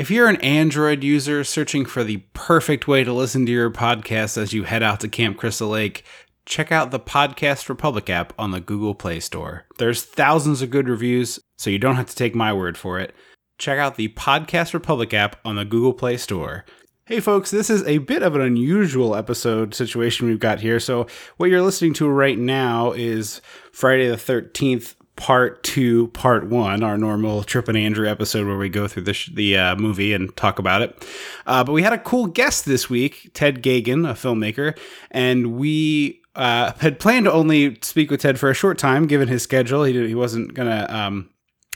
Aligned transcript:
If 0.00 0.10
you're 0.10 0.30
an 0.30 0.36
Android 0.36 1.04
user 1.04 1.44
searching 1.44 1.84
for 1.84 2.02
the 2.02 2.22
perfect 2.32 2.88
way 2.88 3.04
to 3.04 3.12
listen 3.12 3.44
to 3.44 3.52
your 3.52 3.70
podcast 3.70 4.38
as 4.38 4.54
you 4.54 4.62
head 4.62 4.82
out 4.82 5.00
to 5.00 5.10
Camp 5.10 5.36
Crystal 5.36 5.68
Lake, 5.68 6.06
check 6.46 6.72
out 6.72 6.90
the 6.90 6.98
Podcast 6.98 7.68
Republic 7.68 8.08
app 8.08 8.32
on 8.38 8.50
the 8.50 8.62
Google 8.62 8.94
Play 8.94 9.20
Store. 9.20 9.66
There's 9.76 10.02
thousands 10.02 10.62
of 10.62 10.70
good 10.70 10.88
reviews, 10.88 11.38
so 11.58 11.68
you 11.68 11.78
don't 11.78 11.96
have 11.96 12.08
to 12.08 12.16
take 12.16 12.34
my 12.34 12.50
word 12.50 12.78
for 12.78 12.98
it. 12.98 13.14
Check 13.58 13.78
out 13.78 13.96
the 13.96 14.08
Podcast 14.08 14.72
Republic 14.72 15.12
app 15.12 15.36
on 15.44 15.56
the 15.56 15.66
Google 15.66 15.92
Play 15.92 16.16
Store. 16.16 16.64
Hey 17.04 17.20
folks, 17.20 17.50
this 17.50 17.68
is 17.68 17.82
a 17.82 17.98
bit 17.98 18.22
of 18.22 18.34
an 18.34 18.40
unusual 18.40 19.14
episode 19.14 19.74
situation 19.74 20.28
we've 20.28 20.40
got 20.40 20.60
here. 20.60 20.80
So, 20.80 21.08
what 21.36 21.50
you're 21.50 21.60
listening 21.60 21.92
to 21.94 22.08
right 22.08 22.38
now 22.38 22.92
is 22.92 23.42
Friday 23.70 24.08
the 24.08 24.16
13th 24.16 24.94
part 25.20 25.62
two, 25.62 26.08
part 26.08 26.46
one, 26.46 26.82
our 26.82 26.96
normal 26.96 27.44
Trip 27.44 27.68
and 27.68 27.76
Andrew 27.76 28.08
episode 28.08 28.46
where 28.46 28.56
we 28.56 28.70
go 28.70 28.88
through 28.88 29.02
the, 29.02 29.12
sh- 29.12 29.28
the 29.34 29.54
uh, 29.54 29.76
movie 29.76 30.14
and 30.14 30.34
talk 30.34 30.58
about 30.58 30.80
it. 30.80 31.06
Uh, 31.46 31.62
but 31.62 31.72
we 31.72 31.82
had 31.82 31.92
a 31.92 31.98
cool 31.98 32.26
guest 32.26 32.64
this 32.64 32.88
week, 32.88 33.30
Ted 33.34 33.62
Geoghegan, 33.62 34.08
a 34.08 34.14
filmmaker, 34.14 34.78
and 35.10 35.58
we 35.58 36.22
uh, 36.34 36.72
had 36.78 36.98
planned 36.98 37.26
to 37.26 37.32
only 37.32 37.76
speak 37.82 38.10
with 38.10 38.22
Ted 38.22 38.40
for 38.40 38.48
a 38.48 38.54
short 38.54 38.78
time, 38.78 39.06
given 39.06 39.28
his 39.28 39.42
schedule. 39.42 39.84
He, 39.84 40.08
he 40.08 40.14
wasn't 40.14 40.54
going 40.54 40.70
to 40.70 40.96
um, 40.96 41.28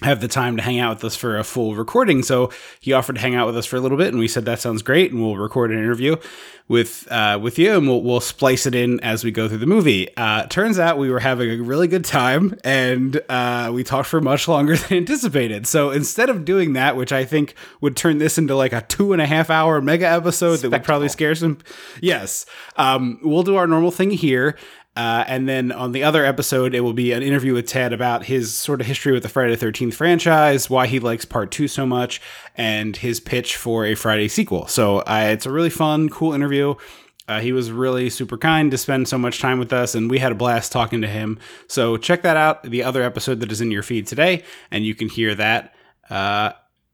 have 0.03 0.21
the 0.21 0.29
time 0.29 0.57
to 0.57 0.63
hang 0.63 0.81
out 0.81 0.97
with 0.97 1.05
us 1.05 1.17
for 1.17 1.39
a 1.39 1.45
full 1.45 1.77
recording. 1.77 2.23
So 2.23 2.51
he 2.81 2.93
offered 2.93 3.15
to 3.15 3.21
hang 3.21 3.37
out 3.37 3.47
with 3.47 3.57
us 3.57 3.65
for 3.65 3.77
a 3.77 3.81
little 3.81 3.97
bit, 3.97 4.09
and 4.09 4.19
we 4.19 4.27
said 4.27 4.45
that 4.45 4.61
sounds 4.61 4.83
great, 4.83 5.13
and 5.13 5.23
we'll 5.23 5.37
record 5.37 5.71
an 5.71 5.79
interview 5.79 6.17
with 6.67 7.07
uh, 7.13 7.39
with 7.41 7.61
you, 7.61 7.77
and 7.77 7.87
we'll 7.87 8.03
we'll 8.03 8.21
splice 8.21 8.67
it 8.67 8.75
in 8.75 8.99
as 9.01 9.23
we 9.23 9.31
go 9.31 9.49
through 9.49 9.59
the 9.59 9.67
movie. 9.67 10.09
Uh, 10.17 10.47
turns 10.47 10.81
out 10.81 10.99
we 10.99 11.11
were 11.11 11.21
having 11.21 11.49
a 11.49 11.63
really 11.63 11.87
good 11.87 12.05
time, 12.05 12.59
and 12.65 13.21
uh, 13.29 13.71
we 13.73 13.85
talked 13.85 14.09
for 14.09 14.21
much 14.21 14.49
longer 14.49 14.77
than 14.77 14.99
anticipated. 14.99 15.65
So 15.67 15.91
instead 15.91 16.29
of 16.29 16.45
doing 16.45 16.73
that, 16.73 16.97
which 16.97 17.13
I 17.13 17.25
think 17.25 17.55
would 17.81 17.97
turn 17.97 18.19
this 18.19 18.37
into 18.37 18.57
like 18.57 18.73
a 18.73 18.81
two 18.83 19.13
and 19.13 19.23
a 19.23 19.27
half 19.27 19.49
hour 19.49 19.81
mega 19.81 20.09
episode 20.09 20.57
that 20.57 20.71
would 20.73 20.85
probably 20.85 21.09
scare 21.09 21.37
some, 21.37 21.59
yes, 22.01 22.47
um, 22.77 23.21
we'll 23.23 23.45
do 23.45 23.55
our 23.55 23.69
normal 23.69 23.93
thing 23.93 24.11
here. 24.11 24.57
Uh, 24.97 25.25
and 25.27 25.49
then 25.49 25.73
on 25.73 25.93
the 25.93 26.05
other 26.05 26.25
episode, 26.25 26.75
it 26.75 26.81
will 26.81 26.93
be 26.93 27.13
an 27.13 27.23
interview 27.23 27.53
with 27.53 27.67
Ted 27.67 27.93
about 27.93 28.27
his 28.27 28.55
sort 28.55 28.81
of 28.81 28.87
history 28.87 29.13
with 29.13 29.25
the 29.25 29.29
Friday 29.29 29.55
the 29.57 29.67
13th 29.67 29.95
franchise, 29.95 30.71
why 30.71 30.87
he 30.87 31.01
likes 31.01 31.25
part 31.25 31.51
two 31.51 31.67
so 31.67 31.85
much, 31.85 32.21
and 32.57 32.97
his 32.97 33.19
pitch 33.19 33.57
for 33.57 33.85
a 33.85 33.95
Friday 33.95 34.29
sequel. 34.29 34.67
So 34.69 34.99
uh, 34.99 35.31
it's 35.33 35.47
a 35.47 35.51
really 35.51 35.71
fun, 35.71 36.09
cool 36.11 36.33
interview. 36.33 36.75
Uh, 37.27 37.41
he 37.41 37.53
was 37.53 37.73
really 37.73 38.11
super 38.11 38.37
kind 38.37 38.71
to 38.71 38.79
spend 38.79 39.09
so 39.09 39.19
much 39.19 39.41
time 39.41 39.59
with 39.59 39.73
us, 39.73 39.95
and 39.95 40.11
we 40.11 40.19
had 40.19 40.31
a 40.31 40.37
blast 40.37 40.71
talking 40.71 41.01
to 41.01 41.09
him. 41.09 41.39
So 41.67 41.97
check 41.97 42.23
that 42.23 42.37
out, 42.37 42.63
the 42.63 42.83
other 42.83 43.03
episode 43.03 43.41
that 43.41 43.51
is 43.51 43.61
in 43.61 43.71
your 43.71 43.83
feed 43.83 44.07
today, 44.07 44.45
and 44.71 44.85
you 44.85 44.95
can 44.95 45.09
hear 45.09 45.35
that. 45.35 45.75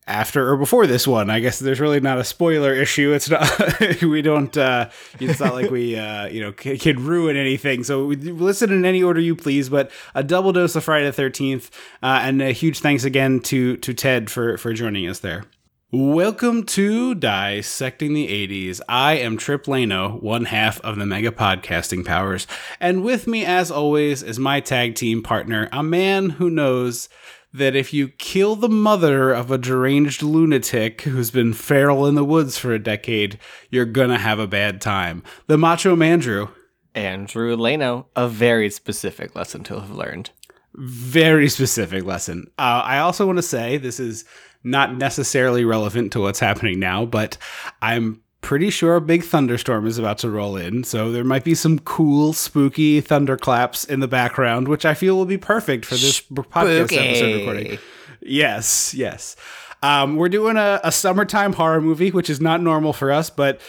After 0.06 0.50
or 0.50 0.56
before 0.56 0.86
this 0.88 1.06
one. 1.06 1.30
I 1.30 1.38
guess 1.38 1.58
there's 1.60 1.78
really 1.78 2.00
not 2.00 2.18
a 2.18 2.24
spoiler 2.24 2.74
issue. 2.74 3.12
It's 3.12 3.30
not 3.30 4.00
we 4.02 4.22
don't 4.22 4.56
uh 4.56 4.90
it's 5.20 5.38
not 5.38 5.54
like 5.54 5.70
we 5.70 5.96
uh 5.96 6.26
you 6.26 6.40
know 6.40 6.52
c- 6.58 6.78
can 6.78 7.04
ruin 7.04 7.36
anything. 7.36 7.84
So 7.84 8.06
listen 8.06 8.72
in 8.72 8.84
any 8.84 9.02
order 9.02 9.20
you 9.20 9.36
please, 9.36 9.68
but 9.68 9.90
a 10.14 10.24
double 10.24 10.52
dose 10.52 10.74
of 10.74 10.82
Friday 10.82 11.08
the 11.08 11.22
13th 11.22 11.70
uh 12.02 12.20
and 12.22 12.42
a 12.42 12.50
huge 12.50 12.80
thanks 12.80 13.04
again 13.04 13.40
to 13.40 13.76
to 13.76 13.94
Ted 13.94 14.30
for 14.30 14.56
for 14.58 14.72
joining 14.72 15.06
us 15.08 15.20
there. 15.20 15.44
Welcome 15.92 16.64
to 16.66 17.16
Dissecting 17.16 18.14
the 18.14 18.28
80s. 18.28 18.80
I 18.88 19.14
am 19.14 19.36
Trip 19.36 19.64
Lano, 19.64 20.22
one 20.22 20.44
half 20.44 20.80
of 20.82 20.96
the 20.96 21.04
Mega 21.06 21.32
Podcasting 21.32 22.04
Powers, 22.06 22.46
and 22.78 23.02
with 23.02 23.26
me 23.26 23.44
as 23.44 23.72
always 23.72 24.22
is 24.22 24.38
my 24.38 24.60
tag 24.60 24.94
team 24.94 25.20
partner, 25.20 25.68
a 25.72 25.82
man 25.82 26.30
who 26.30 26.48
knows 26.48 27.08
that 27.52 27.74
if 27.74 27.92
you 27.92 28.08
kill 28.08 28.56
the 28.56 28.68
mother 28.68 29.32
of 29.32 29.50
a 29.50 29.58
deranged 29.58 30.22
lunatic 30.22 31.02
who's 31.02 31.30
been 31.30 31.52
feral 31.52 32.06
in 32.06 32.14
the 32.14 32.24
woods 32.24 32.58
for 32.58 32.72
a 32.72 32.78
decade, 32.78 33.38
you're 33.70 33.84
gonna 33.84 34.18
have 34.18 34.38
a 34.38 34.46
bad 34.46 34.80
time. 34.80 35.22
The 35.46 35.58
Macho 35.58 35.96
Mandrew. 35.96 36.50
Andrew 36.94 37.54
Leno, 37.56 38.06
a 38.16 38.28
very 38.28 38.68
specific 38.70 39.34
lesson 39.36 39.62
to 39.64 39.78
have 39.78 39.90
learned. 39.90 40.30
Very 40.74 41.48
specific 41.48 42.04
lesson. 42.04 42.46
Uh, 42.58 42.82
I 42.84 42.98
also 42.98 43.26
want 43.26 43.38
to 43.38 43.42
say 43.42 43.76
this 43.76 44.00
is 44.00 44.24
not 44.62 44.96
necessarily 44.96 45.64
relevant 45.64 46.12
to 46.12 46.20
what's 46.20 46.40
happening 46.40 46.78
now, 46.78 47.06
but 47.06 47.38
I'm 47.80 48.22
pretty 48.40 48.70
sure 48.70 48.96
a 48.96 49.00
big 49.00 49.24
thunderstorm 49.24 49.86
is 49.86 49.98
about 49.98 50.18
to 50.18 50.30
roll 50.30 50.56
in, 50.56 50.84
so 50.84 51.12
there 51.12 51.24
might 51.24 51.44
be 51.44 51.54
some 51.54 51.78
cool, 51.80 52.32
spooky 52.32 53.00
thunderclaps 53.00 53.84
in 53.84 54.00
the 54.00 54.08
background, 54.08 54.68
which 54.68 54.84
I 54.84 54.94
feel 54.94 55.16
will 55.16 55.26
be 55.26 55.38
perfect 55.38 55.84
for 55.84 55.94
this 55.94 56.16
spooky. 56.16 56.48
podcast 56.48 56.96
episode 56.96 57.38
recording. 57.38 57.78
Yes, 58.20 58.94
yes. 58.94 59.36
Um, 59.82 60.16
we're 60.16 60.28
doing 60.28 60.56
a, 60.56 60.80
a 60.84 60.92
summertime 60.92 61.54
horror 61.54 61.80
movie, 61.80 62.10
which 62.10 62.28
is 62.28 62.40
not 62.40 62.60
normal 62.60 62.92
for 62.92 63.10
us, 63.10 63.30
but 63.30 63.60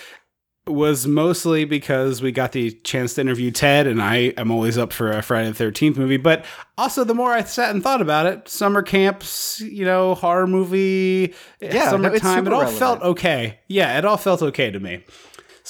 was 0.67 1.07
mostly 1.07 1.65
because 1.65 2.21
we 2.21 2.31
got 2.31 2.51
the 2.51 2.71
chance 2.83 3.15
to 3.15 3.21
interview 3.21 3.49
Ted, 3.51 3.87
and 3.87 4.01
I 4.01 4.33
am 4.37 4.51
always 4.51 4.77
up 4.77 4.93
for 4.93 5.11
a 5.11 5.21
Friday 5.23 5.47
the 5.49 5.53
Thirteenth 5.55 5.97
movie. 5.97 6.17
But 6.17 6.45
also, 6.77 7.03
the 7.03 7.15
more 7.15 7.31
I 7.31 7.43
sat 7.43 7.71
and 7.73 7.81
thought 7.83 8.01
about 8.01 8.27
it, 8.27 8.47
summer 8.47 8.81
camps, 8.83 9.59
you 9.61 9.85
know, 9.85 10.13
horror 10.15 10.47
movie, 10.47 11.33
Yeah, 11.59 11.85
no, 11.85 11.91
summertime, 11.91 12.45
it 12.47 12.53
all 12.53 12.59
relevant. 12.61 12.79
felt 12.79 13.01
okay. 13.01 13.59
Yeah, 13.67 13.97
it 13.97 14.05
all 14.05 14.17
felt 14.17 14.41
okay 14.43 14.69
to 14.71 14.79
me. 14.79 15.03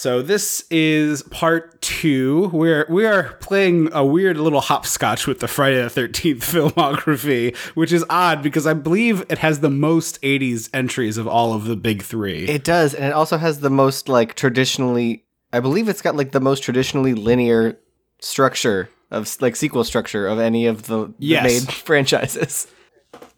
So 0.01 0.23
this 0.23 0.66
is 0.72 1.22
part 1.22 1.79
two. 1.79 2.50
We're 2.51 2.88
we 2.89 3.06
are 3.06 3.34
playing 3.34 3.94
a 3.94 4.03
weird 4.03 4.35
little 4.38 4.59
hopscotch 4.62 5.28
with 5.28 5.41
the 5.41 5.47
Friday 5.47 5.79
the 5.79 5.91
Thirteenth 5.91 6.41
filmography, 6.51 7.56
which 7.75 7.91
is 7.91 8.03
odd 8.09 8.41
because 8.41 8.66
I 8.66 8.73
believe 8.73 9.23
it 9.29 9.38
has 9.38 9.59
the 9.59 9.69
most 9.69 10.19
'80s 10.23 10.72
entries 10.73 11.19
of 11.19 11.28
all 11.28 11.53
of 11.53 11.66
the 11.66 11.75
big 11.75 12.01
three. 12.01 12.47
It 12.47 12.63
does, 12.63 12.95
and 12.95 13.06
it 13.06 13.13
also 13.13 13.38
has 13.38 13.59
the 13.59 13.69
most 13.69 14.09
like 14.09 14.34
traditionally. 14.34 15.23
I 15.53 15.59
believe 15.59 15.88
it's 15.88 16.01
got 16.01 16.16
like 16.16 16.31
the 16.31 16.41
most 16.41 16.63
traditionally 16.63 17.13
linear 17.13 17.78
structure 18.22 18.90
of 19.11 19.40
like 19.40 19.56
sequel 19.56 19.84
structure 19.84 20.25
of 20.25 20.40
any 20.40 20.66
of 20.66 20.88
the, 20.88 21.09
the 21.09 21.13
Yes. 21.19 21.44
made 21.44 21.72
franchises. 21.75 22.66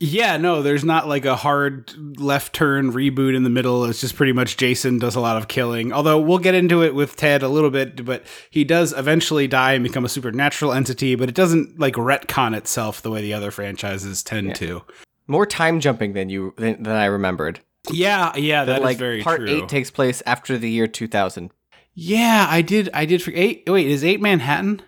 Yeah, 0.05 0.35
no, 0.35 0.61
there's 0.61 0.83
not 0.83 1.07
like 1.07 1.23
a 1.23 1.37
hard 1.37 1.93
left 2.19 2.51
turn 2.51 2.91
reboot 2.91 3.37
in 3.37 3.43
the 3.43 3.49
middle. 3.49 3.85
It's 3.85 4.01
just 4.01 4.17
pretty 4.17 4.33
much 4.33 4.57
Jason 4.57 4.99
does 4.99 5.15
a 5.15 5.21
lot 5.21 5.37
of 5.37 5.47
killing. 5.47 5.93
Although 5.93 6.19
we'll 6.19 6.39
get 6.39 6.55
into 6.55 6.83
it 6.83 6.93
with 6.93 7.15
Ted 7.15 7.41
a 7.41 7.47
little 7.47 7.69
bit, 7.69 8.03
but 8.03 8.25
he 8.49 8.65
does 8.65 8.91
eventually 8.91 9.47
die 9.47 9.71
and 9.71 9.81
become 9.81 10.03
a 10.03 10.09
supernatural 10.09 10.73
entity, 10.73 11.15
but 11.15 11.29
it 11.29 11.35
doesn't 11.35 11.79
like 11.79 11.93
retcon 11.93 12.53
itself 12.53 13.01
the 13.01 13.09
way 13.09 13.21
the 13.21 13.33
other 13.33 13.49
franchises 13.49 14.23
tend 14.23 14.55
to. 14.55 14.83
More 15.27 15.45
time 15.45 15.79
jumping 15.79 16.11
than 16.11 16.27
you 16.27 16.53
than, 16.57 16.83
than 16.83 16.97
I 16.97 17.05
remembered. 17.05 17.61
Yeah, 17.89 18.35
yeah, 18.35 18.65
that 18.65 18.81
like 18.81 18.97
very 18.97 19.23
part 19.23 19.39
true. 19.39 19.49
eight 19.49 19.69
takes 19.69 19.89
place 19.89 20.21
after 20.25 20.57
the 20.57 20.69
year 20.69 20.85
2000. 20.85 21.49
yeah, 21.93 22.45
I 22.49 22.61
did 22.61 22.89
I 22.93 23.05
did 23.05 23.21
for 23.21 23.31
eight 23.33 23.63
wait, 23.67 23.87
is 23.87 24.03
eight 24.03 24.19
Manhattan? 24.19 24.81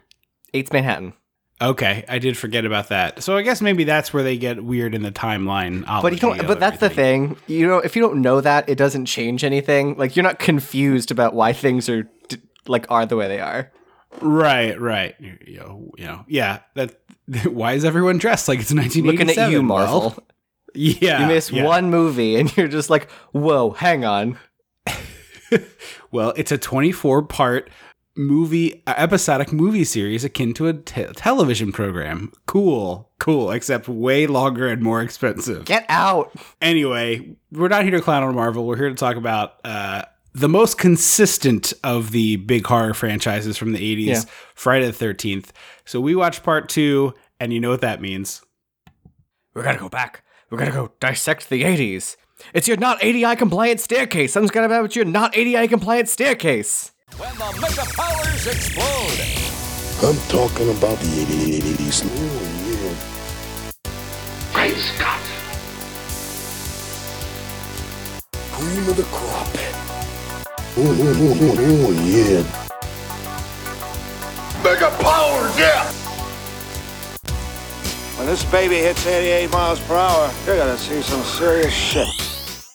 Eight's 0.54 0.74
Manhattan. 0.74 1.14
Okay, 1.62 2.04
I 2.10 2.20
did 2.20 2.38
forget 2.38 2.66
about 2.66 2.90
that. 2.90 3.24
So 3.24 3.38
I 3.38 3.42
guess 3.42 3.62
maybe 3.62 3.86
that's 3.86 4.14
where 4.14 4.24
they 4.24 4.38
get 4.38 4.64
weird 4.64 4.94
in 4.94 5.04
the 5.04 5.12
timeline. 5.12 5.86
But 6.02 6.12
you 6.12 6.20
don't. 6.20 6.46
But 6.46 6.60
that's 6.60 6.80
the 6.80 6.90
thing. 6.90 7.38
You 7.48 7.66
know, 7.68 7.78
if 7.78 7.96
you 7.96 8.02
don't 8.02 8.22
know 8.22 8.42
that, 8.42 8.68
it 8.68 8.78
doesn't 8.78 9.06
change 9.06 9.44
anything. 9.44 9.96
Like 9.98 10.16
you're 10.16 10.24
not 10.24 10.38
confused 10.38 11.12
about 11.12 11.34
why 11.34 11.54
things 11.54 11.88
are 11.88 12.10
like 12.68 12.86
are 12.90 13.06
the 13.06 13.16
way 13.16 13.30
they 13.30 13.40
are. 13.40 13.72
Right, 14.22 14.80
right. 14.80 15.16
You, 15.20 15.38
you 15.46 15.60
know, 15.60 15.92
you 15.98 16.06
know, 16.06 16.26
yeah. 16.28 16.60
That 16.74 17.00
why 17.46 17.74
is 17.74 17.86
everyone 17.86 18.18
dressed 18.18 18.50
like 18.50 18.60
it's 18.60 18.74
1987? 18.74 19.28
Looking 19.28 19.44
at 19.44 19.52
you, 19.52 19.64
Marvel. 19.64 20.00
Well, 20.00 20.24
yeah, 20.74 21.22
you 21.22 21.28
miss 21.28 21.52
yeah. 21.52 21.64
one 21.64 21.90
movie 21.90 22.36
and 22.36 22.56
you're 22.58 22.68
just 22.68 22.90
like, 22.90 23.10
whoa, 23.32 23.72
hang 23.72 24.04
on. 24.04 24.38
Well, 26.12 26.34
it's 26.38 26.54
a 26.54 26.58
24 26.58 27.24
part 27.24 27.70
movie, 28.18 28.84
uh, 28.88 28.94
episodic 28.98 29.52
movie 29.52 29.84
series 29.84 30.24
akin 30.24 30.54
to 30.56 30.68
a 30.68 30.74
te- 30.74 31.06
television 31.16 31.72
program. 31.72 32.32
Cool, 32.46 33.10
cool. 33.20 33.52
Except 33.52 33.88
way 33.88 34.28
longer 34.28 34.68
and 34.68 34.82
more 34.82 35.02
expensive. 35.02 35.66
Get 35.66 35.86
out. 35.90 36.32
Anyway, 36.62 37.36
we're 37.52 37.68
not 37.68 37.84
here 37.84 37.92
to 37.92 38.02
clown 38.02 38.24
on 38.24 38.36
Marvel. 38.36 38.66
We're 38.66 38.78
here 38.78 38.90
to 38.90 38.96
talk 38.96 39.16
about 39.18 39.54
uh, 39.66 40.04
the 40.34 40.50
most 40.50 40.78
consistent 40.78 41.74
of 41.84 42.12
the 42.12 42.38
big 42.38 42.66
horror 42.66 42.94
franchises 42.94 43.58
from 43.58 43.74
the 43.74 43.80
80s, 43.80 44.06
Yeah. 44.08 44.22
Friday 44.54 44.90
the 44.90 45.06
13th. 45.06 45.50
So 45.86 46.00
we 46.02 46.16
watched 46.16 46.44
part 46.44 46.70
two, 46.70 47.14
and 47.40 47.52
you 47.54 47.60
know 47.60 47.70
what 47.70 47.82
that 47.82 48.02
means. 48.02 48.42
We're 49.54 49.64
gonna 49.64 49.78
go 49.80 49.90
back. 49.90 50.24
We're 50.50 50.58
gonna 50.58 50.72
go 50.72 50.92
dissect 51.00 51.50
the 51.50 51.64
80s. 51.64 52.18
It's 52.54 52.68
your 52.68 52.78
not 52.78 52.98
ADI 53.04 53.36
compliant 53.38 53.80
staircase. 53.80 54.34
Something's 54.34 54.52
gonna 54.52 54.66
about 54.68 54.96
your 54.96 55.06
not 55.06 55.38
ADI 55.38 55.68
compliant 55.70 56.10
staircase. 56.10 56.92
When 57.18 57.32
the 57.38 57.46
mega 57.62 57.86
powers 57.96 58.46
explode, 58.46 59.20
I'm 60.04 60.18
talking 60.28 60.70
about 60.78 61.00
the 61.00 61.24
80s. 61.24 62.04
Oh, 62.06 62.96
Great 64.52 64.76
Scott! 64.76 65.22
yeah. 65.24 65.40
Cream 68.52 68.90
of 68.90 68.98
the 68.98 69.04
crop. 69.04 69.48
Oh, 70.78 70.84
oh, 70.84 71.16
oh, 71.22 71.40
oh, 71.40 71.88
oh, 71.88 71.92
yeah. 72.04 72.44
Mega 74.62 74.90
powers, 75.02 75.58
yeah! 75.58 75.88
When 78.18 78.28
this 78.28 78.44
baby 78.44 78.76
hits 78.76 79.06
88 79.08 79.50
miles 79.52 79.80
per 79.80 79.96
hour, 79.96 80.30
you're 80.46 80.58
gonna 80.58 80.78
see 80.78 81.02
some 81.02 81.24
serious 81.24 81.74
shit. 81.74 82.10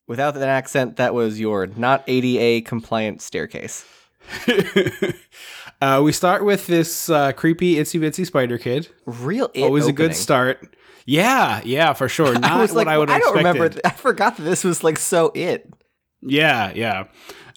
without 0.06 0.34
an 0.34 0.44
accent, 0.44 0.96
that 0.96 1.12
was 1.12 1.38
your 1.38 1.66
not 1.66 2.04
ADA 2.06 2.66
compliant 2.66 3.20
staircase. 3.20 3.84
uh, 5.80 6.00
we 6.02 6.12
start 6.12 6.44
with 6.44 6.66
this 6.66 7.08
uh, 7.10 7.32
creepy 7.32 7.76
itsy 7.76 8.00
bitsy 8.00 8.26
spider 8.26 8.58
kid. 8.58 8.88
Real 9.06 9.50
it 9.54 9.62
Always 9.62 9.86
a 9.86 9.92
good 9.92 10.14
start. 10.14 10.76
Yeah, 11.06 11.60
yeah, 11.64 11.92
for 11.92 12.08
sure. 12.08 12.32
Not 12.38 12.44
I 12.50 12.60
was 12.60 12.70
what 12.72 12.86
like, 12.86 12.88
I 12.94 12.98
would 12.98 13.10
I 13.10 13.18
don't 13.18 13.36
expected. 13.36 13.36
remember. 13.48 13.68
th- 13.70 13.80
I 13.84 13.90
forgot 13.90 14.36
that 14.36 14.42
this 14.42 14.64
was 14.64 14.84
like 14.84 14.98
so 14.98 15.32
it. 15.34 15.72
Yeah, 16.22 16.72
yeah. 16.74 17.04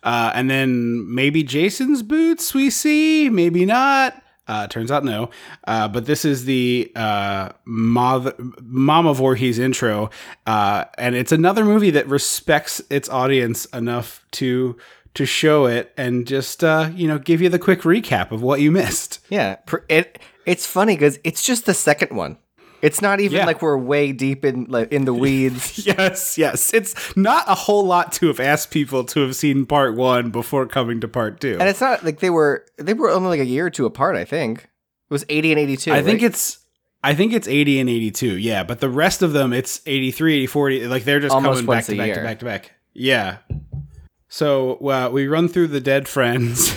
Uh, 0.02 0.32
and 0.34 0.50
then 0.50 1.14
maybe 1.14 1.44
Jason's 1.44 2.04
boots 2.04 2.54
we 2.54 2.70
see, 2.70 3.30
maybe 3.30 3.66
not. 3.66 4.22
Uh, 4.46 4.68
turns 4.68 4.92
out 4.92 5.06
no. 5.06 5.30
Uh, 5.66 5.88
but 5.88 6.06
this 6.06 6.26
is 6.26 6.44
the 6.44 6.92
uh, 6.96 7.50
Mother, 7.66 8.34
Mama 8.62 9.14
Voorhees 9.14 9.58
intro. 9.58 10.10
Uh, 10.46 10.84
and 10.98 11.16
it's 11.16 11.32
another 11.32 11.64
movie 11.64 11.92
that 11.92 12.08
respects 12.08 12.82
its 12.90 13.08
audience 13.08 13.66
enough 13.68 14.26
to 14.32 14.78
to 15.16 15.26
show 15.26 15.66
it 15.66 15.94
and 15.98 16.26
just 16.28 16.64
uh, 16.64 16.90
you 16.96 17.08
know 17.08 17.20
give 17.20 17.42
you 17.42 17.50
the 17.50 17.60
quick 17.60 17.82
recap 17.82 18.32
of 18.32 18.42
what 18.42 18.62
you 18.62 18.72
missed. 18.72 19.20
Yeah, 19.30 19.58
it 19.90 20.20
it's 20.46 20.66
funny 20.68 20.96
because 20.96 21.20
it's 21.24 21.42
just 21.44 21.66
the 21.66 21.74
second 21.74 22.16
one. 22.16 22.38
It's 22.82 23.02
not 23.02 23.22
even 23.22 23.38
Yeah. 23.38 23.46
like 23.46 23.62
we're 23.62 23.78
way 23.78 24.12
deep 24.12 24.44
in 24.44 24.66
like 24.66 24.92
in 24.92 25.06
the 25.06 25.14
weeds. 25.14 25.86
Yes, 25.88 26.38
yes. 26.38 26.74
It's 26.74 27.16
not 27.16 27.46
a 27.48 27.56
whole 27.56 27.86
lot 27.86 28.12
to 28.14 28.28
have 28.28 28.40
asked 28.42 28.72
people 28.72 29.06
to 29.06 29.22
have 29.22 29.36
seen 29.38 29.66
part 29.66 29.96
one 29.96 30.32
before 30.32 30.66
coming 30.66 31.00
to 31.00 31.08
part 31.08 31.40
two. 31.40 31.58
and 31.60 31.70
it's 31.70 31.80
not 31.80 32.04
like 32.04 32.20
they 32.20 32.30
were 32.30 32.66
they 32.78 32.94
were 32.94 33.10
only 33.10 33.30
like 33.30 33.40
a 33.40 33.46
year 33.46 33.68
or 33.68 33.70
two 33.70 33.86
apart. 33.86 34.16
I 34.18 34.26
think 34.26 34.64
it 34.64 34.68
was 35.14 35.24
eighty 35.30 35.52
and 35.52 35.60
eighty 35.60 35.78
two. 35.78 35.94
I 35.94 36.02
think 36.04 36.22
it's 36.22 36.60
I 37.06 37.14
think 37.16 37.34
it's 37.34 37.50
80 37.50 37.82
and 37.82 37.90
82. 37.90 38.38
Yeah, 38.38 38.64
but 38.64 38.80
the 38.80 38.90
rest 38.90 39.22
of 39.22 39.34
them 39.34 39.52
it's 39.52 39.82
83, 39.86 40.36
84, 40.36 40.70
80, 40.70 40.88
like 40.88 41.04
they're 41.04 41.20
just 41.20 41.36
Almost 41.36 41.66
coming 41.66 41.76
back 41.76 41.84
to 41.86 41.98
back 41.98 42.06
year. 42.08 42.16
to 42.16 42.22
back 42.24 42.40
to 42.40 42.46
back. 42.46 42.72
Yeah. 42.94 43.38
So, 44.34 44.78
uh, 44.78 45.12
we 45.14 45.28
run 45.28 45.48
through 45.48 45.68
the 45.68 45.80
dead 45.80 46.08
friends. 46.08 46.76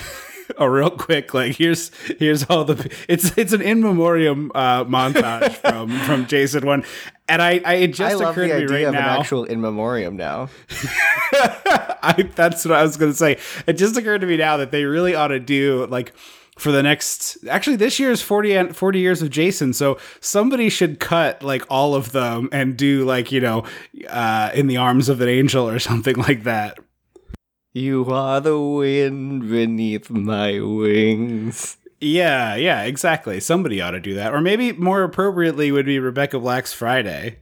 Oh, 0.58 0.67
real 0.67 0.91
quick, 0.91 1.32
like 1.32 1.56
here's 1.56 1.91
here's 2.19 2.44
all 2.44 2.64
the 2.64 2.94
it's 3.08 3.32
it's 3.38 3.55
an 3.55 3.62
in 3.62 3.81
memoriam 3.81 4.53
uh, 4.55 4.85
montage 4.85 5.53
from 5.70 5.88
from 6.00 6.26
Jason 6.26 6.67
one, 6.67 6.85
and 7.26 7.41
I 7.41 7.62
I 7.64 7.75
it 7.76 7.94
just 7.94 8.03
I 8.03 8.12
love 8.12 8.32
occurred 8.37 8.50
the 8.50 8.67
to 8.67 8.67
me 8.67 8.75
right 8.75 8.87
of 8.88 8.93
now. 8.93 9.14
an 9.14 9.20
actual 9.20 9.44
in 9.44 9.62
memoriam 9.62 10.19
now. 10.19 10.50
I, 11.32 12.29
that's 12.35 12.67
what 12.67 12.75
I 12.75 12.82
was 12.82 12.99
going 12.99 13.12
to 13.12 13.17
say. 13.17 13.38
It 13.67 13.79
just 13.79 13.97
occurred 13.97 14.20
to 14.20 14.26
me 14.26 14.37
now 14.37 14.58
that 14.58 14.70
they 14.70 14.85
really 14.85 15.14
ought 15.14 15.29
to 15.29 15.41
do 15.41 15.87
like 15.87 16.12
for 16.58 16.73
the 16.73 16.82
next 16.82 17.38
actually 17.49 17.76
this 17.76 17.99
year 17.99 18.11
is 18.11 18.20
40 18.20 18.75
40 18.75 18.99
years 18.99 19.23
of 19.23 19.31
Jason 19.31 19.73
so 19.73 19.99
somebody 20.20 20.69
should 20.69 21.00
cut 21.00 21.43
like 21.43 21.64
all 21.70 21.94
of 21.94 22.12
them 22.12 22.50
and 22.53 22.76
do 22.76 23.06
like 23.06 23.32
you 23.32 23.41
know 23.41 23.64
uh 24.08 24.50
in 24.55 24.67
the 24.67 24.76
arms 24.76 25.08
of 25.08 25.23
an 25.23 25.29
angel 25.29 25.67
or 25.69 25.79
something 25.79 26.17
like 26.17 26.44
that 26.44 26.79
You 27.76 28.06
are 28.11 28.40
the 28.40 28.58
wind 28.58 29.50
beneath 29.50 30.08
my 30.11 30.61
wings. 30.61 31.76
yeah 32.00 32.55
yeah 32.55 32.82
exactly 32.82 33.38
somebody 33.40 33.81
ought 33.82 33.90
to 33.93 34.00
do 34.00 34.14
that 34.14 34.32
or 34.34 34.40
maybe 34.40 34.73
more 34.73 35.02
appropriately 35.02 35.70
would 35.70 35.87
be 35.87 35.99
Rebecca 35.99 36.38
Black's 36.38 36.73
Friday 36.73 37.38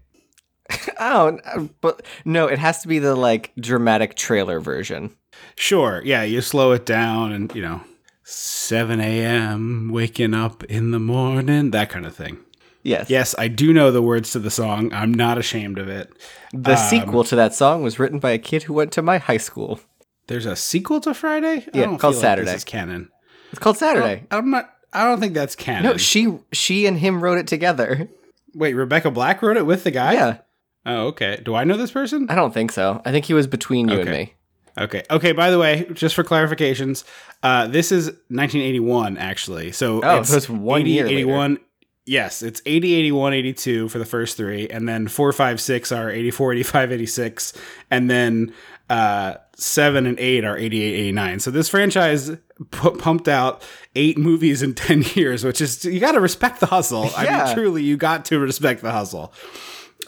Oh, 0.99 1.39
but 1.81 2.05
no, 2.25 2.47
it 2.47 2.59
has 2.59 2.81
to 2.83 2.89
be 2.89 2.99
the 2.99 3.15
like 3.15 3.53
dramatic 3.61 4.15
trailer 4.17 4.61
version. 4.61 5.11
Sure. 5.57 6.01
Yeah, 6.05 6.23
you 6.23 6.41
slow 6.41 6.73
it 6.73 6.87
down 6.87 7.33
and, 7.33 7.55
you 7.55 7.61
know, 7.61 7.83
7 8.23 8.99
a.m., 9.01 9.91
waking 9.93 10.33
up 10.33 10.65
in 10.65 10.91
the 10.91 10.99
morning, 10.99 11.71
that 11.73 11.91
kind 11.91 12.07
of 12.07 12.17
thing. 12.17 12.39
Yes. 12.83 13.11
Yes, 13.11 13.35
I 13.39 13.49
do 13.49 13.73
know 13.75 13.91
the 13.91 14.01
words 14.03 14.31
to 14.33 14.39
the 14.39 14.51
song. 14.51 14.91
I'm 14.93 15.13
not 15.13 15.37
ashamed 15.37 15.79
of 15.79 15.89
it. 15.89 16.11
The 16.53 16.73
Um, 16.73 16.77
sequel 16.79 17.25
to 17.25 17.37
that 17.37 17.55
song 17.55 17.83
was 17.83 17.99
written 17.99 18.19
by 18.19 18.31
a 18.31 18.39
kid 18.39 18.63
who 18.65 18.73
went 18.73 18.91
to 18.93 19.03
my 19.03 19.19
high 19.19 19.37
school. 19.37 19.81
There's 20.27 20.47
a 20.47 20.57
sequel 20.57 21.01
to 21.03 21.15
Friday? 21.15 21.67
I 21.73 21.79
Yeah, 21.79 21.85
don't 21.87 21.99
called 21.99 22.15
feel 22.15 22.21
like 22.21 22.23
Saturday. 22.23 22.47
This 22.51 22.59
is 22.59 22.65
canon. 22.65 23.11
It's 23.51 23.59
called 23.59 23.77
Saturday. 23.77 24.27
I'm 24.31 24.51
not. 24.51 24.71
I 24.93 25.05
don't 25.05 25.21
think 25.21 25.35
that's 25.35 25.55
canon. 25.57 25.83
No, 25.85 25.97
she 25.97 26.39
she 26.53 26.87
and 26.87 26.99
him 26.99 27.21
wrote 27.23 27.39
it 27.39 27.47
together. 27.47 28.09
Wait, 28.55 28.75
Rebecca 28.75 29.11
Black 29.11 29.43
wrote 29.43 29.57
it 29.57 29.67
with 29.67 29.85
the 29.85 29.91
guy? 29.91 30.13
Yeah. 30.15 30.39
Oh, 30.87 31.07
okay. 31.09 31.41
Do 31.45 31.55
I 31.55 31.65
know 31.65 31.77
this 31.77 31.91
person? 31.91 32.27
I 32.31 32.35
don't 32.35 32.55
think 32.55 32.71
so. 32.71 33.03
I 33.05 33.11
think 33.11 33.25
he 33.25 33.35
was 33.35 33.47
between 33.47 33.89
you 33.89 34.01
and 34.01 34.11
me. 34.11 34.35
Okay. 34.79 35.03
Okay. 35.11 35.33
By 35.33 35.51
the 35.51 35.59
way, 35.59 35.87
just 35.95 36.15
for 36.15 36.23
clarifications, 36.25 37.05
uh, 37.43 37.67
this 37.69 37.91
is 37.91 38.07
1981, 38.29 39.17
actually. 39.19 39.73
So 39.73 40.01
Oh, 40.03 40.21
it's 40.21 40.31
so 40.31 40.37
it's 40.37 40.49
one 40.49 40.85
year 40.87 41.05
later. 41.05 41.17
81. 41.17 41.59
Yes, 42.07 42.43
it's 42.43 42.61
80, 42.67 42.93
81, 42.95 43.33
82 43.33 43.89
for 43.89 43.99
the 43.99 44.05
first 44.05 44.37
three, 44.37 44.69
and 44.69 44.87
then 44.87 45.09
four, 45.09 45.33
five, 45.33 45.59
six 45.59 45.91
are 45.91 46.11
84, 46.11 46.53
85, 46.53 46.93
86, 46.93 47.53
and 47.91 48.11
then 48.11 48.53
uh, 48.91 49.35
seven 49.57 50.07
and 50.07 50.19
eight 50.21 50.45
are 50.45 50.57
88, 50.57 50.95
89. 50.95 51.41
So 51.41 51.51
this 51.51 51.69
franchise 51.69 52.31
pu- 52.71 52.97
pumped 52.97 53.29
out 53.29 53.63
eight 53.95 54.19
movies 54.19 54.63
in 54.63 54.75
10 54.75 55.05
years, 55.15 55.45
which 55.45 55.61
is, 55.61 55.85
you 55.85 56.01
got 56.01 56.13
to 56.13 56.21
respect 56.21 56.61
the 56.61 56.67
hustle. 56.67 57.11
I 57.17 57.25
mean, 57.47 57.55
truly, 57.55 57.83
you 57.83 57.97
got 57.97 58.25
to 58.27 58.39
respect 58.39 58.83
the 58.83 58.93
hustle. 58.93 59.33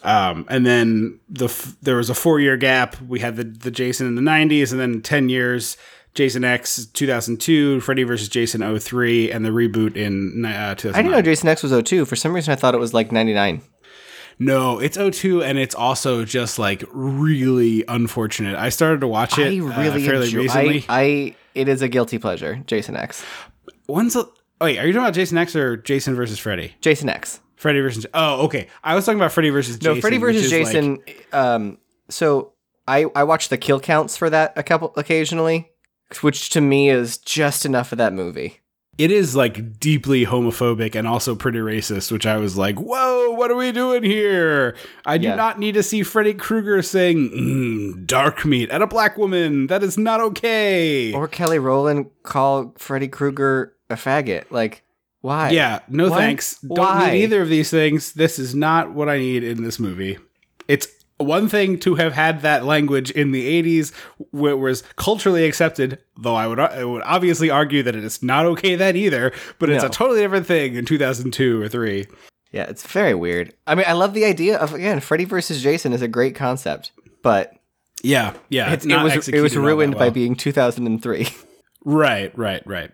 Um, 0.03 0.45
and 0.49 0.65
then 0.67 1.21
the 1.29 1.47
f- 1.47 1.77
there 1.83 1.97
was 1.97 2.11
a 2.11 2.15
four 2.15 2.39
year 2.39 2.57
gap. 2.57 3.01
We 3.03 3.21
had 3.21 3.37
the 3.37 3.45
the 3.45 3.71
Jason 3.71 4.07
in 4.07 4.15
the 4.15 4.23
'90s, 4.23 4.71
and 4.71 4.81
then 4.81 5.01
ten 5.03 5.29
years. 5.29 5.77
Jason 6.15 6.45
X 6.45 6.87
2002, 6.87 7.81
Freddy 7.81 8.03
versus 8.03 8.31
Jason 8.31 8.79
03, 8.79 9.31
and 9.31 9.45
the 9.45 9.51
reboot 9.51 9.97
in 9.97 10.47
uh, 10.47 10.75
2009. 10.75 10.95
I 10.95 11.03
didn't 11.03 11.11
know 11.13 11.21
Jason 11.21 11.49
X 11.51 11.63
was 11.63 11.73
02. 11.85 12.07
For 12.07 12.17
some 12.17 12.33
reason, 12.33 12.53
I 12.53 12.57
thought 12.57 12.73
it 12.75 12.79
was 12.79 12.95
like 12.95 13.13
99. 13.13 13.61
No, 14.39 14.79
it's 14.79 14.97
02, 14.99 15.43
and 15.43 15.59
it's 15.59 15.75
also 15.75 16.25
just 16.25 16.59
like 16.59 16.85
really 16.93 17.85
unfortunate. 17.89 18.57
I 18.57 18.69
started 18.69 19.01
to 19.01 19.09
watch 19.09 19.39
it 19.39 19.47
I 19.47 19.57
really 19.65 20.03
uh, 20.05 20.07
fairly 20.07 20.27
enjoy. 20.27 20.43
recently. 20.43 20.85
I, 20.89 21.01
I 21.03 21.37
it 21.55 21.69
is 21.69 21.81
a 21.83 21.89
guilty 21.89 22.19
pleasure. 22.19 22.63
Jason 22.67 22.97
X. 22.97 23.25
When's 23.87 24.13
the? 24.15 24.31
Wait, 24.61 24.79
are 24.79 24.87
you 24.87 24.93
talking 24.93 25.05
about 25.05 25.15
Jason 25.15 25.39
X 25.39 25.57
or 25.57 25.77
Jason 25.79 26.15
versus 26.15 26.39
Freddy? 26.39 26.75
Jason 26.81 27.09
X. 27.09 27.41
Freddy 27.57 27.81
versus. 27.81 28.07
Oh, 28.13 28.45
okay. 28.45 28.69
I 28.85 28.95
was 28.95 29.07
talking 29.07 29.19
about 29.19 29.33
Freddy 29.33 29.49
versus 29.51 29.81
No, 29.83 29.95
Jason. 29.95 30.01
Freddy 30.03 30.19
versus 30.19 30.45
is, 30.45 30.53
like- 30.53 30.65
Jason. 30.67 30.99
um, 31.33 31.79
so 32.11 32.53
I 32.87 33.07
I 33.15 33.25
watch 33.25 33.49
the 33.49 33.57
kill 33.57 33.81
counts 33.81 34.17
for 34.19 34.29
that 34.29 34.53
a 34.57 34.63
couple 34.63 34.93
occasionally, 34.97 35.71
which 36.21 36.51
to 36.51 36.61
me 36.61 36.91
is 36.91 37.17
just 37.17 37.65
enough 37.65 37.93
of 37.93 37.99
that 37.99 38.13
movie. 38.13 38.61
It 38.99 39.11
is 39.11 39.37
like 39.37 39.79
deeply 39.79 40.25
homophobic 40.25 40.95
and 40.95 41.07
also 41.07 41.35
pretty 41.35 41.59
racist, 41.59 42.11
which 42.11 42.27
I 42.27 42.39
was 42.39 42.57
like, 42.57 42.77
whoa, 42.79 43.31
what 43.33 43.51
are 43.51 43.57
we 43.57 43.71
doing 43.73 44.03
here? 44.03 44.75
I 45.05 45.19
do 45.19 45.29
Yeah. 45.29 45.35
not 45.35 45.59
need 45.59 45.73
to 45.75 45.83
see 45.83 46.03
Freddy 46.03 46.33
Krueger 46.35 46.81
saying 46.83 47.31
mm, 47.31 48.07
dark 48.07 48.45
meat 48.45 48.71
at 48.71 48.81
a 48.83 48.87
black 48.87 49.19
woman. 49.19 49.67
That 49.67 49.83
is 49.83 49.99
not 49.99 50.21
okay. 50.21 51.13
Or 51.13 51.29
Kelly 51.29 51.59
Rowland 51.59 52.07
call 52.23 52.75
Freddy 52.79 53.09
Krueger 53.09 53.75
a 53.91 53.95
faggot. 53.97 54.45
Like, 54.51 54.83
why? 55.21 55.51
yeah, 55.51 55.81
no 55.89 56.09
What? 56.09 56.19
thanks. 56.19 56.59
Don't 56.61 56.79
Why? 56.79 57.11
need 57.13 57.25
either 57.25 57.43
of 57.43 57.49
these 57.49 57.71
things. 57.71 58.13
This 58.15 58.39
is 58.39 58.55
not 58.55 58.93
what 58.93 59.09
I 59.09 59.19
need 59.19 59.45
in 59.45 59.63
this 59.63 59.79
movie. 59.79 60.19
It's 60.69 60.89
one 61.19 61.49
thing 61.49 61.79
to 61.81 61.95
have 61.95 62.13
had 62.13 62.43
that 62.43 62.65
language 62.65 63.11
in 63.11 63.33
the 63.33 63.63
80s 63.63 63.93
where 64.33 64.53
it 64.53 64.57
was 64.57 64.83
culturally 64.97 65.45
accepted, 65.47 65.99
though 66.19 66.35
I 66.35 66.47
would, 66.47 66.59
I 66.61 66.85
would 66.85 67.03
obviously 67.05 67.49
argue 67.51 67.83
that 67.83 67.97
it 67.97 68.05
is 68.05 68.23
not 68.23 68.45
okay 68.47 68.75
then 68.75 68.97
either, 68.97 69.33
but 69.59 69.71
it's 69.71 69.83
No. 69.83 69.89
a 69.89 69.93
totally 69.93 70.21
different 70.21 70.47
thing 70.47 70.75
in 70.75 70.85
2002 70.85 71.63
or 71.63 71.69
3. 71.69 72.07
Yeah, 72.53 72.65
it's 72.65 72.87
very 72.87 73.15
weird. 73.15 73.55
I 73.67 73.75
mean, 73.75 73.85
I 73.89 73.93
love 73.93 74.15
the 74.15 74.25
idea 74.25 74.57
of 74.59 74.73
again, 74.75 75.01
Freddy 75.01 75.25
versus 75.25 75.63
Jason 75.63 75.93
is 75.93 76.03
a 76.03 76.09
great 76.09 76.35
concept, 76.35 76.93
but 77.23 77.53
Yeah, 78.03 78.35
yeah. 78.49 78.71
it, 78.71 78.75
it's 78.75 78.85
it 78.85 78.89
not 78.89 79.05
was 79.05 79.29
it 79.29 79.41
was 79.41 79.53
that 79.55 79.61
ruined 79.61 79.97
by 79.97 80.11
being 80.11 80.35
2003. 80.37 81.29
Right, 81.89 82.37
right, 82.37 82.67
right. 82.67 82.91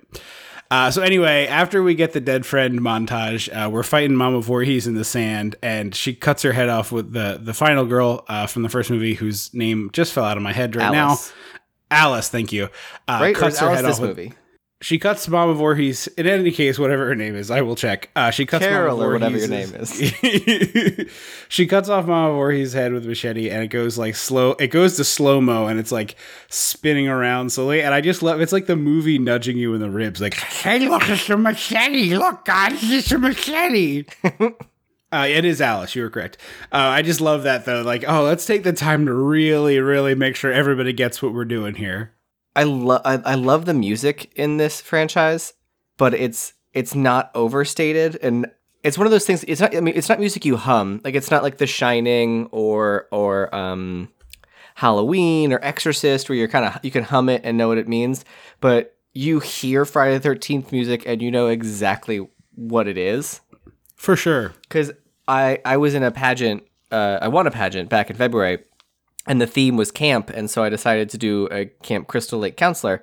Uh, 0.72 0.90
so 0.90 1.02
anyway, 1.02 1.46
after 1.48 1.82
we 1.82 1.94
get 1.94 2.12
the 2.14 2.20
dead 2.20 2.46
friend 2.46 2.80
montage, 2.80 3.50
uh, 3.54 3.68
we're 3.68 3.82
fighting 3.82 4.16
Mama 4.16 4.40
Voorhees 4.40 4.86
in 4.86 4.94
the 4.94 5.04
sand, 5.04 5.54
and 5.62 5.94
she 5.94 6.14
cuts 6.14 6.40
her 6.42 6.52
head 6.52 6.70
off 6.70 6.90
with 6.90 7.12
the 7.12 7.38
the 7.42 7.52
final 7.52 7.84
girl 7.84 8.24
uh, 8.28 8.46
from 8.46 8.62
the 8.62 8.70
first 8.70 8.88
movie, 8.90 9.12
whose 9.12 9.52
name 9.52 9.90
just 9.92 10.14
fell 10.14 10.24
out 10.24 10.38
of 10.38 10.42
my 10.42 10.52
head 10.54 10.74
right 10.74 10.94
Alice. 10.94 11.30
now. 11.90 12.04
Alice, 12.06 12.30
thank 12.30 12.52
you. 12.52 12.70
Uh, 13.06 13.18
right? 13.20 13.36
Cuts 13.36 13.58
her 13.58 13.66
Alice 13.66 13.80
head 13.80 13.84
this 13.90 13.96
off 13.96 14.00
with- 14.00 14.16
movie? 14.16 14.32
She 14.82 14.98
cuts 14.98 15.28
Mama 15.28 15.54
Voorhees. 15.54 16.08
In 16.08 16.26
any 16.26 16.50
case, 16.50 16.78
whatever 16.78 17.06
her 17.06 17.14
name 17.14 17.36
is, 17.36 17.50
I 17.50 17.62
will 17.62 17.76
check. 17.76 18.10
Uh, 18.16 18.30
she 18.30 18.44
cuts 18.44 18.64
Carol 18.64 18.96
Mama 18.96 19.08
or 19.08 19.12
whatever 19.12 19.38
your 19.38 19.48
name 19.48 19.72
is. 19.74 19.92
she 21.48 21.66
cuts 21.66 21.88
off 21.88 22.06
Mama 22.06 22.34
Voorhees' 22.34 22.72
head 22.72 22.92
with 22.92 23.04
a 23.04 23.08
machete, 23.08 23.48
and 23.48 23.62
it 23.62 23.68
goes 23.68 23.96
like 23.96 24.16
slow. 24.16 24.52
It 24.58 24.68
goes 24.68 24.96
to 24.96 25.04
slow 25.04 25.40
mo, 25.40 25.68
and 25.68 25.78
it's 25.78 25.92
like 25.92 26.16
spinning 26.48 27.08
around 27.08 27.50
slowly. 27.50 27.80
And 27.80 27.94
I 27.94 28.00
just 28.00 28.22
love. 28.22 28.40
It's 28.40 28.52
like 28.52 28.66
the 28.66 28.76
movie 28.76 29.18
nudging 29.18 29.56
you 29.56 29.72
in 29.74 29.80
the 29.80 29.90
ribs, 29.90 30.20
like, 30.20 30.34
"Hey, 30.34 30.88
look, 30.88 31.08
it's 31.08 31.30
a 31.30 31.36
machete! 31.36 32.16
Look, 32.16 32.44
guys, 32.44 32.78
it's 32.82 33.12
a 33.12 33.18
machete!" 33.18 34.04
Uh, 35.12 35.26
it 35.28 35.44
is 35.44 35.60
Alice. 35.60 35.94
You 35.94 36.04
were 36.04 36.08
correct. 36.08 36.38
Uh, 36.72 36.78
I 36.78 37.02
just 37.02 37.20
love 37.20 37.42
that 37.42 37.66
though. 37.66 37.82
Like, 37.82 38.02
oh, 38.08 38.22
let's 38.22 38.46
take 38.46 38.62
the 38.62 38.72
time 38.72 39.04
to 39.04 39.12
really, 39.12 39.78
really 39.78 40.14
make 40.14 40.36
sure 40.36 40.50
everybody 40.50 40.94
gets 40.94 41.20
what 41.22 41.34
we're 41.34 41.44
doing 41.44 41.74
here. 41.74 42.14
I 42.54 42.64
love 42.64 43.02
I, 43.04 43.14
I 43.24 43.34
love 43.34 43.64
the 43.64 43.74
music 43.74 44.32
in 44.36 44.56
this 44.56 44.80
franchise, 44.80 45.54
but 45.96 46.14
it's 46.14 46.54
it's 46.72 46.94
not 46.94 47.30
overstated 47.34 48.18
and 48.22 48.46
it's 48.82 48.98
one 48.98 49.06
of 49.06 49.10
those 49.10 49.26
things 49.26 49.44
it's 49.44 49.60
not 49.60 49.74
I 49.74 49.80
mean 49.80 49.94
it's 49.96 50.08
not 50.08 50.18
music 50.18 50.44
you 50.44 50.56
hum. 50.56 51.00
Like 51.04 51.14
it's 51.14 51.30
not 51.30 51.42
like 51.42 51.58
The 51.58 51.66
Shining 51.66 52.46
or 52.50 53.08
or 53.10 53.54
um 53.54 54.08
Halloween 54.74 55.52
or 55.52 55.60
Exorcist, 55.62 56.28
where 56.28 56.36
you're 56.36 56.48
kind 56.48 56.64
of 56.64 56.84
you 56.84 56.90
can 56.90 57.04
hum 57.04 57.28
it 57.28 57.42
and 57.44 57.56
know 57.56 57.68
what 57.68 57.78
it 57.78 57.88
means, 57.88 58.24
but 58.60 58.96
you 59.14 59.40
hear 59.40 59.84
Friday 59.84 60.14
the 60.14 60.20
Thirteenth 60.20 60.72
music 60.72 61.04
and 61.06 61.20
you 61.20 61.30
know 61.30 61.48
exactly 61.48 62.26
what 62.54 62.88
it 62.88 62.98
is. 62.98 63.40
For 63.96 64.16
sure. 64.16 64.52
Because 64.62 64.92
I 65.28 65.60
I 65.64 65.76
was 65.76 65.94
in 65.94 66.02
a 66.02 66.10
pageant, 66.10 66.64
uh, 66.90 67.18
I 67.22 67.28
won 67.28 67.46
a 67.46 67.50
pageant 67.50 67.88
back 67.88 68.10
in 68.10 68.16
February, 68.16 68.58
and 69.26 69.40
the 69.40 69.46
theme 69.46 69.76
was 69.76 69.90
camp, 69.90 70.30
and 70.30 70.50
so 70.50 70.62
I 70.62 70.68
decided 70.68 71.10
to 71.10 71.18
do 71.18 71.48
a 71.50 71.66
Camp 71.82 72.08
Crystal 72.08 72.38
Lake 72.38 72.56
counselor, 72.56 73.02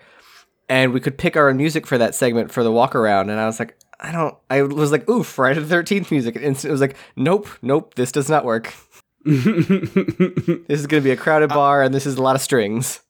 and 0.67 0.93
we 0.93 0.99
could 0.99 1.17
pick 1.17 1.37
our 1.37 1.49
own 1.49 1.57
music 1.57 1.87
for 1.87 1.97
that 1.97 2.15
segment 2.15 2.51
for 2.51 2.63
the 2.63 2.71
walk 2.71 2.95
around, 2.95 3.29
and 3.29 3.39
I 3.39 3.45
was 3.45 3.59
like. 3.59 3.75
I 4.01 4.13
don't. 4.13 4.33
I 4.49 4.61
was 4.61 4.93
like, 4.93 5.09
"Ooh, 5.09 5.23
Friday 5.23 5.59
the 5.59 5.65
Thirteenth 5.65 6.09
music," 6.09 6.37
and 6.37 6.55
it 6.55 6.71
was 6.71 6.79
like, 6.79 6.95
"Nope, 7.17 7.49
nope, 7.61 7.95
this 7.95 8.13
does 8.13 8.29
not 8.29 8.45
work." 8.45 8.73
this 9.25 10.79
is 10.79 10.87
going 10.87 11.03
to 11.03 11.05
be 11.05 11.11
a 11.11 11.17
crowded 11.17 11.49
bar, 11.49 11.83
and 11.83 11.93
this 11.93 12.05
is 12.05 12.15
a 12.15 12.21
lot 12.21 12.37
of 12.37 12.41
strings. 12.41 13.01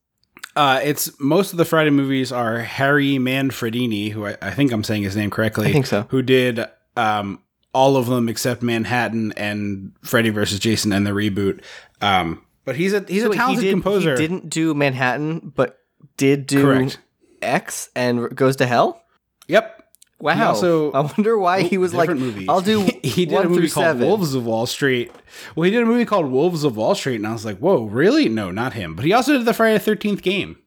Uh, 0.55 0.79
it's 0.83 1.11
most 1.19 1.51
of 1.51 1.57
the 1.57 1.65
Friday 1.65 1.91
movies 1.91 2.31
are 2.31 2.61
Harry 2.61 3.17
Manfredini, 3.17 4.11
who 4.11 4.25
I, 4.25 4.37
I 4.41 4.49
think 4.49 4.71
I'm 4.71 4.83
saying 4.83 5.03
his 5.03 5.15
name 5.15 5.29
correctly. 5.29 5.69
I 5.69 5.71
think 5.71 5.85
so. 5.85 6.07
Who 6.09 6.23
did 6.23 6.65
um, 6.97 7.43
all 7.73 7.97
of 7.97 8.07
them 8.07 8.27
except 8.27 8.61
Manhattan 8.61 9.31
and 9.33 9.93
Freddy 10.01 10.29
versus 10.29 10.59
Jason 10.59 10.91
and 10.91 11.05
the 11.05 11.11
reboot. 11.11 11.63
Um, 12.01 12.43
but 12.69 12.75
he's 12.77 12.93
a 12.93 13.03
he's 13.07 13.23
So 13.23 13.31
a 13.31 13.35
talented 13.35 13.63
he 13.63 13.69
did, 13.69 13.73
composer. 13.73 14.11
He 14.11 14.17
didn't 14.17 14.49
do 14.49 14.73
Manhattan, 14.73 15.51
but 15.55 15.77
did 16.17 16.45
do 16.45 16.61
Correct. 16.61 16.99
X 17.41 17.89
and 17.95 18.35
Goes 18.35 18.57
to 18.57 18.65
Hell. 18.65 19.01
Yep. 19.47 19.75
Wow. 20.19 20.49
also- 20.49 20.91
I 20.93 20.99
wonder 21.01 21.37
why 21.37 21.61
he 21.63 21.77
was 21.77 21.93
like, 21.93 22.09
Different 22.09 22.21
movie. 22.25 22.45
"I'll 22.49 22.61
do 22.61 22.81
he 23.03 23.25
did 23.25 23.39
a 23.45 23.49
movie 23.49 23.69
called 23.69 23.85
seven. 23.85 24.05
Wolves 24.07 24.33
of 24.33 24.45
Wall 24.45 24.65
Street. 24.65 25.11
Well, 25.55 25.63
he 25.63 25.71
did 25.71 25.81
a 25.81 25.85
movie 25.85 26.05
called 26.05 26.27
Wolves 26.29 26.63
of 26.63 26.75
Wall 26.75 26.93
Street, 26.93 27.15
and 27.15 27.25
I 27.27 27.31
was 27.33 27.45
like, 27.45 27.57
"Whoa, 27.57 27.85
really? 27.85 28.27
No, 28.29 28.51
not 28.51 28.73
him." 28.73 28.95
But 28.95 29.05
he 29.05 29.13
also 29.13 29.33
did 29.37 29.45
the 29.45 29.53
Friday 29.53 29.75
the 29.77 29.83
Thirteenth 29.83 30.21
game, 30.21 30.57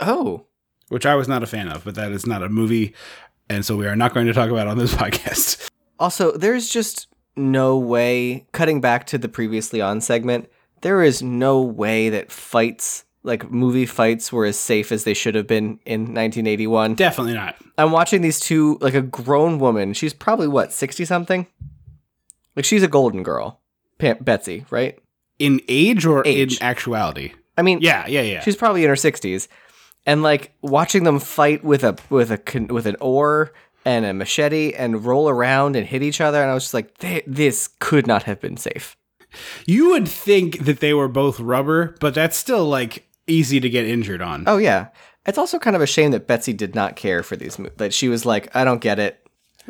Oh, 0.00 0.46
which 0.88 1.06
I 1.06 1.14
was 1.14 1.28
not 1.28 1.42
a 1.42 1.46
fan 1.46 1.68
of. 1.68 1.82
But 1.84 1.94
that 1.94 2.12
is 2.12 2.26
not 2.26 2.42
a 2.42 2.48
movie, 2.50 2.94
and 3.48 3.64
so 3.64 3.76
we 3.76 3.86
are 3.86 3.96
not 3.96 4.12
going 4.14 4.26
to 4.26 4.32
talk 4.34 4.50
about 4.50 4.66
it 4.66 4.70
on 4.70 4.78
this 4.78 4.94
podcast. 5.02 5.68
Also, 5.98 6.36
there's 6.36 6.68
just 6.68 7.06
no 7.36 7.78
way, 7.78 8.46
cutting 8.52 8.80
back 8.82 9.06
to 9.06 9.16
the 9.18 9.28
previously 9.28 9.80
on 9.80 10.00
segment, 10.02 10.50
there 10.82 11.02
is 11.02 11.22
no 11.22 11.60
way 11.60 12.08
that 12.10 12.30
fights, 12.32 13.04
like 13.22 13.50
movie 13.50 13.86
fights, 13.86 14.32
were 14.32 14.44
as 14.46 14.58
safe 14.58 14.90
as 14.92 15.04
they 15.04 15.14
should 15.14 15.34
have 15.34 15.46
been 15.46 15.78
in 15.84 16.00
1981. 16.02 16.94
Definitely 16.94 17.34
not. 17.34 17.56
I'm 17.78 17.92
watching 17.92 18.22
these 18.22 18.40
two, 18.40 18.78
like 18.80 18.94
a 18.94 19.02
grown 19.02 19.58
woman. 19.58 19.92
She's 19.94 20.14
probably, 20.14 20.48
what, 20.48 20.72
60 20.72 21.04
something? 21.04 21.46
Like, 22.56 22.64
she's 22.64 22.82
a 22.82 22.88
golden 22.88 23.22
girl. 23.22 23.60
Betsy, 23.98 24.64
right? 24.70 24.98
In 25.38 25.60
age 25.68 26.06
or 26.06 26.26
Age. 26.26 26.56
in 26.58 26.62
actuality? 26.62 27.32
I 27.58 27.62
mean, 27.62 27.80
Yeah, 27.82 28.06
yeah, 28.06 28.22
yeah. 28.22 28.40
she's 28.40 28.56
probably 28.56 28.82
in 28.82 28.88
her 28.88 28.94
60s. 28.96 29.48
And, 30.06 30.22
like, 30.22 30.52
watching 30.62 31.04
them 31.04 31.18
fight 31.20 31.62
with 31.62 31.84
a 31.84 31.96
with 32.08 32.30
a 32.30 32.38
con- 32.38 32.68
with 32.68 32.86
an 32.86 32.96
oar 33.00 33.52
and 33.84 34.06
a 34.06 34.14
machete 34.14 34.72
and 34.72 35.04
roll 35.04 35.28
around 35.28 35.76
and 35.76 35.86
hit 35.86 36.02
each 36.02 36.20
other 36.22 36.40
and 36.40 36.50
I 36.50 36.54
was 36.54 36.64
just 36.64 36.74
like 36.74 36.96
this 37.26 37.68
could 37.80 38.06
not 38.06 38.22
have 38.24 38.40
been 38.40 38.56
safe. 38.56 38.96
You 39.66 39.90
would 39.90 40.08
think 40.08 40.64
that 40.64 40.80
they 40.80 40.94
were 40.94 41.08
both 41.08 41.38
rubber, 41.40 41.94
but 42.00 42.14
that's 42.14 42.36
still 42.36 42.66
like 42.68 43.06
easy 43.26 43.60
to 43.60 43.68
get 43.70 43.86
injured 43.86 44.22
on. 44.22 44.44
Oh 44.46 44.56
yeah. 44.58 44.88
It's 45.26 45.38
also 45.38 45.58
kind 45.58 45.76
of 45.76 45.82
a 45.82 45.86
shame 45.86 46.12
that 46.12 46.26
Betsy 46.26 46.52
did 46.52 46.74
not 46.74 46.96
care 46.96 47.22
for 47.22 47.36
these 47.36 47.58
movies. 47.58 47.76
That 47.76 47.92
she 47.94 48.08
was 48.08 48.24
like, 48.24 48.54
I 48.56 48.64
don't 48.64 48.80
get 48.80 48.98
it. 48.98 49.26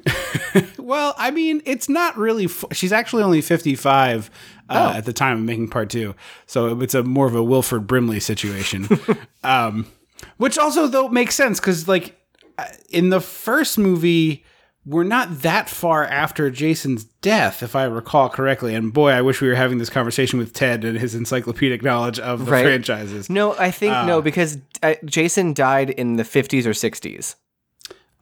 Well, 0.79 1.15
I 1.19 1.31
mean, 1.31 1.63
it's 1.67 1.89
not 1.89 2.17
really. 2.19 2.47
F- 2.47 2.65
she's 2.73 2.93
actually 2.93 3.23
only 3.23 3.41
fifty-five 3.43 4.29
uh, 4.69 4.91
Oh. 4.93 4.99
at 4.99 5.05
the 5.05 5.13
time 5.13 5.39
of 5.39 5.45
making 5.45 5.69
part 5.69 5.89
two, 5.89 6.17
so 6.47 6.81
it's 6.81 6.95
a 6.95 7.05
more 7.05 7.29
of 7.29 7.35
a 7.37 7.45
Wilford 7.45 7.87
Brimley 7.87 8.19
situation. 8.19 8.89
um, 9.45 9.87
which 10.39 10.59
also 10.59 10.89
though 10.89 11.09
makes 11.09 11.37
sense 11.37 11.61
because 11.61 11.87
like 11.87 12.19
uh, 12.59 12.65
in 12.89 13.11
the 13.11 13.21
first 13.21 13.79
movie, 13.79 14.45
we're 14.87 15.05
not 15.05 15.43
that 15.43 15.69
far 15.69 16.05
after 16.05 16.51
Jason's 16.51 17.05
death, 17.05 17.63
if 17.63 17.77
I 17.77 17.85
recall 17.85 18.29
correctly. 18.31 18.75
And 18.75 18.93
boy, 18.93 19.11
I 19.11 19.21
wish 19.21 19.41
we 19.41 19.49
were 19.49 19.55
having 19.55 19.79
this 19.79 19.91
conversation 19.91 20.39
with 20.39 20.53
Ted 20.55 20.85
and 20.85 20.99
his 20.99 21.15
encyclopedic 21.15 21.83
knowledge 21.83 22.19
of 22.19 22.47
the 22.47 22.51
Right. 22.53 22.65
franchises. 22.65 23.29
No, 23.29 23.55
I 23.59 23.71
think 23.71 23.93
no 24.07 24.23
because 24.23 24.59
uh, 24.83 24.95
Jason 25.05 25.53
died 25.53 25.91
in 25.91 26.17
the 26.17 26.23
50s 26.23 26.65
or 26.65 26.71
60s. 26.71 27.35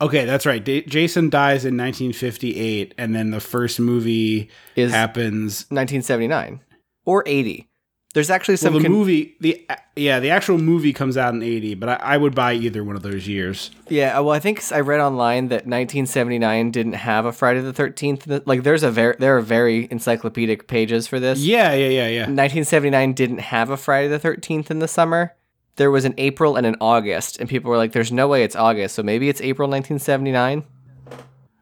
Okay, 0.01 0.25
that's 0.25 0.47
right. 0.47 0.65
Da- 0.65 0.83
Jason 0.85 1.29
dies 1.29 1.65
in 1.65 1.77
1958, 1.77 2.95
and 2.99 3.15
then 3.15 3.31
the 3.31 3.41
first 3.41 3.81
movie 3.81 4.49
Is- 4.77 4.93
happens 4.93 5.63
1979 5.71 6.61
or 7.05 7.23
80. 7.27 7.68
There's 8.15 8.31
actually 8.31 8.57
some 8.57 8.73
Well, 8.73 8.81
the 8.83 8.89
con- 8.89 8.97
movie, 8.97 9.37
the 9.39 9.67
yeah, 9.95 10.19
the 10.19 10.31
actual 10.31 10.57
movie 10.57 10.95
comes 10.95 11.19
out 11.19 11.35
in 11.35 11.43
'80, 11.43 11.75
but 11.75 11.89
I, 11.91 11.95
I 12.15 12.17
would 12.17 12.35
buy 12.35 12.55
either 12.55 12.83
one 12.83 12.97
of 12.97 13.03
those 13.03 13.29
years. 13.29 13.71
Yeah, 13.89 14.19
uh, 14.19 14.23
well, 14.23 14.35
I 14.35 14.41
think 14.41 14.63
I 14.73 14.81
read 14.81 14.99
online 15.01 15.49
that 15.49 15.67
1979 15.67 16.71
didn't 16.71 16.95
have 16.95 17.27
a 17.27 17.33
Friday 17.33 17.61
the 17.61 17.73
13th. 17.75 18.43
Like, 18.47 18.63
there's 18.63 18.83
a 18.83 18.91
very 18.91 19.15
there 19.19 19.37
are 19.37 19.43
very 19.43 19.89
encyclopedic 19.91 20.69
pages 20.69 21.07
for 21.07 21.21
this. 21.21 21.41
Yeah, 21.41 21.75
yeah, 21.75 21.89
yeah, 21.89 22.09
yeah. 22.09 22.21
1979 22.23 23.13
didn't 23.13 23.39
have 23.41 23.69
a 23.69 23.77
Friday 23.77 24.09
the 24.09 24.19
13th 24.19 24.71
in 24.71 24.79
the 24.79 24.89
summer. 24.89 25.35
There 25.77 25.91
was 25.91 26.07
an 26.07 26.15
April 26.17 26.57
and 26.57 26.67
an 26.67 26.77
August, 26.81 27.39
and 27.39 27.49
people 27.49 27.71
were 27.71 27.77
like, 27.77 27.93
"There's 27.93 28.11
no 28.11 28.27
way 28.27 28.43
it's 28.43 28.57
August, 28.57 28.95
so 28.95 29.03
maybe 29.03 29.29
it's 29.29 29.43
April 29.43 29.69
1979." 29.69 30.65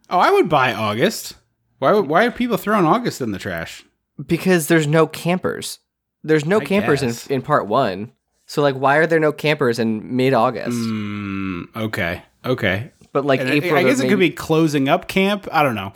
Oh, 0.08 0.18
I 0.18 0.30
would 0.30 0.48
buy 0.48 0.72
August. 0.72 1.34
Why? 1.80 1.92
would- 1.92 2.06
Why 2.06 2.24
are 2.24 2.30
people 2.30 2.56
throwing 2.56 2.86
August 2.86 3.20
in 3.20 3.32
the 3.32 3.38
trash? 3.38 3.84
Because 4.24 4.68
there's 4.68 4.86
no 4.86 5.06
campers. 5.08 5.80
There's 6.26 6.44
no 6.44 6.60
I 6.60 6.64
campers 6.64 7.02
in, 7.02 7.08
guess. 7.08 7.26
in 7.28 7.42
part 7.42 7.66
one. 7.66 8.12
So 8.46 8.62
like, 8.62 8.74
why 8.76 8.96
are 8.96 9.06
there 9.06 9.20
no 9.20 9.32
campers 9.32 9.78
in 9.78 10.16
mid 10.16 10.32
August? 10.34 10.76
Mm, 10.78 11.64
okay, 11.76 12.22
okay. 12.44 12.92
But 13.12 13.24
like 13.24 13.40
And 13.40 13.48
April, 13.50 13.76
I 13.76 13.82
guess 13.82 13.98
there 13.98 14.06
it 14.06 14.10
could 14.10 14.18
be 14.18 14.30
closing 14.30 14.88
up 14.88 15.08
camp. 15.08 15.48
I 15.50 15.62
don't 15.62 15.74
know. 15.74 15.92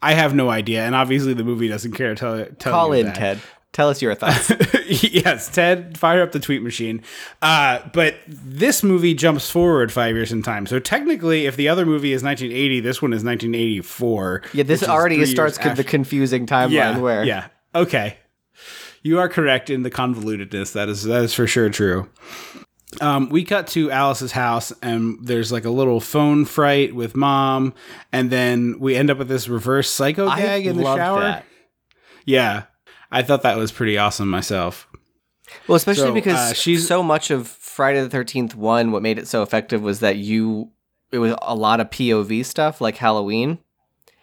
I 0.00 0.12
have 0.14 0.34
no 0.34 0.50
idea, 0.50 0.84
and 0.84 0.94
obviously 0.94 1.34
the 1.34 1.44
movie 1.44 1.68
doesn't 1.68 1.92
care 1.92 2.14
to 2.14 2.14
tell. 2.14 2.44
tell 2.58 2.72
Call 2.72 2.92
in, 2.92 3.06
that. 3.06 3.16
Ted. 3.16 3.40
Tell 3.72 3.88
us 3.88 4.00
your 4.00 4.14
thoughts. 4.14 4.52
yes, 4.86 5.48
Ted, 5.48 5.98
fire 5.98 6.22
up 6.22 6.30
the 6.30 6.38
tweet 6.38 6.62
machine. 6.62 7.02
Uh, 7.42 7.80
but 7.92 8.14
this 8.28 8.84
movie 8.84 9.14
jumps 9.14 9.50
forward 9.50 9.90
five 9.90 10.14
years 10.14 10.30
in 10.30 10.44
time. 10.44 10.66
So 10.66 10.78
technically, 10.78 11.46
if 11.46 11.56
the 11.56 11.68
other 11.68 11.84
movie 11.84 12.12
is 12.12 12.22
1980, 12.22 12.80
this 12.80 13.02
one 13.02 13.12
is 13.12 13.24
1984. 13.24 14.42
yeah, 14.52 14.62
this 14.62 14.84
already 14.84 15.26
starts 15.26 15.58
con- 15.58 15.74
the 15.74 15.82
confusing 15.82 16.46
timeline. 16.46 16.70
yeah, 16.70 16.98
where 16.98 17.24
yeah, 17.24 17.48
okay, 17.74 18.16
you 19.04 19.20
are 19.20 19.28
correct 19.28 19.70
in 19.70 19.82
the 19.84 19.90
convolutedness. 19.90 20.72
That 20.72 20.88
is 20.88 21.04
that 21.04 21.22
is 21.22 21.32
for 21.32 21.46
sure 21.46 21.70
true. 21.70 22.08
Um, 23.00 23.28
we 23.28 23.44
cut 23.44 23.66
to 23.68 23.90
Alice's 23.90 24.32
house, 24.32 24.72
and 24.82 25.18
there's 25.20 25.50
like 25.52 25.64
a 25.64 25.70
little 25.70 26.00
phone 26.00 26.44
fright 26.44 26.94
with 26.94 27.14
mom, 27.16 27.74
and 28.12 28.30
then 28.30 28.78
we 28.80 28.94
end 28.96 29.10
up 29.10 29.18
with 29.18 29.28
this 29.28 29.48
reverse 29.48 29.90
psycho 29.90 30.28
I 30.28 30.40
gag 30.40 30.66
in 30.66 30.76
the 30.76 30.84
shower. 30.84 31.20
that. 31.20 31.44
Yeah, 32.24 32.64
I 33.10 33.22
thought 33.22 33.42
that 33.42 33.56
was 33.56 33.70
pretty 33.72 33.98
awesome 33.98 34.28
myself. 34.30 34.88
Well, 35.68 35.76
especially 35.76 36.04
So, 36.04 36.14
because 36.14 36.52
uh, 36.52 36.54
she's- 36.54 36.86
so 36.86 37.02
much 37.02 37.30
of 37.30 37.46
Friday 37.48 38.00
the 38.00 38.08
Thirteenth 38.08 38.54
One, 38.54 38.92
what 38.92 39.02
made 39.02 39.18
it 39.18 39.26
so 39.28 39.42
effective 39.42 39.82
was 39.82 40.00
that 40.00 40.16
you 40.16 40.70
it 41.12 41.18
was 41.18 41.34
a 41.42 41.54
lot 41.54 41.80
of 41.80 41.90
POV 41.90 42.44
stuff 42.44 42.80
like 42.80 42.96
Halloween. 42.96 43.58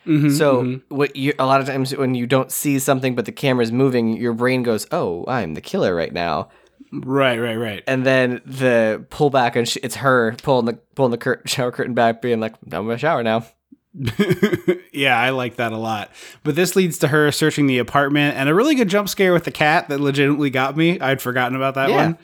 Mhm, 0.08 0.32
So 0.32 0.64
mhm. 0.64 0.82
what 0.90 1.16
you 1.16 1.34
a 1.38 1.46
lot 1.46 1.62
of 1.62 1.68
times 1.68 1.96
when 1.96 2.16
you 2.16 2.26
don't 2.26 2.52
see 2.52 2.80
something 2.80 3.14
but 3.16 3.26
the 3.26 3.32
camera's 3.32 3.72
moving, 3.72 4.18
your 4.18 4.34
brain 4.34 4.64
goes, 4.64 4.88
"Oh, 4.92 5.24
I'm 5.28 5.54
the 5.54 5.62
killer 5.62 5.94
right 5.96 6.12
now," 6.12 6.50
right, 6.92 7.38
right, 7.38 7.56
right. 7.56 7.84
and 7.88 8.06
then 8.06 8.42
the 8.46 9.06
pullback 9.12 9.56
and 9.56 9.68
sh- 9.68 9.78
it's 9.84 9.96
her 9.98 10.36
pulling 10.42 10.66
the 10.66 10.74
pulling 10.96 11.12
the 11.12 11.18
cur- 11.18 11.42
shower 11.46 11.72
curtain 11.72 11.94
back, 11.94 12.22
being 12.22 12.40
like, 12.40 12.56
"I'm 12.72 12.82
in 12.82 12.88
my 12.88 12.98
shower 12.98 13.22
now." 13.24 13.46
yeah, 14.94 15.20
I 15.20 15.32
like 15.32 15.58
that 15.58 15.72
a 15.74 15.78
lot. 15.78 16.12
But 16.44 16.56
this 16.56 16.76
leads 16.76 16.98
to 17.00 17.10
her 17.10 17.32
searching 17.32 17.68
the 17.68 17.78
apartment 17.78 18.38
and 18.38 18.48
a 18.50 18.54
really 18.56 18.74
good 18.76 18.88
jump 18.90 19.10
scare 19.10 19.34
with 19.34 19.44
the 19.44 19.52
cat 19.52 19.90
that 19.90 20.00
legitimately 20.00 20.50
got 20.50 20.78
me. 20.78 21.00
I'd 21.00 21.22
forgotten 21.22 21.56
about 21.56 21.76
that 21.76 21.90
Yeah. 21.90 21.96
one. 21.98 22.18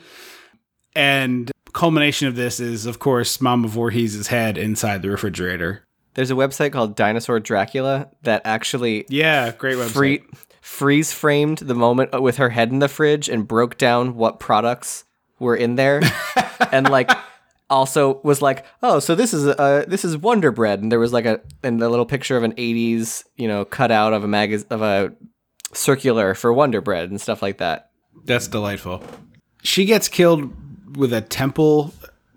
And 0.96 1.50
culmination 1.74 2.26
of 2.26 2.36
this 2.36 2.58
is, 2.58 2.86
of 2.86 2.98
course, 2.98 3.40
Mama 3.40 3.68
Voorhees' 3.68 4.28
head 4.28 4.56
inside 4.58 5.02
the 5.02 5.10
refrigerator. 5.10 5.84
There's 6.14 6.30
a 6.30 6.34
website 6.34 6.72
called 6.72 6.96
Dinosaur 6.96 7.40
Dracula 7.40 8.08
that 8.22 8.42
actually 8.44 9.06
Yeah, 9.08 9.52
great 9.52 9.76
website. 9.76 9.90
free, 9.90 10.22
freeze 10.60 11.12
framed 11.12 11.58
the 11.58 11.74
moment 11.74 12.20
with 12.20 12.36
her 12.36 12.50
head 12.50 12.70
in 12.70 12.78
the 12.80 12.88
fridge 12.88 13.28
and 13.28 13.46
broke 13.46 13.78
down 13.78 14.14
what 14.16 14.40
products 14.40 15.04
were 15.38 15.54
in 15.56 15.76
there 15.76 16.00
and 16.72 16.88
like 16.90 17.10
also 17.70 18.20
was 18.24 18.42
like 18.42 18.64
oh 18.82 18.98
so 18.98 19.14
this 19.14 19.32
is 19.34 19.46
uh 19.46 19.84
this 19.86 20.04
is 20.04 20.16
wonder 20.16 20.50
bread 20.50 20.80
and 20.82 20.90
there 20.90 20.98
was 20.98 21.12
like 21.12 21.26
a 21.26 21.40
and 21.62 21.80
a 21.82 21.88
little 21.88 22.06
picture 22.06 22.36
of 22.36 22.42
an 22.42 22.52
80s 22.54 23.24
you 23.36 23.46
know 23.46 23.64
cutout 23.64 24.12
of 24.14 24.24
a 24.24 24.26
magaz 24.26 24.64
of 24.70 24.82
a 24.82 25.12
circular 25.72 26.34
for 26.34 26.52
wonder 26.52 26.80
bread 26.80 27.10
and 27.10 27.20
stuff 27.20 27.42
like 27.42 27.58
that 27.58 27.90
That's 28.24 28.48
delightful. 28.48 29.02
She 29.62 29.84
gets 29.84 30.08
killed 30.08 30.50
with 30.96 31.12
a 31.12 31.20
temple 31.20 31.92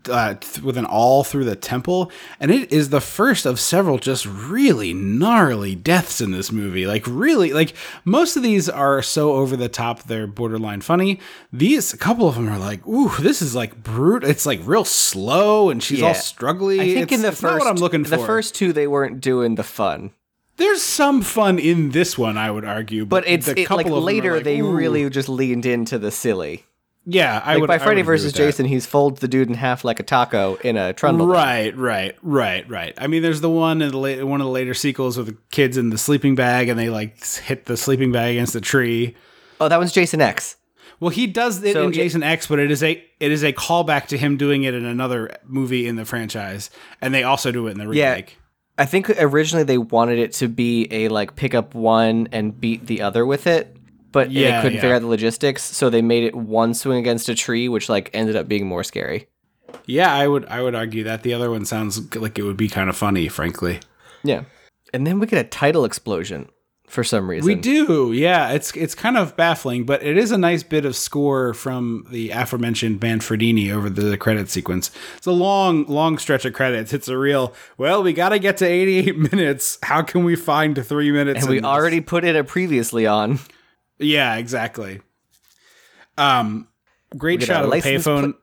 uh, 0.09 0.35
th- 0.35 0.61
with 0.63 0.77
an 0.77 0.85
awl 0.85 1.23
through 1.23 1.45
the 1.45 1.55
temple, 1.55 2.11
and 2.39 2.49
it 2.51 2.71
is 2.71 2.89
the 2.89 3.01
first 3.01 3.45
of 3.45 3.59
several 3.59 3.97
just 3.97 4.25
really 4.25 4.93
gnarly 4.93 5.75
deaths 5.75 6.21
in 6.21 6.31
this 6.31 6.51
movie. 6.51 6.87
Like 6.87 7.05
really, 7.07 7.53
like 7.53 7.73
most 8.05 8.35
of 8.37 8.43
these 8.43 8.67
are 8.69 9.01
so 9.01 9.33
over 9.33 9.55
the 9.55 9.69
top 9.69 10.03
they're 10.03 10.27
borderline 10.27 10.81
funny. 10.81 11.19
These 11.53 11.93
a 11.93 11.97
couple 11.97 12.27
of 12.27 12.35
them 12.35 12.49
are 12.49 12.57
like, 12.59 12.85
ooh, 12.87 13.11
this 13.19 13.41
is 13.41 13.53
like 13.55 13.83
brute. 13.83 14.23
It's 14.23 14.45
like 14.45 14.61
real 14.63 14.85
slow, 14.85 15.69
and 15.69 15.81
she's 15.83 16.01
all 16.01 16.09
Yeah. 16.09 16.15
struggly. 16.15 16.79
I 16.79 16.85
think 16.93 17.11
It's- 17.11 17.19
in 17.19 17.21
the 17.21 17.31
first, 17.31 17.59
what 17.59 17.67
I'm 17.67 17.75
looking 17.75 18.03
for. 18.03 18.11
the 18.11 18.25
first 18.25 18.55
two, 18.55 18.73
they 18.73 18.87
weren't 18.87 19.21
doing 19.21 19.55
the 19.55 19.63
fun, 19.63 20.11
There's 20.57 20.81
some 20.83 21.21
fun 21.21 21.57
in 21.57 21.89
this 21.91 22.17
one, 22.17 22.37
I 22.37 22.51
would 22.51 22.65
argue, 22.65 23.05
but 23.05 23.23
it's 23.27 23.45
the 23.47 23.53
it, 23.53 23.57
like 23.57 23.67
couple 23.67 23.97
of 23.97 24.03
later 24.03 24.35
like, 24.35 24.43
they 24.43 24.61
really 24.61 25.09
just 25.09 25.27
leaned 25.29 25.65
into 25.65 25.97
the 25.97 26.11
silly. 26.11 26.65
Yeah. 27.05 27.41
I 27.43 27.53
Like 27.53 27.61
would 27.61 27.67
by 27.67 27.77
Freddy 27.79 28.01
would 28.01 28.05
versus. 28.05 28.33
Jason, 28.33 28.65
he's 28.65 28.85
folds 28.85 29.19
the 29.21 29.27
dude 29.27 29.47
in 29.49 29.53
half 29.55 29.83
like 29.83 29.99
a 29.99 30.03
taco 30.03 30.55
in 30.63 30.77
a 30.77 30.93
trundle. 30.93 31.27
Right, 31.27 31.75
right, 31.77 32.15
right, 32.21 32.67
right. 32.69 32.93
I 32.97 33.07
mean, 33.07 33.21
there's 33.21 33.41
the 33.41 33.49
one 33.49 33.81
in 33.81 33.91
the 33.91 33.97
la- 33.97 34.25
one 34.25 34.41
of 34.41 34.45
the 34.45 34.51
later 34.51 34.73
sequels 34.73 35.17
with 35.17 35.27
the 35.27 35.37
kids 35.51 35.77
in 35.77 35.89
the 35.89 35.97
sleeping 35.97 36.35
bag, 36.35 36.69
and 36.69 36.79
they 36.79 36.89
like 36.89 37.23
hit 37.25 37.65
the 37.65 37.77
sleeping 37.77 38.11
bag 38.11 38.35
against 38.35 38.53
the 38.53 38.61
tree. 38.61 39.15
Oh, 39.59 39.67
that 39.67 39.79
was 39.79 39.91
Jason 39.91 40.21
X. 40.21 40.57
Well, 40.99 41.09
he 41.09 41.25
does 41.25 41.63
it 41.63 41.73
So 41.73 41.85
in 41.85 41.89
it- 41.89 41.93
Jason 41.95 42.21
X, 42.21 42.45
but 42.47 42.59
it 42.59 42.69
is 42.71 42.83
a 42.83 43.03
it 43.19 43.31
is 43.31 43.43
a 43.43 43.53
callback 43.53 44.05
to 44.07 44.17
him 44.17 44.37
doing 44.37 44.63
it 44.63 44.73
in 44.73 44.85
another 44.85 45.31
movie 45.45 45.87
in 45.87 45.95
the 45.95 46.05
franchise, 46.05 46.69
and 47.01 47.13
they 47.13 47.23
also 47.23 47.51
do 47.51 47.67
it 47.67 47.71
in 47.71 47.77
the 47.79 47.91
Yeah. 47.91 48.11
remake. 48.11 48.37
I 48.77 48.85
think 48.85 49.09
originally 49.19 49.63
they 49.63 49.77
wanted 49.77 50.17
it 50.19 50.33
to 50.33 50.47
be 50.47 50.87
a 50.91 51.07
like 51.09 51.35
pick 51.35 51.53
up 51.53 51.75
one 51.75 52.27
and 52.31 52.59
beat 52.59 52.85
the 52.87 53.01
other 53.01 53.25
with 53.25 53.45
it, 53.47 53.75
but 54.11 54.31
Yeah, 54.31 54.57
they 54.57 54.61
couldn't 54.61 54.75
yeah. 54.75 54.81
figure 54.81 54.95
out 54.95 55.01
the 55.01 55.07
logistics, 55.07 55.63
so 55.63 55.89
they 55.89 56.01
made 56.01 56.23
it 56.23 56.35
one 56.35 56.73
swing 56.73 56.97
against 56.97 57.29
a 57.29 57.35
tree, 57.35 57.69
which 57.69 57.89
like 57.89 58.09
ended 58.13 58.35
up 58.35 58.47
being 58.47 58.67
more 58.67 58.83
scary. 58.83 59.27
Yeah, 59.85 60.13
I 60.13 60.27
would 60.27 60.45
I 60.45 60.61
would 60.61 60.75
argue 60.75 61.03
that 61.05 61.23
the 61.23 61.33
other 61.33 61.49
one 61.49 61.65
sounds 61.65 62.15
like 62.15 62.37
it 62.37 62.43
would 62.43 62.57
be 62.57 62.67
kind 62.69 62.89
of 62.89 62.95
funny, 62.97 63.27
frankly. 63.29 63.79
Yeah, 64.23 64.43
and 64.93 65.07
then 65.07 65.19
we 65.19 65.27
get 65.27 65.43
a 65.45 65.47
title 65.49 65.85
explosion 65.85 66.49
for 66.87 67.03
some 67.05 67.29
reason. 67.29 67.47
We 67.47 67.55
do, 67.55 68.11
yeah. 68.11 68.49
It's 68.51 68.75
it's 68.75 68.93
kind 68.93 69.17
of 69.17 69.37
baffling, 69.37 69.85
but 69.85 70.03
it 70.03 70.17
is 70.17 70.31
a 70.31 70.37
nice 70.37 70.61
bit 70.61 70.83
of 70.85 70.95
score 70.95 71.53
from 71.53 72.05
the 72.11 72.31
aforementioned 72.31 72.99
Manfredini 72.99 73.71
over 73.71 73.89
the 73.89 74.17
credit 74.17 74.49
sequence. 74.49 74.91
It's 75.17 75.25
a 75.25 75.31
long, 75.31 75.85
long 75.85 76.17
stretch 76.17 76.43
of 76.43 76.51
credits. 76.53 76.91
It's 76.91 77.07
a 77.07 77.17
real 77.17 77.53
well. 77.77 78.03
We 78.03 78.11
got 78.11 78.29
to 78.29 78.39
get 78.39 78.57
to 78.57 78.65
eighty-eight 78.67 79.17
minutes. 79.31 79.79
How 79.83 80.01
can 80.01 80.25
we 80.25 80.35
find 80.35 80.85
three 80.85 81.11
minutes? 81.11 81.41
and 81.43 81.49
we 81.49 81.55
this? 81.59 81.65
already 81.65 82.01
put 82.01 82.25
it 82.25 82.35
a 82.35 82.43
previously 82.43 83.07
on. 83.07 83.39
Yeah, 84.01 84.35
exactly. 84.35 84.99
Um, 86.17 86.67
great 87.17 87.41
shot 87.43 87.63
of 87.65 87.71
a 87.71 87.75
payphone. 87.77 88.35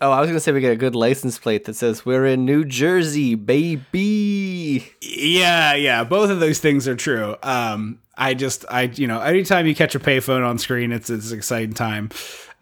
Oh, 0.00 0.10
I 0.10 0.20
was 0.20 0.28
gonna 0.28 0.40
say 0.40 0.52
we 0.52 0.60
get 0.60 0.72
a 0.72 0.76
good 0.76 0.94
license 0.94 1.38
plate 1.38 1.64
that 1.64 1.74
says 1.74 2.04
we're 2.04 2.26
in 2.26 2.44
New 2.44 2.64
Jersey, 2.66 3.34
baby. 3.34 4.86
Yeah, 5.00 5.74
yeah, 5.74 6.04
both 6.04 6.30
of 6.30 6.38
those 6.40 6.58
things 6.58 6.86
are 6.86 6.94
true. 6.96 7.34
Um, 7.42 7.98
I 8.16 8.34
just, 8.34 8.66
I, 8.70 8.82
you 8.82 9.06
know, 9.06 9.20
anytime 9.20 9.66
you 9.66 9.74
catch 9.74 9.94
a 9.94 9.98
payphone 10.00 10.46
on 10.46 10.58
screen, 10.58 10.92
it's 10.92 11.08
it's 11.08 11.30
an 11.30 11.38
exciting 11.38 11.72
time. 11.72 12.10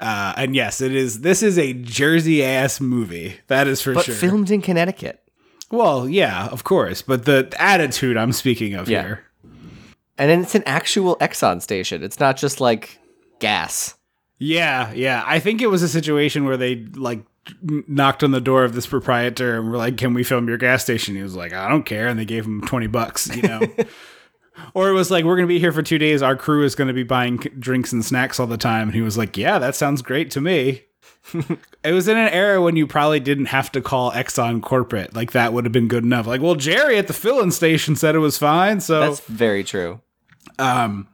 Uh, 0.00 0.32
and 0.36 0.54
yes, 0.54 0.80
it 0.80 0.94
is. 0.94 1.22
This 1.22 1.42
is 1.42 1.58
a 1.58 1.72
Jersey 1.72 2.44
ass 2.44 2.80
movie. 2.80 3.34
That 3.48 3.66
is 3.66 3.82
for 3.82 3.94
But 3.94 4.04
sure. 4.04 4.14
filmed 4.14 4.50
in 4.52 4.62
Connecticut. 4.62 5.20
well, 5.72 6.08
yeah, 6.08 6.46
of 6.46 6.62
course. 6.62 7.02
But 7.02 7.24
the 7.24 7.52
attitude 7.58 8.16
I'm 8.16 8.32
speaking 8.32 8.74
of 8.74 8.88
Yeah. 8.88 9.02
here. 9.02 9.24
And 10.18 10.30
then 10.30 10.42
it's 10.42 10.54
an 10.54 10.64
actual 10.66 11.16
Exxon 11.16 11.62
station. 11.62 12.02
It's 12.02 12.20
not 12.20 12.36
just 12.36 12.60
like 12.60 12.98
gas. 13.38 13.94
Yeah, 14.38 14.92
yeah. 14.92 15.24
I 15.26 15.38
think 15.38 15.62
it 15.62 15.68
was 15.68 15.82
a 15.82 15.88
situation 15.88 16.44
where 16.44 16.56
they 16.56 16.86
like 16.94 17.24
knocked 17.62 18.22
on 18.22 18.30
the 18.30 18.40
door 18.40 18.64
of 18.64 18.74
this 18.74 18.86
proprietor 18.86 19.58
and 19.58 19.70
were 19.70 19.76
like, 19.76 19.96
"Can 19.96 20.14
we 20.14 20.22
film 20.22 20.48
your 20.48 20.58
gas 20.58 20.82
station?" 20.82 21.16
He 21.16 21.22
was 21.22 21.34
like, 21.34 21.52
"I 21.52 21.68
don't 21.68 21.84
care," 21.84 22.08
and 22.08 22.18
they 22.18 22.24
gave 22.24 22.44
him 22.44 22.60
twenty 22.62 22.86
bucks. 22.86 23.34
You 23.34 23.42
know. 23.42 23.60
Or 24.74 24.88
it 24.88 24.92
was 24.92 25.10
like, 25.10 25.24
we're 25.24 25.36
going 25.36 25.46
to 25.46 25.54
be 25.54 25.60
here 25.60 25.72
for 25.72 25.82
two 25.82 25.98
days. 25.98 26.22
Our 26.22 26.36
crew 26.36 26.64
is 26.64 26.74
going 26.74 26.88
to 26.88 26.94
be 26.94 27.02
buying 27.04 27.36
drinks 27.36 27.92
and 27.92 28.04
snacks 28.04 28.40
all 28.40 28.46
the 28.46 28.56
time. 28.56 28.88
And 28.88 28.94
he 28.94 29.02
was 29.02 29.16
like, 29.16 29.36
yeah, 29.36 29.58
that 29.58 29.76
sounds 29.76 30.02
great 30.02 30.30
to 30.32 30.40
me. 30.40 30.82
it 31.84 31.92
was 31.92 32.08
in 32.08 32.16
an 32.16 32.28
era 32.30 32.60
when 32.60 32.76
you 32.76 32.86
probably 32.86 33.20
didn't 33.20 33.46
have 33.46 33.70
to 33.72 33.80
call 33.80 34.10
Exxon 34.12 34.62
corporate. 34.62 35.14
Like, 35.14 35.32
that 35.32 35.52
would 35.52 35.64
have 35.64 35.72
been 35.72 35.88
good 35.88 36.04
enough. 36.04 36.26
Like, 36.26 36.40
well, 36.40 36.54
Jerry 36.54 36.98
at 36.98 37.06
the 37.06 37.12
filling 37.12 37.50
station 37.50 37.96
said 37.96 38.14
it 38.14 38.20
was 38.20 38.38
fine. 38.38 38.80
So, 38.80 39.00
That's 39.00 39.20
very 39.20 39.64
true. 39.64 40.00
Um, 40.58 41.08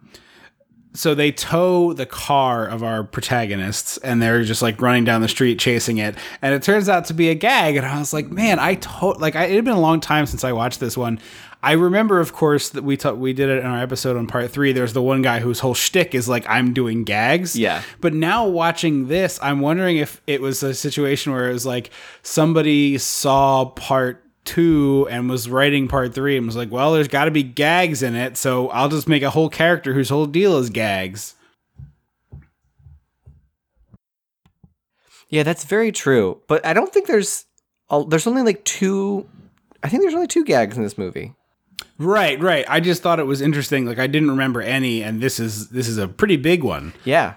so 0.96 1.12
they 1.14 1.32
tow 1.32 1.92
the 1.92 2.06
car 2.06 2.66
of 2.68 2.84
our 2.84 3.02
protagonists 3.02 3.96
and 3.98 4.22
they're 4.22 4.44
just 4.44 4.62
like 4.62 4.80
running 4.80 5.02
down 5.04 5.22
the 5.22 5.28
street 5.28 5.58
chasing 5.58 5.98
it. 5.98 6.14
And 6.40 6.54
it 6.54 6.62
turns 6.62 6.88
out 6.88 7.06
to 7.06 7.14
be 7.14 7.30
a 7.30 7.34
gag 7.34 7.74
and 7.74 7.84
i 7.84 7.98
was 7.98 8.12
like 8.12 8.30
man 8.30 8.60
i 8.60 8.74
to- 8.76 9.08
like 9.18 9.34
I, 9.34 9.46
it 9.46 9.56
had 9.56 9.64
been 9.64 9.74
a 9.74 9.80
long 9.80 9.98
time 9.98 10.24
since 10.26 10.44
i 10.44 10.52
watched 10.52 10.78
this 10.78 10.96
one. 10.96 11.18
I 11.64 11.72
remember 11.72 12.20
of 12.20 12.32
course 12.32 12.68
that 12.70 12.84
we 12.84 12.96
ta- 12.96 13.12
we 13.12 13.32
did 13.32 13.48
it 13.48 13.58
in 13.58 13.66
our 13.66 13.82
episode 13.82 14.16
on 14.16 14.26
part 14.28 14.50
three. 14.52 14.72
There's 14.72 14.92
the 14.92 15.02
one 15.02 15.22
guy 15.22 15.40
whose 15.40 15.58
whole 15.60 15.74
shtick 15.74 16.14
is 16.14 16.28
like 16.28 16.48
i'm 16.48 16.72
doing 16.72 17.02
gags. 17.02 17.56
Yeah. 17.56 17.82
but 18.00 18.14
now 18.14 18.46
watching 18.46 19.08
this 19.08 19.40
i'm 19.42 19.58
wondering 19.58 19.96
if 19.96 20.20
it 20.28 20.40
was 20.40 20.62
a 20.62 20.74
situation 20.74 21.32
where 21.32 21.50
it 21.50 21.52
was 21.52 21.66
like 21.66 21.90
somebody 22.22 22.98
saw 22.98 23.64
part 23.64 24.23
two 24.44 25.06
and 25.10 25.28
was 25.28 25.48
writing 25.48 25.88
part 25.88 26.14
three 26.14 26.36
and 26.36 26.46
was 26.46 26.56
like, 26.56 26.70
well, 26.70 26.92
there's 26.92 27.08
got 27.08 27.24
to 27.26 27.30
be 27.30 27.42
gags 27.42 28.02
in 28.02 28.14
it, 28.14 28.36
so 28.36 28.68
I'll 28.68 28.88
just 28.88 29.08
make 29.08 29.22
a 29.22 29.30
whole 29.30 29.48
character 29.48 29.94
whose 29.94 30.08
whole 30.10 30.26
deal 30.26 30.58
is 30.58 30.70
gags. 30.70 31.34
Yeah, 35.28 35.42
that's 35.42 35.64
very 35.64 35.90
true. 35.90 36.40
But 36.46 36.64
I 36.64 36.72
don't 36.72 36.92
think 36.92 37.06
there's 37.06 37.46
a- 37.90 38.04
there's 38.06 38.26
only 38.26 38.42
like 38.42 38.64
two 38.64 39.28
I 39.82 39.88
think 39.88 40.02
there's 40.02 40.14
only 40.14 40.26
two 40.28 40.44
gags 40.44 40.76
in 40.78 40.82
this 40.82 40.96
movie. 40.96 41.34
Right, 41.98 42.40
right. 42.40 42.64
I 42.68 42.80
just 42.80 43.02
thought 43.02 43.20
it 43.20 43.26
was 43.26 43.42
interesting. 43.42 43.84
Like 43.84 43.98
I 43.98 44.06
didn't 44.06 44.30
remember 44.30 44.62
any, 44.62 45.02
and 45.02 45.20
this 45.20 45.38
is 45.40 45.68
this 45.70 45.88
is 45.88 45.98
a 45.98 46.08
pretty 46.08 46.36
big 46.36 46.62
one. 46.62 46.92
Yeah. 47.04 47.34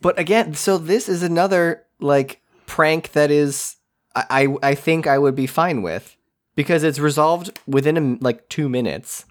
But 0.00 0.18
again, 0.18 0.54
so 0.54 0.78
this 0.78 1.08
is 1.08 1.22
another 1.22 1.84
like 2.00 2.40
prank 2.66 3.12
that 3.12 3.30
is 3.30 3.76
I 4.14 4.46
I, 4.62 4.70
I 4.70 4.74
think 4.74 5.06
I 5.06 5.18
would 5.18 5.34
be 5.34 5.46
fine 5.46 5.82
with 5.82 6.16
because 6.58 6.82
it's 6.82 6.98
resolved 6.98 7.56
within 7.68 7.96
a, 7.96 8.18
like 8.20 8.48
2 8.48 8.68
minutes. 8.68 9.24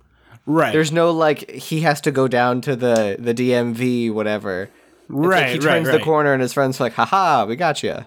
Right. 0.46 0.72
There's 0.72 0.94
no 0.94 1.12
like 1.12 1.52
he 1.52 1.82
has 1.82 2.00
to 2.02 2.12
go 2.12 2.30
down 2.30 2.62
to 2.62 2.74
the 2.74 3.18
the 3.20 3.34
DMV 3.34 4.14
whatever. 4.14 4.64
It's 4.64 4.72
right. 5.10 5.42
like 5.42 5.48
he 5.50 5.68
right, 5.68 5.84
turns 5.84 5.92
the 5.92 6.00
corner 6.00 6.32
and 6.32 6.42
his 6.42 6.54
friends 6.54 6.80
are 6.80 6.86
like, 6.86 6.94
"Haha, 6.94 7.46
we 7.46 7.58
got 7.58 7.84
you." 7.84 8.06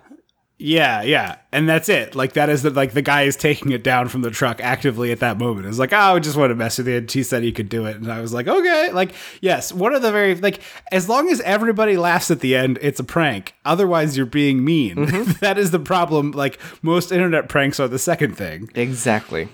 Yeah, 0.62 1.00
yeah, 1.00 1.36
and 1.52 1.66
that's 1.66 1.88
it. 1.88 2.14
Like 2.14 2.34
that 2.34 2.50
is 2.50 2.62
the 2.62 2.68
like 2.68 2.92
the 2.92 3.00
guy 3.00 3.22
is 3.22 3.34
taking 3.34 3.72
it 3.72 3.82
down 3.82 4.08
from 4.08 4.20
the 4.20 4.30
truck 4.30 4.60
actively 4.60 5.10
at 5.10 5.20
that 5.20 5.38
moment. 5.38 5.66
It's 5.66 5.78
like, 5.78 5.94
oh, 5.94 5.96
I 5.96 6.18
just 6.18 6.36
want 6.36 6.50
to 6.50 6.54
mess 6.54 6.76
with 6.76 6.86
you. 6.86 6.98
And 6.98 7.10
she 7.10 7.22
said 7.22 7.42
he 7.42 7.50
could 7.50 7.70
do 7.70 7.86
it, 7.86 7.96
and 7.96 8.12
I 8.12 8.20
was 8.20 8.34
like, 8.34 8.46
okay, 8.46 8.90
like 8.92 9.14
yes. 9.40 9.72
One 9.72 9.94
of 9.94 10.02
the 10.02 10.12
very 10.12 10.34
like 10.34 10.60
as 10.92 11.08
long 11.08 11.30
as 11.30 11.40
everybody 11.40 11.96
laughs 11.96 12.30
at 12.30 12.40
the 12.40 12.54
end, 12.54 12.78
it's 12.82 13.00
a 13.00 13.04
prank. 13.04 13.54
Otherwise, 13.64 14.18
you're 14.18 14.26
being 14.26 14.62
mean. 14.62 14.96
Mm-hmm. 14.96 15.32
that 15.40 15.56
is 15.56 15.70
the 15.70 15.78
problem. 15.78 16.32
Like 16.32 16.60
most 16.82 17.10
internet 17.10 17.48
pranks 17.48 17.80
are 17.80 17.88
the 17.88 17.98
second 17.98 18.36
thing. 18.36 18.68
Exactly. 18.74 19.48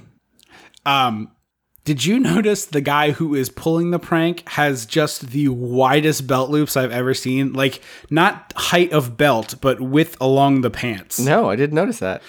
Did 1.86 2.04
you 2.04 2.18
notice 2.18 2.64
the 2.66 2.80
guy 2.80 3.12
who 3.12 3.34
is 3.36 3.48
pulling 3.48 3.92
the 3.92 4.00
prank 4.00 4.46
has 4.48 4.84
just 4.86 5.30
the 5.30 5.48
widest 5.48 6.26
belt 6.26 6.50
loops 6.50 6.76
I've 6.76 6.90
ever 6.90 7.14
seen? 7.14 7.52
Like 7.52 7.80
not 8.10 8.52
height 8.56 8.92
of 8.92 9.16
belt, 9.16 9.54
but 9.60 9.80
width 9.80 10.16
along 10.20 10.62
the 10.62 10.70
pants. 10.70 11.20
No, 11.20 11.48
I 11.48 11.54
didn't 11.54 11.76
notice 11.76 12.00
that. 12.00 12.22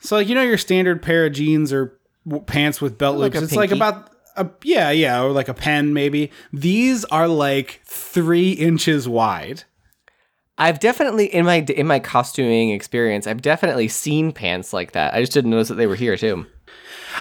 So 0.00 0.16
like 0.16 0.26
you 0.28 0.34
know 0.34 0.42
your 0.42 0.56
standard 0.58 1.02
pair 1.02 1.26
of 1.26 1.34
jeans 1.34 1.70
or 1.70 1.98
w- 2.26 2.42
pants 2.44 2.80
with 2.80 2.96
belt 2.98 3.18
Like 3.18 3.34
loops. 3.34 3.44
it's 3.44 3.56
like 3.56 3.72
about 3.72 4.10
a 4.36 4.48
yeah 4.62 4.90
yeah 4.90 5.22
or 5.22 5.32
like 5.32 5.48
a 5.48 5.54
pen 5.54 5.92
maybe. 5.92 6.30
These 6.52 7.04
are 7.06 7.28
like 7.28 7.82
three 7.84 8.52
inches 8.52 9.06
wide. 9.06 9.64
I've 10.56 10.80
definitely 10.80 11.26
in 11.26 11.44
my 11.44 11.56
in 11.56 11.86
my 11.86 11.98
costuming 11.98 12.70
experience, 12.70 13.26
I've 13.26 13.42
definitely 13.42 13.88
seen 13.88 14.32
pants 14.32 14.72
like 14.72 14.92
that. 14.92 15.12
I 15.12 15.20
just 15.20 15.32
didn't 15.32 15.50
notice 15.50 15.68
that 15.68 15.74
they 15.74 15.86
were 15.86 15.94
here 15.96 16.16
too. 16.16 16.46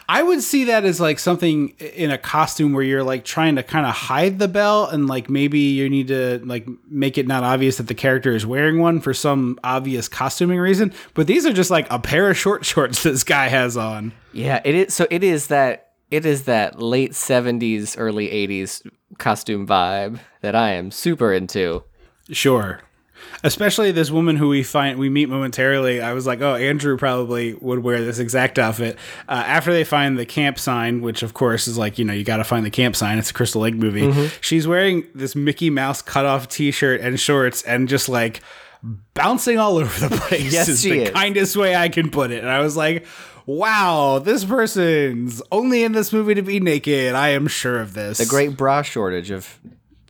I 0.09 0.23
would 0.23 0.41
see 0.41 0.65
that 0.65 0.85
as 0.85 0.99
like 0.99 1.19
something 1.19 1.69
in 1.79 2.11
a 2.11 2.17
costume 2.17 2.73
where 2.73 2.83
you're 2.83 3.03
like 3.03 3.25
trying 3.25 3.55
to 3.55 3.63
kind 3.63 3.85
of 3.85 3.93
hide 3.93 4.39
the 4.39 4.47
belt 4.47 4.93
and 4.93 5.07
like 5.07 5.29
maybe 5.29 5.59
you 5.59 5.89
need 5.89 6.07
to 6.09 6.39
like 6.43 6.67
make 6.89 7.17
it 7.17 7.27
not 7.27 7.43
obvious 7.43 7.77
that 7.77 7.87
the 7.87 7.93
character 7.93 8.33
is 8.35 8.45
wearing 8.45 8.79
one 8.79 8.99
for 8.99 9.13
some 9.13 9.59
obvious 9.63 10.07
costuming 10.07 10.59
reason. 10.59 10.93
But 11.13 11.27
these 11.27 11.45
are 11.45 11.53
just 11.53 11.71
like 11.71 11.87
a 11.91 11.99
pair 11.99 12.29
of 12.29 12.37
short 12.37 12.65
shorts 12.73 13.03
this 13.03 13.23
guy 13.23 13.47
has 13.47 13.77
on. 13.77 14.13
Yeah, 14.31 14.61
it 14.63 14.75
is. 14.75 14.93
So 14.93 15.07
it 15.09 15.23
is 15.23 15.47
that 15.47 15.91
it 16.11 16.25
is 16.25 16.43
that 16.43 16.79
late 16.79 17.15
seventies, 17.15 17.97
early 17.97 18.29
eighties 18.31 18.83
costume 19.17 19.67
vibe 19.67 20.19
that 20.41 20.55
I 20.55 20.71
am 20.71 20.91
super 20.91 21.33
into. 21.33 21.83
Sure. 22.29 22.81
Especially 23.43 23.91
this 23.91 24.09
woman 24.09 24.37
who 24.37 24.47
we 24.47 24.63
find 24.63 24.97
we 24.97 25.09
meet 25.09 25.27
momentarily. 25.27 26.01
I 26.01 26.13
was 26.13 26.25
like, 26.25 26.41
oh, 26.41 26.55
Andrew 26.55 26.97
probably 26.97 27.53
would 27.55 27.79
wear 27.79 28.03
this 28.03 28.19
exact 28.19 28.57
outfit. 28.57 28.97
Uh, 29.27 29.43
after 29.45 29.73
they 29.73 29.83
find 29.83 30.17
the 30.17 30.25
camp 30.25 30.57
sign, 30.57 31.01
which 31.01 31.23
of 31.23 31.33
course 31.33 31.67
is 31.67 31.77
like, 31.77 31.99
you 31.99 32.05
know, 32.05 32.13
you 32.13 32.23
got 32.23 32.37
to 32.37 32.43
find 32.43 32.65
the 32.65 32.69
camp 32.71 32.95
sign. 32.95 33.17
It's 33.17 33.31
a 33.31 33.33
Crystal 33.33 33.61
Lake 33.61 33.75
movie. 33.75 34.29
She's 34.39 34.67
wearing 34.67 35.05
this 35.13 35.35
Mickey 35.35 35.69
Mouse 35.69 36.01
cut 36.01 36.25
off 36.25 36.47
t 36.47 36.71
shirt 36.71 37.01
and 37.01 37.19
shorts 37.19 37.61
and 37.63 37.89
just 37.89 38.07
like 38.07 38.41
bouncing 39.13 39.57
all 39.57 39.77
over 39.77 40.07
the 40.07 40.15
place. 40.21 40.53
Yes, 40.53 40.67
is 40.67 40.81
she 40.81 40.89
the 40.89 41.01
is. 41.03 41.09
kindest 41.11 41.55
way 41.57 41.75
I 41.75 41.89
can 41.89 42.09
put 42.11 42.31
it. 42.31 42.39
And 42.39 42.49
I 42.49 42.59
was 42.59 42.75
like, 42.77 43.05
wow, 43.45 44.19
this 44.19 44.43
person's 44.45 45.41
only 45.51 45.83
in 45.83 45.91
this 45.91 46.13
movie 46.13 46.35
to 46.35 46.41
be 46.41 46.59
naked. 46.59 47.15
I 47.15 47.29
am 47.29 47.47
sure 47.47 47.79
of 47.79 47.93
this. 47.93 48.17
The 48.17 48.25
great 48.25 48.55
bra 48.57 48.81
shortage 48.81 49.31
of 49.31 49.59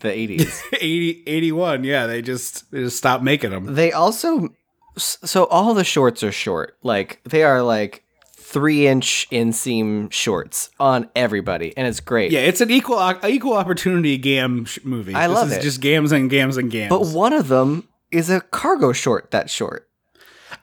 the 0.04 0.10
80s. 0.10 0.62
80, 0.74 1.24
81. 1.26 1.84
Yeah, 1.84 2.06
they 2.06 2.22
just 2.22 2.70
they 2.72 2.80
just 2.84 2.98
stopped 2.98 3.24
making 3.24 3.50
them. 3.50 3.74
they 3.74 3.92
also 3.92 4.50
so 4.98 5.46
all 5.46 5.74
the 5.74 5.84
shorts 5.84 6.22
are 6.24 6.32
short. 6.32 6.78
Like 6.84 7.20
they 7.24 7.42
are 7.44 7.64
like 7.64 8.04
three 8.36 8.86
inch 8.86 9.28
inseam 9.32 10.12
shorts 10.12 10.70
on 10.80 11.10
everybody, 11.16 11.74
and 11.76 11.88
it's 11.88 12.00
great. 12.00 12.32
Yeah, 12.32 12.42
it's 12.42 12.62
an 12.62 12.70
equal 12.70 13.00
equal 13.28 13.54
opportunity 13.54 14.18
gam 14.20 14.66
sh- 14.66 14.78
movie. 14.84 15.16
I 15.16 15.28
this 15.28 15.36
love 15.36 15.48
is 15.52 15.58
it. 15.58 15.62
Just 15.64 15.82
gams 15.82 16.12
and 16.12 16.30
gams 16.30 16.58
and 16.58 16.70
gams. 16.70 16.90
But 16.90 17.08
one 17.08 17.34
of 17.34 17.48
them 17.48 17.88
is 18.12 18.30
a 18.30 18.42
cargo 18.42 18.94
short 18.94 19.32
that 19.32 19.50
short. 19.50 19.90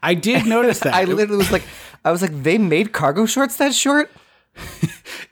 I 0.03 0.15
did 0.15 0.47
notice 0.47 0.79
that. 0.85 0.95
I 0.95 1.05
literally 1.05 1.39
was 1.39 1.51
like, 1.51 1.65
I 2.05 2.13
was 2.13 2.23
like, 2.23 2.43
they 2.45 2.59
made 2.59 2.93
cargo 2.93 3.27
shorts 3.27 3.57
that 3.57 3.75
short. 3.75 4.11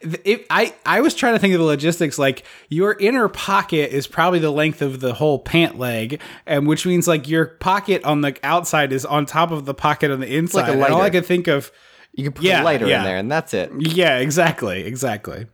It, 0.01 0.47
I 0.49 0.75
I 0.87 1.01
was 1.01 1.15
trying 1.15 1.35
to 1.35 1.39
think 1.41 1.55
of 1.55 1.59
the 1.61 1.67
logistics. 1.67 2.19
Like 2.19 2.45
your 2.69 2.97
inner 3.01 3.29
pocket 3.29 3.93
is 3.93 4.07
probably 4.07 4.39
the 4.39 4.51
length 4.51 4.81
of 4.81 5.01
the 5.01 5.13
whole 5.13 5.41
pant 5.41 5.77
leg, 5.79 6.21
and 6.47 6.69
which 6.69 6.87
means 6.87 7.09
like 7.09 7.29
your 7.29 7.47
pocket 7.47 8.05
on 8.05 8.21
the 8.21 8.37
outside 8.45 8.93
is 8.93 9.05
on 9.05 9.27
top 9.27 9.51
of 9.51 9.65
the 9.65 9.75
pocket 9.75 10.11
on 10.13 10.21
the 10.21 10.33
inside. 10.37 10.79
like 10.79 10.91
all 10.91 11.03
I 11.03 11.11
could 11.11 11.27
think 11.27 11.49
of, 11.49 11.73
You 12.13 12.25
could 12.25 12.37
put 12.37 12.45
Yeah, 12.45 12.63
a 12.63 12.65
lighter 12.65 12.87
yeah. 12.87 12.99
in 12.99 13.05
there, 13.05 13.17
and 13.17 13.31
that's 13.31 13.53
it. 13.55 13.73
yeah, 13.79 14.19
exactly, 14.19 14.83
exactly. 14.85 15.47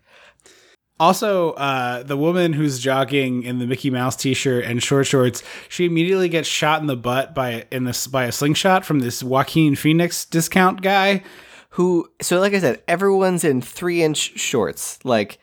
Also, 1.00 1.52
uh, 1.52 2.02
the 2.04 2.16
woman 2.16 2.52
who's 2.52 2.78
jogging 2.78 3.42
in 3.42 3.58
the 3.58 3.66
Mickey 3.66 3.90
Mouse 3.90 4.14
T-shirt 4.14 4.64
and 4.64 4.80
short 4.82 5.06
shorts, 5.06 5.42
she 5.68 5.86
immediately 5.86 6.28
gets 6.28 6.48
shot 6.48 6.80
in 6.80 6.86
the 6.86 6.96
butt 6.96 7.34
by 7.34 7.64
in 7.72 7.84
this 7.84 8.06
by 8.06 8.24
a 8.26 8.32
slingshot 8.32 8.84
from 8.84 9.00
this 9.00 9.22
Joaquin 9.22 9.74
Phoenix 9.74 10.24
discount 10.24 10.82
guy. 10.82 11.22
Who? 11.74 12.08
So, 12.20 12.38
like 12.40 12.54
I 12.54 12.58
said, 12.60 12.82
everyone's 12.88 13.44
in 13.44 13.60
three 13.60 14.02
inch 14.02 14.38
shorts, 14.38 14.98
like 15.04 15.38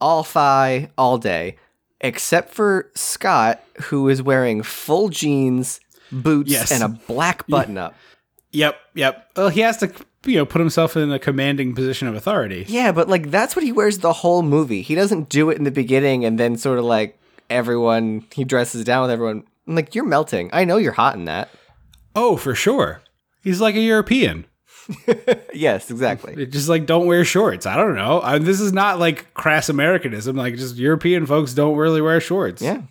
all 0.00 0.22
fi 0.22 0.90
all 0.98 1.18
day, 1.18 1.56
except 2.00 2.52
for 2.54 2.90
Scott, 2.94 3.62
who 3.84 4.08
is 4.08 4.22
wearing 4.22 4.62
full 4.62 5.08
jeans, 5.08 5.80
boots, 6.10 6.50
Yes. 6.50 6.70
and 6.72 6.82
a 6.82 6.88
black 6.88 7.46
button 7.46 7.78
up. 7.78 7.94
Yep, 8.50 8.76
yep. 8.94 9.30
Well, 9.34 9.48
he 9.48 9.60
has 9.60 9.78
to, 9.78 9.90
you 10.26 10.36
know, 10.36 10.44
put 10.44 10.60
himself 10.60 10.94
in 10.96 11.10
a 11.10 11.18
commanding 11.18 11.74
position 11.74 12.06
of 12.06 12.14
authority. 12.14 12.66
Yeah, 12.68 12.92
but 12.92 13.08
like 13.08 13.30
that's 13.30 13.56
what 13.56 13.64
he 13.64 13.72
wears 13.72 13.98
the 13.98 14.12
whole 14.12 14.42
movie. 14.42 14.82
He 14.82 14.94
doesn't 14.94 15.30
do 15.30 15.48
it 15.48 15.56
in 15.56 15.64
the 15.64 15.70
beginning 15.70 16.24
and 16.26 16.38
then 16.38 16.58
sort 16.58 16.78
of 16.78 16.84
like 16.84 17.18
everyone 17.48 18.26
he 18.34 18.44
dresses 18.44 18.84
down 18.84 19.02
with 19.02 19.10
everyone. 19.10 19.44
I'm 19.66 19.74
like, 19.74 19.94
you're 19.94 20.04
melting. 20.04 20.50
I 20.52 20.64
know 20.64 20.76
you're 20.76 20.92
hot 20.92 21.14
in 21.14 21.24
that. 21.24 21.48
Oh, 22.14 22.36
for 22.36 22.54
sure. 22.54 23.00
He's 23.42 23.60
like 23.60 23.74
a 23.74 23.80
European. 23.80 24.44
Yes, 25.54 25.90
exactly. 25.90 26.34
It 26.42 26.46
just 26.50 26.68
like 26.68 26.86
don't 26.86 27.06
wear 27.06 27.24
shorts. 27.24 27.66
I 27.66 27.76
don't 27.76 27.94
know. 27.94 28.20
I, 28.22 28.38
this 28.38 28.60
is 28.60 28.72
not 28.72 28.98
like 28.98 29.32
crass 29.34 29.68
Americanism. 29.68 30.34
Like 30.36 30.56
just 30.56 30.76
European 30.76 31.26
folks 31.26 31.52
don't 31.52 31.76
really 31.76 32.00
wear 32.00 32.20
shorts. 32.20 32.62
yeah. 32.62 32.82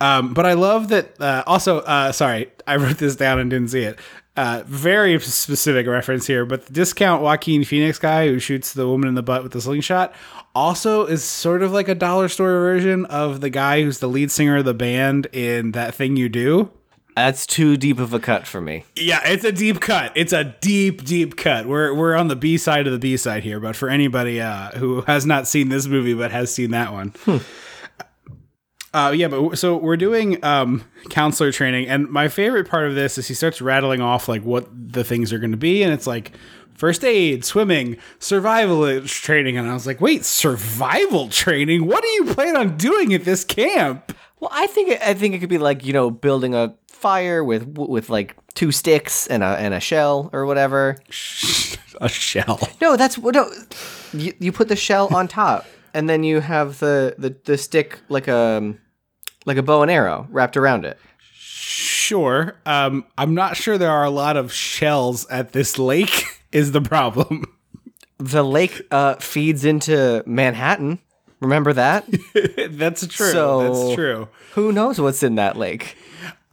Um, 0.00 0.34
but 0.34 0.44
I 0.44 0.52
love 0.52 0.88
that. 0.88 1.18
Uh, 1.20 1.42
also, 1.46 1.78
uh, 1.80 2.12
sorry, 2.12 2.50
I 2.66 2.76
wrote 2.76 2.98
this 2.98 3.16
down 3.16 3.38
and 3.38 3.48
didn't 3.50 3.68
see 3.68 3.82
it. 3.82 3.98
Uh, 4.36 4.62
very 4.66 5.18
specific 5.20 5.86
reference 5.86 6.26
here, 6.26 6.44
but 6.44 6.66
the 6.66 6.72
discount 6.74 7.22
Joaquin 7.22 7.64
Phoenix 7.64 7.98
guy 7.98 8.28
who 8.28 8.38
shoots 8.38 8.74
the 8.74 8.86
woman 8.86 9.08
in 9.08 9.14
the 9.14 9.22
butt 9.22 9.42
with 9.42 9.52
the 9.52 9.62
slingshot 9.62 10.14
also 10.54 11.06
is 11.06 11.24
sort 11.24 11.62
of 11.62 11.72
like 11.72 11.88
a 11.88 11.94
dollar 11.94 12.28
store 12.28 12.50
version 12.60 13.06
of 13.06 13.40
the 13.40 13.48
guy 13.48 13.82
who's 13.82 13.98
the 14.00 14.08
lead 14.08 14.30
singer 14.30 14.58
of 14.58 14.66
the 14.66 14.74
band 14.74 15.24
in 15.32 15.72
That 15.72 15.94
Thing 15.94 16.16
You 16.18 16.28
Do. 16.28 16.70
That's 17.16 17.46
too 17.46 17.78
deep 17.78 17.98
of 17.98 18.12
a 18.12 18.20
cut 18.20 18.46
for 18.46 18.60
me. 18.60 18.84
Yeah, 18.94 19.20
it's 19.24 19.42
a 19.42 19.50
deep 19.50 19.80
cut. 19.80 20.12
It's 20.14 20.34
a 20.34 20.44
deep, 20.60 21.02
deep 21.02 21.36
cut. 21.36 21.66
We're 21.66 21.94
we're 21.94 22.14
on 22.14 22.28
the 22.28 22.36
B 22.36 22.58
side 22.58 22.86
of 22.86 22.92
the 22.92 22.98
B 22.98 23.16
side 23.16 23.42
here, 23.42 23.58
but 23.58 23.74
for 23.74 23.88
anybody 23.88 24.38
uh, 24.38 24.72
who 24.72 25.00
has 25.02 25.24
not 25.24 25.48
seen 25.48 25.70
this 25.70 25.86
movie 25.86 26.12
but 26.12 26.30
has 26.30 26.52
seen 26.52 26.72
that 26.72 26.92
one. 26.92 27.14
Uh, 28.92 29.10
yeah, 29.10 29.28
but 29.28 29.56
so 29.56 29.76
we're 29.76 29.96
doing 29.96 30.42
um, 30.42 30.82
counselor 31.10 31.52
training, 31.52 31.86
and 31.86 32.08
my 32.08 32.28
favorite 32.28 32.66
part 32.66 32.86
of 32.86 32.94
this 32.94 33.18
is 33.18 33.28
he 33.28 33.34
starts 33.34 33.60
rattling 33.60 34.00
off 34.00 34.26
like 34.26 34.42
what 34.42 34.68
the 34.72 35.04
things 35.04 35.34
are 35.34 35.38
going 35.38 35.50
to 35.50 35.58
be, 35.58 35.82
and 35.82 35.92
it's 35.92 36.06
like 36.06 36.32
first 36.74 37.04
aid, 37.04 37.44
swimming, 37.44 37.98
survival 38.18 39.02
training, 39.06 39.58
and 39.58 39.68
I 39.68 39.74
was 39.74 39.86
like, 39.86 40.00
wait, 40.00 40.24
survival 40.24 41.28
training? 41.28 41.86
What 41.86 42.02
do 42.02 42.08
you 42.08 42.24
plan 42.34 42.56
on 42.56 42.78
doing 42.78 43.12
at 43.12 43.24
this 43.24 43.44
camp? 43.44 44.16
Well, 44.40 44.50
I 44.52 44.66
think 44.66 44.98
I 45.02 45.14
think 45.14 45.34
it 45.34 45.38
could 45.40 45.48
be 45.48 45.58
like 45.58 45.84
you 45.84 45.92
know 45.92 46.10
building 46.10 46.54
a 46.54 46.74
fire 46.96 47.44
with 47.44 47.66
with 47.76 48.08
like 48.10 48.36
two 48.54 48.72
sticks 48.72 49.26
and 49.26 49.42
a 49.42 49.46
and 49.58 49.74
a 49.74 49.80
shell 49.80 50.30
or 50.32 50.46
whatever. 50.46 50.96
A 51.98 52.10
shell. 52.10 52.60
No, 52.82 52.94
that's 52.98 53.16
what 53.16 53.34
no. 53.34 53.50
You, 54.12 54.34
you 54.38 54.52
put 54.52 54.68
the 54.68 54.76
shell 54.76 55.08
on 55.14 55.28
top, 55.28 55.64
and 55.94 56.10
then 56.10 56.24
you 56.24 56.40
have 56.40 56.78
the, 56.78 57.14
the, 57.16 57.34
the 57.44 57.56
stick 57.56 58.00
like 58.10 58.28
a 58.28 58.74
like 59.46 59.56
a 59.56 59.62
bow 59.62 59.80
and 59.80 59.90
arrow 59.90 60.26
wrapped 60.30 60.58
around 60.58 60.84
it. 60.84 60.98
Sure. 61.32 62.54
Um, 62.66 63.06
I'm 63.16 63.34
not 63.34 63.56
sure 63.56 63.78
there 63.78 63.90
are 63.90 64.04
a 64.04 64.10
lot 64.10 64.36
of 64.36 64.52
shells 64.52 65.26
at 65.28 65.52
this 65.52 65.78
lake. 65.78 66.24
Is 66.52 66.72
the 66.72 66.82
problem? 66.82 67.44
The 68.18 68.44
lake 68.44 68.82
uh, 68.90 69.14
feeds 69.14 69.64
into 69.64 70.22
Manhattan. 70.26 70.98
Remember 71.40 71.72
that? 71.72 72.06
That's 72.72 73.06
true. 73.06 73.30
So- 73.30 73.62
That's 73.62 73.94
true. 73.94 74.28
Who 74.54 74.70
knows 74.70 75.00
what's 75.00 75.22
in 75.22 75.36
that 75.36 75.56
lake? 75.56 75.96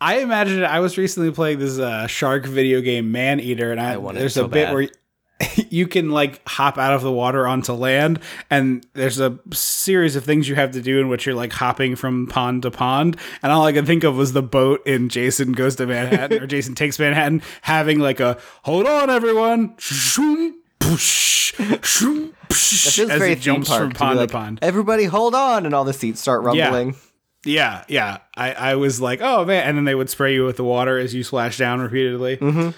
I 0.04 0.18
imagine 0.18 0.66
I 0.66 0.82
was 0.82 0.98
recently 0.98 1.32
playing 1.32 1.60
this 1.60 1.80
uh, 1.80 2.08
shark 2.08 2.46
video 2.46 2.82
game, 2.82 3.14
Man 3.14 3.40
Eater, 3.40 3.72
and 3.72 3.80
I, 3.80 3.96
it 3.96 4.14
there's 4.16 4.34
so 4.34 4.44
a 4.44 4.48
bit 4.50 4.66
bad. 4.66 4.74
where 4.74 4.90
you 5.70 5.88
can 5.88 6.12
like 6.12 6.46
hop 6.46 6.78
out 6.78 6.92
of 6.92 7.04
the 7.04 7.12
water 7.12 7.48
onto 7.48 7.72
land, 7.72 8.20
and 8.50 8.86
there's 8.96 9.22
a 9.22 9.40
series 9.54 10.18
of 10.18 10.26
things 10.26 10.50
you 10.50 10.56
have 10.56 10.72
to 10.72 10.82
do 10.82 11.00
in 11.00 11.08
which 11.08 11.26
you're 11.26 11.36
like 11.36 11.54
hopping 11.54 11.96
from 11.96 12.28
pond 12.28 12.64
to 12.64 12.72
pond. 12.72 13.16
And 13.42 13.54
all 13.54 13.66
I 13.66 13.72
could 13.72 13.88
think 13.88 14.04
of 14.04 14.18
was 14.18 14.34
the 14.34 14.44
boat 14.44 14.86
in 14.86 15.08
Jason 15.08 15.54
Goes 15.54 15.78
to 15.78 15.88
Manhattan 15.88 16.44
or 16.44 16.48
Jason 16.48 16.76
Takes 16.76 17.00
Manhattan 17.00 17.42
having 17.62 18.00
like 18.00 18.20
a 18.20 18.38
hold 18.64 18.86
on, 18.86 19.10
everyone. 19.10 19.70
Shoom, 19.78 20.52
poosh, 20.82 21.54
shoom, 21.82 22.34
poosh, 22.50 22.94
feels 22.94 23.10
as 23.10 23.20
very 23.20 23.32
it 23.32 23.40
jumps 23.40 23.70
from 23.70 23.78
park 23.78 23.94
to 23.94 24.00
pond 24.00 24.20
like, 24.20 24.28
to 24.28 24.34
pond. 24.34 24.60
Everybody, 24.62 25.06
hold 25.06 25.34
on, 25.34 25.66
and 25.66 25.74
all 25.74 25.86
the 25.86 25.94
seats 25.94 26.20
start 26.20 26.44
rumbling. 26.44 26.90
Yeah, 26.90 26.96
yeah. 27.46 27.84
Yeah. 27.88 28.18
I, 28.36 28.54
I 28.54 28.76
was 28.76 29.02
like, 29.02 29.22
oh 29.22 29.46
man, 29.46 29.68
and 29.68 29.78
then 29.78 29.86
they 29.86 29.96
would 29.96 30.10
spray 30.10 30.34
you 30.34 30.46
with 30.46 30.58
the 30.58 30.64
water 30.64 30.98
as 30.98 31.14
you 31.14 31.24
splash 31.24 31.58
down 31.58 31.80
repeatedly. 31.82 32.38
Mm-hmm. 32.38 32.70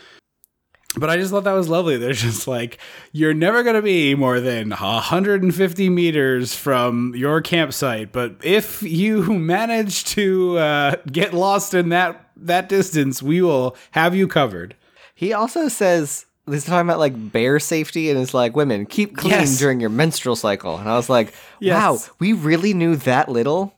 But 0.97 1.09
I 1.09 1.17
just 1.17 1.31
thought 1.31 1.43
that 1.43 1.51
was 1.53 1.67
lovely. 1.67 1.97
They're 1.97 2.13
just 2.29 2.47
like, 2.47 2.77
you're 3.11 3.33
never 3.33 3.63
going 3.63 3.75
to 3.75 3.81
be 3.81 4.15
more 4.15 4.39
than 4.39 4.69
150 4.69 5.89
meters 5.89 6.55
from 6.55 7.13
your 7.15 7.41
campsite, 7.41 8.11
but 8.13 8.35
if 8.43 8.81
you 8.81 9.23
manage 9.39 10.05
to 10.05 10.57
uh, 10.57 10.95
get 11.11 11.33
lost 11.33 11.73
in 11.73 11.89
that 11.89 12.21
that 12.37 12.67
distance, 12.69 13.21
we 13.23 13.41
will 13.41 13.75
have 13.91 14.13
you 14.15 14.27
covered. 14.27 14.75
He 15.15 15.31
also 15.31 15.67
says 15.69 16.25
he's 16.49 16.65
talking 16.65 16.87
about 16.87 16.99
like 16.99 17.31
bear 17.31 17.59
safety 17.59 18.09
and 18.09 18.19
is 18.19 18.33
like, 18.33 18.55
women 18.55 18.85
keep 18.85 19.15
clean 19.17 19.31
Yes. 19.31 19.57
during 19.57 19.79
your 19.79 19.89
menstrual 19.89 20.35
cycle. 20.35 20.77
And 20.77 20.89
I 20.89 20.95
was 20.97 21.09
like, 21.09 21.27
wow, 21.61 21.93
Yes. 21.93 22.09
we 22.19 22.33
really 22.33 22.73
knew 22.73 22.95
that 22.97 23.29
little. 23.29 23.74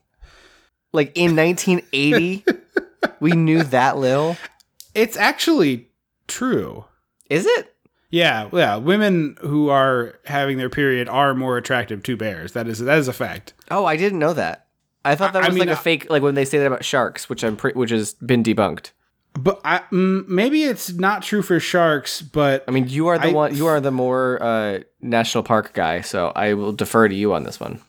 Like 0.92 1.12
in 1.16 1.36
1980, 1.36 2.44
we 3.20 3.32
knew 3.32 3.62
that 3.64 3.96
little. 3.98 4.36
It's 4.94 5.16
actually 5.16 5.88
true. 6.26 6.84
Is 7.30 7.46
it? 7.46 7.74
Yeah, 8.10 8.48
yeah. 8.52 8.76
Women 8.76 9.36
who 9.42 9.68
are 9.68 10.18
having 10.24 10.56
their 10.56 10.70
period 10.70 11.08
are 11.08 11.34
more 11.34 11.58
attractive 11.58 12.02
to 12.04 12.16
bears. 12.16 12.52
That 12.52 12.66
is 12.66 12.78
that 12.78 12.98
is 12.98 13.06
a 13.08 13.12
fact. 13.12 13.52
Oh, 13.70 13.84
I 13.84 13.96
didn't 13.96 14.18
know 14.18 14.32
that. 14.32 14.66
I 15.04 15.14
thought 15.14 15.34
that 15.34 15.44
I- 15.44 15.48
was 15.48 15.54
mean, 15.54 15.68
like 15.68 15.76
a 15.76 15.78
I- 15.78 15.82
fake, 15.82 16.06
like 16.10 16.22
when 16.22 16.34
they 16.34 16.44
say 16.46 16.58
that 16.58 16.66
about 16.66 16.84
sharks, 16.84 17.28
which 17.28 17.44
I'm 17.44 17.56
pre- 17.56 17.72
which 17.74 17.90
has 17.90 18.14
been 18.14 18.42
debunked. 18.42 18.92
But 19.34 19.60
I, 19.64 19.80
mm, 19.92 20.26
maybe 20.26 20.64
it's 20.64 20.90
not 20.94 21.22
true 21.22 21.42
for 21.42 21.60
sharks, 21.60 22.22
but 22.22 22.64
I 22.66 22.70
mean, 22.72 22.88
you 22.88 23.06
are 23.08 23.18
the 23.18 23.30
one, 23.30 23.54
you 23.54 23.66
are 23.66 23.78
the 23.80 23.92
more 23.92 24.42
uh, 24.42 24.80
national 25.02 25.44
park 25.44 25.74
guy, 25.74 26.00
so 26.00 26.32
I 26.34 26.54
will 26.54 26.72
defer 26.72 27.06
to 27.08 27.14
you 27.14 27.34
on 27.34 27.44
this 27.44 27.60
one. 27.60 27.80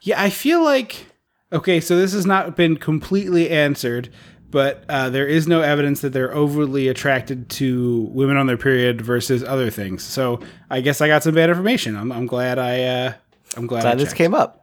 yeah, 0.00 0.20
I 0.20 0.30
feel 0.30 0.64
like 0.64 1.06
okay. 1.52 1.80
So 1.80 1.96
this 1.96 2.12
has 2.12 2.26
not 2.26 2.56
been 2.56 2.76
completely 2.76 3.50
answered, 3.50 4.10
but 4.50 4.84
uh, 4.88 5.10
there 5.10 5.26
is 5.26 5.46
no 5.46 5.60
evidence 5.60 6.00
that 6.00 6.12
they're 6.12 6.34
overly 6.34 6.88
attracted 6.88 7.48
to 7.50 8.08
women 8.12 8.36
on 8.36 8.46
their 8.46 8.56
period 8.56 9.00
versus 9.00 9.44
other 9.44 9.70
things. 9.70 10.02
So 10.02 10.40
I 10.68 10.80
guess 10.80 11.00
I 11.00 11.06
got 11.08 11.22
some 11.22 11.34
bad 11.34 11.50
information. 11.50 11.96
I'm, 11.96 12.10
I'm 12.12 12.26
glad 12.26 12.58
I 12.58 12.82
uh, 12.82 13.12
I'm 13.56 13.66
glad, 13.66 13.86
I 13.86 13.94
this 13.94 14.12
came 14.12 14.34
up. 14.34 14.56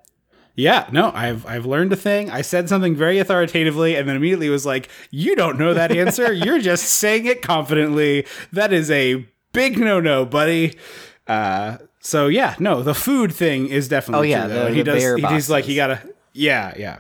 Yeah, 0.56 0.88
no, 0.92 1.12
I've 1.14 1.46
I've 1.46 1.68
learned 1.68 1.94
a 1.94 1.96
thing. 1.96 2.32
I 2.32 2.42
said 2.42 2.68
something 2.68 2.96
very 2.96 3.20
authoritatively, 3.20 3.96
and 3.96 4.10
then 4.10 4.16
immediately 4.16 4.50
was 4.50 4.66
like, 4.66 4.90
"You 5.12 5.36
don't 5.36 5.60
know 5.60 5.76
that 5.76 5.92
answer. 5.92 6.34
You're 6.46 6.58
just 6.60 6.86
saying 6.86 7.28
it 7.28 7.44
confidently. 7.44 8.26
That 8.52 8.74
is 8.74 8.90
a 8.90 9.28
big 9.54 9.78
no 9.78 10.00
no, 10.00 10.26
buddy." 10.26 10.76
Uh, 11.28 11.78
so 12.00 12.26
yeah, 12.28 12.56
no, 12.58 12.82
the 12.82 12.96
food 12.96 13.32
thing 13.34 13.68
is 13.68 13.88
definitely 13.88 14.34
Oh, 14.34 14.38
yeah, 14.40 14.48
true. 14.48 14.56
The- 14.56 14.74
he 14.74 14.84
does. 14.84 15.32
He's 15.32 15.50
like, 15.50 15.66
he 15.66 15.76
gotta. 15.76 16.02
Yeah, 16.38 16.74
yeah. 16.78 17.00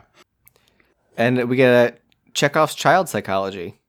And 1.15 1.47
we 1.47 1.55
get 1.55 1.69
a 1.69 1.97
Chekhov's 2.33 2.75
child 2.75 3.07
psychology. 3.07 3.79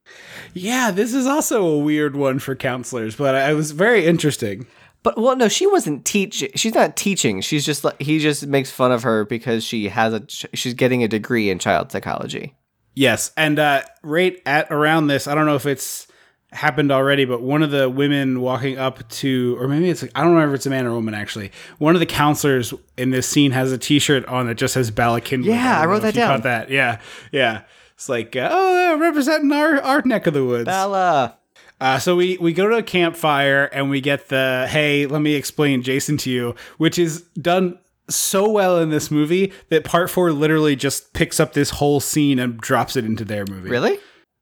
Yeah, 0.54 0.90
this 0.90 1.14
is 1.14 1.26
also 1.26 1.66
a 1.66 1.78
weird 1.78 2.16
one 2.16 2.38
for 2.38 2.54
counselors, 2.54 3.16
but 3.16 3.34
I 3.34 3.50
it 3.50 3.54
was 3.54 3.72
very 3.72 4.06
interesting. 4.06 4.66
But 5.02 5.18
well, 5.18 5.36
no, 5.36 5.48
she 5.48 5.66
wasn't 5.66 6.04
teaching. 6.04 6.50
She's 6.54 6.74
not 6.74 6.96
teaching. 6.96 7.40
She's 7.40 7.64
just 7.64 7.84
like 7.84 8.00
he 8.00 8.18
just 8.18 8.46
makes 8.46 8.70
fun 8.70 8.92
of 8.92 9.02
her 9.02 9.24
because 9.24 9.64
she 9.64 9.88
has 9.88 10.12
a 10.12 10.24
she's 10.28 10.74
getting 10.74 11.02
a 11.02 11.08
degree 11.08 11.50
in 11.50 11.58
child 11.58 11.92
psychology. 11.92 12.54
Yes, 12.94 13.32
and 13.36 13.58
uh, 13.58 13.82
right 14.02 14.40
at 14.44 14.70
around 14.70 15.06
this, 15.06 15.26
I 15.26 15.34
don't 15.34 15.46
know 15.46 15.54
if 15.54 15.66
it's 15.66 16.07
happened 16.50 16.90
already, 16.90 17.24
but 17.24 17.42
one 17.42 17.62
of 17.62 17.70
the 17.70 17.88
women 17.88 18.40
walking 18.40 18.78
up 18.78 19.06
to, 19.08 19.56
or 19.60 19.68
maybe 19.68 19.90
it's 19.90 20.04
I 20.14 20.24
don't 20.24 20.34
know 20.34 20.48
if 20.48 20.54
it's 20.54 20.66
a 20.66 20.70
man 20.70 20.86
or 20.86 20.90
a 20.90 20.94
woman 20.94 21.14
actually. 21.14 21.52
One 21.78 21.94
of 21.94 22.00
the 22.00 22.06
counselors 22.06 22.72
in 22.96 23.10
this 23.10 23.28
scene 23.28 23.50
has 23.52 23.72
a 23.72 23.78
T-shirt 23.78 24.24
on 24.26 24.46
that 24.46 24.56
just 24.56 24.74
says 24.74 24.90
Bala 24.90 25.20
Cynwyd. 25.20 25.44
Yeah, 25.44 25.78
I 25.78 25.82
don't 25.82 25.90
wrote 25.90 26.02
that 26.02 26.14
down. 26.14 26.36
Caught 26.36 26.42
that? 26.44 26.70
Yeah, 26.70 27.00
yeah. 27.32 27.62
It's 27.94 28.08
like 28.08 28.36
uh, 28.36 28.48
oh, 28.50 28.98
representing 28.98 29.52
our 29.52 29.80
our 29.80 30.02
neck 30.02 30.26
of 30.26 30.34
the 30.34 30.44
woods. 30.44 30.66
Bella. 30.66 31.36
Uh, 31.80 31.98
so 31.98 32.16
we 32.16 32.36
we 32.38 32.52
go 32.52 32.68
to 32.68 32.76
a 32.76 32.82
campfire 32.82 33.64
and 33.72 33.90
we 33.90 34.00
get 34.00 34.28
the 34.28 34.66
hey, 34.70 35.06
let 35.06 35.20
me 35.20 35.34
explain 35.34 35.82
Jason 35.82 36.16
to 36.18 36.30
you, 36.30 36.54
which 36.78 36.98
is 36.98 37.22
done 37.40 37.78
so 38.08 38.48
well 38.48 38.78
in 38.78 38.90
this 38.90 39.10
movie 39.10 39.52
that 39.68 39.84
part 39.84 40.10
four 40.10 40.32
literally 40.32 40.74
just 40.74 41.12
picks 41.12 41.38
up 41.38 41.52
this 41.52 41.70
whole 41.70 42.00
scene 42.00 42.38
and 42.38 42.58
drops 42.58 42.96
it 42.96 43.04
into 43.04 43.24
their 43.24 43.44
movie. 43.46 43.68
Really? 43.68 43.98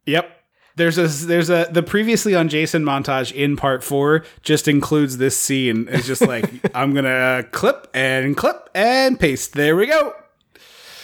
Yep. 0.07 0.36
There's 0.77 0.99
a 0.99 1.09
there's 1.27 1.49
a 1.51 1.69
the 1.71 1.83
previously 1.83 2.35
on 2.35 2.49
Jason 2.49 2.85
montage 2.85 3.33
in 3.33 3.57
part 3.57 3.83
four 3.83 4.25
just 4.43 4.69
includes 4.69 5.17
this 5.19 5.37
scene. 5.37 5.89
It's 5.91 6.07
just 6.07 6.23
like 6.23 6.51
I'm 6.77 6.95
gonna 6.95 7.45
clip 7.51 7.89
and 7.95 8.37
clip 8.37 8.69
and 8.75 9.19
paste. 9.19 9.55
There 9.55 9.75
we 9.75 9.87
go. 9.87 10.15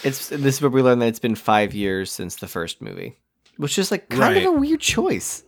It's 0.05 0.29
this 0.29 0.57
is 0.57 0.61
where 0.63 0.71
we 0.71 0.83
learn 0.83 0.99
that 0.99 1.07
it's 1.07 1.19
been 1.21 1.35
five 1.37 1.75
years 1.75 2.11
since 2.13 2.37
the 2.37 2.49
first 2.49 2.83
movie, 2.83 3.17
which 3.57 3.79
is 3.79 3.91
like 3.91 4.09
kind 4.09 4.21
Right. 4.35 4.47
of 4.47 4.55
a 4.55 4.59
weird 4.59 4.81
choice. 4.81 5.43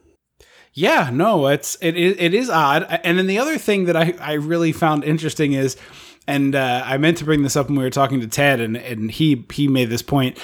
Yeah, 0.73 1.11
no, 1.13 1.47
it's 1.49 1.77
it 1.81 1.97
is 1.97 2.17
it 2.19 2.35
is 2.35 2.49
odd. 2.51 2.85
And 3.05 3.19
then 3.19 3.27
the 3.27 3.39
other 3.39 3.59
thing 3.59 3.85
that 3.85 3.97
I 3.97 4.15
I 4.21 4.33
really 4.35 4.73
found 4.73 5.05
interesting 5.05 5.53
is, 5.53 5.77
and 6.27 6.55
uh, 6.55 6.83
I 6.85 6.97
meant 6.99 7.19
to 7.19 7.25
bring 7.25 7.43
this 7.43 7.57
up 7.57 7.69
when 7.69 7.77
we 7.77 7.85
were 7.85 7.91
talking 7.91 8.21
to 8.21 8.27
Ted, 8.27 8.61
and 8.61 8.77
and 8.77 9.11
he 9.11 9.45
he 9.53 9.69
made 9.69 9.91
this 9.91 10.03
point 10.03 10.39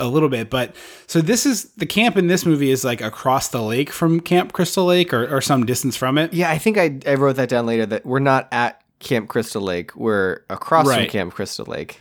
a 0.00 0.06
little 0.08 0.28
bit, 0.28 0.50
but 0.50 0.74
so 1.06 1.20
this 1.20 1.46
is 1.46 1.64
the 1.76 1.86
camp 1.86 2.16
in 2.16 2.26
this 2.26 2.44
movie 2.44 2.70
is 2.70 2.84
like 2.84 3.00
across 3.00 3.48
the 3.48 3.62
lake 3.62 3.90
from 3.90 4.20
Camp 4.20 4.52
Crystal 4.52 4.84
Lake 4.86 5.12
or, 5.12 5.26
or 5.34 5.40
some 5.40 5.64
distance 5.66 5.96
from 5.96 6.18
it. 6.18 6.32
Yeah, 6.32 6.50
I 6.50 6.58
think 6.58 6.78
I 6.78 6.98
I 7.06 7.14
wrote 7.14 7.36
that 7.36 7.48
down 7.48 7.66
later 7.66 7.86
that 7.86 8.04
we're 8.04 8.18
not 8.18 8.48
at 8.52 8.82
Camp 9.00 9.28
Crystal 9.28 9.62
Lake. 9.62 9.94
We're 9.96 10.40
across 10.50 10.86
from 10.92 11.06
Camp 11.06 11.34
Crystal 11.34 11.66
Lake. 11.66 12.00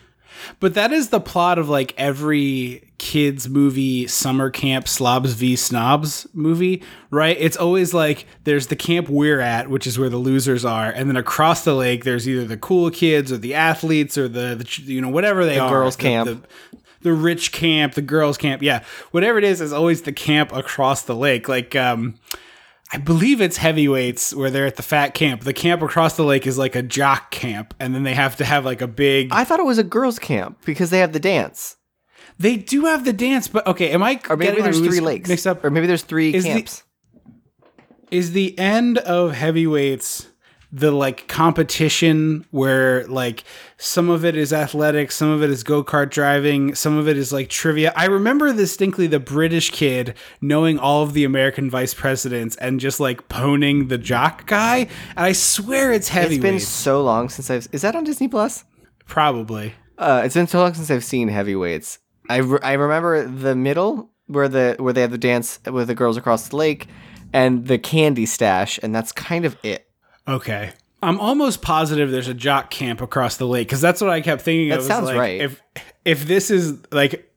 But 0.60 0.74
that 0.74 0.92
is 0.92 1.10
the 1.10 1.20
plot 1.20 1.60
of 1.60 1.70
like 1.70 1.94
every 1.98 2.90
kids 2.98 3.50
movie 3.50 4.08
summer 4.08 4.50
camp 4.50 4.88
slobs 4.88 5.34
v 5.34 5.56
snobs 5.56 6.26
movie, 6.34 6.82
right? 7.12 7.36
It's 7.40 7.58
always 7.58 7.94
like 7.94 8.26
there's 8.44 8.68
the 8.68 8.76
camp 8.76 9.10
we're 9.10 9.40
at, 9.40 9.70
which 9.70 9.86
is 9.86 10.00
where 10.00 10.10
the 10.10 10.18
losers 10.18 10.66
are, 10.66 10.90
and 10.90 11.10
then 11.10 11.18
across 11.18 11.64
the 11.64 11.76
lake 11.76 12.04
there's 12.04 12.28
either 12.28 12.46
the 12.46 12.58
cool 12.58 12.90
kids 12.92 13.32
or 13.32 13.38
the 13.38 13.54
athletes 13.54 14.18
or 14.18 14.28
the, 14.28 14.56
the 14.56 14.82
you 14.92 15.02
know 15.02 15.10
whatever 15.10 15.46
they 15.46 15.60
are, 15.60 15.70
girls' 15.70 15.96
the- 15.96 16.02
camp. 16.04 16.28
the, 16.42 16.78
the 17.04 17.14
rich 17.14 17.52
camp, 17.52 17.94
the 17.94 18.02
girls 18.02 18.38
camp, 18.38 18.62
yeah, 18.62 18.84
whatever 19.12 19.38
it 19.38 19.44
is 19.44 19.62
is 19.62 19.72
always 19.74 20.02
the 20.04 20.14
camp 20.14 20.52
across 20.54 21.04
the 21.04 21.16
lake. 21.16 21.48
Like 21.48 21.76
um 21.76 22.16
I 22.92 22.98
believe 22.98 23.42
it's 23.42 23.58
heavyweights 23.58 24.36
where 24.36 24.52
they're 24.52 24.68
at 24.68 24.76
the 24.76 24.84
fat 24.84 25.16
camp. 25.16 25.42
The 25.44 25.54
camp 25.54 25.82
across 25.82 26.16
the 26.16 26.24
lake 26.24 26.46
is 26.46 26.58
like 26.60 26.76
a 26.76 26.84
jock 26.84 27.32
camp, 27.32 27.74
and 27.80 27.96
then 27.96 28.04
they 28.04 28.14
have 28.14 28.36
to 28.38 28.46
have 28.46 28.66
like 28.66 28.82
a 28.82 28.88
big 28.88 29.30
I 29.32 29.44
thought 29.44 29.60
it 29.60 29.66
was 29.66 29.78
a 29.80 29.84
girls' 29.84 30.20
camp 30.20 30.60
because 30.66 30.90
they 30.90 31.00
have 31.00 31.14
the 31.14 31.20
dance. 31.20 31.78
They 32.40 32.58
do 32.58 32.86
have 32.86 33.06
the 33.06 33.14
dance, 33.14 33.48
but 33.48 33.66
okay, 33.68 33.92
am 33.92 34.02
I 34.04 34.20
Or 34.30 34.36
maybe 34.38 34.62
there's 34.62 34.80
three 34.80 35.00
lakes. 35.00 35.30
mixed 35.30 35.46
up? 35.48 35.64
Or 35.64 35.70
maybe 35.70 35.86
there's 35.88 36.04
three 36.04 36.34
Is 36.34 36.44
the- 36.44 36.50
camps. 36.50 36.84
Is 38.12 38.32
the 38.34 38.58
end 38.60 39.00
of 39.00 39.34
heavyweights 39.34 40.28
the 40.76 40.92
like 40.92 41.28
competition 41.28 42.44
where 42.50 43.06
like 43.06 43.44
some 43.78 44.10
of 44.10 44.26
it 44.26 44.36
is 44.36 44.52
athletics, 44.52 45.16
some 45.16 45.30
of 45.30 45.44
it 45.44 45.52
is 45.52 45.64
go 45.64 45.84
kart 45.84 46.10
driving, 46.10 46.74
some 46.74 46.98
of 46.98 47.08
it 47.08 47.16
is 47.16 47.32
like 47.32 47.48
trivia. 47.48 47.94
I 47.96 48.06
remember 48.06 48.52
distinctly 48.52 49.06
the 49.06 49.20
British 49.20 49.70
kid 49.70 50.16
knowing 50.42 50.80
all 50.80 51.04
of 51.04 51.14
the 51.14 51.26
American 51.26 51.70
vice 51.70 51.94
presidents 51.94 52.56
and 52.56 52.80
just 52.80 53.00
like 53.00 53.30
poning 53.30 53.88
the 53.90 54.00
jock 54.00 54.48
guy. 54.48 54.88
And 55.16 55.26
I 55.26 55.34
swear 55.34 55.94
it's 55.94 56.08
heavyweights. 56.08 56.44
it's 56.44 56.52
been 56.52 56.60
so 56.60 57.04
long 57.04 57.30
since 57.30 57.52
I've. 57.52 57.68
Is 57.72 57.84
that 57.84 57.96
on 57.96 58.04
Disney 58.04 58.28
Plus? 58.28 58.66
Probably. 59.06 59.76
Uh, 60.00 60.24
it's 60.26 60.34
been 60.34 60.48
so 60.48 60.60
long 60.60 60.74
since 60.74 60.90
I've 60.90 61.04
seen 61.04 61.28
heavyweights. 61.28 62.00
I, 62.30 62.38
re- 62.38 62.60
I 62.64 62.74
remember 62.74 63.28
the 63.28 63.56
middle 63.56 64.10
where 64.26 64.48
the 64.48 64.76
where 64.80 64.94
they 64.94 65.02
have 65.02 65.12
the 65.12 65.20
dance 65.20 65.60
with 65.72 65.88
the 65.88 65.94
girls 65.94 66.18
across 66.18 66.48
the 66.48 66.56
lake, 66.56 66.88
and 67.32 67.68
the 67.68 67.78
candy 67.78 68.26
stash, 68.26 68.80
and 68.82 68.96
that's 68.96 69.12
kind 69.12 69.46
of 69.46 69.56
it. 69.62 69.88
Okay. 70.28 70.72
I'm 71.02 71.20
almost 71.20 71.62
positive 71.62 72.12
there's 72.12 72.30
a 72.30 72.34
jock 72.34 72.72
camp 72.72 73.02
across 73.02 73.36
the 73.38 73.46
lake 73.46 73.68
because 73.68 73.82
that's 73.82 74.00
what 74.00 74.10
I 74.10 74.22
kept 74.22 74.42
thinking 74.42 74.70
That 74.70 74.80
of. 74.80 74.86
sounds 74.86 75.08
like, 75.08 75.18
right. 75.18 75.42
If 75.42 75.62
if 76.06 76.26
this 76.26 76.50
is 76.50 76.78
like 76.92 77.30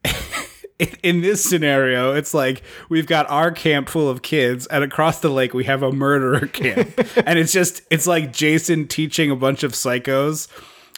in 1.03 1.21
this 1.21 1.43
scenario, 1.43 2.15
it's 2.15 2.33
like 2.33 2.63
we've 2.89 3.07
got 3.07 3.29
our 3.29 3.51
camp 3.51 3.89
full 3.89 4.09
of 4.09 4.23
kids, 4.23 4.67
and 4.69 4.85
across 4.85 5.21
the 5.21 5.31
lake 5.31 5.53
we 5.53 5.65
have 5.65 5.83
a 5.83 5.91
murderer 5.91 6.47
camp, 6.53 6.89
and 7.27 7.39
it's 7.39 7.53
just 7.53 7.83
it's 7.91 8.07
like 8.07 8.33
Jason 8.33 8.87
teaching 8.87 9.31
a 9.33 9.37
bunch 9.37 9.65
of 9.65 9.73
psychos. 9.73 10.47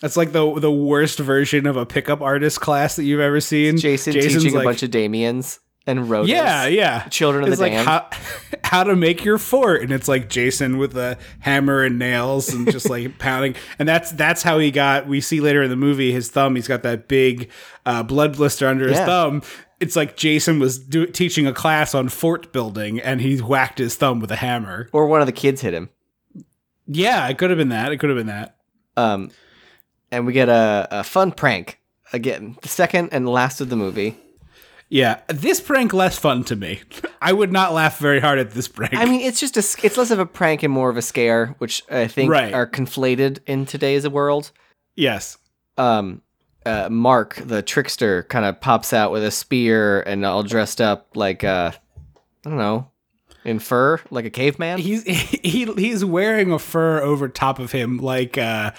It's 0.02 0.16
like 0.16 0.32
the 0.32 0.60
the 0.60 0.70
worst 0.70 1.18
version 1.18 1.66
of 1.66 1.76
a 1.76 1.86
pickup 1.86 2.20
artist 2.20 2.60
class 2.60 2.96
that 2.96 3.04
you've 3.04 3.20
ever 3.20 3.40
seen. 3.40 3.78
Jason 3.78 4.12
Jason's 4.12 4.42
teaching 4.42 4.54
like, 4.54 4.64
a 4.64 4.68
bunch 4.68 4.82
of 4.82 4.90
Damiens 4.90 5.58
and 5.88 6.08
rodents. 6.08 6.30
yeah, 6.30 6.66
yeah. 6.66 7.08
Children 7.08 7.44
of 7.44 7.48
it's 7.48 7.58
the 7.58 7.64
like 7.64 7.72
Damned. 7.72 7.88
how 7.88 8.10
how 8.64 8.84
to 8.84 8.94
make 8.94 9.24
your 9.24 9.38
fort, 9.38 9.82
and 9.82 9.90
it's 9.90 10.06
like 10.06 10.28
Jason 10.28 10.78
with 10.78 10.96
a 10.96 11.18
hammer 11.40 11.82
and 11.82 11.98
nails 11.98 12.48
and 12.52 12.70
just 12.70 12.88
like 12.88 13.18
pounding, 13.18 13.56
and 13.80 13.88
that's 13.88 14.12
that's 14.12 14.42
how 14.44 14.58
he 14.60 14.70
got. 14.70 15.08
We 15.08 15.20
see 15.20 15.40
later 15.40 15.62
in 15.62 15.70
the 15.70 15.76
movie 15.76 16.12
his 16.12 16.30
thumb. 16.30 16.54
He's 16.54 16.68
got 16.68 16.82
that 16.84 17.08
big 17.08 17.50
uh, 17.84 18.02
blood 18.04 18.36
blister 18.36 18.68
under 18.68 18.86
his 18.86 18.98
Yeah. 18.98 19.06
thumb. 19.06 19.42
It's 19.80 19.94
like 19.96 20.16
Jason 20.16 20.58
was 20.58 20.78
do- 20.78 21.06
teaching 21.06 21.46
a 21.46 21.52
class 21.52 21.94
on 21.94 22.08
fort 22.08 22.52
building, 22.52 23.00
and 23.00 23.20
he 23.20 23.38
whacked 23.38 23.78
his 23.78 23.94
thumb 23.96 24.20
with 24.20 24.30
a 24.30 24.36
hammer. 24.36 24.88
Or 24.92 25.06
one 25.06 25.20
of 25.20 25.26
the 25.26 25.32
kids 25.32 25.60
hit 25.62 25.72
him. 25.72 25.88
Yeah, 26.86 27.28
it 27.28 27.38
could 27.38 27.50
have 27.50 27.58
been 27.58 27.68
that. 27.68 27.92
It 27.92 27.98
could 27.98 28.10
have 28.10 28.16
been 28.18 28.26
that. 28.28 28.56
Um, 28.96 29.30
and 30.10 30.26
we 30.26 30.32
get 30.32 30.48
a, 30.48 30.88
a 30.90 31.04
fun 31.04 31.30
prank 31.32 31.78
again, 32.12 32.56
the 32.62 32.68
second 32.68 33.10
and 33.12 33.28
last 33.28 33.60
of 33.60 33.68
the 33.68 33.76
movie. 33.76 34.16
Yeah, 34.90 35.20
this 35.28 35.60
prank 35.60 35.92
less 35.92 36.18
fun 36.18 36.44
to 36.44 36.56
me. 36.56 36.80
I 37.20 37.32
would 37.34 37.52
not 37.52 37.74
laugh 37.74 37.98
very 37.98 38.20
hard 38.20 38.38
at 38.38 38.52
this 38.52 38.68
prank. 38.68 38.94
I 38.94 39.04
mean, 39.04 39.20
it's 39.20 39.38
just 39.38 39.56
a 39.56 39.86
it's 39.86 39.96
less 39.98 40.10
of 40.10 40.18
a 40.18 40.24
prank 40.26 40.62
and 40.62 40.72
more 40.72 40.88
of 40.88 40.96
a 40.96 41.02
scare, 41.02 41.54
which 41.58 41.82
I 41.90 42.06
think 42.06 42.30
Right. 42.30 42.54
are 42.54 42.66
conflated 42.66 43.40
in 43.46 43.66
today's 43.66 44.08
world. 44.08 44.50
yes. 44.96 45.36
um 45.76 46.22
uh 46.66 46.88
Mark 46.90 47.36
the 47.44 47.62
trickster 47.62 48.24
kind 48.24 48.44
of 48.44 48.60
pops 48.60 48.92
out 48.92 49.12
with 49.12 49.22
a 49.24 49.30
spear 49.30 50.00
and 50.02 50.24
all 50.24 50.42
dressed 50.42 50.80
up 50.80 51.08
like 51.16 51.44
uh 51.44 51.70
I 52.44 52.48
don't 52.48 52.58
know 52.58 52.90
in 53.44 53.58
fur 53.60 54.00
like 54.10 54.24
a 54.24 54.30
caveman. 54.30 54.78
he's 54.78 55.02
he 55.42 55.66
he's 55.74 56.04
wearing 56.04 56.50
a 56.50 56.58
fur 56.58 57.00
over 57.00 57.28
top 57.28 57.58
of 57.58 57.72
him 57.72 57.98
like 57.98 58.36
uh 58.38 58.72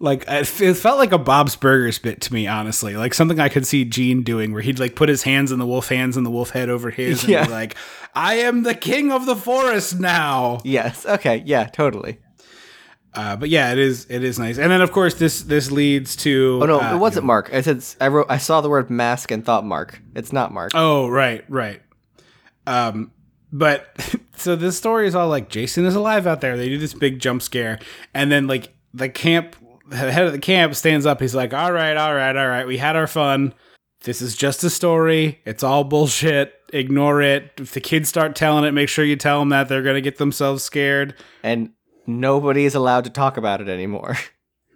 like 0.00 0.22
it 0.22 0.28
f- 0.28 0.60
it 0.60 0.74
felt 0.74 0.98
like 0.98 1.12
a 1.12 1.18
Bob's 1.18 1.56
Burgers 1.56 1.98
bit 1.98 2.20
to 2.22 2.34
me, 2.34 2.46
honestly. 2.46 2.96
Like 2.96 3.14
something 3.14 3.38
I 3.38 3.48
could 3.48 3.66
see 3.66 3.84
Gene 3.84 4.22
doing, 4.22 4.52
where 4.52 4.62
he'd 4.62 4.78
like 4.78 4.96
put 4.96 5.08
his 5.08 5.22
hands 5.22 5.52
in 5.52 5.58
the 5.58 5.66
wolf 5.66 5.88
hands 5.88 6.16
and 6.16 6.26
the 6.26 6.30
wolf 6.30 6.50
head 6.50 6.68
over 6.68 6.90
his, 6.90 7.22
and 7.22 7.30
Yeah. 7.32 7.44
be 7.46 7.50
like, 7.52 7.76
"I 8.14 8.34
am 8.34 8.62
the 8.64 8.74
king 8.74 9.12
of 9.12 9.26
the 9.26 9.36
forest 9.36 10.00
now." 10.00 10.60
yes. 10.64 11.06
Okay. 11.06 11.42
Yeah. 11.46 11.64
Totally. 11.66 12.18
Uh, 13.14 13.36
but 13.36 13.48
yeah, 13.48 13.70
it 13.70 13.78
is 13.78 14.06
it 14.10 14.24
is 14.24 14.40
nice. 14.40 14.58
And 14.58 14.72
then 14.72 14.80
of 14.80 14.90
course 14.90 15.14
this 15.14 15.42
this 15.42 15.70
leads 15.70 16.16
to 16.16 16.58
Oh 16.62 16.66
no, 16.66 16.80
uh, 16.80 16.94
it 16.94 16.98
wasn't 16.98 17.26
Mark. 17.26 17.48
I 17.54 17.60
said 17.60 17.84
I 18.00 18.08
wrote. 18.08 18.26
I 18.28 18.38
saw 18.38 18.60
the 18.60 18.68
word 18.68 18.90
mask 18.90 19.30
and 19.30 19.44
thought 19.44 19.64
Mark. 19.64 20.02
It's 20.16 20.32
not 20.32 20.52
Mark. 20.52 20.72
Oh, 20.74 21.06
right, 21.08 21.44
right. 21.48 21.80
Um, 22.66 23.12
but 23.52 23.86
so 24.36 24.56
this 24.56 24.76
story 24.76 25.06
is 25.06 25.14
all 25.14 25.28
like 25.28 25.48
Jason 25.48 25.84
is 25.84 25.94
alive 25.94 26.26
out 26.26 26.40
there. 26.40 26.56
They 26.56 26.68
do 26.68 26.78
this 26.78 26.92
big 26.94 27.20
jump 27.20 27.42
scare, 27.42 27.78
and 28.12 28.32
then 28.32 28.48
like 28.48 28.74
the 28.92 29.08
camp, 29.08 29.54
the 29.88 29.96
head 30.12 30.26
of 30.26 30.32
the 30.32 30.38
camp 30.38 30.74
stands 30.74 31.06
up. 31.06 31.20
He's 31.20 31.34
like, 31.34 31.52
"All 31.54 31.72
right, 31.72 31.96
all 31.96 32.14
right, 32.14 32.36
all 32.36 32.48
right. 32.48 32.66
We 32.66 32.78
had 32.78 32.96
our 32.96 33.06
fun. 33.06 33.54
This 34.02 34.20
is 34.20 34.36
just 34.36 34.62
a 34.64 34.70
story. 34.70 35.40
It's 35.46 35.62
all 35.62 35.84
bullshit. 35.84 36.54
Ignore 36.72 37.22
it. 37.22 37.52
If 37.58 37.72
the 37.72 37.80
kids 37.80 38.08
start 38.08 38.36
telling 38.36 38.64
it, 38.64 38.72
make 38.72 38.88
sure 38.88 39.04
you 39.04 39.16
tell 39.16 39.40
them 39.40 39.48
that 39.50 39.68
they're 39.68 39.82
gonna 39.82 40.00
get 40.00 40.18
themselves 40.18 40.62
scared." 40.62 41.14
And 41.42 41.70
nobody 42.06 42.64
is 42.64 42.74
allowed 42.74 43.04
to 43.04 43.10
talk 43.10 43.36
about 43.36 43.60
it 43.60 43.68
anymore. 43.68 44.16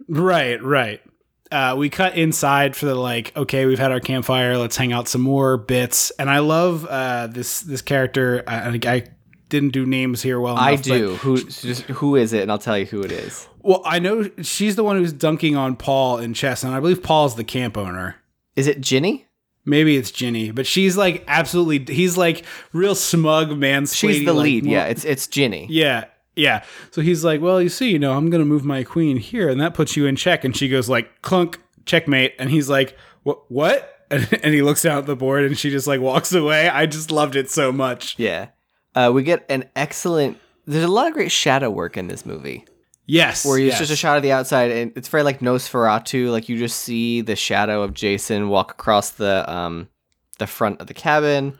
Right, 0.08 0.62
right. 0.62 1.02
Uh, 1.50 1.74
we 1.76 1.90
cut 1.90 2.16
inside 2.16 2.76
for 2.76 2.86
the 2.86 2.94
like, 2.94 3.36
okay, 3.36 3.66
we've 3.66 3.78
had 3.78 3.92
our 3.92 4.00
campfire. 4.00 4.56
Let's 4.56 4.76
hang 4.76 4.92
out 4.92 5.08
some 5.08 5.20
more 5.20 5.58
bits. 5.58 6.10
And 6.18 6.30
I 6.30 6.38
love 6.38 6.86
uh, 6.86 7.26
this 7.26 7.60
this 7.60 7.82
character. 7.82 8.42
I, 8.46 8.68
I 8.68 9.04
didn't 9.48 9.70
do 9.70 9.86
names 9.86 10.22
here 10.22 10.38
well 10.40 10.54
enough. 10.54 10.64
I 10.66 10.76
do. 10.76 11.16
Who 11.16 11.36
just 11.42 11.82
who 11.82 12.16
is 12.16 12.32
it? 12.32 12.42
And 12.42 12.50
I'll 12.52 12.58
tell 12.58 12.76
you 12.78 12.86
who 12.86 13.02
it 13.02 13.12
is. 13.12 13.48
well, 13.62 13.82
I 13.84 13.98
know 13.98 14.28
she's 14.42 14.76
the 14.76 14.84
one 14.84 14.96
who's 14.96 15.12
dunking 15.12 15.56
on 15.56 15.76
Paul 15.76 16.18
in 16.18 16.34
chess, 16.34 16.62
and 16.64 16.74
I 16.74 16.80
believe 16.80 17.02
Paul's 17.02 17.36
the 17.36 17.44
camp 17.44 17.76
owner. 17.76 18.16
Is 18.56 18.66
it 18.66 18.80
Ginny? 18.80 19.26
Maybe 19.64 19.96
it's 19.96 20.10
Ginny, 20.10 20.50
but 20.50 20.66
she's 20.66 20.96
like 20.96 21.24
absolutely. 21.28 21.94
He's 21.94 22.16
like 22.16 22.44
real 22.72 22.94
smug 22.94 23.56
man. 23.58 23.86
She's 23.86 24.24
the 24.24 24.32
lead. 24.32 24.64
yeah, 24.64 24.84
it's 24.86 25.04
it's 25.04 25.26
Ginny. 25.26 25.66
Yeah, 25.70 26.04
yeah. 26.36 26.64
So 26.90 27.02
he's 27.02 27.22
like, 27.24 27.40
well, 27.40 27.60
you 27.60 27.68
see, 27.68 27.90
you 27.90 27.98
know, 27.98 28.14
I'm 28.16 28.30
gonna 28.30 28.46
move 28.46 28.64
my 28.64 28.82
queen 28.82 29.18
here, 29.18 29.48
and 29.48 29.60
that 29.60 29.74
puts 29.74 29.96
you 29.96 30.06
in 30.06 30.16
check. 30.16 30.44
And 30.44 30.56
she 30.56 30.68
goes 30.68 30.88
like, 30.88 31.20
clunk, 31.22 31.60
checkmate. 31.84 32.34
And 32.38 32.50
he's 32.50 32.68
like, 32.70 32.96
what? 33.24 33.50
What? 33.50 33.94
And, 34.10 34.26
and 34.42 34.54
he 34.54 34.62
looks 34.62 34.80
down 34.80 34.96
at 34.96 35.04
the 35.04 35.14
board, 35.14 35.44
and 35.44 35.58
she 35.58 35.68
just 35.68 35.86
like 35.86 36.00
walks 36.00 36.32
away. 36.32 36.66
I 36.66 36.86
just 36.86 37.10
loved 37.10 37.36
it 37.36 37.50
so 37.50 37.70
much. 37.70 38.18
Yeah. 38.18 38.46
Uh, 38.94 39.10
we 39.12 39.22
get 39.22 39.44
an 39.48 39.64
excellent. 39.76 40.38
There's 40.66 40.84
a 40.84 40.88
lot 40.88 41.06
of 41.06 41.14
great 41.14 41.30
shadow 41.30 41.70
work 41.70 41.96
in 41.96 42.08
this 42.08 42.26
movie. 42.26 42.64
Yes, 43.06 43.46
where 43.46 43.58
it's 43.58 43.68
yes. 43.68 43.78
just 43.78 43.90
a 43.90 43.96
shot 43.96 44.18
of 44.18 44.22
the 44.22 44.32
outside, 44.32 44.70
and 44.70 44.92
it's 44.94 45.08
very 45.08 45.22
like 45.22 45.40
Nosferatu. 45.40 46.30
Like 46.30 46.48
you 46.50 46.58
just 46.58 46.80
see 46.80 47.22
the 47.22 47.36
shadow 47.36 47.82
of 47.82 47.94
Jason 47.94 48.50
walk 48.50 48.72
across 48.72 49.10
the 49.10 49.50
um 49.50 49.88
the 50.38 50.46
front 50.46 50.80
of 50.80 50.88
the 50.88 50.94
cabin. 50.94 51.58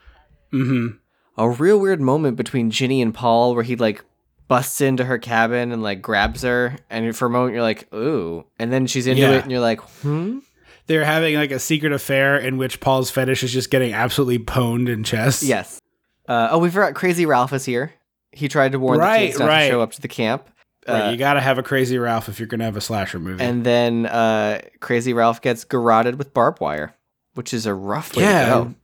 Mm-hmm. 0.52 0.96
A 1.38 1.48
real 1.48 1.78
weird 1.78 2.00
moment 2.00 2.36
between 2.36 2.70
Ginny 2.70 3.00
and 3.00 3.14
Paul, 3.14 3.54
where 3.54 3.64
he 3.64 3.76
like 3.76 4.04
busts 4.46 4.80
into 4.80 5.04
her 5.04 5.18
cabin 5.18 5.72
and 5.72 5.82
like 5.82 6.02
grabs 6.02 6.42
her, 6.42 6.76
and 6.90 7.16
for 7.16 7.26
a 7.26 7.30
moment 7.30 7.54
you're 7.54 7.62
like, 7.62 7.92
ooh, 7.94 8.44
and 8.58 8.70
then 8.72 8.86
she's 8.86 9.06
into 9.06 9.22
Yeah. 9.22 9.32
it, 9.32 9.42
and 9.42 9.50
you're 9.50 9.60
like, 9.60 9.80
hmm. 10.02 10.40
They're 10.86 11.04
having 11.04 11.34
like 11.34 11.50
a 11.50 11.58
secret 11.58 11.92
affair 11.92 12.38
in 12.38 12.56
which 12.56 12.80
Paul's 12.80 13.10
fetish 13.10 13.42
is 13.42 13.52
just 13.52 13.70
getting 13.70 13.92
absolutely 13.92 14.38
pwned 14.38 14.88
in 14.88 15.04
chest. 15.04 15.42
Yes. 15.42 15.80
Uh, 16.28 16.48
oh, 16.52 16.58
we 16.58 16.70
forgot 16.70 16.94
Crazy 16.94 17.26
Ralph 17.26 17.52
is 17.52 17.64
here. 17.64 17.94
He 18.32 18.48
tried 18.48 18.72
to 18.72 18.78
warn 18.78 19.00
the 19.00 19.06
kids 19.06 19.38
not 19.38 19.48
right. 19.48 19.64
to 19.64 19.70
show 19.70 19.80
up 19.80 19.92
to 19.92 20.00
the 20.00 20.08
camp. 20.08 20.48
Right, 20.86 21.08
Uh, 21.08 21.10
you 21.10 21.16
gotta 21.16 21.40
have 21.40 21.58
a 21.58 21.62
crazy 21.62 21.98
Ralph 21.98 22.28
if 22.28 22.38
you're 22.38 22.46
gonna 22.46 22.64
have 22.64 22.76
a 22.76 22.80
slasher 22.80 23.18
movie. 23.18 23.42
and 23.42 23.64
then 23.64 24.06
uh, 24.06 24.60
Crazy 24.80 25.12
Ralph 25.12 25.40
gets 25.40 25.64
garroted 25.64 26.16
with 26.16 26.32
barbed 26.32 26.60
wire, 26.60 26.94
which 27.34 27.52
is 27.52 27.66
a 27.66 27.74
rough 27.74 28.14
way 28.14 28.22
to 28.22 28.28
yeah, 28.28 28.46
go. 28.46 28.74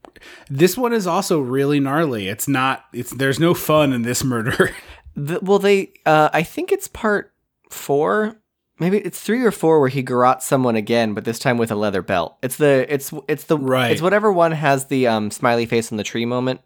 this 0.49 0.77
one 0.77 0.93
is 0.93 1.07
also 1.07 1.39
really 1.39 1.79
gnarly. 1.79 2.27
It's 2.27 2.47
not. 2.47 2.85
It's 2.93 3.11
there's 3.11 3.39
no 3.39 3.53
fun 3.53 3.93
in 3.93 4.01
this 4.01 4.23
murder. 4.23 4.71
The, 5.15 5.39
well, 5.41 5.59
they, 5.59 5.93
uh, 6.05 6.29
I 6.33 6.43
think 6.43 6.73
it's 6.73 6.89
part 6.89 7.31
four, 7.69 8.35
maybe 8.79 8.97
it's 8.97 9.21
three 9.21 9.43
or 9.43 9.51
four, 9.51 9.79
where 9.79 9.89
he 9.89 10.03
garrots 10.03 10.45
someone 10.45 10.75
again, 10.75 11.13
but 11.13 11.23
this 11.23 11.39
time 11.39 11.57
with 11.57 11.71
a 11.71 11.75
leather 11.75 12.01
belt. 12.01 12.37
It's 12.43 12.57
the, 12.57 12.85
it's, 12.93 13.13
it's 13.29 13.45
the, 13.45 13.57
Right. 13.57 13.91
It's 13.91 14.01
whatever 14.01 14.31
one 14.31 14.51
has 14.51 14.87
the 14.87 15.07
um, 15.07 15.31
smiley 15.31 15.65
face 15.65 15.89
on 15.91 15.97
the 15.97 16.03
tree 16.03 16.25
moment. 16.25 16.59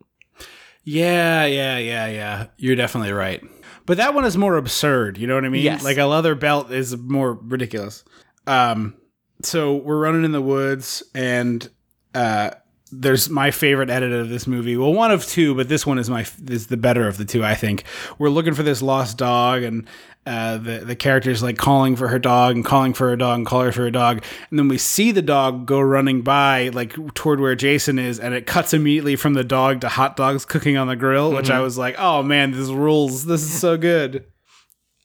Yeah, 0.89 1.45
yeah, 1.45 1.77
yeah, 1.77 2.07
yeah. 2.07 2.47
You're 2.57 2.75
definitely 2.75 3.11
right. 3.11 3.43
But 3.85 3.97
that 3.97 4.15
one 4.15 4.25
is 4.25 4.37
more 4.37 4.57
absurd. 4.57 5.19
You 5.19 5.27
know 5.27 5.35
what 5.35 5.45
I 5.45 5.49
mean? 5.49 5.61
Yes. 5.61 5.83
Like 5.83 5.97
a 5.97 6.05
leather 6.05 6.33
belt 6.33 6.71
is 6.71 6.97
more 6.97 7.33
ridiculous. 7.33 8.03
Um, 8.47 8.95
so 9.43 9.75
we're 9.75 9.99
running 9.99 10.25
in 10.25 10.31
the 10.31 10.41
woods, 10.41 11.03
and 11.13 11.69
uh, 12.15 12.51
there's 12.91 13.29
my 13.29 13.51
favorite 13.51 13.91
edit 13.91 14.11
of 14.11 14.29
this 14.29 14.47
movie. 14.47 14.77
Well, 14.77 14.91
one 14.91 15.11
of 15.11 15.27
two, 15.27 15.53
but 15.53 15.69
this 15.69 15.85
one 15.85 15.99
is 15.99 16.09
my 16.09 16.25
is 16.47 16.67
the 16.67 16.77
better 16.77 17.07
of 17.07 17.17
the 17.17 17.25
two. 17.25 17.43
I 17.43 17.53
think 17.53 17.83
we're 18.17 18.29
looking 18.29 18.55
for 18.55 18.63
this 18.63 18.81
lost 18.81 19.17
dog, 19.19 19.61
and 19.61 19.85
uh, 20.25 20.57
the 20.57 20.79
the 20.79 20.95
character's 20.95 21.41
like 21.41 21.57
calling 21.57 21.95
for 21.95 22.07
her 22.09 22.19
dog 22.19 22.55
and 22.55 22.63
calling 22.63 22.93
for 22.93 23.09
her 23.09 23.15
dog 23.15 23.37
and 23.37 23.45
calling 23.45 23.71
for 23.71 23.81
her 23.81 23.91
dog, 23.91 24.23
and 24.49 24.59
then 24.59 24.67
we 24.67 24.77
see 24.77 25.11
the 25.11 25.21
dog 25.21 25.65
go 25.65 25.79
running 25.79 26.21
by 26.21 26.69
like 26.69 26.93
toward 27.15 27.39
where 27.39 27.55
Jason 27.55 27.97
is, 27.97 28.19
and 28.19 28.33
it 28.33 28.45
cuts 28.45 28.73
immediately 28.73 29.15
from 29.15 29.33
the 29.33 29.43
dog 29.43 29.81
to 29.81 29.89
hot 29.89 30.15
dogs 30.15 30.45
cooking 30.45 30.77
on 30.77 30.87
the 30.87 30.95
grill, 30.95 31.31
which 31.31 31.49
I 31.49 31.61
was 31.61 31.77
like, 31.77 31.95
oh 31.97 32.21
man, 32.21 32.51
this 32.51 32.69
rules. 32.69 33.25
This 33.25 33.41
is 33.41 33.59
so 33.59 33.77
good. 33.77 34.25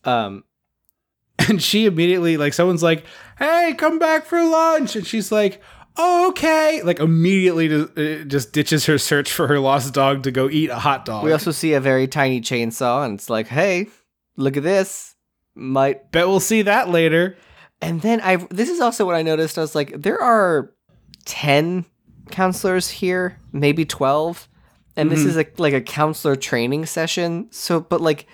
Um, 0.05 0.44
And 1.48 1.61
she 1.62 1.87
immediately 1.87 2.37
like 2.37 2.55
someone's 2.55 2.83
like, 2.83 3.05
"Hey, 3.38 3.74
come 3.77 3.98
back 3.98 4.24
for 4.24 4.42
lunch," 4.42 4.96
and 4.96 5.07
she's 5.07 5.31
like. 5.33 5.62
Oh, 5.96 6.31
okay. 6.31 6.83
Like 6.83 6.98
immediately 6.98 7.72
uh, 7.72 8.24
just 8.24 8.53
ditches 8.53 8.87
her 8.87 8.98
search 8.98 9.31
for 9.31 9.46
her 9.46 9.61
lost 9.61 9.94
dog 9.94 10.24
to 10.24 10.33
go 10.33 10.50
eat 10.50 10.68
a 10.70 10.74
hot 10.81 11.05
dog. 11.05 11.22
we 11.22 11.31
also 11.31 11.53
see 11.53 11.72
a 11.74 11.81
very 11.81 12.09
tiny 12.09 12.40
chainsaw, 12.40 13.05
and 13.05 13.14
it's 13.14 13.31
like, 13.31 13.46
hey, 13.46 13.87
look 14.37 14.57
at 14.57 14.62
this. 14.62 15.14
Might 15.55 16.11
bet 16.11 16.27
we'll 16.27 16.40
see 16.40 16.62
that 16.62 16.88
later. 16.88 17.37
And 17.81 18.01
then 18.01 18.20
I 18.23 18.37
this 18.51 18.68
is 18.68 18.81
also 18.81 19.05
what 19.05 19.14
I 19.14 19.23
noticed. 19.23 19.59
I 19.59 19.61
was 19.61 19.75
like, 19.75 19.92
there 20.01 20.20
are 20.20 20.73
ten 21.25 21.85
counselors 22.31 22.88
here, 22.88 23.38
maybe 23.53 23.85
twelve, 23.85 24.49
and 24.97 25.11
this 25.11 25.20
mm-hmm. 25.20 25.29
is 25.29 25.37
a, 25.37 25.47
like 25.59 25.75
a 25.75 25.81
counselor 25.81 26.37
training 26.37 26.87
session. 26.87 27.49
So, 27.51 27.81
but 27.81 28.01
like, 28.01 28.27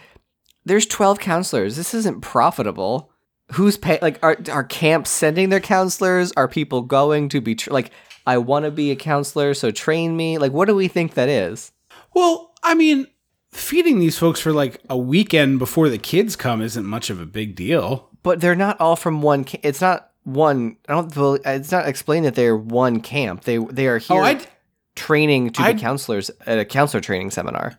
there's 0.65 0.87
twelve 0.87 1.19
counselors. 1.19 1.77
This 1.77 1.95
isn't 1.95 2.21
profitable. 2.21 3.11
Who's 3.53 3.77
pay? 3.77 3.99
Like, 4.01 4.19
are 4.23 4.39
are 4.51 4.65
camps 4.65 5.11
sending 5.11 5.49
their 5.49 5.61
counselors? 5.61 6.33
Are 6.37 6.49
people 6.49 6.83
going 6.83 7.29
to 7.31 7.41
be 7.41 7.55
tr- 7.55 7.73
like? 7.73 7.91
I 8.27 8.39
want 8.39 8.67
to 8.67 8.71
be 8.71 8.91
a 8.91 8.97
counselor, 8.97 9.55
so 9.55 9.71
train 9.71 10.17
me. 10.17 10.39
Like, 10.39 10.53
what 10.53 10.69
do 10.69 10.77
we 10.77 10.89
think 10.89 11.15
that 11.15 11.29
is? 11.29 11.73
Well, 12.15 12.53
I 12.63 12.75
mean, 12.75 13.07
feeding 13.53 13.99
these 13.99 14.19
folks 14.19 14.41
for 14.41 14.53
like 14.53 14.81
a 14.89 14.97
weekend 14.97 15.59
before 15.59 15.89
the 15.89 15.99
kids 15.99 16.37
come 16.37 16.61
isn't 16.63 16.85
much 16.87 17.11
of 17.11 17.21
a 17.21 17.27
big 17.27 17.55
deal. 17.57 18.09
But 18.23 18.41
they're 18.41 18.55
not 18.57 18.81
all 18.81 18.97
from 18.97 19.23
one. 19.23 19.45
Ca- 19.45 19.61
it's 19.63 19.81
not 19.81 20.11
one. 20.25 20.77
I 20.89 20.95
don't. 20.95 21.41
It's 21.47 21.73
not 21.73 21.89
explained 21.89 22.27
that 22.27 22.35
they're 22.35 22.57
one 22.57 23.01
camp. 23.01 23.45
They 23.45 23.57
they 23.59 23.87
are 23.87 24.01
oh, 24.11 24.23
here 24.23 24.39
Oh, 24.41 24.47
training 24.95 25.51
to 25.51 25.63
I'd- 25.63 25.75
be 25.75 25.81
counselors 25.81 26.31
at 26.47 26.59
a 26.59 26.65
counselor 26.65 27.01
training 27.01 27.31
seminar. 27.31 27.75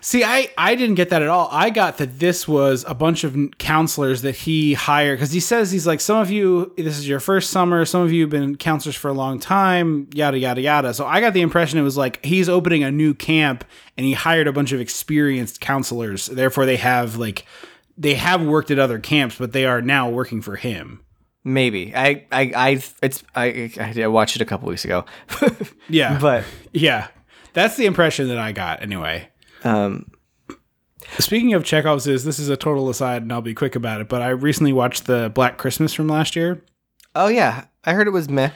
See. 0.00 0.24
I 0.24 0.50
I 0.58 0.74
didn't 0.74 0.94
get 0.96 1.10
that 1.10 1.22
at 1.22 1.28
all. 1.28 1.48
I 1.50 1.70
got 1.70 1.98
that 1.98 2.18
this 2.18 2.46
was 2.46 2.84
a 2.88 2.94
bunch 2.94 3.24
of 3.24 3.36
counselors 3.58 4.22
that 4.22 4.34
he 4.34 4.74
hired 4.74 5.18
because 5.18 5.32
he 5.32 5.40
says 5.40 5.70
he's 5.70 5.86
like 5.86 6.00
some 6.00 6.18
of 6.18 6.30
you. 6.30 6.72
This 6.76 6.98
is 6.98 7.08
your 7.08 7.20
first 7.20 7.50
summer. 7.50 7.84
Some 7.84 8.02
of 8.02 8.12
you 8.12 8.22
have 8.22 8.30
been 8.30 8.56
counselors 8.56 8.96
for 8.96 9.08
a 9.08 9.12
long 9.12 9.38
time. 9.38 10.08
Yada 10.12 10.38
yada 10.38 10.60
yada. 10.60 10.94
So 10.94 11.06
I 11.06 11.20
got 11.20 11.34
the 11.34 11.42
impression 11.42 11.78
it 11.78 11.82
was 11.82 11.96
like 11.96 12.24
he's 12.24 12.48
opening 12.48 12.82
a 12.82 12.90
new 12.90 13.14
camp 13.14 13.64
and 13.96 14.06
he 14.06 14.12
hired 14.12 14.46
a 14.46 14.52
bunch 14.52 14.72
of 14.72 14.80
experienced 14.80 15.60
counselors. 15.60 16.26
Therefore, 16.26 16.66
they 16.66 16.76
have 16.76 17.16
like 17.16 17.46
they 17.96 18.14
have 18.14 18.42
worked 18.44 18.70
at 18.70 18.78
other 18.78 18.98
camps, 18.98 19.36
but 19.38 19.52
they 19.52 19.64
are 19.64 19.80
now 19.80 20.08
working 20.10 20.42
for 20.42 20.56
him. 20.56 21.00
Maybe 21.44 21.94
I 21.94 22.26
I 22.32 22.52
I 22.56 22.82
it's 23.02 23.22
I 23.34 23.70
I 23.78 24.06
watched 24.06 24.36
it 24.36 24.42
a 24.42 24.46
couple 24.46 24.68
weeks 24.68 24.84
ago. 24.84 25.04
Yeah, 25.88 26.18
but 26.18 26.44
Yeah. 26.72 27.08
That's 27.52 27.76
the 27.76 27.86
impression 27.86 28.28
that 28.28 28.38
I 28.38 28.50
got 28.50 28.82
anyway. 28.82 29.28
Um 29.64 30.10
Speaking 31.18 31.52
of 31.52 31.64
Chekhov's 31.64 32.06
is 32.06 32.24
this 32.24 32.38
is 32.38 32.48
a 32.48 32.56
total 32.56 32.88
aside 32.88 33.22
and 33.22 33.32
I'll 33.32 33.42
be 33.42 33.54
quick 33.54 33.76
about 33.76 34.00
it, 34.00 34.08
but 34.08 34.22
I 34.22 34.30
recently 34.30 34.72
watched 34.72 35.06
the 35.06 35.30
Black 35.34 35.58
Christmas 35.58 35.92
from 35.92 36.08
last 36.08 36.34
year. 36.34 36.62
oh 37.14 37.28
yeah, 37.28 37.66
I 37.84 37.92
heard 37.92 38.06
it 38.06 38.12
was 38.12 38.28
meh. 38.28 38.50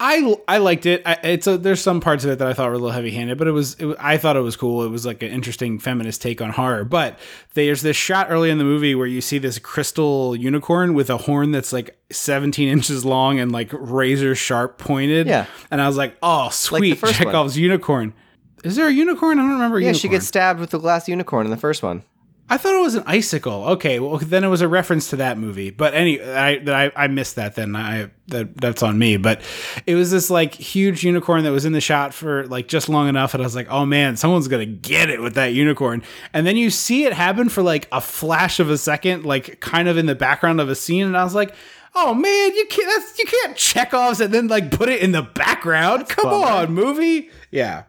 I 0.00 0.36
I 0.46 0.58
liked 0.58 0.86
it. 0.86 1.02
I, 1.04 1.18
it's 1.24 1.46
a, 1.48 1.58
there's 1.58 1.80
some 1.80 2.00
parts 2.00 2.24
of 2.24 2.30
it 2.30 2.38
that 2.38 2.46
I 2.46 2.52
thought 2.52 2.68
were 2.68 2.74
a 2.74 2.78
little 2.78 2.90
heavy-handed, 2.92 3.36
but 3.36 3.48
it 3.48 3.52
was, 3.52 3.74
it, 3.80 3.96
I 3.98 4.16
thought 4.16 4.36
it 4.36 4.42
was 4.42 4.54
cool. 4.54 4.84
It 4.84 4.90
was 4.90 5.04
like 5.04 5.24
an 5.24 5.30
interesting 5.30 5.80
feminist 5.80 6.22
take 6.22 6.40
on 6.40 6.50
horror. 6.50 6.84
But 6.84 7.18
there's 7.54 7.82
this 7.82 7.96
shot 7.96 8.28
early 8.30 8.50
in 8.50 8.58
the 8.58 8.64
movie 8.64 8.94
where 8.94 9.08
you 9.08 9.20
see 9.20 9.38
this 9.38 9.58
crystal 9.58 10.36
unicorn 10.36 10.94
with 10.94 11.10
a 11.10 11.16
horn 11.16 11.50
that's 11.50 11.72
like 11.72 11.98
17 12.12 12.68
inches 12.68 13.04
long 13.04 13.40
and 13.40 13.50
like 13.50 13.70
razor 13.72 14.36
sharp 14.36 14.78
pointed. 14.78 15.26
Yeah. 15.26 15.46
and 15.70 15.80
I 15.82 15.88
was 15.88 15.96
like, 15.96 16.16
oh 16.22 16.48
sweet, 16.50 17.02
one. 17.02 17.12
Chekhov's 17.12 17.58
unicorn. 17.58 18.14
Is 18.64 18.76
there 18.76 18.88
a 18.88 18.92
unicorn? 18.92 19.38
I 19.38 19.42
don't 19.42 19.52
remember. 19.52 19.80
Yeah, 19.80 19.92
she 19.92 20.08
gets 20.08 20.26
stabbed 20.26 20.60
with 20.60 20.70
the 20.70 20.78
glass 20.78 21.08
unicorn 21.08 21.46
in 21.46 21.50
the 21.50 21.56
first 21.56 21.82
one. 21.82 22.02
I 22.50 22.56
thought 22.56 22.74
it 22.74 22.80
was 22.80 22.94
an 22.94 23.04
icicle. 23.06 23.64
Okay, 23.64 24.00
well 24.00 24.16
then 24.16 24.42
it 24.42 24.48
was 24.48 24.62
a 24.62 24.68
reference 24.68 25.10
to 25.10 25.16
that 25.16 25.36
movie. 25.36 25.68
But 25.68 25.92
any, 25.92 26.20
I 26.20 26.58
that 26.60 26.74
I, 26.74 27.04
I 27.04 27.06
missed 27.08 27.36
that. 27.36 27.56
Then 27.56 27.76
I 27.76 28.10
that 28.28 28.56
that's 28.56 28.82
on 28.82 28.98
me. 28.98 29.18
But 29.18 29.42
it 29.86 29.94
was 29.94 30.10
this 30.10 30.30
like 30.30 30.54
huge 30.54 31.04
unicorn 31.04 31.44
that 31.44 31.52
was 31.52 31.66
in 31.66 31.72
the 31.72 31.80
shot 31.80 32.14
for 32.14 32.46
like 32.46 32.66
just 32.66 32.88
long 32.88 33.06
enough, 33.06 33.34
and 33.34 33.42
I 33.42 33.46
was 33.46 33.54
like, 33.54 33.68
oh 33.68 33.84
man, 33.84 34.16
someone's 34.16 34.48
gonna 34.48 34.64
get 34.64 35.10
it 35.10 35.20
with 35.20 35.34
that 35.34 35.52
unicorn. 35.52 36.02
And 36.32 36.46
then 36.46 36.56
you 36.56 36.70
see 36.70 37.04
it 37.04 37.12
happen 37.12 37.50
for 37.50 37.62
like 37.62 37.86
a 37.92 38.00
flash 38.00 38.60
of 38.60 38.70
a 38.70 38.78
second, 38.78 39.26
like 39.26 39.60
kind 39.60 39.86
of 39.86 39.98
in 39.98 40.06
the 40.06 40.14
background 40.14 40.60
of 40.60 40.70
a 40.70 40.74
scene, 40.74 41.06
and 41.06 41.16
I 41.16 41.24
was 41.24 41.34
like. 41.34 41.54
Oh 41.94 42.12
man, 42.12 42.54
you 42.54 42.66
can't. 42.66 42.86
That's, 42.86 43.18
you 43.18 43.24
can't 43.24 43.56
Chekhov's 43.56 44.20
and 44.20 44.32
then 44.32 44.46
like 44.46 44.70
put 44.70 44.90
it 44.90 45.00
in 45.00 45.12
the 45.12 45.22
background. 45.22 46.06
Come 46.06 46.30
bummer. 46.30 46.46
on, 46.46 46.72
movie. 46.72 47.30
Yeah. 47.50 47.84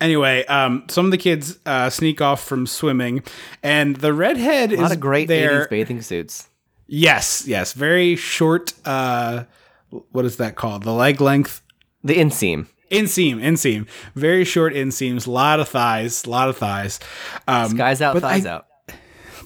Anyway, 0.00 0.44
um, 0.46 0.84
some 0.88 1.06
of 1.06 1.10
the 1.10 1.18
kids 1.18 1.58
uh, 1.64 1.88
sneak 1.90 2.20
off 2.20 2.44
from 2.44 2.66
swimming, 2.66 3.22
and 3.62 3.96
the 3.96 4.12
redhead 4.12 4.72
A 4.72 4.76
lot 4.76 4.86
is 4.86 4.92
of 4.92 5.00
great 5.00 5.26
there. 5.28 5.64
80s 5.66 5.70
bathing 5.70 6.02
suits. 6.02 6.48
Yes, 6.86 7.44
yes, 7.46 7.72
very 7.72 8.14
short. 8.14 8.74
Uh, 8.84 9.44
what 10.12 10.24
is 10.24 10.36
that 10.36 10.54
called? 10.56 10.82
The 10.82 10.92
leg 10.92 11.20
length 11.20 11.62
The 12.04 12.14
inseam. 12.14 12.66
inseam, 12.90 13.36
inseam. 13.40 13.88
Very 14.14 14.44
short 14.44 14.74
inseams. 14.74 15.26
A 15.26 15.30
lot 15.30 15.60
of 15.60 15.68
thighs. 15.68 16.24
A 16.24 16.30
lot 16.30 16.48
of 16.48 16.56
thighs. 16.58 17.00
Um, 17.48 17.74
Guys 17.76 18.02
out, 18.02 18.18
thighs 18.20 18.44
I- 18.46 18.50
out. 18.50 18.66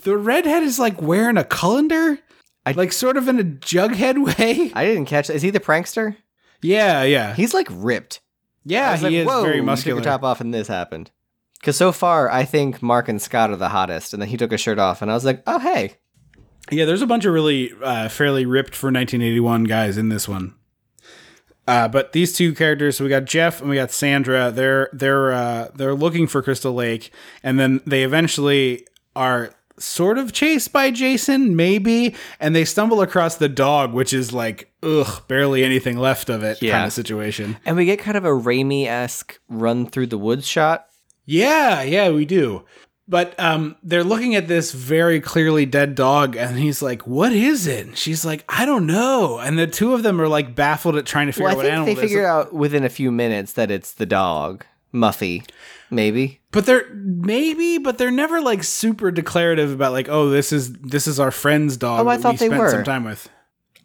The 0.02 0.16
redhead 0.16 0.62
is 0.62 0.78
like 0.78 1.00
wearing 1.00 1.36
a 1.36 1.44
colander, 1.44 2.18
I- 2.66 2.72
like 2.72 2.92
sort 2.92 3.16
of 3.16 3.28
in 3.28 3.38
a 3.38 3.44
jughead 3.44 4.24
way. 4.38 4.72
I 4.74 4.84
didn't 4.84 5.06
catch. 5.06 5.30
Is 5.30 5.42
he 5.42 5.50
the 5.50 5.60
prankster? 5.60 6.16
yeah, 6.60 7.04
yeah, 7.04 7.34
He's 7.34 7.54
like 7.54 7.68
ripped. 7.70 8.20
Yeah. 8.64 8.96
He 8.96 9.04
like, 9.04 9.12
is 9.12 9.42
very 9.42 9.56
you 9.56 9.62
muscular. 9.62 9.98
Took 9.98 10.04
your 10.04 10.12
top 10.12 10.22
off, 10.22 10.40
and 10.40 10.52
this 10.52 10.68
happened. 10.68 11.10
Because 11.60 11.76
so 11.76 11.92
far, 11.92 12.30
I 12.30 12.44
think 12.44 12.82
Mark 12.82 13.08
and 13.08 13.20
Scott 13.20 13.50
are 13.50 13.56
the 13.56 13.68
hottest, 13.68 14.14
and 14.14 14.22
then 14.22 14.30
he 14.30 14.36
took 14.36 14.50
his 14.50 14.60
shirt 14.60 14.78
off, 14.78 15.02
and 15.02 15.10
I 15.10 15.14
was 15.14 15.24
like, 15.24 15.42
oh 15.46 15.58
hey, 15.58 15.96
Yeah, 16.70 16.86
there's 16.86 17.02
a 17.02 17.06
bunch 17.06 17.26
of 17.26 17.34
really 17.34 17.72
uh, 17.82 18.08
fairly 18.08 18.46
ripped 18.46 18.74
for 18.74 18.86
1981 18.86 19.64
guys 19.64 19.98
in 19.98 20.08
this 20.08 20.26
one. 20.26 20.54
Uh, 21.66 21.86
but 21.86 22.12
these 22.12 22.32
two 22.32 22.54
characters, 22.54 23.00
we 23.00 23.08
got 23.08 23.26
Jeff 23.26 23.60
and 23.60 23.68
we 23.68 23.76
got 23.76 23.90
Sandra. 23.90 24.50
They're 24.50 24.88
they're 24.92 25.32
uh, 25.32 25.68
they're 25.74 25.94
looking 25.94 26.26
for 26.26 26.42
Crystal 26.42 26.72
Lake, 26.72 27.12
and 27.42 27.60
then 27.60 27.80
they 27.86 28.02
eventually 28.02 28.86
are 29.14 29.52
sort 29.82 30.18
of 30.18 30.32
chased 30.32 30.72
by 30.72 30.90
Jason, 30.90 31.56
maybe, 31.56 32.14
and 32.38 32.54
they 32.54 32.64
stumble 32.64 33.00
across 33.00 33.36
the 33.36 33.48
dog, 33.48 33.92
which 33.92 34.12
is 34.12 34.32
like 34.32 34.72
ugh, 34.82 35.22
barely 35.28 35.64
anything 35.64 35.98
left 35.98 36.28
of 36.28 36.42
it 36.42 36.60
kind 36.60 36.86
of 36.86 36.92
situation. 36.92 37.56
And 37.64 37.76
we 37.76 37.84
get 37.84 37.98
kind 37.98 38.16
of 38.16 38.24
a 38.24 38.28
Raimi 38.30 38.86
esque 38.86 39.38
run 39.48 39.86
through 39.86 40.08
the 40.08 40.18
woods 40.18 40.46
shot. 40.46 40.86
Yeah, 41.26 41.82
yeah, 41.82 42.10
we 42.10 42.24
do. 42.24 42.64
But 43.10 43.38
um, 43.40 43.74
they're 43.82 44.04
looking 44.04 44.36
at 44.36 44.46
this 44.46 44.70
very 44.70 45.20
clearly 45.20 45.66
dead 45.66 45.96
dog, 45.96 46.36
and 46.36 46.56
he's 46.56 46.80
like, 46.80 47.08
"What 47.08 47.32
is 47.32 47.66
it?" 47.66 47.86
And 47.86 47.98
she's 47.98 48.24
like, 48.24 48.44
"I 48.48 48.64
don't 48.64 48.86
know." 48.86 49.38
And 49.38 49.58
the 49.58 49.66
two 49.66 49.94
of 49.94 50.04
them 50.04 50.20
are 50.20 50.28
like 50.28 50.54
baffled 50.54 50.94
at 50.96 51.06
trying 51.06 51.26
to 51.26 51.32
figure 51.32 51.46
Well, 51.46 51.50
I 51.50 51.54
out 51.54 51.56
what 51.56 51.66
animal 51.66 51.86
they 51.86 52.00
figured 52.00 52.24
out 52.24 52.52
within 52.52 52.84
a 52.84 52.88
few 52.88 53.10
minutes 53.10 53.54
that 53.54 53.68
it's 53.68 53.94
the 53.94 54.06
dog, 54.06 54.64
Muffy, 54.94 55.44
maybe. 55.90 56.40
But 56.52 56.66
they're 56.66 56.88
maybe, 56.94 57.78
but 57.78 57.98
they're 57.98 58.10
never 58.10 58.40
like 58.40 58.64
super 58.64 59.10
declarative 59.10 59.72
about 59.72 59.92
like, 59.92 60.08
"Oh, 60.08 60.30
this 60.30 60.52
is 60.52 60.72
this 60.74 61.06
is 61.06 61.20
our 61.20 61.30
friend's 61.30 61.76
dog." 61.76 62.06
Oh, 62.06 62.08
I 62.08 62.16
thought 62.16 62.34
we 62.34 62.38
they 62.38 62.46
spent 62.46 62.60
were. 62.60 62.70
some 62.70 62.84
time 62.84 63.04
with. 63.04 63.28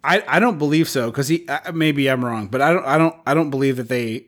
I, 0.03 0.24
I 0.28 0.39
don't 0.39 0.60
believe 0.60 0.88
so 0.88 1.10
because 1.10 1.28
he 1.28 1.47
uh, 1.47 1.72
maybe 1.72 2.10
I'm 2.10 2.24
wrong, 2.24 2.47
but 2.47 2.62
I 2.62 2.72
don't 2.74 2.86
I 2.86 2.97
don't 2.97 3.16
I 3.26 3.34
don't 3.34 3.49
believe 3.49 3.78
that 3.78 3.89
they 3.89 4.28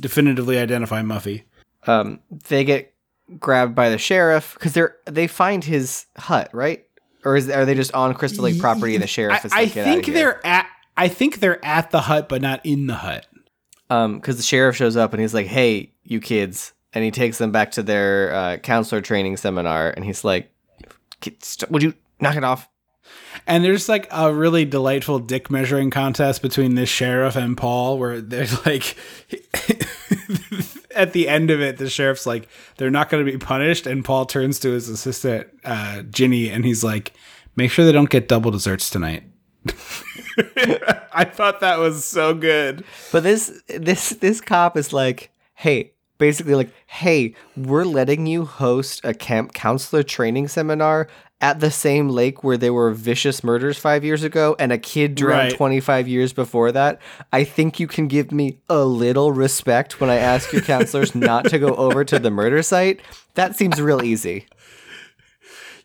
definitively 0.00 0.58
identify 0.58 1.02
Muffy. 1.02 1.42
Um, 1.86 2.20
they 2.48 2.64
get 2.64 2.94
grabbed 3.38 3.74
by 3.74 3.90
the 3.90 3.98
sheriff 3.98 4.54
because 4.54 4.72
they're 4.72 4.96
they 5.04 5.26
find 5.26 5.62
his 5.62 6.06
hut, 6.16 6.50
right? 6.52 6.84
Or 7.24 7.36
is 7.36 7.50
are 7.50 7.66
they 7.66 7.74
just 7.74 7.92
on 7.92 8.14
Crystal 8.14 8.44
Lake 8.44 8.58
property 8.58 8.94
and 8.94 9.02
the 9.02 9.08
sheriff 9.08 9.40
I, 9.42 9.46
is 9.46 9.52
I 9.52 9.60
like, 9.64 9.74
"Get 9.74 9.86
outta 9.86 10.02
think 10.02 10.14
they're 10.14 10.46
at 10.46 10.66
I 10.96 11.08
think 11.08 11.40
they're 11.40 11.64
at 11.64 11.90
the 11.90 12.00
hut, 12.00 12.28
but 12.28 12.40
not 12.42 12.64
in 12.64 12.86
the 12.86 12.94
hut. 12.94 13.26
um 13.90 14.16
because 14.16 14.36
the 14.38 14.42
sheriff 14.42 14.76
shows 14.76 14.96
up 14.96 15.12
and 15.12 15.20
he's 15.20 15.34
like 15.34 15.46
hey 15.46 15.92
you 16.02 16.20
kids 16.20 16.72
and 16.94 17.04
he 17.04 17.10
takes 17.10 17.38
them 17.38 17.52
back 17.52 17.70
to 17.72 17.82
their 17.82 18.34
uh, 18.34 18.56
counselor 18.58 19.00
training 19.00 19.36
seminar 19.36 19.90
and 19.90 20.04
he's 20.04 20.24
like 20.24 20.50
would 21.68 21.82
you 21.82 21.94
knock 22.20 22.36
it 22.36 22.44
off 22.44 22.68
And 23.46 23.64
there's 23.64 23.88
like 23.88 24.06
a 24.10 24.32
really 24.32 24.64
delightful 24.64 25.18
dick 25.18 25.50
measuring 25.50 25.90
contest 25.90 26.42
between 26.42 26.74
this 26.74 26.88
sheriff 26.88 27.36
and 27.36 27.56
Paul, 27.56 27.98
where 27.98 28.20
there's 28.20 28.64
like, 28.66 28.96
at 30.94 31.12
the 31.12 31.28
end 31.28 31.50
of 31.50 31.60
it, 31.60 31.78
the 31.78 31.88
sheriff's 31.88 32.26
like, 32.26 32.48
they're 32.76 32.90
not 32.90 33.08
going 33.08 33.24
to 33.24 33.30
be 33.30 33.38
punished. 33.38 33.86
And 33.86 34.04
Paul 34.04 34.26
turns 34.26 34.58
to 34.60 34.70
his 34.70 34.88
assistant, 34.88 35.48
uh, 35.64 36.02
Ginny, 36.02 36.50
and 36.50 36.64
he's 36.64 36.84
like, 36.84 37.12
make 37.56 37.70
sure 37.70 37.84
they 37.84 37.92
don't 37.92 38.10
get 38.10 38.28
double 38.28 38.50
desserts 38.50 38.90
tonight. 38.90 39.24
I 41.12 41.24
thought 41.24 41.60
that 41.60 41.78
was 41.78 42.04
so 42.04 42.34
good. 42.34 42.84
but 43.12 43.22
this 43.22 43.62
this 43.68 44.10
this 44.10 44.40
cop 44.40 44.76
is 44.76 44.92
like 44.92 45.30
hey 45.54 45.92
basically 46.18 46.54
like 46.54 46.72
hey 46.86 47.34
we're 47.56 47.84
letting 47.84 48.26
you 48.26 48.44
host 48.44 49.00
a 49.04 49.14
camp 49.14 49.54
counselor 49.54 50.02
training 50.02 50.48
seminar 50.48 51.08
at 51.40 51.60
the 51.60 51.70
same 51.70 52.08
lake 52.08 52.42
where 52.42 52.56
there 52.56 52.72
were 52.72 52.90
vicious 52.90 53.44
murders 53.44 53.78
five 53.78 54.04
years 54.04 54.24
ago 54.24 54.56
and 54.58 54.72
a 54.72 54.78
kid 54.78 55.14
drowned 55.14 55.38
Right. 55.38 55.54
25 55.54 56.08
years 56.08 56.32
before 56.32 56.72
that. 56.72 57.00
I 57.32 57.44
think 57.44 57.78
you 57.78 57.86
can 57.86 58.08
give 58.08 58.32
me 58.32 58.58
a 58.68 58.84
little 58.84 59.30
respect 59.30 60.00
when 60.00 60.10
i 60.10 60.16
ask 60.16 60.52
your 60.52 60.62
counselors 60.62 61.14
not 61.14 61.44
to 61.46 61.58
go 61.58 61.74
over 61.76 62.04
to 62.04 62.18
the 62.18 62.30
murder 62.30 62.62
site. 62.62 63.00
That 63.34 63.56
seems 63.56 63.80
real 63.80 64.02
easy. 64.02 64.46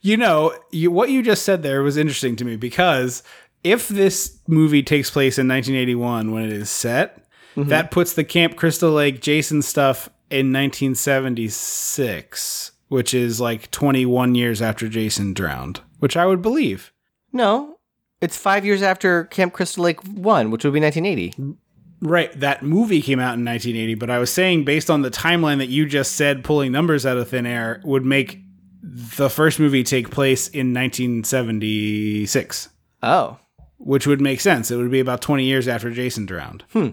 You 0.01 0.17
know, 0.17 0.53
you, 0.71 0.91
what 0.91 1.11
you 1.11 1.21
just 1.21 1.43
said 1.43 1.61
there 1.61 1.83
was 1.83 1.97
interesting 1.97 2.35
to 2.37 2.45
me 2.45 2.55
because 2.55 3.23
if 3.63 3.87
this 3.87 4.39
movie 4.47 4.83
takes 4.83 5.09
place 5.09 5.37
in 5.37 5.47
1981 5.47 6.31
when 6.31 6.43
it 6.43 6.51
is 6.51 6.69
set, 6.69 7.25
mm-hmm. 7.55 7.69
that 7.69 7.91
puts 7.91 8.13
the 8.13 8.23
Camp 8.23 8.57
Crystal 8.57 8.91
Lake 8.91 9.21
Jason 9.21 9.61
stuff 9.61 10.09
in 10.33 10.51
1976, 10.51 12.71
which 12.87 13.13
is 13.13 13.39
like 13.39 13.69
21 13.71 14.35
years 14.35 14.61
after 14.61 14.89
Jason 14.89 15.33
drowned, 15.33 15.79
which 15.99 16.17
I 16.17 16.25
would 16.25 16.41
believe. 16.41 16.91
no 17.31 17.77
it's 18.21 18.37
five 18.37 18.65
years 18.65 18.81
after 18.81 19.25
camp 19.25 19.53
crystal 19.53 19.83
lake 19.83 20.01
1 20.01 20.49
which 20.49 20.63
would 20.63 20.73
be 20.73 20.79
1980 20.79 21.57
Right, 22.05 22.37
that 22.41 22.63
movie 22.63 23.01
came 23.01 23.19
out 23.19 23.37
in 23.37 23.45
1980, 23.45 23.95
but 23.95 24.09
I 24.09 24.19
was 24.19 24.29
saying 24.29 24.65
based 24.65 24.89
on 24.89 25.03
the 25.03 25.09
timeline 25.09 25.59
that 25.59 25.69
you 25.69 25.85
just 25.85 26.15
said, 26.15 26.43
pulling 26.43 26.73
numbers 26.73 27.05
out 27.05 27.15
of 27.15 27.29
thin 27.29 27.45
air 27.45 27.79
would 27.85 28.03
make 28.03 28.41
the 28.81 29.29
first 29.29 29.57
movie 29.57 29.85
take 29.85 30.11
place 30.11 30.49
in 30.49 30.73
1976. 30.73 32.67
oh 33.03 33.39
which 33.77 34.07
would 34.07 34.21
make 34.21 34.39
sense. 34.39 34.71
It 34.71 34.77
would 34.77 34.91
be 34.91 34.99
about 34.99 35.21
20 35.21 35.43
years 35.43 35.67
after 35.67 35.91
Jason 35.91 36.25
drowned. 36.25 36.63
Hmm. 36.73 36.89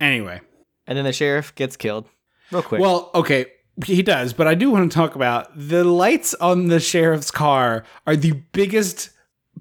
Anyway, 0.00 0.40
and 0.86 0.98
then 0.98 1.04
the 1.04 1.12
sheriff 1.12 1.54
gets 1.54 1.76
killed 1.76 2.06
real 2.52 2.62
quick 2.62 2.80
well, 2.80 3.10
okay, 3.14 3.46
he 3.86 4.02
does, 4.02 4.32
but 4.32 4.46
I 4.46 4.54
do 4.54 4.70
want 4.70 4.90
to 4.90 4.94
talk 4.94 5.14
about 5.14 5.50
the 5.56 5.84
lights 5.84 6.34
on 6.34 6.68
the 6.68 6.78
sheriff's 6.78 7.30
car 7.30 7.84
are 8.06 8.16
the 8.16 8.32
biggest 8.52 9.10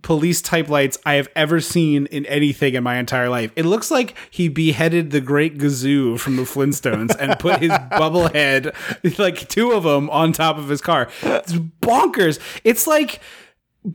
police 0.02 0.42
type 0.42 0.70
lights 0.70 0.98
I 1.06 1.14
have 1.14 1.28
ever 1.36 1.60
seen 1.60 2.08
in 2.08 2.26
anything 2.26 2.74
in 2.74 2.84
my 2.84 2.98
entire 2.98 3.30
life. 3.30 3.52
It 3.56 3.66
looks 3.66 3.92
like 3.92 4.16
he 4.30 4.48
beheaded 4.48 5.12
the 5.12 5.22
great 5.22 5.58
Gazoo 5.58 6.20
from 6.20 6.38
the 6.38 6.44
Flintstones 6.44 7.16
and 7.20 7.38
put 7.40 7.60
his 7.60 7.70
bubble 7.92 8.28
head, 8.30 8.74
like 9.18 9.48
two 9.48 9.72
of 9.72 9.84
them, 9.84 10.10
on 10.10 10.34
top 10.34 10.58
of 10.58 10.70
his 10.70 10.82
car. 10.82 11.10
It's 11.22 11.54
bonkers. 11.54 12.40
It's 12.64 12.88
like 12.88 13.22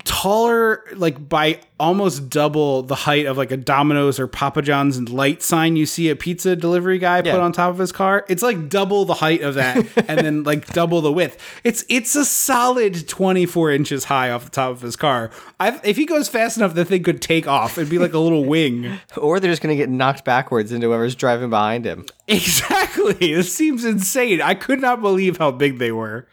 taller 0.02 0.82
like 0.96 1.28
by 1.28 1.60
almost 1.78 2.28
double 2.28 2.82
the 2.82 2.96
height 2.96 3.26
of 3.26 3.36
like 3.36 3.52
a 3.52 3.56
Domino's 3.56 4.18
or 4.18 4.26
Papa 4.26 4.60
John's 4.60 5.08
light 5.08 5.42
sign 5.42 5.76
you 5.76 5.86
see 5.86 6.08
a 6.08 6.16
pizza 6.16 6.56
delivery 6.56 6.98
guy 6.98 7.22
put 7.22 7.34
on 7.34 7.52
top 7.52 7.70
of 7.70 7.78
his 7.78 7.92
car. 7.92 8.24
It's 8.28 8.42
like 8.42 8.68
double 8.68 9.04
the 9.04 9.14
height 9.14 9.42
of 9.42 9.54
that 9.54 9.76
and 10.08 10.18
then 10.18 10.42
like 10.42 10.66
double 10.68 11.00
the 11.02 11.12
width. 11.12 11.40
It's 11.62 11.84
it's 11.88 12.16
a 12.16 12.24
solid 12.24 13.08
24 13.08 13.70
inches 13.70 14.04
high 14.04 14.30
off 14.30 14.44
the 14.44 14.50
top 14.50 14.72
of 14.72 14.80
his 14.80 14.96
car. 14.96 15.30
I, 15.60 15.80
if 15.84 15.96
he 15.96 16.04
goes 16.04 16.28
fast 16.28 16.56
enough, 16.56 16.74
the 16.74 16.84
thing 16.84 17.04
could 17.04 17.22
take 17.22 17.46
off. 17.46 17.78
It'd 17.78 17.88
be 17.88 17.98
like 17.98 18.12
a 18.12 18.18
little 18.18 18.44
wing. 18.44 18.98
or 19.16 19.38
they're 19.38 19.52
just 19.52 19.62
going 19.62 19.76
to 19.76 19.80
get 19.80 19.88
knocked 19.88 20.24
backwards 20.24 20.72
into 20.72 20.88
whoever's 20.88 21.14
driving 21.14 21.50
behind 21.50 21.84
him. 21.84 22.06
Exactly. 22.26 23.14
This 23.36 23.54
seems 23.54 23.84
insane. 23.84 24.40
I 24.40 24.54
could 24.54 24.80
not 24.80 25.00
believe 25.00 25.36
how 25.36 25.50
big 25.50 25.78
they 25.78 25.92
were. 25.92 26.26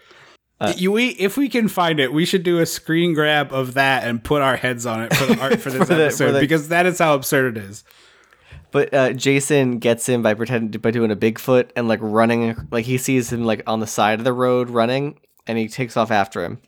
You, 0.71 0.91
we, 0.91 1.09
if 1.09 1.35
we 1.37 1.49
can 1.49 1.67
find 1.67 1.99
it, 1.99 2.13
we 2.13 2.25
should 2.25 2.43
do 2.43 2.59
a 2.59 2.65
screen 2.65 3.13
grab 3.13 3.51
of 3.51 3.73
that 3.73 4.03
and 4.03 4.23
put 4.23 4.41
our 4.41 4.55
heads 4.55 4.85
on 4.85 5.01
it 5.03 5.15
for 5.15 5.25
the 5.25 5.39
art 5.41 5.59
for 5.59 5.69
this 5.71 5.87
For 5.87 5.95
the- 5.95 6.03
episode 6.05 6.25
for 6.27 6.31
the- 6.33 6.39
because 6.39 6.69
that 6.69 6.85
is 6.85 6.99
how 6.99 7.15
absurd 7.15 7.57
it 7.57 7.63
is. 7.63 7.83
But 8.71 8.93
uh, 8.93 9.13
Jason 9.13 9.77
gets 9.79 10.07
him 10.09 10.23
by 10.23 10.33
pretending 10.33 10.81
by 10.81 10.89
doing 10.91 11.11
a 11.11 11.15
Bigfoot 11.15 11.69
and 11.75 11.87
like 11.87 11.99
running, 12.01 12.67
like 12.71 12.85
he 12.85 12.97
sees 12.97 13.31
him 13.31 13.45
like 13.45 13.61
on 13.67 13.79
the 13.81 13.87
side 13.87 14.17
of 14.19 14.25
the 14.25 14.33
road 14.33 14.69
running, 14.71 15.19
and 15.45 15.57
he 15.59 15.67
takes 15.67 15.95
off 15.95 16.09
after 16.09 16.43
him. 16.43 16.59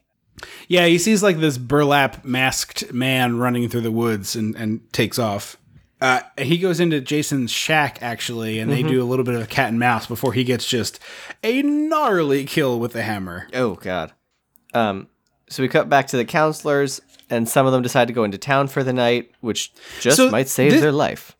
Yeah, 0.67 0.85
he 0.85 0.97
sees 0.99 1.23
like 1.23 1.37
this 1.39 1.57
burlap 1.57 2.23
masked 2.23 2.93
man 2.93 3.37
running 3.39 3.69
through 3.69 3.81
the 3.81 3.91
woods 3.91 4.35
and, 4.35 4.55
and 4.55 4.81
takes 4.93 5.17
off. 5.17 5.57
Uh, 6.01 6.19
he 6.37 6.57
goes 6.57 6.79
into 6.79 6.99
Jason's 7.01 7.51
shack 7.51 7.99
actually, 8.01 8.59
and 8.59 8.69
they 8.71 8.83
do 8.83 9.01
a 9.01 9.05
little 9.05 9.23
bit 9.25 9.33
of 9.35 9.41
a 9.41 9.47
cat 9.47 9.69
and 9.69 9.79
mouse 9.79 10.05
before 10.07 10.33
he 10.33 10.43
gets 10.43 10.67
just 10.67 10.99
a 11.43 11.61
gnarly 11.61 12.43
kill 12.45 12.79
with 12.79 12.91
the 12.93 13.03
hammer. 13.03 13.47
Oh 13.53 13.75
God. 13.75 14.11
Um. 14.73 15.07
So 15.49 15.61
we 15.63 15.69
cut 15.69 15.87
back 15.89 16.07
to 16.07 16.17
the 16.17 16.25
counselors, 16.25 17.01
and 17.29 17.47
some 17.47 17.65
of 17.65 17.71
them 17.71 17.81
decide 17.81 18.07
to 18.07 18.13
go 18.13 18.23
into 18.23 18.37
town 18.37 18.67
for 18.67 18.83
the 18.83 18.91
night, 18.93 19.31
which 19.41 19.71
just 20.01 20.17
So 20.17 20.29
might 20.29 20.47
save 20.49 20.73
thi- 20.73 20.79
their 20.79 20.91
life. 20.91 21.37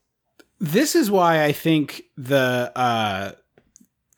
this 0.59 0.95
is 0.95 1.11
why 1.11 1.43
I 1.43 1.51
think 1.51 2.03
the 2.15 2.71
uh, 2.75 3.31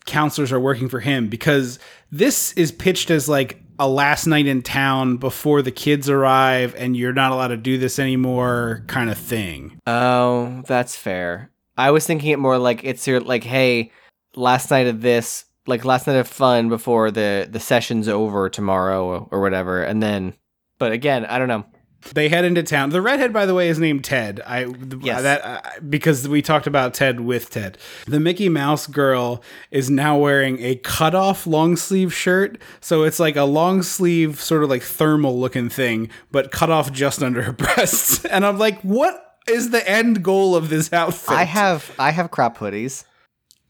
counselors 0.06 0.52
are 0.52 0.60
working 0.60 0.88
for 0.90 1.00
him 1.00 1.30
because 1.30 1.80
this 2.12 2.54
is 2.54 2.72
pitched 2.72 3.10
as 3.10 3.28
like 3.28 3.62
a 3.80 3.88
last 3.88 4.28
night 4.28 4.48
in 4.48 4.62
town 4.62 5.18
before 5.18 5.62
the 5.62 5.72
kids 5.72 6.10
arrive 6.10 6.76
and 6.78 6.98
you're 6.98 7.14
not 7.14 7.32
allowed 7.32 7.50
to 7.50 7.58
do 7.58 7.78
this 7.78 8.00
anymore 8.00 8.84
kind 8.88 9.10
of 9.10 9.18
thing. 9.18 9.80
Oh, 9.86 10.64
that's 10.68 10.96
fair. 10.96 11.52
I 11.78 11.92
was 11.92 12.06
thinking 12.06 12.32
it 12.32 12.40
more 12.40 12.58
like 12.58 12.84
it's 12.84 13.06
your 13.08 13.20
like, 13.20 13.44
hey, 13.44 13.92
last 14.36 14.72
night 14.72 14.88
of 14.88 15.02
this, 15.02 15.46
like 15.68 15.86
last 15.86 16.08
night 16.08 16.16
of 16.16 16.28
fun 16.28 16.70
before 16.70 17.12
the 17.12 17.48
the 17.50 17.60
session's 17.60 18.08
over 18.08 18.50
tomorrow 18.50 19.28
or 19.32 19.42
whatever, 19.42 19.84
and 19.84 20.02
then. 20.02 20.34
But 20.80 20.92
again, 20.92 21.26
I 21.26 21.40
don't 21.40 21.48
know. 21.48 21.66
They 22.14 22.30
head 22.30 22.46
into 22.46 22.64
town. 22.64 22.92
The 22.92 23.02
redhead, 23.02 23.34
by 23.34 23.46
the 23.46 23.54
way, 23.54 23.70
is 23.70 23.80
named 23.80 24.04
Ted. 24.04 24.40
I 24.46 24.66
Yes. 25.02 25.24
that 25.24 25.44
uh, 25.44 25.62
because 25.90 26.28
we 26.28 26.42
talked 26.42 26.68
about 26.68 26.94
Ted 26.94 27.20
with 27.20 27.50
Ted. 27.50 27.78
The 28.06 28.20
Mickey 28.20 28.50
Mouse 28.50 28.88
girl 28.88 29.44
is 29.72 29.90
now 29.90 30.18
wearing 30.18 30.60
a 30.62 30.76
cut 30.76 31.16
off 31.16 31.46
long 31.48 31.76
sleeve 31.76 32.14
shirt, 32.14 32.60
so 32.80 33.04
it's 33.04 33.20
like 33.20 33.36
a 33.36 33.44
long 33.44 33.82
sleeve, 33.84 34.40
sort 34.40 34.64
of 34.64 34.70
like 34.70 34.84
thermal 34.84 35.38
looking 35.40 35.70
thing, 35.70 36.10
but 36.32 36.52
cut 36.52 36.70
off 36.70 36.92
just 36.92 37.22
under 37.22 37.42
her 37.42 37.52
breasts. 37.54 38.24
And 38.26 38.46
I'm 38.46 38.58
like, 38.58 38.80
what 38.82 39.36
is 39.50 39.72
the 39.72 39.88
end 39.90 40.24
goal 40.24 40.56
of 40.56 40.70
this 40.70 40.94
outfit? 40.94 41.32
I 41.32 41.44
have 41.44 41.92
I 42.00 42.12
have 42.12 42.32
crop 42.32 42.58
hoodies. 42.58 43.04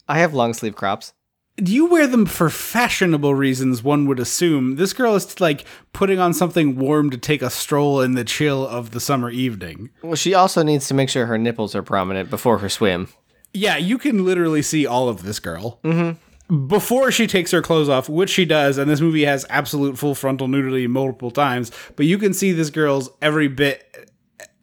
I 0.08 0.20
have 0.20 0.34
long 0.34 0.54
sleeve 0.54 0.76
crops. 0.76 1.14
Do 1.58 1.74
you 1.74 1.88
wear 1.88 2.06
them 2.06 2.28
for 2.28 2.52
fashionable 2.52 3.34
reasons? 3.34 3.84
One 3.84 4.06
would 4.06 4.20
assume 4.20 4.76
this 4.76 4.94
girl 4.94 5.16
is 5.16 5.40
like 5.40 5.66
putting 5.92 6.20
on 6.20 6.34
something 6.34 6.76
warm 6.76 7.10
to 7.10 7.18
take 7.18 7.42
a 7.42 7.50
stroll 7.50 8.00
in 8.00 8.14
the 8.14 8.24
chill 8.24 8.68
of 8.68 8.92
the 8.92 9.00
summer 9.00 9.32
evening. 9.32 9.90
Well, 10.04 10.16
she 10.16 10.36
also 10.36 10.62
needs 10.62 10.88
to 10.88 10.94
make 10.94 11.10
sure 11.10 11.26
her 11.26 11.38
nipples 11.38 11.74
are 11.74 11.82
prominent 11.82 12.30
before 12.30 12.60
her 12.60 12.70
swim. 12.70 13.08
Yeah, 13.54 13.78
you 13.78 13.98
can 13.98 14.24
literally 14.24 14.62
see 14.62 14.86
all 14.86 15.10
of 15.10 15.24
this 15.24 15.40
girl. 15.40 15.80
Mm-hmm. 15.84 16.68
Before 16.68 17.12
she 17.12 17.26
takes 17.26 17.50
her 17.52 17.64
clothes 17.64 17.90
off, 17.90 18.08
which 18.08 18.30
she 18.30 18.46
does, 18.46 18.78
and 18.78 18.90
this 18.90 19.02
movie 19.02 19.26
has 19.26 19.44
absolute 19.50 19.98
full 19.98 20.14
frontal 20.14 20.48
nudity 20.48 20.86
multiple 20.86 21.32
times, 21.32 21.72
but 21.96 22.06
you 22.06 22.20
can 22.20 22.36
see 22.36 22.52
this 22.52 22.70
girl's 22.70 23.10
every 23.20 23.48
bit 23.48 24.08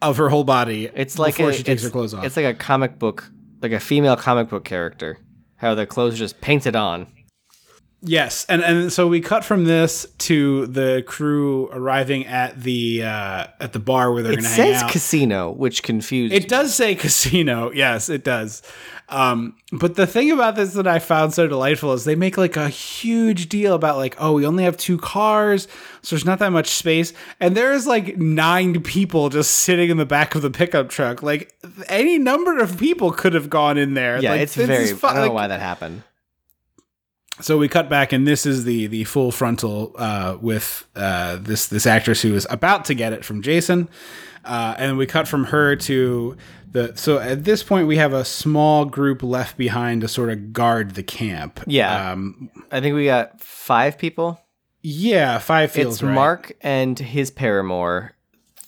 of 0.00 0.16
her 0.18 0.28
whole 0.28 0.44
body 0.44 0.90
It's 0.94 1.18
like 1.18 1.34
before 1.36 1.50
a, 1.50 1.54
she 1.54 1.64
takes 1.64 1.82
her 1.82 1.90
clothes 1.90 2.14
off. 2.14 2.24
It's 2.24 2.36
like 2.36 2.46
a 2.46 2.54
comic 2.54 3.00
book, 3.00 3.28
like 3.62 3.72
a 3.72 3.80
female 3.80 4.16
comic 4.16 4.48
book 4.48 4.64
character. 4.64 5.18
How 5.56 5.74
the 5.74 5.86
clothes 5.86 6.14
are 6.14 6.18
just 6.18 6.40
painted 6.40 6.76
on. 6.76 7.06
Yes, 8.06 8.44
and 8.50 8.62
and 8.62 8.92
so 8.92 9.08
we 9.08 9.22
cut 9.22 9.44
from 9.46 9.64
this 9.64 10.06
to 10.18 10.66
the 10.66 11.02
crew 11.06 11.70
arriving 11.72 12.26
at 12.26 12.60
the 12.60 13.02
uh, 13.02 13.46
at 13.60 13.72
the 13.72 13.78
bar 13.78 14.12
where 14.12 14.22
they're 14.22 14.32
going 14.32 14.42
to 14.44 14.48
hang 14.50 14.60
out. 14.60 14.76
It 14.76 14.78
says 14.80 14.92
casino, 14.92 15.50
which 15.52 15.82
confused. 15.82 16.34
It 16.34 16.46
does 16.48 16.74
say 16.74 16.94
casino. 16.94 17.70
Yes, 17.74 18.10
it 18.10 18.22
does. 18.22 18.62
Um, 19.08 19.56
but 19.72 19.96
the 19.96 20.06
thing 20.06 20.30
about 20.30 20.54
this 20.56 20.74
that 20.74 20.86
I 20.86 20.98
found 20.98 21.32
so 21.34 21.46
delightful 21.46 21.92
is 21.94 22.04
they 22.04 22.14
make 22.14 22.36
like 22.38 22.56
a 22.56 22.68
huge 22.68 23.48
deal 23.48 23.74
about 23.74 23.96
like, 23.96 24.16
oh, 24.18 24.32
we 24.32 24.46
only 24.46 24.64
have 24.64 24.76
two 24.76 24.98
cars, 24.98 25.66
so 26.02 26.14
there's 26.16 26.24
not 26.26 26.38
that 26.40 26.50
much 26.52 26.68
space, 26.68 27.12
and 27.40 27.56
there's 27.56 27.86
like 27.86 28.18
nine 28.18 28.82
people 28.82 29.30
just 29.30 29.50
sitting 29.50 29.88
in 29.90 29.96
the 29.96 30.06
back 30.06 30.34
of 30.34 30.42
the 30.42 30.50
pickup 30.50 30.88
truck. 30.90 31.22
Like 31.22 31.54
any 31.88 32.18
number 32.18 32.58
of 32.58 32.76
people 32.78 33.12
could 33.12 33.32
have 33.32 33.48
gone 33.48 33.78
in 33.78 33.94
there. 33.94 34.20
yeah, 34.20 34.32
Like, 34.32 34.40
it's 34.42 34.54
this 34.54 34.66
very. 34.66 34.84
is 34.84 34.92
fu- 34.92 35.06
I 35.06 35.12
don't 35.14 35.16
know 35.22 35.22
like- 35.28 35.32
why 35.32 35.46
that 35.48 35.60
happened. 35.60 36.02
So 37.40 37.58
we 37.58 37.68
cut 37.68 37.88
back, 37.88 38.12
and 38.12 38.26
this 38.26 38.46
is 38.46 38.64
the 38.64 38.86
the 38.86 39.04
full 39.04 39.30
frontal 39.32 39.92
uh, 39.96 40.36
with 40.40 40.86
uh, 40.94 41.36
this 41.40 41.66
this 41.66 41.86
actress 41.86 42.22
who 42.22 42.34
is 42.34 42.46
about 42.50 42.84
to 42.86 42.94
get 42.94 43.12
it 43.12 43.24
from 43.24 43.42
Jason, 43.42 43.88
uh, 44.44 44.74
and 44.78 44.96
we 44.96 45.06
cut 45.06 45.26
from 45.26 45.44
her 45.44 45.74
to 45.76 46.36
the. 46.70 46.92
So 46.96 47.18
at 47.18 47.44
this 47.44 47.62
point, 47.62 47.86
we 47.88 47.96
have 47.96 48.12
a 48.12 48.24
small 48.24 48.84
group 48.84 49.22
left 49.22 49.56
behind 49.56 50.02
to 50.02 50.08
sort 50.08 50.30
of 50.30 50.52
guard 50.52 50.94
the 50.94 51.02
camp. 51.02 51.60
Yeah. 51.66 52.12
um, 52.12 52.50
I 52.70 52.80
think 52.80 52.94
we 52.94 53.06
got 53.06 53.40
five 53.40 53.98
people. 53.98 54.38
yeah, 54.82 55.38
five 55.38 55.72
feels 55.72 55.96
it's 55.96 56.02
right. 56.02 56.14
Mark 56.14 56.52
and 56.60 56.98
his 56.98 57.30
paramour, 57.30 58.12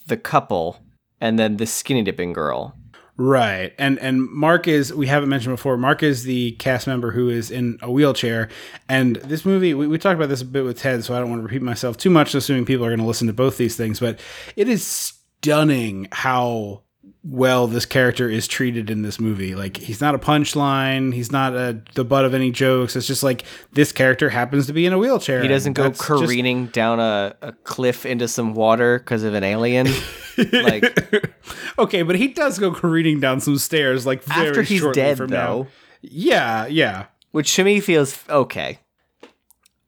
the 0.06 0.16
couple, 0.16 0.80
and 1.20 1.38
then 1.38 1.58
the 1.58 1.66
skinny 1.66 2.02
dipping 2.02 2.32
girl. 2.32 2.74
Right. 3.18 3.72
And 3.78 3.98
and 3.98 4.28
Mark 4.30 4.68
is 4.68 4.92
we 4.92 5.06
haven't 5.06 5.28
mentioned 5.28 5.54
before, 5.54 5.76
Mark 5.78 6.02
is 6.02 6.24
the 6.24 6.52
cast 6.52 6.86
member 6.86 7.12
who 7.12 7.30
is 7.30 7.50
in 7.50 7.78
a 7.80 7.90
wheelchair. 7.90 8.48
And 8.88 9.16
this 9.16 9.44
movie 9.44 9.72
we, 9.74 9.86
we 9.86 9.98
talked 9.98 10.16
about 10.16 10.28
this 10.28 10.42
a 10.42 10.44
bit 10.44 10.64
with 10.64 10.78
Ted, 10.78 11.04
so 11.04 11.14
I 11.14 11.20
don't 11.20 11.30
want 11.30 11.40
to 11.40 11.44
repeat 11.44 11.62
myself 11.62 11.96
too 11.96 12.10
much, 12.10 12.34
assuming 12.34 12.66
people 12.66 12.84
are 12.84 12.90
gonna 12.90 13.06
listen 13.06 13.26
to 13.26 13.32
both 13.32 13.56
these 13.56 13.76
things, 13.76 14.00
but 14.00 14.20
it 14.54 14.68
is 14.68 14.86
stunning 14.86 16.08
how 16.12 16.82
well 17.28 17.66
this 17.66 17.86
character 17.86 18.28
is 18.28 18.46
treated 18.46 18.90
in 18.90 19.02
this 19.02 19.18
movie. 19.18 19.54
Like 19.54 19.78
he's 19.78 20.00
not 20.00 20.14
a 20.14 20.18
punchline, 20.18 21.12
he's 21.14 21.32
not 21.32 21.54
a, 21.54 21.80
the 21.94 22.04
butt 22.04 22.24
of 22.24 22.34
any 22.34 22.50
jokes. 22.50 22.96
It's 22.96 23.06
just 23.06 23.22
like 23.22 23.44
this 23.72 23.92
character 23.92 24.28
happens 24.28 24.66
to 24.66 24.72
be 24.72 24.86
in 24.86 24.92
a 24.92 24.98
wheelchair. 24.98 25.40
He 25.42 25.48
doesn't 25.48 25.72
go 25.72 25.84
that's 25.84 25.98
just- 25.98 26.06
careening 26.06 26.66
down 26.66 27.00
a, 27.00 27.34
a 27.40 27.52
cliff 27.52 28.04
into 28.04 28.28
some 28.28 28.54
water 28.54 28.98
because 28.98 29.22
of 29.24 29.32
an 29.34 29.42
alien. 29.42 29.88
like 30.38 31.30
okay, 31.78 32.02
but 32.02 32.16
he 32.16 32.28
does 32.28 32.58
go 32.58 32.72
careening 32.72 33.20
down 33.20 33.40
some 33.40 33.58
stairs 33.58 34.06
like 34.06 34.22
very 34.24 34.48
after 34.48 34.62
he's 34.62 34.80
shortly 34.80 35.02
dead, 35.02 35.16
from 35.16 35.28
though, 35.28 35.62
now. 35.62 35.68
Yeah, 36.02 36.66
yeah. 36.66 37.06
which 37.32 37.54
to 37.56 37.64
me 37.64 37.80
feels 37.80 38.22
okay. 38.28 38.78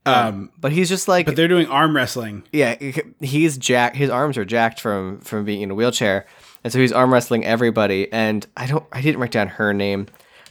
Um, 0.07 0.51
But 0.59 0.73
he's 0.73 0.89
just 0.89 1.07
like 1.07 1.27
but 1.27 1.37
they're 1.37 1.49
doing 1.49 1.67
arm 1.67 1.95
wrestling. 1.95 2.45
yeah, 2.53 2.77
he's 3.21 3.59
jacked. 3.59 3.97
His 3.97 4.11
arms 4.11 4.39
are 4.39 4.45
jacked 4.45 4.81
from 4.81 5.21
from 5.21 5.45
being 5.45 5.61
in 5.61 5.71
a 5.71 5.75
wheelchair, 5.75 6.25
and 6.65 6.73
so 6.73 6.79
he's 6.79 6.93
arm 6.93 7.13
wrestling 7.13 7.45
everybody. 7.45 8.11
And 8.13 8.47
I 8.57 8.67
don't, 8.67 8.85
I 8.93 9.01
didn't 9.03 9.21
write 9.21 9.33
down 9.33 9.49
her 9.49 9.75
name. 9.75 10.07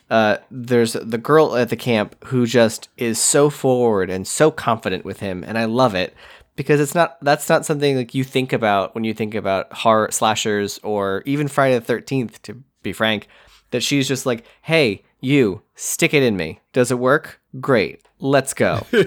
Uh, 0.09 0.37
there's 0.51 0.93
the 0.93 1.17
girl 1.17 1.55
at 1.55 1.69
the 1.69 1.75
camp 1.75 2.15
who 2.25 2.45
just 2.45 2.87
is 2.97 3.19
so 3.19 3.49
forward 3.49 4.09
and 4.09 4.27
so 4.27 4.51
confident 4.51 5.03
with 5.03 5.19
him, 5.21 5.43
and 5.43 5.57
I 5.57 5.65
love 5.65 5.95
it 5.95 6.13
because 6.57 6.81
it's 6.81 6.93
not 6.93 7.17
that's 7.21 7.47
not 7.47 7.65
something 7.65 7.95
like 7.95 8.13
you 8.13 8.25
think 8.25 8.51
about 8.51 8.93
when 8.93 9.05
you 9.05 9.13
think 9.13 9.33
about 9.33 9.71
horror 9.71 10.09
slashers 10.11 10.77
or 10.83 11.23
even 11.25 11.47
Friday 11.47 11.75
the 11.75 11.85
Thirteenth. 11.85 12.41
To 12.41 12.61
be 12.83 12.91
frank, 12.91 13.27
that 13.71 13.81
she's 13.81 14.09
just 14.09 14.25
like, 14.25 14.43
hey, 14.63 15.03
you 15.21 15.61
stick 15.75 16.13
it 16.13 16.23
in 16.23 16.35
me. 16.35 16.59
Does 16.73 16.91
it 16.91 16.99
work? 16.99 17.39
Great, 17.61 18.05
let's 18.19 18.53
go. 18.53 18.85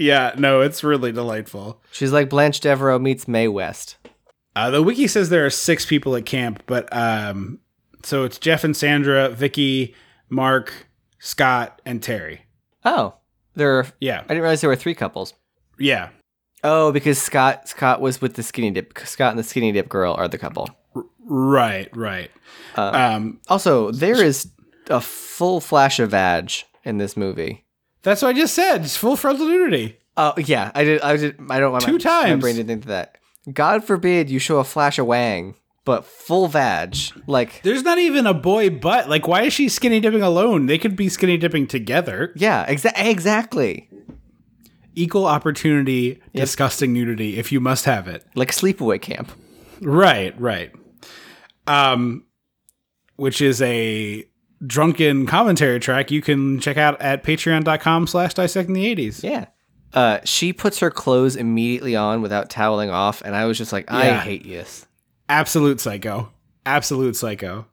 Yeah, 0.00 0.32
no, 0.38 0.60
it's 0.60 0.84
really 0.84 1.10
delightful. 1.10 1.82
she's 1.90 2.12
like 2.12 2.30
Blanche 2.30 2.60
Devereaux 2.60 3.00
meets 3.00 3.26
Mae 3.26 3.48
West. 3.48 3.96
Uh, 4.54 4.70
the 4.70 4.80
wiki 4.82 5.08
says 5.08 5.28
there 5.28 5.44
are 5.44 5.50
six 5.50 5.84
people 5.84 6.14
at 6.14 6.24
camp, 6.24 6.62
but 6.66 6.88
um, 6.96 7.58
so 8.04 8.22
it's 8.22 8.38
Jeff 8.38 8.62
and 8.62 8.76
Sandra, 8.76 9.28
Vicky, 9.28 9.94
Mark, 10.28 10.72
Scott, 11.18 11.82
and 11.84 12.00
Terry. 12.00 12.42
Oh, 12.84 13.14
there. 13.54 13.80
Are, 13.80 13.86
Yeah, 14.00 14.20
I 14.20 14.28
didn't 14.28 14.42
realize 14.42 14.60
there 14.60 14.70
were 14.70 14.76
three 14.76 14.94
couples. 14.94 15.34
yeah, 15.80 16.10
Oh, 16.64 16.90
because 16.92 17.20
Scott 17.20 17.68
Scott 17.68 18.00
was 18.00 18.20
with 18.20 18.34
the 18.34 18.42
skinny 18.42 18.70
dip. 18.70 18.98
Scott 19.00 19.30
and 19.30 19.38
the 19.38 19.42
skinny 19.44 19.72
dip 19.72 19.88
girl 19.88 20.14
are 20.14 20.28
the 20.28 20.38
couple. 20.38 20.68
right, 21.24 21.88
right. 21.96 22.30
um, 22.76 23.40
Also, 23.48 23.90
there 23.90 24.22
is 24.22 24.50
a 24.88 25.00
full 25.00 25.60
flash 25.60 25.98
of 26.00 26.10
vag 26.10 26.50
in 26.84 26.98
this 26.98 27.16
movie. 27.16 27.64
that's 28.02 28.22
what 28.22 28.28
I 28.34 28.38
just 28.38 28.54
said. 28.54 28.82
It's 28.82 28.96
full 28.96 29.16
frontal 29.16 29.46
nudity. 29.46 29.98
Oh 30.16 30.34
yeah, 30.36 30.72
I 30.74 30.84
did. 30.84 31.00
I 31.02 31.16
did. 31.16 31.36
I 31.50 31.60
don't. 31.60 31.72
want 31.72 31.84
Two 31.84 31.92
my, 31.92 31.98
My 31.98 32.02
times. 32.02 32.40
brain 32.42 32.56
didn't 32.56 32.68
think 32.68 32.84
that. 32.86 33.18
God 33.52 33.84
forbid 33.84 34.28
you 34.28 34.38
show 34.38 34.58
a 34.58 34.64
flash 34.64 34.98
of 34.98 35.06
wang, 35.06 35.54
but 35.84 36.04
full 36.04 36.48
vag. 36.48 36.96
Like 37.28 37.62
There's 37.62 37.82
not 37.84 37.98
even 37.98 38.26
a 38.26 38.34
boy 38.34 38.68
butt. 38.70 39.08
Like, 39.08 39.28
why 39.28 39.42
is 39.42 39.52
she 39.52 39.68
skinny 39.68 40.00
dipping 40.00 40.22
alone? 40.22 40.66
They 40.66 40.76
could 40.78 40.96
be 40.96 41.08
skinny 41.08 41.36
dipping 41.36 41.66
together. 41.68 42.32
yeah, 42.34 42.66
exa- 42.66 42.92
exactly. 42.96 43.88
Equal 44.98 45.26
opportunity, 45.26 46.20
disgusting 46.34 46.92
nudity. 46.92 47.38
If 47.38 47.52
you 47.52 47.60
must 47.60 47.84
have 47.84 48.08
it. 48.08 48.26
Like 48.34 48.50
sleepaway 48.50 49.00
camp. 49.00 49.30
Right, 49.80 50.38
right. 50.40 50.72
Um, 51.68 52.24
which 53.16 53.40
is 53.40 53.62
a 53.62 54.24
drunken 54.66 55.24
commentary 55.26 55.78
track 55.78 56.10
you 56.10 56.20
can 56.20 56.58
check 56.58 56.76
out 56.76 57.00
at 57.00 57.22
patreon.com 57.22 58.08
slash 58.08 58.34
dissecting 58.34 58.74
the 58.74 58.94
80s. 58.96 59.22
Yeah. 59.22 59.46
Uh, 59.94 60.18
she 60.24 60.52
puts 60.52 60.80
her 60.80 60.90
clothes 60.90 61.36
immediately 61.36 61.94
on 61.94 62.20
without 62.20 62.50
toweling 62.50 62.90
off, 62.90 63.22
and 63.24 63.36
I 63.36 63.44
was 63.46 63.56
just 63.56 63.72
like, 63.72 63.90
I 63.90 64.06
Yeah. 64.08 64.20
hate 64.20 64.44
this. 64.46 64.86
Absolute 65.28 65.80
psycho. 65.80 66.30
Absolute 66.66 67.14
psycho. 67.16 67.66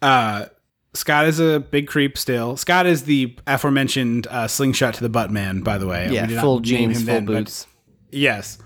Uh, 0.00 0.46
Scott 0.94 1.26
is 1.26 1.40
a 1.40 1.60
big 1.60 1.86
creep 1.86 2.18
still. 2.18 2.56
Scott 2.56 2.86
is 2.86 3.04
the 3.04 3.36
aforementioned 3.46 4.26
uh, 4.26 4.46
slingshot 4.46 4.94
to 4.94 5.00
the 5.02 5.08
butt 5.08 5.30
man, 5.30 5.60
by 5.62 5.78
the 5.78 5.86
way. 5.86 6.08
Yeah, 6.10 6.22
We 6.22 6.28
did 6.28 6.34
not 6.34 6.42
full 6.42 6.60
jeans, 6.60 6.98
full 6.98 7.06
then, 7.06 7.24
boots. 7.24 7.66
Yes. 8.10 8.58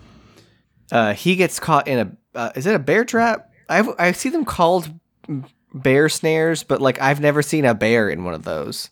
Uh, 0.91 1.14
he 1.14 1.37
gets 1.37 1.61
caught 1.61 1.87
in 1.87 1.99
a. 1.99 2.39
Uh, 2.39 2.53
is 2.55 2.66
it 2.66 2.74
a 2.74 2.79
bear 2.81 3.05
trap? 3.05 3.51
I 3.68 3.83
I 3.99 4.12
see 4.12 4.29
them 4.29 4.45
called 4.45 4.91
bear 5.72 6.09
snares, 6.09 6.62
but 6.62 6.81
like 6.81 7.01
I've 7.01 7.20
never 7.20 7.43
seen 7.43 7.64
a 7.64 7.74
bear 7.74 8.09
in 8.09 8.24
one 8.24 8.35
of 8.35 8.43
those. 8.43 8.91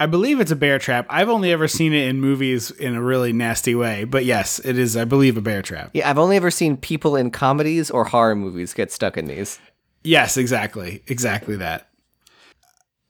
I 0.00 0.06
believe 0.06 0.38
it's 0.38 0.52
a 0.52 0.56
bear 0.56 0.78
trap. 0.78 1.06
I've 1.10 1.28
only 1.28 1.50
ever 1.50 1.66
seen 1.66 1.92
it 1.92 2.06
in 2.06 2.20
movies 2.20 2.70
in 2.70 2.94
a 2.94 3.02
really 3.02 3.32
nasty 3.32 3.74
way, 3.74 4.04
but 4.04 4.24
yes, 4.24 4.60
it 4.60 4.78
is, 4.78 4.96
I 4.96 5.04
believe, 5.04 5.36
a 5.36 5.40
bear 5.40 5.60
trap. 5.60 5.90
Yeah, 5.92 6.08
I've 6.08 6.18
only 6.18 6.36
ever 6.36 6.52
seen 6.52 6.76
people 6.76 7.16
in 7.16 7.32
comedies 7.32 7.90
or 7.90 8.04
horror 8.04 8.36
movies 8.36 8.74
get 8.74 8.92
stuck 8.92 9.16
in 9.16 9.26
these. 9.26 9.58
Yes, 10.04 10.36
exactly, 10.36 11.02
exactly 11.08 11.56
that. 11.56 11.87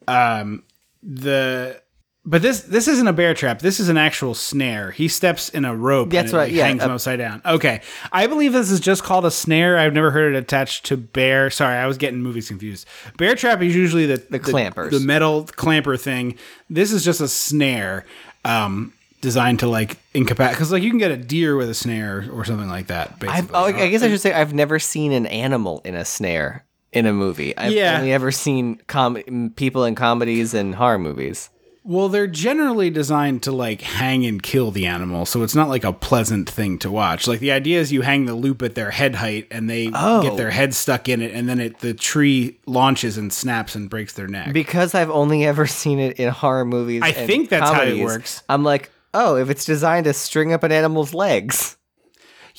Um, 0.09 0.63
the 1.03 1.81
but 2.29 2.43
this 2.43 2.61
this 2.63 2.89
isn't 2.89 3.09
a 3.09 3.13
bear 3.13 3.33
trap. 3.33 3.61
This 3.61 3.81
is 3.81 3.89
an 3.89 3.97
actual 3.97 4.35
snare. 4.35 4.91
He 4.91 5.09
steps 5.09 5.49
in 5.49 5.65
a 5.65 5.75
rope. 5.75 6.11
That's 6.11 6.33
right, 6.33 6.49
like, 6.49 6.53
yeah, 6.53 6.67
hangs 6.67 6.83
him 6.83 6.91
uh, 6.91 6.95
upside 6.97 7.19
down. 7.19 7.41
Okay, 7.45 7.81
I 8.13 8.27
believe 8.27 8.53
this 8.53 8.71
is 8.71 8.81
just 8.81 9.03
called 9.03 9.25
a 9.25 9.31
snare. 9.31 9.79
I've 9.79 9.95
never 9.95 10.11
heard 10.11 10.35
it 10.35 10.39
attached 10.39 10.85
to 10.87 10.99
bear. 10.99 11.49
Sorry, 11.49 11.77
I 11.77 11.87
was 11.87 11.97
getting 11.97 12.21
movies 12.21 12.49
confused. 12.49 12.87
Bear 13.17 13.35
trap 13.35 13.63
is 13.63 13.75
usually 13.75 14.05
the 14.05 14.19
the, 14.29 14.39
clampers. 14.39 14.91
the 14.91 15.01
metal 15.01 15.45
clamper 15.45 15.97
thing. 15.97 16.37
This 16.69 16.93
is 16.93 17.03
just 17.03 17.23
a 17.23 17.29
snare. 17.29 18.05
Um, 18.45 18.93
designed 19.21 19.59
to 19.61 19.67
like 19.67 19.99
incapacitate 20.15 20.57
because 20.57 20.71
like 20.71 20.83
you 20.83 20.91
can 20.91 20.99
get 20.99 21.11
a 21.11 21.17
deer 21.17 21.57
with 21.57 21.69
a 21.69 21.75
snare 21.75 22.29
or 22.31 22.45
something 22.45 22.69
like 22.69 22.89
that. 22.89 23.19
Basically, 23.19 23.51
oh, 23.55 23.65
I 23.65 23.89
guess 23.89 24.03
I 24.03 24.09
should 24.09 24.21
say 24.21 24.33
I've 24.33 24.55
never 24.55 24.79
seen 24.79 25.13
an 25.13 25.27
animal 25.27 25.81
in 25.85 25.95
a 25.95 26.05
snare 26.05 26.65
in 26.99 27.07
a 27.07 27.13
movie. 27.13 27.57
I've 27.57 27.73
Yeah. 27.73 27.97
only 27.99 28.13
ever 28.13 28.31
seen 28.31 28.81
com- 28.87 29.53
people 29.57 29.85
in 29.85 29.95
comedies 29.95 30.53
and 30.53 30.75
horror 30.75 30.99
movies. 30.99 31.49
Well, 31.85 32.11
they're 32.11 32.27
generally 32.27 32.91
designed 32.91 33.43
to 33.45 33.53
like 33.53 33.81
hang 33.81 34.27
and 34.27 34.43
kill 34.43 34.71
the 34.71 34.85
animal, 34.85 35.25
so 35.25 35.43
it's 35.43 35.55
not 35.55 35.71
like 35.71 35.85
a 35.85 35.93
pleasant 35.93 36.51
thing 36.51 36.77
to 36.81 36.91
watch. 36.91 37.27
Like 37.27 37.41
the 37.41 37.51
idea 37.53 37.81
is 37.81 37.91
you 37.91 38.03
hang 38.03 38.27
the 38.27 38.35
loop 38.35 38.61
at 38.61 38.75
their 38.75 38.91
head 38.91 39.15
height 39.15 39.47
and 39.51 39.71
they 39.71 39.91
Oh. 39.95 40.21
get 40.23 40.37
their 40.37 40.49
oh. 40.49 40.51
head 40.51 40.75
stuck 40.75 41.09
in 41.09 41.23
it 41.23 41.33
and 41.33 41.49
then 41.49 41.59
it 41.61 41.79
the 41.79 41.95
tree 41.95 42.59
launches 42.67 43.17
and 43.17 43.33
snaps 43.33 43.75
and 43.75 43.89
breaks 43.89 44.13
their 44.13 44.27
neck. 44.29 44.53
Because 44.53 44.95
I've 44.95 45.09
only 45.09 45.47
ever 45.47 45.67
seen 45.67 45.99
it 45.99 46.19
in 46.21 46.29
horror 46.29 46.67
movies. 46.67 47.01
I 47.03 47.13
think 47.13 47.49
that's 47.49 47.71
how 47.71 47.83
it 47.85 48.05
works. 48.05 48.43
I'm 48.51 48.65
like, 48.65 48.91
oh, 49.15 49.37
if 49.37 49.49
it's 49.49 49.65
designed 49.65 50.05
to 50.05 50.13
string 50.13 50.53
up 50.53 50.65
an 50.65 50.73
animal's 50.73 51.15
legs. 51.15 51.78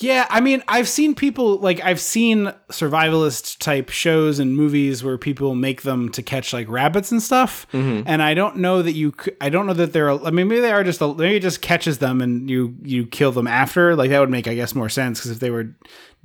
Yeah, 0.00 0.26
I 0.30 0.40
mean, 0.40 0.62
I've 0.66 0.88
seen 0.88 1.14
people 1.14 1.58
like 1.58 1.84
I've 1.84 2.00
seen 2.00 2.54
survivalist 2.70 3.58
type 3.58 3.90
shows 3.90 4.38
and 4.38 4.56
movies 4.56 5.04
where 5.04 5.18
people 5.18 5.54
make 5.54 5.82
them 5.82 6.08
to 6.12 6.22
catch 6.22 6.54
like 6.54 6.70
rabbits 6.70 7.12
and 7.12 7.22
stuff, 7.22 7.66
mm-hmm. 7.70 8.08
and 8.08 8.22
I 8.22 8.32
don't 8.32 8.56
know 8.56 8.80
that 8.80 8.92
you. 8.92 9.12
I 9.42 9.50
don't 9.50 9.66
know 9.66 9.74
that 9.74 9.92
they're. 9.92 10.10
I 10.10 10.30
mean, 10.30 10.48
maybe 10.48 10.62
they 10.62 10.72
are 10.72 10.82
just. 10.82 11.02
Maybe 11.02 11.36
it 11.36 11.40
just 11.40 11.60
catches 11.60 11.98
them 11.98 12.22
and 12.22 12.48
you 12.48 12.74
you 12.82 13.04
kill 13.04 13.30
them 13.30 13.46
after. 13.46 13.94
Like 13.94 14.08
that 14.08 14.20
would 14.20 14.30
make, 14.30 14.48
I 14.48 14.54
guess, 14.54 14.74
more 14.74 14.88
sense 14.88 15.18
because 15.18 15.32
if 15.32 15.40
they 15.40 15.50
were 15.50 15.68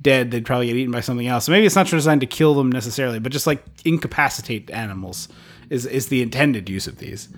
dead, 0.00 0.30
they'd 0.30 0.46
probably 0.46 0.68
get 0.68 0.76
eaten 0.76 0.92
by 0.92 1.00
something 1.00 1.26
else. 1.26 1.44
So 1.44 1.52
maybe 1.52 1.66
it's 1.66 1.76
not 1.76 1.86
designed 1.86 2.22
to 2.22 2.26
kill 2.26 2.54
them 2.54 2.72
necessarily, 2.72 3.18
but 3.18 3.30
just 3.30 3.46
like 3.46 3.62
incapacitate 3.84 4.70
animals 4.70 5.28
is 5.68 5.84
is 5.84 6.08
the 6.08 6.22
intended 6.22 6.70
use 6.70 6.86
of 6.86 6.96
these. 6.96 7.28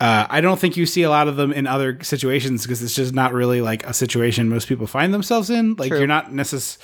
Uh, 0.00 0.26
I 0.30 0.40
don't 0.40 0.58
think 0.58 0.76
you 0.78 0.86
see 0.86 1.02
a 1.02 1.10
lot 1.10 1.28
of 1.28 1.36
them 1.36 1.52
in 1.52 1.66
other 1.66 2.02
situations 2.02 2.62
because 2.62 2.82
it's 2.82 2.94
just 2.94 3.12
not 3.14 3.34
really 3.34 3.60
like 3.60 3.84
a 3.86 3.92
situation 3.92 4.48
most 4.48 4.66
people 4.66 4.86
find 4.86 5.12
themselves 5.12 5.50
in. 5.50 5.74
Like 5.74 5.90
you're 5.90 6.06
not 6.06 6.30
necess- 6.30 6.78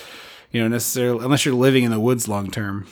you 0.53 0.61
know, 0.61 0.69
necessarily 0.69 1.25
unless 1.25 1.45
you're 1.47 1.55
living 1.55 1.85
in 1.85 1.91
the 1.91 1.99
woods 2.01 2.29
long 2.29 2.51
term. 2.51 2.87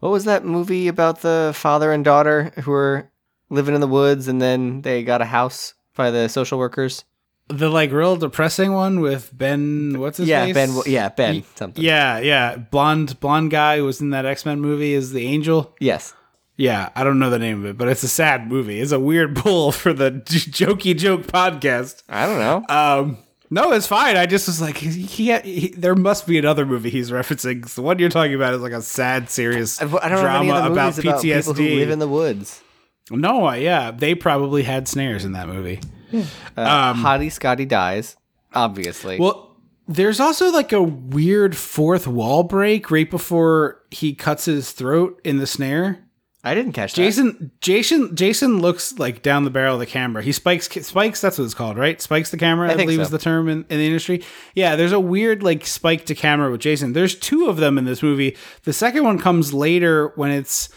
What 0.00 0.10
was 0.10 0.24
that 0.24 0.44
movie 0.44 0.88
about 0.88 1.20
the 1.20 1.52
father 1.54 1.92
and 1.92 2.04
daughter 2.04 2.52
who 2.64 2.70
were 2.70 3.10
living 3.48 3.74
in 3.74 3.80
the 3.80 3.86
woods 3.86 4.28
and 4.28 4.42
then 4.42 4.82
they 4.82 5.02
got 5.04 5.22
a 5.22 5.26
house 5.26 5.74
by 5.94 6.10
the 6.10 6.28
social 6.28 6.58
workers? 6.58 7.04
The 7.48 7.68
like 7.70 7.92
real 7.92 8.16
depressing 8.16 8.72
one 8.72 8.98
with 9.00 9.30
Ben, 9.32 10.00
what's 10.00 10.18
his 10.18 10.26
name? 10.28 10.48
yeah, 10.48 10.52
face? 10.52 10.74
Ben. 10.84 10.92
Yeah, 10.92 11.08
Ben. 11.10 11.44
Something. 11.54 11.84
Yeah, 11.84 12.18
yeah, 12.18 12.56
blonde 12.56 13.20
blonde 13.20 13.52
guy 13.52 13.76
who 13.78 13.84
was 13.84 14.00
in 14.00 14.10
that 14.10 14.26
X 14.26 14.44
Men 14.44 14.60
movie 14.60 14.92
is 14.92 15.12
the 15.12 15.24
angel. 15.24 15.74
Yes. 15.78 16.12
Yeah, 16.56 16.88
I 16.94 17.04
don't 17.04 17.18
know 17.18 17.28
the 17.30 17.38
name 17.38 17.60
of 17.60 17.66
it, 17.66 17.76
but 17.76 17.88
it's 17.88 18.02
a 18.02 18.08
sad 18.08 18.48
movie. 18.48 18.80
It's 18.80 18.92
a 18.92 19.00
weird 19.00 19.36
pull 19.42 19.72
for 19.72 19.92
the 19.92 20.10
jokey 20.12 20.96
joke 20.96 21.22
podcast. 21.24 22.02
I 22.08 22.26
don't 22.26 22.38
know. 22.38 22.74
Um, 22.74 23.18
no, 23.50 23.72
it's 23.72 23.86
fine. 23.86 24.16
I 24.16 24.26
just 24.26 24.48
was 24.48 24.60
like, 24.60 24.76
he, 24.78 24.90
he, 25.02 25.38
he- 25.40 25.68
there 25.76 25.94
must 25.94 26.26
be 26.26 26.38
another 26.38 26.64
movie 26.66 26.90
he's 26.90 27.10
referencing. 27.10 27.68
The 27.74 27.82
one 27.82 27.98
you're 27.98 28.08
talking 28.08 28.34
about 28.34 28.54
is 28.54 28.62
like 28.62 28.72
a 28.72 28.82
sad, 28.82 29.28
serious 29.30 29.80
I 29.80 29.84
don't 29.86 29.92
know 29.92 30.20
drama 30.20 30.50
about 30.50 30.70
movies 30.72 30.98
about 30.98 31.22
people 31.22 31.52
who 31.52 31.62
PTSD. 31.62 31.76
live 31.76 31.90
in 31.90 31.98
the 31.98 32.08
woods. 32.08 32.62
no, 33.10 33.48
uh, 33.48 33.52
yeah, 33.52 33.90
they 33.90 34.14
probably 34.14 34.62
had 34.64 34.88
snares 34.88 35.24
in 35.24 35.32
that 35.32 35.48
movie. 35.48 35.80
Uh, 36.56 36.94
Hottie 36.94 37.30
Scotty 37.30 37.66
dies, 37.66 38.16
obviously. 38.54 39.18
Well, 39.20 39.56
there's 39.86 40.18
also 40.20 40.50
like 40.50 40.72
a 40.72 40.82
weird 40.82 41.56
fourth 41.56 42.06
wall 42.08 42.42
break 42.42 42.90
right 42.90 43.08
before 43.10 43.82
he 43.90 44.14
cuts 44.14 44.46
his 44.46 44.72
throat 44.72 45.20
in 45.22 45.38
the 45.38 45.46
snare. 45.46 46.02
I 46.46 46.54
didn't 46.54 46.72
catch 46.72 46.94
that. 46.94 47.02
Jason, 47.02 47.50
Jason, 47.60 48.14
Jason 48.14 48.60
looks 48.60 49.00
like 49.00 49.20
down 49.20 49.42
the 49.42 49.50
barrel 49.50 49.74
of 49.74 49.80
the 49.80 49.86
camera. 49.86 50.22
He 50.22 50.30
spikes, 50.30 50.68
spikes. 50.68 51.20
That's 51.20 51.38
what 51.38 51.44
it's 51.44 51.54
called, 51.54 51.76
right? 51.76 52.00
Spikes 52.00 52.30
the 52.30 52.36
camera. 52.36 52.70
I, 52.70 52.74
think 52.74 52.86
believe 52.86 52.98
so. 52.98 53.02
is 53.02 53.10
the 53.10 53.18
term 53.18 53.48
in, 53.48 53.66
in 53.68 53.78
the 53.78 53.86
industry. 53.86 54.22
Yeah, 54.54 54.76
there's 54.76 54.92
a 54.92 55.00
weird 55.00 55.42
like 55.42 55.66
spike 55.66 56.06
to 56.06 56.14
camera 56.14 56.48
with 56.52 56.60
Jason. 56.60 56.92
There's 56.92 57.16
two 57.16 57.46
of 57.46 57.56
them 57.56 57.78
in 57.78 57.84
this 57.84 58.00
movie. 58.00 58.36
The 58.62 58.72
second 58.72 59.02
one 59.02 59.18
comes 59.18 59.52
later 59.52 60.12
when 60.14 60.30
it's. 60.30 60.68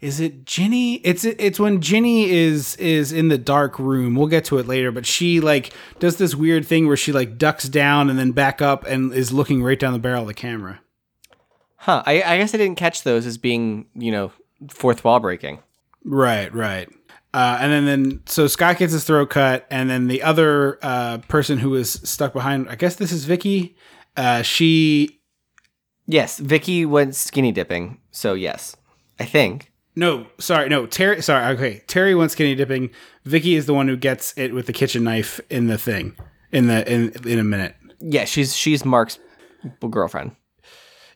Is 0.00 0.20
it 0.20 0.46
Ginny? 0.46 0.94
It's 0.98 1.24
it's 1.24 1.58
when 1.58 1.80
Ginny 1.80 2.30
is 2.30 2.76
is 2.76 3.12
in 3.12 3.28
the 3.28 3.36
dark 3.36 3.80
room. 3.80 4.14
We'll 4.14 4.28
get 4.28 4.44
to 4.44 4.58
it 4.58 4.66
later, 4.68 4.92
but 4.92 5.04
she 5.04 5.40
like 5.40 5.74
does 5.98 6.18
this 6.18 6.36
weird 6.36 6.64
thing 6.64 6.86
where 6.86 6.96
she 6.96 7.12
like 7.12 7.36
ducks 7.36 7.68
down 7.68 8.08
and 8.08 8.16
then 8.16 8.30
back 8.30 8.62
up 8.62 8.86
and 8.86 9.12
is 9.12 9.32
looking 9.32 9.60
right 9.60 9.78
down 9.78 9.92
the 9.92 9.98
barrel 9.98 10.22
of 10.22 10.28
the 10.28 10.34
camera. 10.34 10.80
Huh. 11.78 12.02
I, 12.06 12.22
I 12.22 12.38
guess 12.38 12.54
I 12.54 12.58
didn't 12.58 12.76
catch 12.76 13.02
those 13.02 13.26
as 13.26 13.38
being, 13.38 13.86
you 13.94 14.12
know, 14.12 14.30
fourth 14.70 15.04
wall 15.04 15.20
breaking. 15.20 15.60
Right, 16.04 16.52
right. 16.54 16.88
Uh, 17.34 17.58
and 17.60 17.72
then, 17.72 17.84
then, 17.84 18.22
so 18.26 18.46
Scott 18.46 18.78
gets 18.78 18.92
his 18.92 19.04
throat 19.04 19.30
cut, 19.30 19.66
and 19.70 19.90
then 19.90 20.08
the 20.08 20.22
other 20.22 20.78
uh, 20.82 21.18
person 21.28 21.58
who 21.58 21.74
is 21.74 21.92
stuck 22.04 22.32
behind, 22.32 22.68
I 22.68 22.74
guess 22.74 22.96
this 22.96 23.12
is 23.12 23.24
Vicky. 23.26 23.76
Uh, 24.16 24.42
she, 24.42 25.20
Yes, 26.10 26.38
Vicky 26.38 26.86
went 26.86 27.14
skinny 27.14 27.52
dipping. 27.52 27.98
So 28.12 28.32
yes, 28.32 28.74
I 29.20 29.26
think. 29.26 29.70
no, 29.94 30.26
sorry, 30.38 30.70
no, 30.70 30.86
Terry, 30.86 31.20
sorry, 31.20 31.54
okay. 31.54 31.82
Terry 31.86 32.14
went 32.14 32.30
skinny 32.30 32.54
dipping. 32.54 32.88
Vicky 33.26 33.54
is 33.56 33.66
the 33.66 33.74
one 33.74 33.88
who 33.88 33.96
gets 33.96 34.32
it 34.38 34.54
with 34.54 34.64
the 34.64 34.72
kitchen 34.72 35.04
knife 35.04 35.38
in 35.50 35.66
the 35.66 35.76
thing, 35.76 36.16
in 36.50 36.66
the, 36.68 36.90
in, 36.90 37.12
in 37.26 37.38
a 37.38 37.44
minute. 37.44 37.74
Yeah, 38.00 38.24
she's 38.24 38.56
she's 38.56 38.86
Mark's 38.86 39.18
girlfriend. 39.90 40.34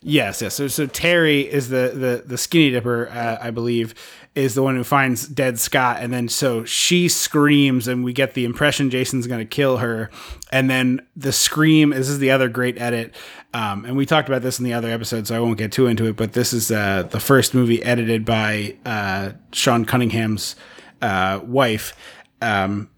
Yes, 0.05 0.42
yes. 0.42 0.55
So, 0.55 0.66
so 0.66 0.86
Terry 0.86 1.40
is 1.42 1.68
the 1.68 1.92
the 1.94 2.22
the 2.26 2.36
skinny 2.36 2.70
dipper, 2.70 3.09
uh, 3.09 3.38
I 3.40 3.50
believe, 3.50 3.94
is 4.34 4.55
the 4.55 4.62
one 4.62 4.74
who 4.74 4.82
finds 4.82 5.28
dead 5.28 5.61
Scott, 5.61 5.98
and 6.00 6.12
then 6.12 6.28
so 6.28 6.64
she 6.64 7.09
screams, 7.09 7.86
and 7.86 8.03
we 8.03 8.12
get 8.12 8.34
the 8.34 8.44
impression 8.44 8.90
Jason's 8.90 9.28
going 9.28 9.38
to 9.38 9.46
kill 9.46 9.76
her, 9.76 10.11
and 10.50 10.68
then 10.68 11.07
the 11.14 11.32
scream. 11.32 11.90
This 11.90 12.09
is 12.09 12.18
the 12.18 12.32
other 12.32 12.48
great 12.48 12.80
edit, 12.80 13.14
um, 13.55 13.84
and 13.84 13.96
we 13.96 14.05
talked 14.05 14.28
about 14.28 14.42
this 14.42 14.59
in 14.59 14.64
the 14.64 14.72
other 14.72 14.90
episode, 14.90 15.28
so 15.28 15.36
I 15.36 15.40
won't 15.40 15.57
get 15.57 15.70
too 15.70 15.86
into 15.86 16.07
it. 16.07 16.16
But 16.16 16.32
this 16.32 16.53
is 16.53 16.72
uh, 16.72 17.05
the 17.05 17.20
first 17.20 17.55
movie 17.55 17.80
edited 17.82 18.24
by 18.24 18.76
uh, 18.84 19.32
Sean 19.53 19.84
Cunningham's 19.84 20.57
uh, 21.00 21.40
wife. 21.44 21.94
Um, 22.40 22.90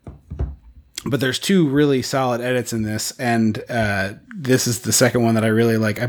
but 1.06 1.20
there's 1.20 1.38
two 1.38 1.68
really 1.68 2.00
solid 2.00 2.40
edits 2.40 2.72
in 2.72 2.82
this, 2.82 3.12
and 3.18 3.62
uh, 3.68 4.14
this 4.34 4.66
is 4.66 4.80
the 4.80 4.92
second 4.92 5.22
one 5.22 5.34
that 5.34 5.44
I 5.44 5.48
really 5.48 5.76
like. 5.76 6.00
I, 6.00 6.08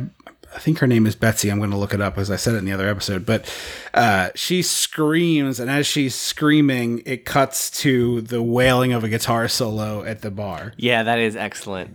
I 0.55 0.59
think 0.59 0.79
her 0.79 0.87
name 0.87 1.05
is 1.05 1.15
Betsy. 1.15 1.49
I'm 1.49 1.57
going 1.57 1.71
to 1.71 1.77
look 1.77 1.93
it 1.93 1.99
up 1.99 2.17
as 2.17 2.31
I 2.31 2.37
said 2.37 2.55
it 2.55 2.59
in 2.59 2.65
the 2.65 2.71
other 2.71 2.87
episode. 2.87 3.25
But 3.25 3.53
uh, 3.93 4.29
she 4.35 4.61
screams, 4.61 5.59
and 5.59 5.69
as 5.69 5.85
she's 5.85 6.15
screaming, 6.15 7.03
it 7.05 7.25
cuts 7.25 7.69
to 7.81 8.21
the 8.21 8.41
wailing 8.41 8.93
of 8.93 9.03
a 9.03 9.09
guitar 9.09 9.49
solo 9.49 10.03
at 10.03 10.21
the 10.21 10.31
bar. 10.31 10.73
Yeah, 10.77 11.03
that 11.03 11.19
is 11.19 11.35
excellent. 11.35 11.91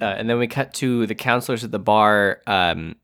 Uh, 0.00 0.06
and 0.06 0.28
then 0.28 0.38
we 0.38 0.46
cut 0.46 0.72
to 0.74 1.06
the 1.06 1.14
counselors 1.14 1.64
at 1.64 1.70
the 1.70 1.78
bar, 1.78 2.40
um, 2.46 2.96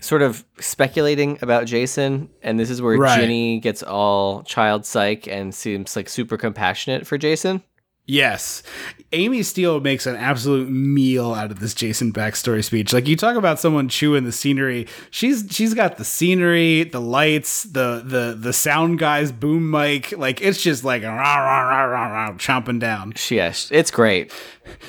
sort 0.00 0.22
of 0.22 0.44
speculating 0.58 1.38
about 1.42 1.66
Jason. 1.66 2.30
And 2.42 2.58
this 2.58 2.70
is 2.70 2.80
where 2.80 2.96
Right. 2.96 3.20
Ginny 3.20 3.60
gets 3.60 3.82
all 3.82 4.42
child 4.44 4.86
psych 4.86 5.28
and 5.28 5.54
seems 5.54 5.94
like 5.94 6.08
super 6.08 6.38
compassionate 6.38 7.06
for 7.06 7.18
Jason. 7.18 7.62
Yes. 8.10 8.64
Amy 9.12 9.42
Steele 9.44 9.80
makes 9.80 10.06
an 10.06 10.16
absolute 10.16 10.68
meal 10.68 11.32
out 11.32 11.50
of 11.50 11.60
this 11.60 11.74
Jason 11.74 12.12
backstory 12.12 12.64
speech. 12.64 12.92
Like 12.92 13.06
you 13.06 13.16
talk 13.16 13.36
about 13.36 13.60
someone 13.60 13.88
chewing 13.88 14.24
the 14.24 14.32
scenery. 14.32 14.88
She's 15.10 15.46
she's 15.50 15.74
got 15.74 15.96
the 15.96 16.04
scenery, 16.04 16.84
the 16.84 17.00
lights, 17.00 17.64
the 17.64 18.02
the 18.04 18.36
the 18.38 18.52
sound 18.52 18.98
guy's 18.98 19.30
boom 19.30 19.70
mic. 19.70 20.12
Like 20.16 20.40
it's 20.40 20.62
just 20.62 20.84
like 20.84 21.02
rah, 21.02 21.10
rah, 21.10 21.62
rah, 21.62 21.84
rah, 21.84 22.06
rah, 22.06 22.32
chomping 22.32 22.80
down. 22.80 23.12
Sh- 23.14 23.32
it's 23.32 23.90
great. 23.90 24.32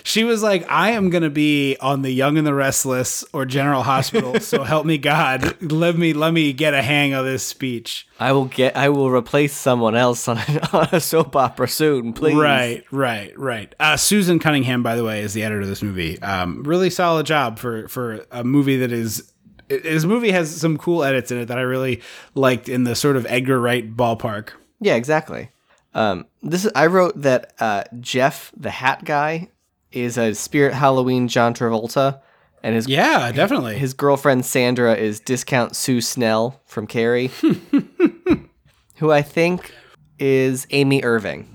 She 0.04 0.24
was 0.24 0.44
like, 0.44 0.70
I 0.70 0.92
am 0.92 1.10
gonna 1.10 1.30
be 1.30 1.78
on 1.80 2.02
the 2.02 2.12
Young 2.12 2.38
and 2.38 2.46
the 2.46 2.54
Restless 2.54 3.24
or 3.34 3.46
General 3.46 3.84
Hospital, 3.84 4.40
so 4.40 4.64
help 4.64 4.86
me 4.86 4.98
God. 4.98 5.60
Let 5.72 5.98
me 5.98 6.14
let 6.14 6.34
me 6.34 6.54
get 6.54 6.74
a 6.74 6.82
hang 6.82 7.14
of 7.14 7.26
this 7.26 7.44
speech. 7.44 8.08
I 8.20 8.34
will 8.34 8.46
get. 8.46 8.78
I 8.78 8.90
will 8.90 9.10
replace 9.10 9.54
someone 9.54 9.96
else 9.96 10.28
on 10.28 10.38
a, 10.38 10.70
on 10.74 10.90
a 10.92 11.00
soap 11.00 11.36
opera 11.36 11.68
soon, 11.68 12.14
please. 12.14 12.36
Right, 12.36 12.84
right, 12.92 13.11
right. 13.12 13.40
Right. 13.40 13.76
Uh, 13.80 13.98
Susan 13.98 14.40
Cunningham, 14.40 14.84
by 14.84 14.96
the 14.96 15.04
way, 15.04 15.22
is 15.22 15.34
the 15.34 15.44
editor 15.44 15.62
of 15.62 15.68
this 15.68 15.82
movie. 15.84 16.22
Um, 16.22 16.64
really 16.64 16.90
solid 16.90 17.26
job 17.26 17.60
for 17.60 17.88
for 17.88 18.26
a 18.32 18.44
movie 18.44 18.78
that 18.78 18.92
is. 18.92 19.32
This 19.70 20.04
movie 20.04 20.32
has 20.32 20.54
some 20.54 20.78
cool 20.78 21.02
edits 21.04 21.32
in 21.32 21.38
it 21.38 21.46
that 21.48 21.58
I 21.58 21.62
really 21.62 22.02
liked 22.36 22.68
in 22.68 22.84
the 22.84 22.94
sort 22.96 23.16
of 23.16 23.26
Edgar 23.30 23.58
Wright 23.60 23.96
ballpark. 23.96 24.50
Yeah, 24.82 24.96
exactly. 24.96 25.50
Um, 25.94 26.26
this 26.44 26.66
is, 26.66 26.72
I 26.76 26.88
wrote 26.88 27.22
that 27.22 27.54
uh, 27.60 27.84
Jeff, 28.02 28.52
the 28.58 28.70
hat 28.70 29.06
guy, 29.06 29.50
is 29.94 30.18
a 30.18 30.34
Spirit 30.34 30.74
Halloween 30.74 31.30
John 31.30 31.54
Travolta, 31.54 32.20
and 32.64 32.76
his 32.76 32.88
Yeah, 32.90 33.32
definitely. 33.32 33.78
his 33.78 33.94
girlfriend 33.94 34.46
Sandra 34.46 34.94
is 34.96 35.20
discount 35.22 35.76
Sue 35.76 36.02
Snell 36.02 36.60
from 36.66 36.86
Carrie, 36.86 37.28
who 38.98 39.12
I 39.12 39.22
think 39.22 39.74
is 40.20 40.68
Amy 40.72 41.02
Irving. 41.04 41.48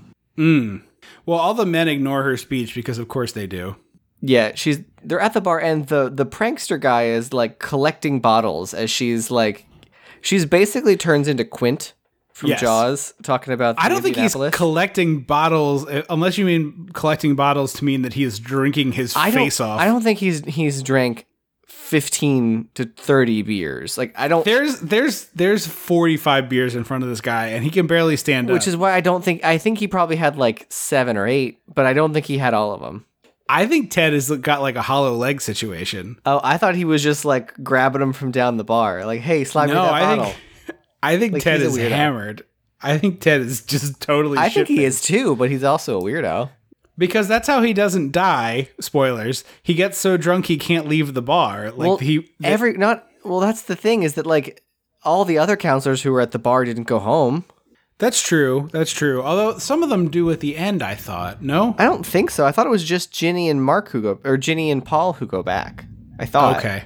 Well, 1.27 1.37
all 1.37 1.53
the 1.53 1.65
men 1.65 1.87
ignore 1.87 2.23
her 2.23 2.37
speech 2.37 2.73
because, 2.73 2.97
of 2.97 3.07
course, 3.07 3.33
they 3.33 3.45
do. 3.45 3.75
Yeah, 4.21 4.53
she's 4.55 4.79
they're 5.03 5.19
at 5.19 5.33
the 5.33 5.41
bar 5.41 5.59
and 5.59 5.85
the 5.87 6.09
the 6.09 6.25
prankster 6.25 6.79
guy 6.79 7.03
is 7.05 7.33
like 7.33 7.59
collecting 7.59 8.19
bottles 8.19 8.73
as 8.73 8.89
she's 8.89 9.29
like 9.29 9.67
she's 10.21 10.43
basically 10.45 10.97
turns 10.97 11.27
into 11.27 11.45
Quint 11.45 11.93
from 12.33 12.49
Yes. 12.49 12.61
Jaws 12.61 13.13
talking 13.21 13.53
about 13.53 13.75
the 13.75 13.83
I 13.83 13.89
don't 13.89 14.01
think 14.01 14.15
he's 14.15 14.35
collecting 14.51 15.21
bottles, 15.21 15.87
uh, 15.87 16.01
unless 16.09 16.37
you 16.37 16.45
mean 16.45 16.89
collecting 16.93 17.35
bottles 17.35 17.73
to 17.73 17.85
mean 17.85 18.01
that 18.01 18.13
he 18.13 18.23
is 18.23 18.39
drinking 18.39 18.93
his 18.93 19.15
I 19.15 19.29
face 19.29 19.59
off. 19.59 19.79
I 19.79 19.85
don't 19.85 20.01
think 20.01 20.17
he's 20.17 20.43
he's 20.45 20.81
drank 20.81 21.26
15 21.87 22.67
to 22.75 22.85
30 22.85 23.41
beers. 23.43 23.97
Like 23.97 24.13
I 24.19 24.27
don't 24.27 24.43
There's 24.43 24.79
there's 24.81 25.25
there's 25.27 25.65
45 25.65 26.49
beers 26.49 26.75
in 26.75 26.83
front 26.83 27.03
of 27.03 27.09
this 27.09 27.21
guy, 27.21 27.47
and 27.47 27.63
he 27.63 27.69
can 27.69 27.87
barely 27.87 28.17
stand 28.17 28.49
up. 28.49 28.53
which 28.53 28.67
is 28.67 28.75
why 28.75 28.93
I 28.93 28.99
don't 28.99 29.23
think 29.23 29.43
I 29.45 29.57
think 29.57 29.79
he 29.79 29.87
probably 29.87 30.17
had 30.17 30.35
like 30.35 30.65
7 30.69 31.15
or 31.15 31.25
8, 31.25 31.59
but 31.73 31.85
I 31.85 31.93
don't 31.93 32.11
think 32.13 32.25
he 32.25 32.37
had 32.37 32.53
all 32.53 32.73
of 32.73 32.81
them. 32.81 33.05
I 33.49 33.65
think 33.67 33.91
Ted 33.91 34.11
has 34.11 34.29
got 34.29 34.61
like 34.61 34.75
a 34.75 34.81
hollow 34.81 35.15
leg 35.15 35.39
situation. 35.39 36.19
Oh, 36.25 36.41
I 36.43 36.57
thought 36.57 36.75
he 36.75 36.83
was 36.83 37.01
just 37.01 37.23
like 37.23 37.53
grabbing 37.63 38.01
them 38.01 38.11
from 38.11 38.31
down 38.31 38.57
the 38.57 38.65
bar. 38.65 39.05
Like, 39.05 39.21
"Hey, 39.21 39.45
slide 39.45 39.67
me 39.67 39.73
that 39.73 39.93
I 39.93 40.01
bottle." 40.01 40.25
think 40.25 40.37
I 41.01 41.17
think 41.17 41.33
Like, 41.33 41.43
Ted 41.43 41.61
is 41.61 41.77
hammered. 41.77 42.43
I 42.81 42.97
think 42.97 43.21
Ted 43.21 43.39
is 43.39 43.61
just 43.61 44.01
totally. 44.01 44.37
I 44.37 44.49
think 44.49 44.67
he 44.67 44.83
is 44.83 45.01
too, 45.01 45.37
but 45.37 45.49
he's 45.49 45.63
also 45.63 45.99
a 45.99 46.03
weirdo. 46.03 46.49
Because 46.97 47.27
that's 47.27 47.47
how 47.47 47.61
he 47.61 47.73
doesn't 47.73 48.11
die. 48.11 48.69
Spoilers. 48.79 49.43
He 49.61 49.73
gets 49.73 49.97
so 49.97 50.17
drunk 50.17 50.47
he 50.47 50.57
can't 50.57 50.87
leave 50.87 51.13
the 51.13 51.21
bar. 51.21 51.71
Like 51.71 51.87
well, 51.87 51.97
he 51.97 52.29
every 52.43 52.73
not 52.73 53.07
well. 53.23 53.39
That's 53.39 53.61
the 53.61 53.75
thing 53.75 54.03
is 54.03 54.15
that 54.15 54.25
like 54.25 54.63
all 55.03 55.23
the 55.23 55.37
other 55.37 55.55
counselors 55.55 56.01
who 56.01 56.11
were 56.11 56.21
at 56.21 56.31
the 56.31 56.39
bar 56.39 56.65
didn't 56.65 56.83
go 56.83 56.99
home. 56.99 57.45
That's 57.99 58.21
true. 58.21 58.69
That's 58.71 58.91
true. 58.91 59.23
Although 59.23 59.57
some 59.57 59.81
of 59.81 59.89
them 59.89 60.09
do 60.09 60.29
at 60.29 60.39
the 60.39 60.55
end, 60.55 60.83
I 60.83 60.93
thought. 60.93 61.41
No? 61.41 61.75
I 61.79 61.85
don't 61.85 62.05
think 62.05 62.29
so. 62.29 62.45
I 62.45 62.51
thought 62.51 62.67
it 62.67 62.71
was 62.71 62.83
just 62.83 63.11
Ginny 63.11 63.49
and 63.49 63.63
Mark 63.63 63.89
who 63.89 64.01
go, 64.01 64.19
or 64.23 64.37
Ginny 64.37 64.69
and 64.69 64.85
Paul 64.85 65.13
who 65.13 65.25
go 65.25 65.41
back. 65.41 65.85
I 66.19 66.25
thought. 66.25 66.57
Okay. 66.57 66.83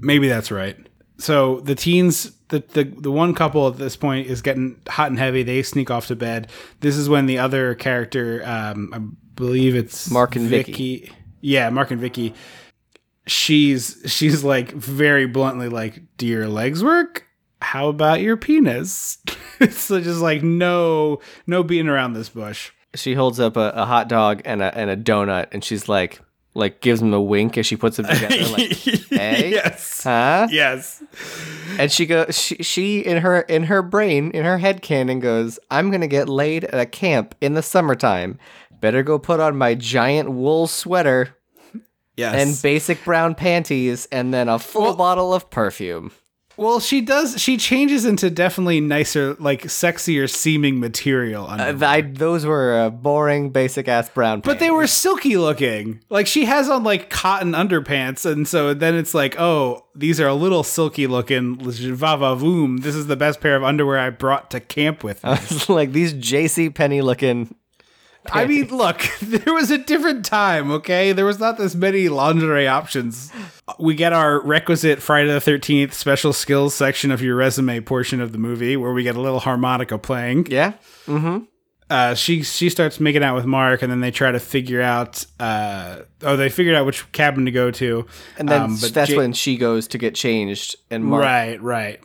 Maybe 0.00 0.28
that's 0.28 0.50
right. 0.50 0.76
So 1.18 1.60
the 1.60 1.74
teens, 1.74 2.35
the, 2.48 2.60
the 2.72 2.84
the 2.84 3.10
one 3.10 3.34
couple 3.34 3.66
at 3.68 3.76
this 3.76 3.96
point 3.96 4.28
is 4.28 4.42
getting 4.42 4.80
hot 4.88 5.08
and 5.08 5.18
heavy. 5.18 5.42
They 5.42 5.62
sneak 5.62 5.90
off 5.90 6.06
to 6.08 6.16
bed. 6.16 6.48
This 6.80 6.96
is 6.96 7.08
when 7.08 7.26
the 7.26 7.38
other 7.38 7.74
character, 7.74 8.42
um, 8.44 8.90
I 8.92 9.00
believe 9.34 9.74
it's 9.74 10.10
Mark 10.10 10.36
and 10.36 10.48
Vicky. 10.48 11.10
Yeah, 11.40 11.70
Mark 11.70 11.90
and 11.90 12.00
Vicky. 12.00 12.34
She's 13.26 14.00
she's 14.06 14.44
like 14.44 14.72
very 14.72 15.26
bluntly 15.26 15.68
like, 15.68 16.02
"Do 16.16 16.26
your 16.26 16.48
legs 16.48 16.84
work? 16.84 17.26
How 17.60 17.88
about 17.88 18.20
your 18.20 18.36
penis?" 18.36 19.18
so 19.70 20.00
just 20.00 20.20
like 20.20 20.42
no 20.42 21.20
no 21.46 21.62
beating 21.64 21.88
around 21.88 22.12
this 22.12 22.28
bush. 22.28 22.70
She 22.94 23.14
holds 23.14 23.40
up 23.40 23.56
a, 23.56 23.72
a 23.74 23.84
hot 23.84 24.08
dog 24.08 24.42
and 24.44 24.62
a 24.62 24.76
and 24.76 24.88
a 24.88 24.96
donut, 24.96 25.48
and 25.50 25.64
she's 25.64 25.88
like, 25.88 26.20
like 26.56 26.80
gives 26.80 27.00
him 27.02 27.12
a 27.14 27.20
wink 27.20 27.56
as 27.58 27.66
she 27.66 27.76
puts 27.76 27.96
them 27.98 28.06
together. 28.06 28.36
Like, 28.48 28.72
hey, 29.10 29.50
yes. 29.50 30.02
huh? 30.02 30.48
Yes. 30.50 31.02
And 31.78 31.92
she 31.92 32.06
goes, 32.06 32.36
she, 32.36 32.56
she 32.62 33.00
in 33.00 33.18
her 33.18 33.40
in 33.42 33.64
her 33.64 33.82
brain, 33.82 34.30
in 34.32 34.44
her 34.44 34.58
head 34.58 34.82
canon 34.82 35.20
goes, 35.20 35.58
I'm 35.70 35.90
gonna 35.90 36.06
get 36.08 36.28
laid 36.28 36.64
at 36.64 36.80
a 36.80 36.86
camp 36.86 37.34
in 37.40 37.54
the 37.54 37.62
summertime. 37.62 38.38
Better 38.80 39.02
go 39.02 39.18
put 39.18 39.40
on 39.40 39.56
my 39.56 39.74
giant 39.74 40.30
wool 40.30 40.66
sweater 40.66 41.36
Yes. 42.16 42.34
and 42.34 42.62
basic 42.62 43.04
brown 43.04 43.34
panties, 43.34 44.06
and 44.10 44.32
then 44.32 44.48
a 44.48 44.58
full 44.58 44.96
bottle 44.96 45.34
of 45.34 45.50
perfume. 45.50 46.12
Well, 46.56 46.80
she 46.80 47.00
does. 47.00 47.40
She 47.40 47.56
changes 47.56 48.04
into 48.04 48.30
definitely 48.30 48.80
nicer, 48.80 49.34
like 49.34 49.64
sexier 49.64 50.28
seeming 50.28 50.80
material. 50.80 51.46
Uh. 51.46 51.76
I, 51.82 52.00
those 52.00 52.46
were 52.46 52.78
uh, 52.78 52.90
boring, 52.90 53.50
basic 53.50 53.88
ass 53.88 54.08
brown. 54.08 54.40
but 54.40 54.58
they 54.58 54.70
were 54.70 54.86
silky 54.86 55.36
looking. 55.36 56.00
Like 56.08 56.26
she 56.26 56.46
has 56.46 56.68
on 56.68 56.82
like 56.82 57.10
cotton 57.10 57.52
underpants, 57.52 58.30
and 58.30 58.48
so 58.48 58.72
then 58.74 58.94
it's 58.94 59.14
like, 59.14 59.38
oh, 59.38 59.84
these 59.94 60.20
are 60.20 60.28
a 60.28 60.34
little 60.34 60.62
silky 60.62 61.06
looking. 61.06 61.58
Va 61.60 62.16
va 62.16 62.36
voom. 62.36 62.82
This 62.82 62.94
is 62.94 63.06
the 63.06 63.16
best 63.16 63.40
pair 63.40 63.56
of 63.56 63.62
underwear 63.62 63.98
I 63.98 64.10
brought 64.10 64.50
to 64.52 64.60
camp 64.60 65.04
with 65.04 65.22
me. 65.24 65.36
like 65.74 65.92
these 65.92 66.12
J.C. 66.14 66.70
Penney 66.70 67.02
looking. 67.02 67.54
I 68.32 68.46
mean, 68.46 68.68
look, 68.68 69.02
there 69.22 69.54
was 69.54 69.70
a 69.70 69.78
different 69.78 70.24
time, 70.24 70.70
okay? 70.70 71.12
There 71.12 71.24
was 71.24 71.38
not 71.38 71.58
this 71.58 71.74
many 71.74 72.08
lingerie 72.08 72.68
options. 72.68 73.32
We 73.78 73.94
get 73.94 74.12
our 74.12 74.40
requisite 74.40 75.02
Friday 75.02 75.28
the 75.32 75.38
13th 75.38 75.92
special 75.92 76.32
skills 76.32 76.74
section 76.74 77.10
of 77.10 77.22
your 77.22 77.36
resume 77.36 77.80
portion 77.80 78.20
of 78.20 78.32
the 78.32 78.38
movie 78.38 78.76
where 78.76 78.92
we 78.92 79.02
get 79.02 79.16
a 79.16 79.20
little 79.20 79.40
harmonica 79.40 79.98
playing. 79.98 80.46
Yeah, 80.50 80.74
Uh, 81.88 82.14
she 82.14 82.42
she 82.42 82.68
starts 82.68 82.98
making 82.98 83.22
out 83.22 83.36
with 83.36 83.44
Mark, 83.44 83.80
and 83.80 83.90
then 83.92 84.00
they 84.00 84.10
try 84.10 84.32
to 84.32 84.40
figure 84.40 84.82
out. 84.82 85.24
Uh, 85.38 86.00
oh, 86.22 86.36
they 86.36 86.48
figured 86.48 86.74
out 86.74 86.84
which 86.84 87.10
cabin 87.12 87.44
to 87.44 87.52
go 87.52 87.70
to, 87.70 88.06
and 88.38 88.48
then 88.48 88.62
Um, 88.62 88.78
that's 88.92 89.14
when 89.14 89.32
she 89.32 89.56
goes 89.56 89.86
to 89.88 89.98
get 89.98 90.16
changed. 90.16 90.74
And 90.90 91.04
Mark, 91.04 91.22
right, 91.22 91.62
right. 91.62 92.00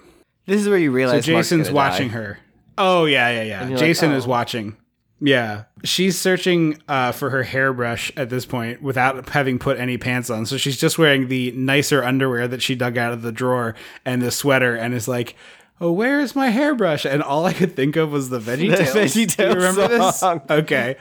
this 0.46 0.62
is 0.62 0.70
where 0.70 0.78
you 0.78 0.92
realize 0.92 1.28
Mark's 1.28 1.50
Jason's 1.50 1.72
watching 1.72 2.10
die. 2.10 2.14
her. 2.14 2.40
Oh 2.78 3.06
yeah, 3.06 3.30
yeah, 3.30 3.42
yeah. 3.42 3.62
you're 3.62 3.70
like, 3.72 3.80
Jason 3.80 4.12
oh. 4.12 4.18
is 4.18 4.28
watching. 4.28 4.78
Yeah, 5.24 5.66
she's 5.84 6.18
searching 6.20 6.82
uh, 6.88 7.12
for 7.12 7.30
her 7.30 7.44
hairbrush 7.44 8.12
at 8.18 8.32
this 8.32 8.44
point 8.44 8.82
without 8.82 9.30
having 9.30 9.60
put 9.60 9.78
any 9.78 10.00
pants 10.00 10.32
on. 10.32 10.48
So 10.48 10.58
she's 10.58 10.78
just 10.78 10.98
wearing 10.98 11.28
the 11.28 11.52
nicer 11.52 12.04
underwear 12.04 12.48
that 12.48 12.64
she 12.64 12.74
dug 12.74 12.98
out 12.98 13.14
of 13.14 13.22
the 13.22 13.32
drawer 13.32 13.76
and 14.04 14.22
the 14.24 14.32
sweater, 14.32 14.76
and 14.76 14.96
is 14.96 15.08
like, 15.08 15.36
"Oh, 15.80 15.92
where 15.92 16.20
is 16.20 16.36
my 16.36 16.48
hairbrush?" 16.50 17.06
And 17.06 17.22
all 17.22 17.46
I 17.46 17.54
could 17.54 17.76
think 17.76 17.96
of 17.98 18.12
was 18.12 18.30
the 18.32 18.40
Veggie 18.42 18.76
Tales. 18.76 19.14
Do 19.14 19.22
you 19.22 19.28
VeggieTales 19.28 19.54
remember 19.56 20.12
song. 20.12 20.42
this? 20.48 20.60
Okay. 20.64 20.96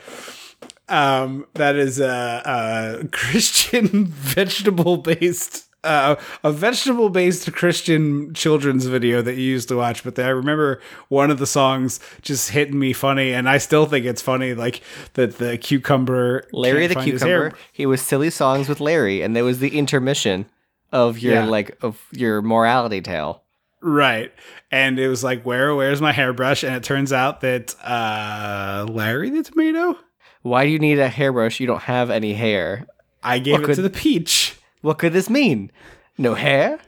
Um, 0.87 1.47
that 1.55 1.75
is 1.75 1.99
a, 1.99 3.01
a 3.03 3.07
Christian 3.11 4.05
vegetable 4.05 4.97
based, 4.97 5.65
uh, 5.83 6.15
a 6.43 6.51
vegetable 6.51 7.09
based 7.09 7.51
Christian 7.53 8.33
children's 8.33 8.85
video 8.85 9.21
that 9.21 9.35
you 9.35 9.43
used 9.43 9.67
to 9.69 9.75
watch. 9.75 10.03
But 10.03 10.17
I 10.19 10.27
remember 10.29 10.79
one 11.09 11.31
of 11.31 11.39
the 11.39 11.47
songs 11.47 11.99
just 12.21 12.51
hitting 12.51 12.77
me 12.79 12.93
funny, 12.93 13.31
and 13.33 13.49
I 13.49 13.57
still 13.57 13.85
think 13.85 14.05
it's 14.05 14.21
funny. 14.21 14.53
Like 14.53 14.81
that 15.13 15.37
the 15.37 15.57
cucumber, 15.57 16.47
Larry 16.51 16.87
the 16.87 16.93
find 16.95 17.11
his 17.11 17.21
hair- 17.23 17.49
cucumber. 17.49 17.57
He 17.71 17.85
was 17.85 18.01
silly 18.01 18.29
songs 18.29 18.69
with 18.69 18.79
Larry, 18.79 19.21
and 19.21 19.35
there 19.35 19.43
was 19.45 19.59
the 19.59 19.77
intermission 19.77 20.45
of 20.91 21.19
your 21.19 21.33
Yeah. 21.35 21.45
like 21.45 21.77
of 21.83 21.99
your 22.11 22.41
morality 22.41 23.01
tale. 23.01 23.43
Right. 23.83 24.31
And 24.71 24.99
it 24.99 25.07
was 25.07 25.23
like, 25.23 25.41
where, 25.43 25.73
where's 25.73 25.99
my 26.01 26.11
hairbrush? 26.11 26.63
And 26.63 26.75
it 26.75 26.83
turns 26.83 27.11
out 27.11 27.41
that 27.41 27.73
uh, 27.83 28.85
Larry 28.87 29.31
the 29.31 29.41
tomato, 29.41 29.97
Why 30.43 30.65
do 30.65 30.71
you 30.71 30.77
need 30.77 30.99
a 30.99 31.07
hairbrush? 31.09 31.59
You 31.59 31.65
don't 31.65 31.81
have 31.83 32.11
any 32.11 32.33
hair. 32.35 32.85
I 33.23 33.39
gave 33.39 33.59
it 33.61 33.63
could- 33.65 33.75
to 33.77 33.81
the 33.81 33.89
peach. 33.89 34.55
What 34.81 34.97
could 34.97 35.13
this 35.13 35.29
mean? 35.29 35.71
No 36.17 36.33
hair? 36.33 36.79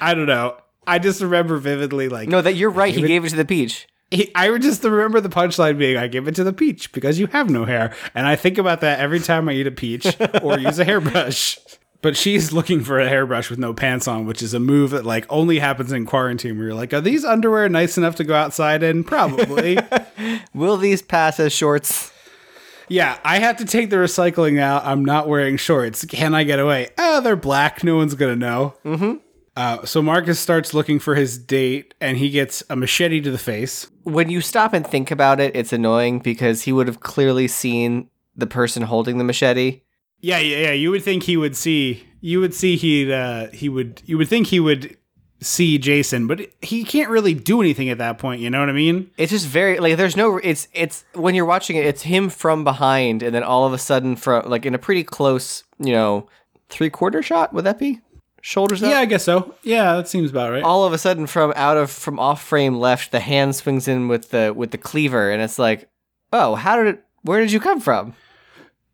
I 0.00 0.14
don't 0.14 0.26
know. 0.26 0.56
I 0.86 0.98
just 0.98 1.20
remember 1.22 1.56
vividly, 1.58 2.08
like, 2.08 2.28
No, 2.28 2.42
that 2.42 2.54
you're 2.56 2.70
right. 2.70 2.94
He 2.94 3.02
gave 3.02 3.24
it 3.24 3.30
to 3.30 3.36
the 3.36 3.44
peach. 3.44 3.86
he, 4.10 4.30
I 4.34 4.56
just 4.58 4.84
remember 4.84 5.20
the 5.20 5.28
punchline 5.28 5.78
being, 5.78 5.96
I 5.96 6.08
give 6.08 6.28
it 6.28 6.34
to 6.36 6.44
the 6.44 6.52
peach 6.52 6.92
because 6.92 7.18
you 7.18 7.26
have 7.28 7.48
no 7.48 7.64
hair. 7.64 7.94
And 8.14 8.26
I 8.26 8.36
think 8.36 8.58
about 8.58 8.80
that 8.82 9.00
every 9.00 9.20
time 9.20 9.48
I 9.48 9.52
eat 9.52 9.66
a 9.66 9.70
peach 9.70 10.06
or 10.42 10.58
use 10.58 10.78
a 10.78 10.84
hairbrush. 10.84 11.58
But 12.02 12.18
she's 12.18 12.52
looking 12.52 12.84
for 12.84 13.00
a 13.00 13.08
hairbrush 13.08 13.48
with 13.48 13.58
no 13.58 13.72
pants 13.72 14.06
on, 14.06 14.26
which 14.26 14.42
is 14.42 14.52
a 14.52 14.60
move 14.60 14.90
that 14.90 15.06
like 15.06 15.24
only 15.30 15.58
happens 15.58 15.90
in 15.90 16.04
quarantine 16.04 16.58
where 16.58 16.66
you're 16.66 16.74
like, 16.74 16.92
are 16.92 17.00
these 17.00 17.24
underwear 17.24 17.66
nice 17.70 17.96
enough 17.96 18.16
to 18.16 18.24
go 18.24 18.34
outside 18.34 18.82
in? 18.82 19.04
Probably. 19.04 19.78
Will 20.54 20.76
these 20.76 21.00
pass 21.00 21.40
as 21.40 21.52
shorts? 21.54 22.12
Yeah, 22.88 23.18
I 23.24 23.38
have 23.38 23.56
to 23.58 23.64
take 23.64 23.90
the 23.90 23.96
recycling 23.96 24.60
out. 24.60 24.84
I'm 24.84 25.04
not 25.04 25.28
wearing 25.28 25.56
shorts. 25.56 26.04
Can 26.04 26.34
I 26.34 26.44
get 26.44 26.58
away? 26.58 26.90
Ah, 26.98 27.20
they're 27.20 27.36
black. 27.36 27.82
No 27.84 27.96
one's 27.96 28.14
gonna 28.14 28.36
know. 28.36 28.74
Mm-hmm. 28.84 29.14
Uh, 29.56 29.84
so 29.84 30.02
Marcus 30.02 30.40
starts 30.40 30.74
looking 30.74 30.98
for 30.98 31.14
his 31.14 31.38
date, 31.38 31.94
and 32.00 32.16
he 32.16 32.28
gets 32.30 32.62
a 32.68 32.76
machete 32.76 33.20
to 33.20 33.30
the 33.30 33.38
face. 33.38 33.88
When 34.02 34.28
you 34.28 34.40
stop 34.40 34.72
and 34.72 34.86
think 34.86 35.10
about 35.10 35.40
it, 35.40 35.54
it's 35.54 35.72
annoying 35.72 36.18
because 36.18 36.62
he 36.62 36.72
would 36.72 36.88
have 36.88 37.00
clearly 37.00 37.46
seen 37.46 38.10
the 38.34 38.46
person 38.46 38.82
holding 38.82 39.18
the 39.18 39.24
machete. 39.24 39.82
Yeah, 40.20 40.38
yeah, 40.38 40.56
yeah. 40.58 40.72
You 40.72 40.90
would 40.90 41.04
think 41.04 41.24
he 41.24 41.36
would 41.36 41.56
see. 41.56 42.04
You 42.20 42.40
would 42.40 42.54
see 42.54 42.76
he. 42.76 43.12
Uh, 43.12 43.48
he 43.50 43.68
would. 43.68 44.02
You 44.06 44.18
would 44.18 44.28
think 44.28 44.48
he 44.48 44.58
would 44.58 44.96
see 45.44 45.78
Jason, 45.78 46.26
but 46.26 46.40
he 46.62 46.84
can't 46.84 47.10
really 47.10 47.34
do 47.34 47.60
anything 47.60 47.88
at 47.88 47.98
that 47.98 48.18
point. 48.18 48.40
You 48.40 48.50
know 48.50 48.60
what 48.60 48.68
I 48.68 48.72
mean? 48.72 49.10
It's 49.16 49.30
just 49.30 49.46
very 49.46 49.78
like 49.78 49.96
there's 49.96 50.16
no 50.16 50.38
it's 50.38 50.68
it's 50.72 51.04
when 51.14 51.34
you're 51.34 51.44
watching 51.44 51.76
it, 51.76 51.86
it's 51.86 52.02
him 52.02 52.28
from 52.28 52.64
behind, 52.64 53.22
and 53.22 53.34
then 53.34 53.42
all 53.42 53.66
of 53.66 53.72
a 53.72 53.78
sudden 53.78 54.16
from 54.16 54.48
like 54.48 54.66
in 54.66 54.74
a 54.74 54.78
pretty 54.78 55.04
close, 55.04 55.64
you 55.78 55.92
know, 55.92 56.28
three 56.68 56.90
quarter 56.90 57.22
shot. 57.22 57.52
Would 57.52 57.64
that 57.64 57.78
be 57.78 58.00
shoulders 58.40 58.82
up? 58.82 58.90
Yeah, 58.90 58.98
I 58.98 59.04
guess 59.04 59.24
so. 59.24 59.54
Yeah, 59.62 59.96
that 59.96 60.08
seems 60.08 60.30
about 60.30 60.52
right. 60.52 60.62
all 60.62 60.84
of 60.84 60.92
a 60.92 60.98
sudden 60.98 61.26
from 61.26 61.52
out 61.56 61.76
of 61.76 61.90
from 61.90 62.18
off 62.18 62.42
frame 62.42 62.76
left 62.76 63.12
the 63.12 63.20
hand 63.20 63.56
swings 63.56 63.88
in 63.88 64.08
with 64.08 64.30
the 64.30 64.52
with 64.54 64.70
the 64.70 64.78
cleaver 64.78 65.30
and 65.30 65.40
it's 65.42 65.58
like 65.58 65.88
oh 66.32 66.54
how 66.54 66.76
did 66.76 66.86
it 66.86 67.04
where 67.22 67.40
did 67.40 67.52
you 67.52 67.60
come 67.60 67.80
from 67.80 68.14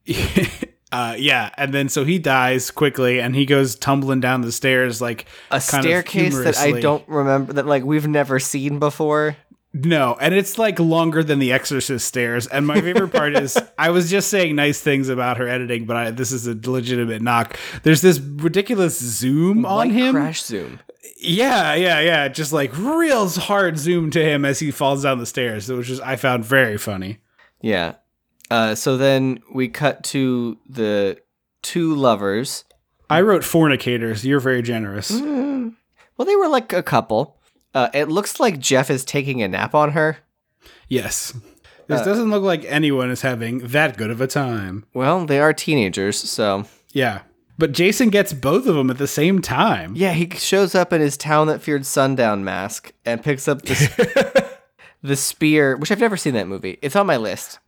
uh, 0.93 1.14
yeah, 1.18 1.51
and 1.57 1.72
then 1.72 1.88
so 1.88 2.05
he 2.05 2.18
dies 2.18 2.70
quickly, 2.70 3.20
and 3.20 3.34
he 3.34 3.47
goes 3.47 3.76
tumbling 3.76 4.20
down 4.20 4.41
the 4.41 4.53
stairs 4.53 5.01
like 5.01 5.26
a 5.51 5.61
staircase 5.61 6.36
that 6.38 6.59
i 6.59 6.80
don't 6.80 7.07
remember 7.09 7.53
that 7.53 7.66
like 7.66 7.84
we've 7.84 8.09
never 8.09 8.38
seen 8.38 8.78
before 8.78 9.36
No, 9.72 10.16
and 10.20 10.34
it's 10.34 10.59
like 10.59 10.80
longer 10.80 11.22
than 11.22 11.38
the 11.38 11.53
Exorcist 11.53 12.07
stairs. 12.07 12.49
And 12.49 12.66
my 12.66 12.80
favorite 12.80 13.12
part 13.12 13.36
is 13.36 13.57
I 13.78 13.91
was 13.91 14.11
just 14.11 14.28
saying 14.28 14.57
nice 14.57 14.80
things 14.80 15.09
about 15.09 15.36
her 15.36 15.47
editing, 15.47 15.86
but 15.86 15.97
I, 15.97 16.11
this 16.11 16.32
is 16.32 16.49
a 16.49 16.59
legitimate 16.68 17.22
knock. 17.22 17.57
There's 17.84 18.01
this 18.01 18.18
ridiculous 18.18 18.99
zoom 18.99 19.64
on 19.64 19.91
him. 19.91 20.14
crash 20.16 20.43
zoom 20.43 20.80
Yeah, 21.18 21.74
yeah, 21.74 22.01
yeah. 22.01 22.26
Just 22.26 22.53
like 22.53 22.76
real 22.76 23.28
hard 23.28 23.78
zoom 23.78 24.11
to 24.11 24.20
him 24.24 24.45
as 24.45 24.59
he 24.59 24.72
falls 24.72 25.05
down 25.05 25.18
the 25.18 25.26
stairs, 25.26 25.70
which 25.70 25.88
is 25.88 26.01
I 26.01 26.16
found 26.16 26.45
very 26.45 26.76
funny. 26.76 27.18
yeah 27.61 27.95
uh 28.51 28.74
so 28.74 28.96
then 28.96 29.40
we 29.53 29.68
cut 29.68 30.03
to 30.05 30.59
the 30.68 31.18
two 31.62 31.94
lovers 31.94 32.64
I 33.09 33.22
wrote 33.22 33.42
fornicators. 33.42 34.24
You're 34.24 34.38
very 34.40 34.62
generous. 34.62 35.11
well 35.11 36.26
they 36.26 36.36
were 36.36 36.48
like 36.48 36.72
a 36.72 36.82
couple 36.82 37.38
uh 37.74 37.88
it 37.94 38.09
looks 38.09 38.38
like 38.40 38.59
jeff 38.59 38.90
is 38.90 39.05
taking 39.05 39.42
a 39.42 39.48
nap 39.48 39.74
on 39.74 39.92
her 39.92 40.18
Yes. 40.88 41.32
This 41.86 42.03
doesn't 42.03 42.30
look 42.30 42.42
like 42.44 42.64
anyone 42.66 43.11
is 43.11 43.22
having 43.22 43.59
that 43.59 43.96
good 43.96 44.11
of 44.11 44.20
a 44.20 44.26
time. 44.26 44.84
well 44.94 45.26
they 45.26 45.40
are 45.40 45.53
teenagers 45.53 46.16
so 46.18 46.66
Yeah. 46.92 47.22
But 47.59 47.72
Jason 47.72 48.09
gets 48.09 48.32
both 48.32 48.66
of 48.66 48.74
them 48.74 48.88
at 48.88 48.96
the 48.96 49.07
same 49.07 49.42
time. 49.42 49.92
Yeah, 49.94 50.12
he 50.14 50.30
shows 50.30 50.74
up 50.74 50.94
in 50.94 51.03
his 51.03 51.18
town 51.18 51.46
that 51.48 51.61
feared 51.61 51.84
sundown 51.84 52.42
mask 52.42 52.94
and 53.05 53.22
picks 53.22 53.46
up 53.46 53.61
the 53.61 54.51
the 55.03 55.14
spear, 55.14 55.76
which 55.76 55.90
I've 55.92 56.01
never 56.01 56.16
seen 56.16 56.32
that 56.34 56.48
movie. 56.48 56.78
It's 56.80 56.96
on 56.96 57.07
my 57.07 57.18
list. 57.18 57.59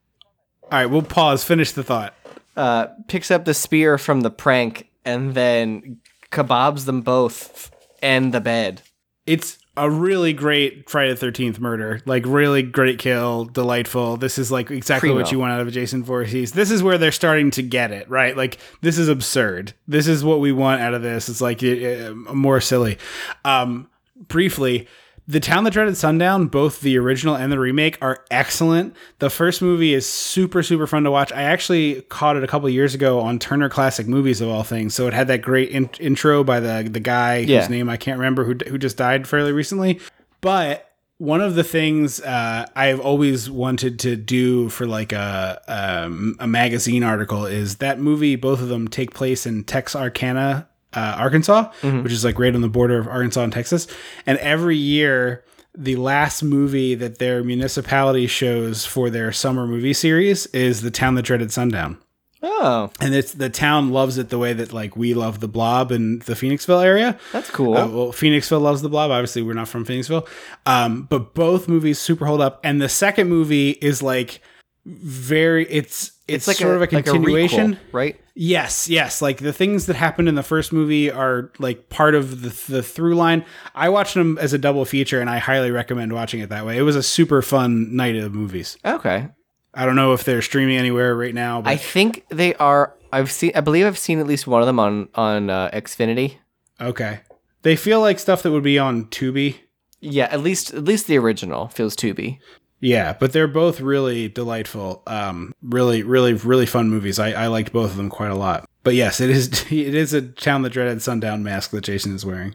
All 0.73 0.79
right, 0.79 0.87
we'll 0.87 1.03
pause. 1.03 1.45
Finish 1.45 1.73
the 1.73 1.83
thought. 1.85 2.15
uh, 2.57 2.87
picks 3.07 3.31
up 3.31 3.45
the 3.45 3.53
spear 3.55 3.99
from 3.99 4.23
the 4.23 4.31
prank 4.31 4.89
and 5.05 5.35
then 5.35 6.01
kebabs 6.31 6.87
them 6.87 7.03
both 7.03 7.71
and 8.03 8.33
the 8.33 8.41
bed. 8.41 8.81
It's 9.27 9.59
a 9.77 9.91
really 9.91 10.33
great 10.33 10.89
Friday 10.89 11.11
the 11.11 11.17
Thirteenth 11.17 11.59
murder. 11.61 12.01
Like 12.07 12.25
really 12.27 12.63
great 12.63 12.99
kill, 12.99 13.45
delightful. 13.45 14.17
This 14.17 14.39
is 14.39 14.51
like 14.51 14.71
exactly 14.71 15.11
Primo. 15.11 15.23
what 15.23 15.31
you 15.33 15.39
want 15.39 15.53
out 15.53 15.61
of 15.61 15.69
a 15.69 15.71
Jason 15.71 16.05
Voorhees. 16.05 16.53
This 16.53 16.71
is 16.71 16.83
where 16.83 16.99
they're 16.99 17.13
starting 17.13 17.51
to 17.53 17.63
get 17.63 17.91
it 17.91 18.09
right. 18.09 18.37
Like 18.37 18.59
this 18.81 18.99
is 18.99 19.09
absurd. 19.09 19.75
This 19.87 20.07
is 20.09 20.25
what 20.25 20.41
we 20.41 20.53
want 20.53 20.81
out 20.81 20.95
of 20.95 21.03
this. 21.03 21.29
It's 21.29 21.41
like 21.43 21.63
uh, 21.63 22.13
more 22.33 22.61
silly. 22.61 22.97
Um, 23.45 23.89
briefly. 24.29 24.89
The 25.33 25.41
Town 25.41 25.65
That 25.65 25.71
Dreaded 25.71 25.97
Sundown, 25.97 26.47
both 26.49 26.83
the 26.83 26.99
original 26.99 27.35
and 27.35 27.51
the 27.51 27.59
remake, 27.59 27.97
are 28.03 28.23
excellent. 28.31 28.95
The 29.19 29.31
first 29.31 29.63
movie 29.63 29.95
is 29.95 30.07
super, 30.07 30.63
super 30.63 30.87
fun 30.87 31.05
to 31.05 31.11
watch. 31.11 31.33
I 31.33 31.41
actually 31.45 32.03
caught 32.03 32.37
it 32.37 32.45
a 32.45 32.47
couple 32.47 32.69
years 32.69 32.95
ago 32.95 33.19
on 33.19 33.39
Turner 33.39 33.71
Classic 33.71 34.07
Movies 34.07 34.43
of 34.43 34.51
all 34.51 34.63
things. 34.63 34.95
So 34.95 35.07
it 35.07 35.15
had 35.15 35.29
that 35.29 35.41
great 35.41 35.71
in- 35.71 35.89
intro 35.99 36.45
by 36.45 36.61
the 36.61 36.87
the 36.87 37.01
guy 37.01 37.39
Yeah. 37.39 37.61
whose 37.61 37.71
name 37.71 37.89
I 37.89 37.97
can't 37.97 38.19
remember 38.19 38.45
who 38.45 38.57
who 38.69 38.77
just 38.77 38.99
died 38.99 39.27
fairly 39.27 39.53
recently. 39.53 40.01
But 40.43 40.91
one 41.17 41.41
of 41.41 41.55
the 41.55 41.65
things 41.65 42.21
uh, 42.21 42.67
I've 42.77 43.01
always 43.01 43.49
wanted 43.49 44.01
to 44.01 44.17
do 44.17 44.69
for 44.69 44.87
like 44.87 45.13
a 45.15 45.63
um, 45.67 46.37
a 46.41 46.47
magazine 46.47 47.03
article 47.05 47.47
is 47.47 47.77
that 47.77 47.99
movie. 47.99 48.37
Both 48.37 48.61
of 48.61 48.69
them 48.69 48.87
take 48.87 49.15
place 49.15 49.47
in 49.47 49.65
Texarkana, 49.65 50.69
uh, 50.95 51.17
Arkansas, 51.19 51.71
which 51.83 52.13
is 52.13 52.25
like 52.25 52.39
right 52.39 52.55
on 52.55 52.61
the 52.61 52.69
border 52.69 52.99
of 52.99 53.09
Arkansas 53.09 53.43
and 53.43 53.53
Texas. 53.53 53.87
And 54.27 54.39
every 54.39 54.77
year, 54.77 55.45
the 55.75 55.97
last 55.97 56.43
movie 56.43 56.95
that 56.95 57.19
their 57.19 57.43
municipality 57.43 58.27
shows 58.27 58.85
for 58.85 59.11
their 59.11 59.33
summer 59.33 59.67
movie 59.67 59.95
series 59.95 60.47
is 60.47 60.83
The 60.83 60.91
Town 60.91 61.15
That 61.15 61.23
Dreaded 61.23 61.53
Sundown. 61.53 61.99
Oh, 62.45 62.91
and 63.01 63.15
it's 63.15 63.33
the 63.35 63.49
town 63.49 63.91
loves 63.91 64.19
it 64.19 64.29
the 64.29 64.39
way 64.39 64.53
that 64.53 64.73
like 64.73 64.97
we 64.97 65.15
love 65.15 65.39
the 65.39 65.47
blob 65.47 65.93
in 65.93 66.19
the 66.21 66.35
phoenixville 66.35 66.85
area. 66.85 67.17
That's 67.33 67.49
cool. 67.51 67.77
uh, 67.77 67.87
well 67.87 68.07
phoenixville 68.09 68.61
loves 68.61 68.83
the 68.83 68.89
blob. 68.89 69.13
Obviously 69.13 69.43
we're 69.43 69.53
not 69.53 69.69
from 69.69 69.87
phoenixville. 69.87 70.27
Um, 70.67 71.03
but 71.03 71.35
both 71.35 71.69
movies 71.69 72.01
super 72.01 72.27
hold 72.27 72.41
up. 72.41 72.61
And 72.65 72.83
the 72.83 72.89
second 72.89 73.29
movie 73.29 73.71
is 73.71 74.03
like 74.03 74.41
very 74.85 75.71
it's 75.71 76.13
it's, 76.27 76.49
like 76.49 76.57
sort 76.57 76.75
of 76.75 76.79
a 76.79 76.81
like 76.81 76.91
continuation 76.91 77.75
requel, 77.75 77.93
right? 77.93 78.21
Yes, 78.35 78.89
yes. 78.89 79.21
Like 79.21 79.39
the 79.39 79.53
things 79.53 79.87
that 79.87 79.97
happened 79.97 80.29
in 80.29 80.35
the 80.35 80.43
first 80.43 80.73
movie 80.73 81.11
are 81.11 81.51
like 81.59 81.89
part 81.91 82.15
of 82.15 82.43
the 82.43 82.73
the 82.73 82.83
through 82.83 83.15
line. 83.15 83.45
I 83.75 83.89
watched 83.91 84.15
them 84.15 84.39
as 84.39 84.53
a 84.53 84.59
double 84.59 84.85
feature, 84.85 85.21
and 85.21 85.29
I 85.29 85.39
highly 85.39 85.71
recommend 85.71 86.13
watching 86.13 86.41
it 86.41 86.49
that 86.49 86.65
way. 86.65 86.79
It 86.79 86.83
was 86.83 86.97
a 86.97 87.03
super 87.03 87.43
fun 87.43 87.95
night 87.95 88.17
of 88.17 88.33
movies. 88.35 88.79
Okay. 88.85 89.29
I 89.75 89.87
don't 89.87 89.97
know 89.97 90.13
if 90.13 90.25
they're 90.25 90.43
streaming 90.43 90.77
anywhere 90.77 91.15
right 91.17 91.35
now, 91.35 91.63
but 91.63 91.71
I 91.71 91.77
think 91.77 92.25
they 92.29 92.55
are. 92.55 92.95
I've 93.13 93.31
seen. 93.31 93.53
I 93.55 93.61
believe 93.61 93.87
I've 93.87 93.99
seen 93.99 94.19
at 94.19 94.27
least 94.27 94.47
one 94.47 94.63
of 94.63 94.67
them 94.67 94.79
on 94.81 95.09
on 95.15 95.51
uh, 95.51 95.71
Xfinity. 95.73 96.37
okay. 96.81 97.21
They 97.63 97.77
feel 97.77 98.01
like 98.01 98.19
stuff 98.19 98.43
that 98.43 98.51
would 98.51 98.65
be 98.65 98.79
on 98.79 99.05
Tubi. 99.07 99.57
Yeah, 100.01 100.25
at 100.33 100.41
least 100.41 100.75
at 100.75 100.85
least 100.85 101.07
the 101.07 101.17
original 101.17 101.69
feels 101.69 101.95
Tubi. 101.95 102.39
Yeah, 102.83 103.15
but 103.19 103.33
they're 103.33 103.47
both 103.49 103.81
really 103.81 104.29
delightful. 104.29 105.03
Um, 105.07 105.55
really, 105.63 106.03
really, 106.03 106.35
really 106.35 106.67
fun 106.67 106.91
movies. 106.91 107.19
I, 107.19 107.31
I 107.31 107.47
liked 107.47 107.73
both 107.73 107.93
of 107.93 107.97
them 107.97 108.11
quite 108.11 108.31
a 108.33 108.35
lot. 108.35 108.69
But 108.83 108.95
yes, 108.97 109.21
it 109.21 109.31
is 109.31 109.49
it 109.73 109.95
is 109.95 110.13
a 110.13 110.21
town 110.21 110.63
that 110.63 110.71
dreaded 110.71 111.01
sundown 111.01 111.43
mask 111.45 111.71
that 111.71 111.85
Jason 111.85 112.15
is 112.15 112.27
wearing. 112.27 112.55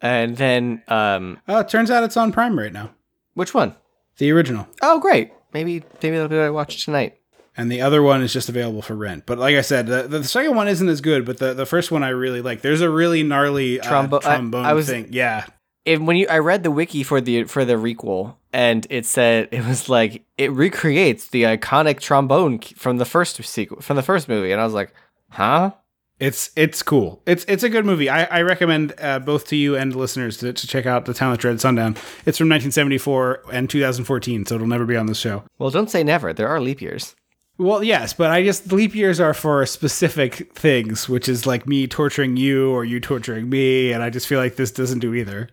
And 0.00 0.36
then, 0.36 0.82
um, 0.88 1.38
Oh, 1.48 1.60
it 1.60 1.68
turns 1.68 1.90
out 1.90 2.04
it's 2.04 2.16
on 2.16 2.30
Prime 2.32 2.58
right 2.58 2.72
now. 2.72 2.90
which 3.34 3.54
one? 3.54 3.74
The 4.18 4.30
original. 4.30 4.68
Oh, 4.82 5.00
great. 5.00 5.32
Maybe 5.52 5.82
maybe 6.02 6.16
that'll 6.16 6.28
be 6.28 6.36
what 6.36 6.44
I 6.44 6.50
watch 6.50 6.84
tonight. 6.84 7.16
and 7.56 7.70
the 7.72 7.80
other 7.80 8.02
one 8.02 8.20
is 8.22 8.32
just 8.32 8.48
available 8.48 8.82
for 8.82 8.94
rent. 8.94 9.24
But 9.26 9.38
like 9.38 9.54
I 9.56 9.60
said, 9.62 9.86
the, 9.86 10.02
the 10.02 10.24
second 10.24 10.56
one 10.56 10.68
isn't 10.68 10.88
as 10.88 11.00
good, 11.00 11.24
but 11.24 11.38
the, 11.38 11.54
the 11.54 11.64
first 11.66 11.90
one 11.90 12.02
I 12.02 12.08
really 12.10 12.42
like. 12.42 12.60
There's 12.60 12.80
a 12.82 12.90
really 12.90 13.22
gnarly 13.22 13.80
uh, 13.80 13.84
Trombo- 13.84 14.24
I- 14.24 14.34
trombone 14.36 14.66
I 14.66 14.72
was- 14.74 14.88
thing. 14.88 15.08
Yeah. 15.10 15.46
And 15.86 16.06
when 16.06 16.16
you, 16.16 16.26
I 16.28 16.38
read 16.38 16.62
the 16.62 16.70
wiki 16.70 17.02
for 17.02 17.20
the 17.20 17.44
for 17.44 17.64
the 17.66 17.74
requel, 17.74 18.36
and 18.54 18.86
it 18.88 19.04
said 19.04 19.48
it 19.52 19.66
was 19.66 19.90
like 19.90 20.24
it 20.38 20.50
recreates 20.52 21.26
the 21.26 21.42
iconic 21.42 22.00
trombone 22.00 22.60
from 22.60 22.96
the 22.96 23.04
first 23.04 23.42
sequel 23.44 23.82
from 23.82 23.96
the 23.96 24.02
first 24.02 24.28
movie, 24.28 24.52
and 24.52 24.60
I 24.60 24.64
was 24.64 24.72
like, 24.72 24.94
huh? 25.28 25.72
It's 26.20 26.50
it's 26.54 26.80
cool. 26.80 27.20
It's 27.26 27.44
it's 27.48 27.64
a 27.64 27.68
good 27.68 27.84
movie. 27.84 28.08
I, 28.08 28.24
I 28.24 28.42
recommend 28.42 28.94
uh, 29.00 29.18
both 29.18 29.48
to 29.48 29.56
you 29.56 29.74
and 29.76 29.94
listeners 29.96 30.36
to, 30.38 30.52
to 30.52 30.66
check 30.66 30.86
out 30.86 31.06
The 31.06 31.12
Town 31.12 31.32
That 31.32 31.40
Dread 31.40 31.60
Sundown. 31.60 31.96
It's 32.24 32.38
from 32.38 32.48
1974 32.48 33.42
and 33.52 33.68
2014, 33.68 34.46
so 34.46 34.54
it'll 34.54 34.68
never 34.68 34.86
be 34.86 34.96
on 34.96 35.06
the 35.06 35.14
show. 35.14 35.42
Well, 35.58 35.70
don't 35.70 35.90
say 35.90 36.04
never. 36.04 36.32
There 36.32 36.48
are 36.48 36.60
leap 36.60 36.80
years. 36.80 37.16
Well, 37.58 37.82
yes, 37.82 38.12
but 38.12 38.30
I 38.30 38.44
just 38.44 38.72
leap 38.72 38.94
years 38.94 39.18
are 39.18 39.34
for 39.34 39.66
specific 39.66 40.56
things, 40.56 41.08
which 41.08 41.28
is 41.28 41.46
like 41.46 41.66
me 41.66 41.88
torturing 41.88 42.36
you 42.36 42.70
or 42.70 42.84
you 42.84 43.00
torturing 43.00 43.50
me, 43.50 43.90
and 43.90 44.00
I 44.00 44.10
just 44.10 44.28
feel 44.28 44.38
like 44.38 44.54
this 44.54 44.70
doesn't 44.70 45.00
do 45.00 45.14
either. 45.14 45.48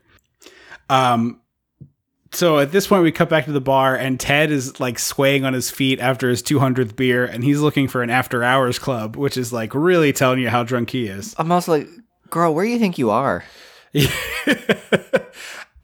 Um 0.92 1.42
so 2.34 2.60
at 2.60 2.72
this 2.72 2.88
point 2.88 3.04
we 3.04 3.12
cut 3.12 3.30
back 3.30 3.46
to 3.46 3.52
the 3.52 3.62
bar 3.62 3.96
and 3.96 4.20
Ted 4.20 4.52
is 4.52 4.80
like 4.80 5.00
swaying 5.00 5.46
on 5.46 5.54
his 5.54 5.70
feet 5.70 6.00
after 6.00 6.30
his 6.30 6.42
200th 6.42 6.96
beer 6.96 7.26
and 7.26 7.44
he's 7.44 7.60
looking 7.60 7.88
for 7.88 8.04
an 8.04 8.10
after 8.10 8.44
hours 8.44 8.80
club, 8.80 9.16
which 9.16 9.38
is 9.38 9.52
like 9.52 9.74
really 9.76 10.14
telling 10.14 10.40
you 10.40 10.50
how 10.50 10.64
drunk 10.64 10.92
he 10.92 11.08
is. 11.08 11.36
I'm 11.38 11.52
also 11.52 11.74
like, 11.74 11.88
girl, 12.30 12.54
where 12.54 12.66
do 12.66 12.72
you 12.72 12.80
think 12.80 12.98
you 12.98 13.10
are? 13.10 13.44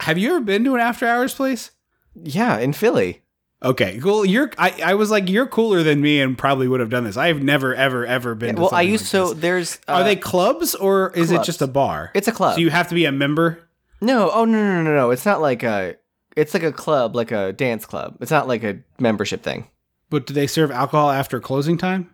Have 0.01 0.17
you 0.17 0.29
ever 0.29 0.39
been 0.39 0.63
to 0.63 0.75
an 0.75 0.81
after 0.81 1.05
hours 1.05 1.33
place? 1.33 1.71
Yeah, 2.15 2.57
in 2.59 2.73
Philly. 2.73 3.23
Okay, 3.63 3.99
cool. 3.99 4.23
You're 4.23 4.51
I, 4.57 4.79
I 4.85 4.93
was 4.93 5.09
like 5.09 5.29
you're 5.29 5.47
cooler 5.47 5.81
than 5.81 5.99
me 5.99 6.21
and 6.21 6.37
probably 6.37 6.67
would 6.67 6.79
have 6.79 6.91
done 6.91 7.03
this. 7.05 7.17
I 7.17 7.27
have 7.27 7.41
never 7.41 7.73
ever 7.73 8.05
ever 8.05 8.35
been. 8.35 8.55
to 8.55 8.61
well, 8.61 8.69
I 8.71 8.83
used 8.83 9.05
like 9.05 9.09
so 9.09 9.33
this. 9.33 9.41
there's. 9.41 9.79
Uh, 9.87 9.93
Are 9.93 10.03
they 10.03 10.15
clubs 10.15 10.75
or 10.75 11.11
is 11.15 11.31
it 11.31 11.43
just 11.43 11.61
a 11.61 11.67
bar? 11.67 12.11
It's 12.13 12.27
a 12.27 12.31
club. 12.31 12.55
So 12.55 12.61
you 12.61 12.69
have 12.69 12.87
to 12.89 12.95
be 12.95 13.05
a 13.05 13.11
member. 13.11 13.67
No, 13.99 14.29
oh 14.31 14.45
no, 14.45 14.63
no, 14.63 14.83
no, 14.83 14.95
no. 14.95 15.09
It's 15.09 15.25
not 15.25 15.41
like 15.41 15.63
a. 15.63 15.95
It's 16.37 16.53
like 16.53 16.63
a 16.63 16.71
club, 16.71 17.15
like 17.15 17.31
a 17.31 17.51
dance 17.51 17.85
club. 17.87 18.17
It's 18.21 18.29
not 18.29 18.47
like 18.47 18.63
a 18.63 18.77
membership 18.99 19.41
thing. 19.41 19.67
But 20.11 20.27
do 20.27 20.35
they 20.35 20.45
serve 20.45 20.69
alcohol 20.69 21.09
after 21.09 21.39
closing 21.39 21.79
time? 21.79 22.13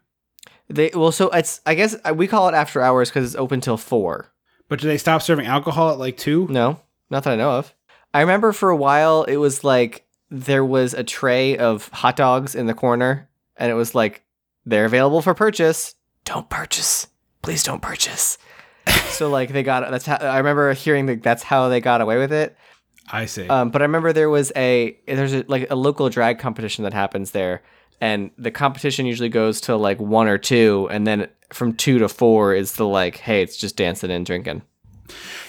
They 0.69 0.91
well, 0.95 1.11
so 1.11 1.29
it's. 1.29 1.59
I 1.65 1.75
guess 1.75 1.97
uh, 2.05 2.13
we 2.15 2.25
call 2.27 2.47
it 2.47 2.55
after 2.55 2.81
hours 2.81 3.09
because 3.09 3.25
it's 3.25 3.35
open 3.35 3.59
till 3.59 3.75
four. 3.75 4.31
But 4.69 4.79
do 4.79 4.87
they 4.87 4.97
stop 4.97 5.21
serving 5.21 5.45
alcohol 5.45 5.91
at 5.91 5.99
like 5.99 6.15
two? 6.15 6.47
No, 6.49 6.79
not 7.09 7.25
that 7.25 7.33
I 7.33 7.35
know 7.35 7.51
of. 7.51 7.75
I 8.13 8.21
remember 8.21 8.53
for 8.53 8.69
a 8.69 8.77
while 8.77 9.23
it 9.23 9.35
was 9.35 9.65
like 9.65 10.07
there 10.31 10.63
was 10.63 10.93
a 10.93 11.03
tray 11.03 11.57
of 11.57 11.89
hot 11.89 12.15
dogs 12.15 12.55
in 12.55 12.65
the 12.65 12.73
corner, 12.73 13.29
and 13.57 13.69
it 13.69 13.75
was 13.75 13.93
like 13.93 14.23
they're 14.65 14.85
available 14.85 15.21
for 15.21 15.33
purchase. 15.33 15.95
Don't 16.23 16.49
purchase, 16.49 17.07
please 17.41 17.61
don't 17.61 17.81
purchase. 17.81 18.37
so 19.09 19.29
like 19.29 19.51
they 19.51 19.63
got 19.63 19.91
that's 19.91 20.05
how 20.05 20.15
I 20.15 20.37
remember 20.37 20.71
hearing 20.71 21.07
that 21.07 21.21
that's 21.21 21.43
how 21.43 21.67
they 21.67 21.81
got 21.81 21.99
away 21.99 22.17
with 22.17 22.31
it. 22.31 22.55
I 23.11 23.25
see. 23.25 23.47
Um, 23.47 23.69
but 23.69 23.81
I 23.81 23.85
remember 23.85 24.13
there 24.13 24.29
was 24.29 24.51
a 24.55 24.97
there's 25.07 25.33
a, 25.33 25.45
like 25.47 25.69
a 25.69 25.75
local 25.75 26.09
drag 26.09 26.39
competition 26.39 26.83
that 26.83 26.93
happens 26.93 27.31
there, 27.31 27.61
and 27.99 28.31
the 28.37 28.51
competition 28.51 29.05
usually 29.05 29.29
goes 29.29 29.61
to 29.61 29.75
like 29.75 29.99
one 29.99 30.27
or 30.27 30.37
two, 30.37 30.87
and 30.91 31.05
then 31.05 31.27
from 31.51 31.73
two 31.73 31.99
to 31.99 32.09
four 32.09 32.53
is 32.53 32.73
the 32.73 32.87
like, 32.87 33.17
hey, 33.17 33.41
it's 33.41 33.57
just 33.57 33.75
dancing 33.75 34.09
and 34.09 34.25
drinking. 34.25 34.61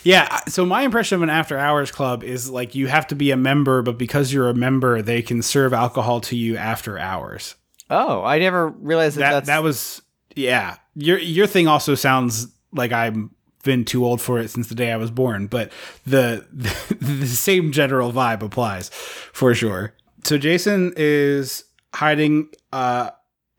yeah. 0.02 0.40
So 0.48 0.66
my 0.66 0.82
impression 0.82 1.16
of 1.16 1.22
an 1.22 1.30
after 1.30 1.58
hours 1.58 1.90
club 1.90 2.24
is 2.24 2.50
like 2.50 2.74
you 2.74 2.88
have 2.88 3.06
to 3.08 3.14
be 3.14 3.30
a 3.30 3.36
member, 3.36 3.82
but 3.82 3.98
because 3.98 4.32
you're 4.32 4.48
a 4.48 4.54
member, 4.54 5.00
they 5.00 5.22
can 5.22 5.42
serve 5.42 5.72
alcohol 5.72 6.20
to 6.22 6.36
you 6.36 6.56
after 6.56 6.98
hours. 6.98 7.54
Oh, 7.90 8.22
I 8.22 8.38
never 8.38 8.68
realized 8.68 9.16
that. 9.16 9.20
That 9.20 9.32
that's, 9.32 9.46
that 9.46 9.62
was 9.62 10.02
yeah. 10.34 10.76
Your 10.94 11.18
your 11.18 11.46
thing 11.46 11.68
also 11.68 11.94
sounds 11.94 12.48
like 12.72 12.92
I'm 12.92 13.33
been 13.64 13.84
too 13.84 14.04
old 14.04 14.20
for 14.20 14.38
it 14.38 14.48
since 14.48 14.68
the 14.68 14.74
day 14.74 14.92
I 14.92 14.96
was 14.96 15.10
born, 15.10 15.48
but 15.48 15.72
the 16.06 16.46
the, 16.52 16.94
the 17.00 17.26
same 17.26 17.72
general 17.72 18.12
vibe 18.12 18.42
applies 18.42 18.90
for 18.90 19.54
sure. 19.54 19.94
So 20.22 20.38
Jason 20.38 20.92
is 20.96 21.64
hiding 21.94 22.48
uh 22.72 23.10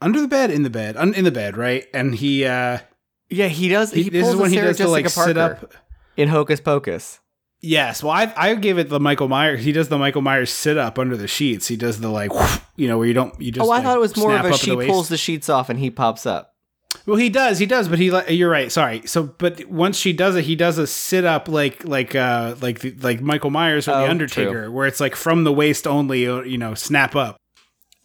under 0.02 0.22
the 0.22 0.28
bed 0.28 0.52
in 0.52 0.64
the 0.64 0.70
bed 0.70 0.96
un, 0.98 1.14
in 1.14 1.24
the 1.24 1.32
bed 1.32 1.58
right 1.58 1.86
and 1.94 2.16
he 2.16 2.46
uh 2.46 2.80
yeah. 3.30 3.48
He 3.48 3.70
does. 3.70 3.92
He, 3.92 4.04
he, 4.04 4.10
this 4.10 4.24
pulls 4.24 4.36
is 4.36 4.42
when 4.42 4.52
he 4.52 4.58
does 4.58 4.78
to 4.78 4.88
like 4.88 5.06
Jessica 5.06 5.26
sit 5.26 5.36
Parker 5.38 5.66
up 5.66 5.74
in 6.16 6.30
Hocus 6.30 6.62
Pocus. 6.62 7.20
yes 7.62 8.04
well 8.04 8.12
i 8.12 8.32
i 8.38 8.56
give 8.56 8.78
it 8.78 8.90
the 8.90 9.00
michael 9.00 9.28
myers 9.28 9.64
he 9.64 9.72
does 9.72 9.90
the 9.90 9.98
michael 9.98 10.22
myers 10.22 10.52
sit 10.52 10.78
up 10.78 11.00
under 11.00 11.18
the 11.18 11.28
sheets 11.28 11.68
he 11.68 11.76
does 11.76 12.00
the 12.00 12.10
like 12.10 12.32
you 12.76 12.88
know 12.88 12.98
where 12.98 13.08
you 13.08 13.14
don't 13.14 13.40
you 13.42 13.52
just 13.52 13.66
oh, 13.66 13.72
I 13.72 13.78
like, 13.78 13.84
thought 13.84 13.98
it 13.98 14.02
was 14.02 14.16
more 14.18 14.36
of 14.36 14.46
a 14.46 14.58
she 14.58 14.76
the 14.76 14.86
pulls 14.86 15.10
the 15.10 15.18
sheets 15.18 15.50
off 15.50 15.70
and 15.70 15.80
he 15.80 15.90
pops 15.90 16.26
up. 16.26 16.55
Well, 17.06 17.18
he 17.18 17.30
does, 17.30 17.60
he 17.60 17.66
does, 17.68 17.88
but 17.88 18.00
he 18.00 18.10
like 18.12 18.30
you're 18.30 18.50
right. 18.50 18.72
Sorry. 18.72 19.04
So, 19.06 19.24
but 19.24 19.66
once 19.66 19.98
she 19.98 20.12
does 20.12 20.36
it, 20.36 20.46
he 20.46 20.56
does 20.56 20.78
a 20.80 20.88
sit 20.88 21.24
up 21.24 21.48
like 21.48 21.86
like 21.86 22.16
uh 22.16 22.56
like 22.62 22.80
the, 22.80 22.92
like 23.02 23.22
Michael 23.22 23.52
Myers 23.52 23.88
or 23.88 23.92
Oh, 23.92 24.02
the 24.02 24.10
Undertaker, 24.10 24.72
where 24.72 24.88
it's 24.88 25.00
like 25.00 25.16
from 25.16 25.44
the 25.44 25.54
waist 25.54 25.86
only. 25.86 26.28
uh, 26.28 26.42
You 26.42 26.58
know, 26.58 26.74
snap 26.74 27.16
up. 27.16 27.38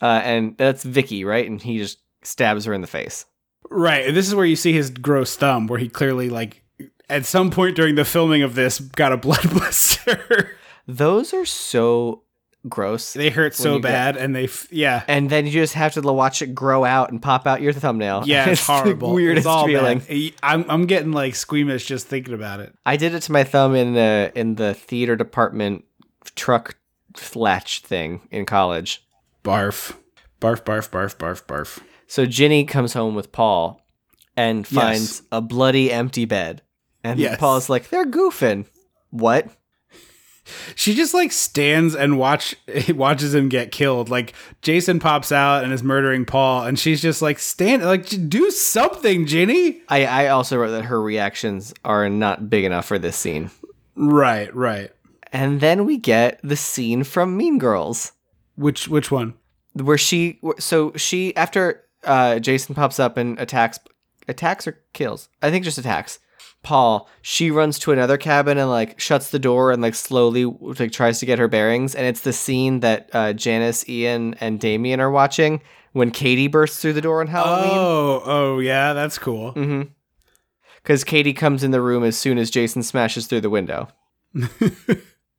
Uh, 0.03 0.21
and 0.25 0.57
that's 0.59 0.83
Vicky, 0.83 1.25
right? 1.25 1.49
And 1.49 1.61
he 1.63 1.79
just 1.79 1.99
stabs 2.23 2.65
her 2.67 2.73
in 2.75 2.81
the 2.83 2.87
face. 2.87 3.25
Right. 3.71 4.07
And 4.07 4.17
this 4.17 4.27
is 4.29 4.35
where 4.35 4.47
you 4.47 4.57
see 4.57 4.73
his 4.73 4.91
gross 4.91 5.37
thumb, 5.37 5.67
where 5.67 5.79
he 5.79 5.89
clearly 5.89 6.29
like 6.29 6.63
at 7.09 7.25
some 7.27 7.51
point 7.51 7.77
during 7.77 7.95
the 7.95 8.05
filming 8.05 8.43
of 8.43 8.55
this 8.55 8.81
got 8.81 9.13
a 9.13 9.17
blood 9.27 9.49
blister. 9.51 10.57
Those 10.87 11.33
are 11.33 11.47
so. 11.47 12.25
Gross. 12.69 13.13
They 13.15 13.31
hurt 13.31 13.55
so 13.55 13.75
you 13.77 13.81
get- 13.81 13.89
bad, 13.89 14.17
and 14.17 14.35
they 14.37 14.45
f- 14.45 14.69
yeah. 14.71 15.03
and 15.09 15.31
then 15.31 15.47
you 15.47 15.53
just 15.53 15.75
have 15.75 15.95
to 15.95 16.01
watch 16.03 16.43
it 16.43 16.55
grow 16.55 16.85
out 16.85 17.11
and 17.11 17.21
pop 17.23 17.47
out 17.47 17.61
your 17.61 17.73
thumbnail. 17.73 18.23
Yeah, 18.27 18.49
it's 18.51 18.67
the 18.67 18.73
horrible. 18.73 19.13
weirdest 19.15 19.39
it's 19.39 19.47
all 19.47 19.67
feeling. 19.67 20.01
bad. 20.01 20.33
I'm 20.43 20.65
I'm 20.69 20.87
getting 20.87 21.13
like 21.13 21.35
squeamish 21.35 21.87
just 21.87 22.07
thinking 22.07 22.35
about 22.35 22.61
it. 22.61 22.75
I 22.85 22.97
did 22.97 23.15
it 23.15 23.21
to 23.23 23.33
my 23.33 23.45
thumb 23.45 23.75
in 23.75 23.95
the 23.95 24.33
in 24.35 24.57
the 24.57 24.75
theater 24.75 25.17
department 25.17 25.85
truck 26.37 26.77
latch 27.35 27.81
thing 27.81 28.21
in 28.31 28.47
college. 28.47 29.05
Barf, 29.43 29.97
barf, 30.41 30.63
barf, 30.65 30.91
barf, 30.91 31.17
barf, 31.17 31.45
barf. 31.45 31.79
So 32.07 32.27
Ginny 32.27 32.65
comes 32.65 32.93
home 32.93 33.15
with 33.15 33.33
Paul 33.33 33.81
and 34.37 34.67
finds 34.67 35.21
Yes. 35.21 35.23
a 35.33 35.41
bloody 35.41 35.91
empty 35.93 36.25
bed. 36.25 36.63
And 37.03 37.19
Yes. 37.19 37.39
Paul's 37.39 37.69
like, 37.71 37.89
they're 37.89 38.05
goofing. 38.07 38.67
What? 39.11 39.49
She 40.75 40.95
just 40.95 41.15
like 41.15 41.33
stands 41.33 41.95
and 41.95 42.19
watch 42.19 42.55
watches 42.89 43.35
him 43.35 43.49
get 43.49 43.73
killed. 43.73 44.09
Like 44.09 44.35
Jason 44.63 44.99
pops 45.01 45.33
out 45.33 45.65
and 45.65 45.73
is 45.73 45.83
murdering 45.83 46.25
Paul, 46.25 46.65
and 46.65 46.79
she's 46.79 47.03
just 47.03 47.23
like 47.23 47.39
stand 47.39 47.85
like 47.85 48.07
do 48.29 48.51
something, 48.51 49.27
Ginny. 49.27 49.83
I, 49.89 50.07
I 50.07 50.29
also 50.29 50.59
wrote 50.59 50.71
that 50.71 50.85
her 50.87 51.01
reactions 51.01 51.75
are 51.85 52.09
not 52.09 52.51
big 52.51 52.65
enough 52.65 52.87
for 52.87 52.99
this 52.99 53.17
scene. 53.17 53.51
Right, 53.95 54.55
right. 54.55 54.91
And 55.33 55.61
then 55.61 55.85
we 55.85 55.97
get 55.97 56.41
the 56.43 56.57
scene 56.57 57.05
from 57.05 57.37
Mean 57.37 57.59
Girls. 57.59 58.13
Which 58.57 58.89
which 58.89 59.11
one? 59.11 59.35
where 59.75 59.99
she 59.99 60.41
so 60.59 60.93
she 60.97 61.35
after 61.37 61.85
uh 62.05 62.39
Jason 62.39 62.75
pops 62.75 62.99
up 62.99 63.17
and 63.17 63.39
attacks 63.39 63.79
attacks 64.29 64.67
or 64.67 64.79
kills 64.93 65.29
I 65.43 65.51
think 65.51 65.65
just 65.65 65.79
attacks 65.79 66.19
Paul 66.63 67.09
she 67.23 67.51
runs 67.51 67.79
to 67.81 67.93
another 67.93 68.19
cabin 68.19 68.59
and 68.59 68.69
like 68.69 69.01
shuts 69.01 69.31
the 69.31 69.39
door 69.39 69.73
and 69.73 69.81
like 69.81 69.95
slowly 69.95 70.45
like 70.45 70.93
tries 70.93 71.19
to 71.21 71.27
get 71.27 71.39
her 71.39 71.49
bearings 71.49 71.95
and 71.95 72.07
it's 72.07 72.21
the 72.21 72.33
scene 72.35 72.81
that 72.81 73.09
uh 73.15 73.33
Janis 73.33 73.89
Ian 73.89 74.35
and 74.41 74.61
Damien 74.61 75.01
are 75.01 75.11
watching 75.11 75.63
when 75.93 76.11
Cady 76.11 76.49
bursts 76.49 76.81
through 76.81 76.93
the 76.93 77.01
door 77.01 77.21
on 77.23 77.29
Halloween 77.29 77.71
Oh, 77.79 78.23
oh 78.25 78.59
yeah, 78.59 78.93
that's 78.93 79.19
cool. 79.19 79.55
Mm-hmm. 79.55 79.83
because 80.83 81.03
Cady 81.03 81.33
comes 81.33 81.65
in 81.65 81.71
the 81.71 81.81
room 81.81 82.05
as 82.05 82.17
soon 82.19 82.37
as 82.39 82.51
Jason 82.51 82.83
smashes 82.83 83.27
through 83.27 83.41
the 83.41 83.51
window 83.51 83.89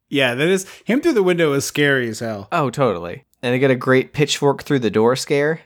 Yeah, 0.10 0.36
that 0.36 0.48
is 0.50 0.68
him 0.84 1.00
through 1.02 1.14
the 1.14 1.24
window 1.24 1.54
is 1.54 1.66
scary 1.66 2.10
as 2.10 2.20
hell. 2.20 2.48
oh 2.52 2.70
totally 2.70 3.26
and 3.42 3.54
they 3.54 3.60
get 3.60 3.72
a 3.72 3.76
great 3.76 4.12
pitchfork 4.14 4.64
through 4.64 4.80
the 4.80 4.90
door 4.92 5.16
scare 5.16 5.62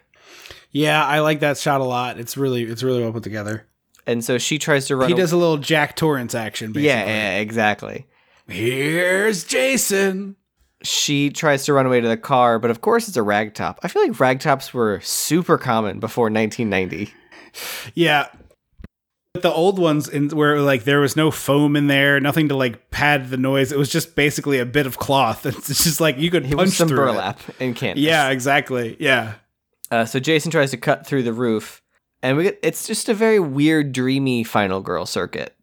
Yeah, 0.72 1.04
I 1.04 1.20
like 1.22 1.40
that 1.40 1.58
shot 1.58 1.82
a 1.82 1.86
lot. 1.86 2.20
It's 2.20 2.36
really 2.38 2.64
it's 2.64 2.84
really 2.84 3.02
well 3.02 3.14
put 3.14 3.24
together. 3.24 3.68
And 4.08 4.24
so 4.24 4.38
she 4.38 4.58
tries 4.60 4.88
to 4.88 4.96
run 4.96 5.10
He 5.10 5.16
does 5.16 5.32
a 5.32 5.38
little 5.38 5.58
Jack 5.58 5.96
Torrance 5.96 6.36
action. 6.36 6.72
Basically. 6.72 6.88
yeah, 6.88 7.06
yeah 7.06 7.38
exactly 7.40 8.06
Here's 8.48 9.44
Jason. 9.44 10.36
she 10.84 11.30
tries 11.32 11.66
to 11.66 11.74
run 11.74 11.86
away 11.88 12.00
to 12.02 12.08
the 12.08 12.18
car, 12.18 12.60
but 12.60 12.70
of 12.72 12.82
course 12.82 13.08
it's 13.08 13.18
a 13.18 13.22
ragtop. 13.22 13.78
I 13.84 13.88
feel 13.88 14.04
like 14.04 14.12
ragtops 14.14 14.72
were 14.74 15.00
super 15.02 15.58
common 15.58 16.00
before 16.00 16.26
1990. 16.30 17.12
Yeah. 17.96 18.28
But 19.34 19.42
the 19.42 19.52
old 19.52 19.80
ones 19.80 20.08
in 20.08 20.30
where 20.30 20.62
like 20.62 20.84
there 20.86 21.00
was 21.02 21.16
no 21.16 21.30
foam 21.32 21.76
in 21.76 21.88
there, 21.88 22.20
nothing 22.22 22.48
to 22.50 22.56
like 22.56 22.90
pad 22.92 23.30
the 23.30 23.38
noise. 23.38 23.72
It 23.72 23.78
was 23.78 23.90
just 23.90 24.16
basically 24.16 24.60
a 24.60 24.66
bit 24.66 24.86
of 24.86 24.98
cloth. 24.98 25.46
It's 25.46 25.84
just 25.84 26.00
like 26.00 26.18
you 26.18 26.30
could 26.32 26.46
It 26.46 26.50
punch 26.52 26.60
was 26.68 26.78
some 26.78 26.88
through 26.88 27.04
it. 27.04 27.06
burlap 27.14 27.40
and 27.60 27.76
canvas. 27.76 28.02
Yeah, 28.04 28.30
exactly. 28.30 28.96
Yeah. 29.00 29.34
Uh, 29.92 30.06
so 30.06 30.20
Jason 30.20 30.52
tries 30.52 30.72
to 30.72 30.78
cut 30.78 31.06
through 31.06 31.24
the 31.24 31.34
roof, 31.34 31.82
and 32.26 32.38
we 32.38 32.44
get 32.44 32.60
it's 32.64 32.88
just 32.88 33.08
a 33.08 33.14
very 33.14 33.40
weird, 33.40 33.92
dreamy 33.92 34.44
final 34.44 34.82
girl 34.82 35.06
circuit. 35.06 35.56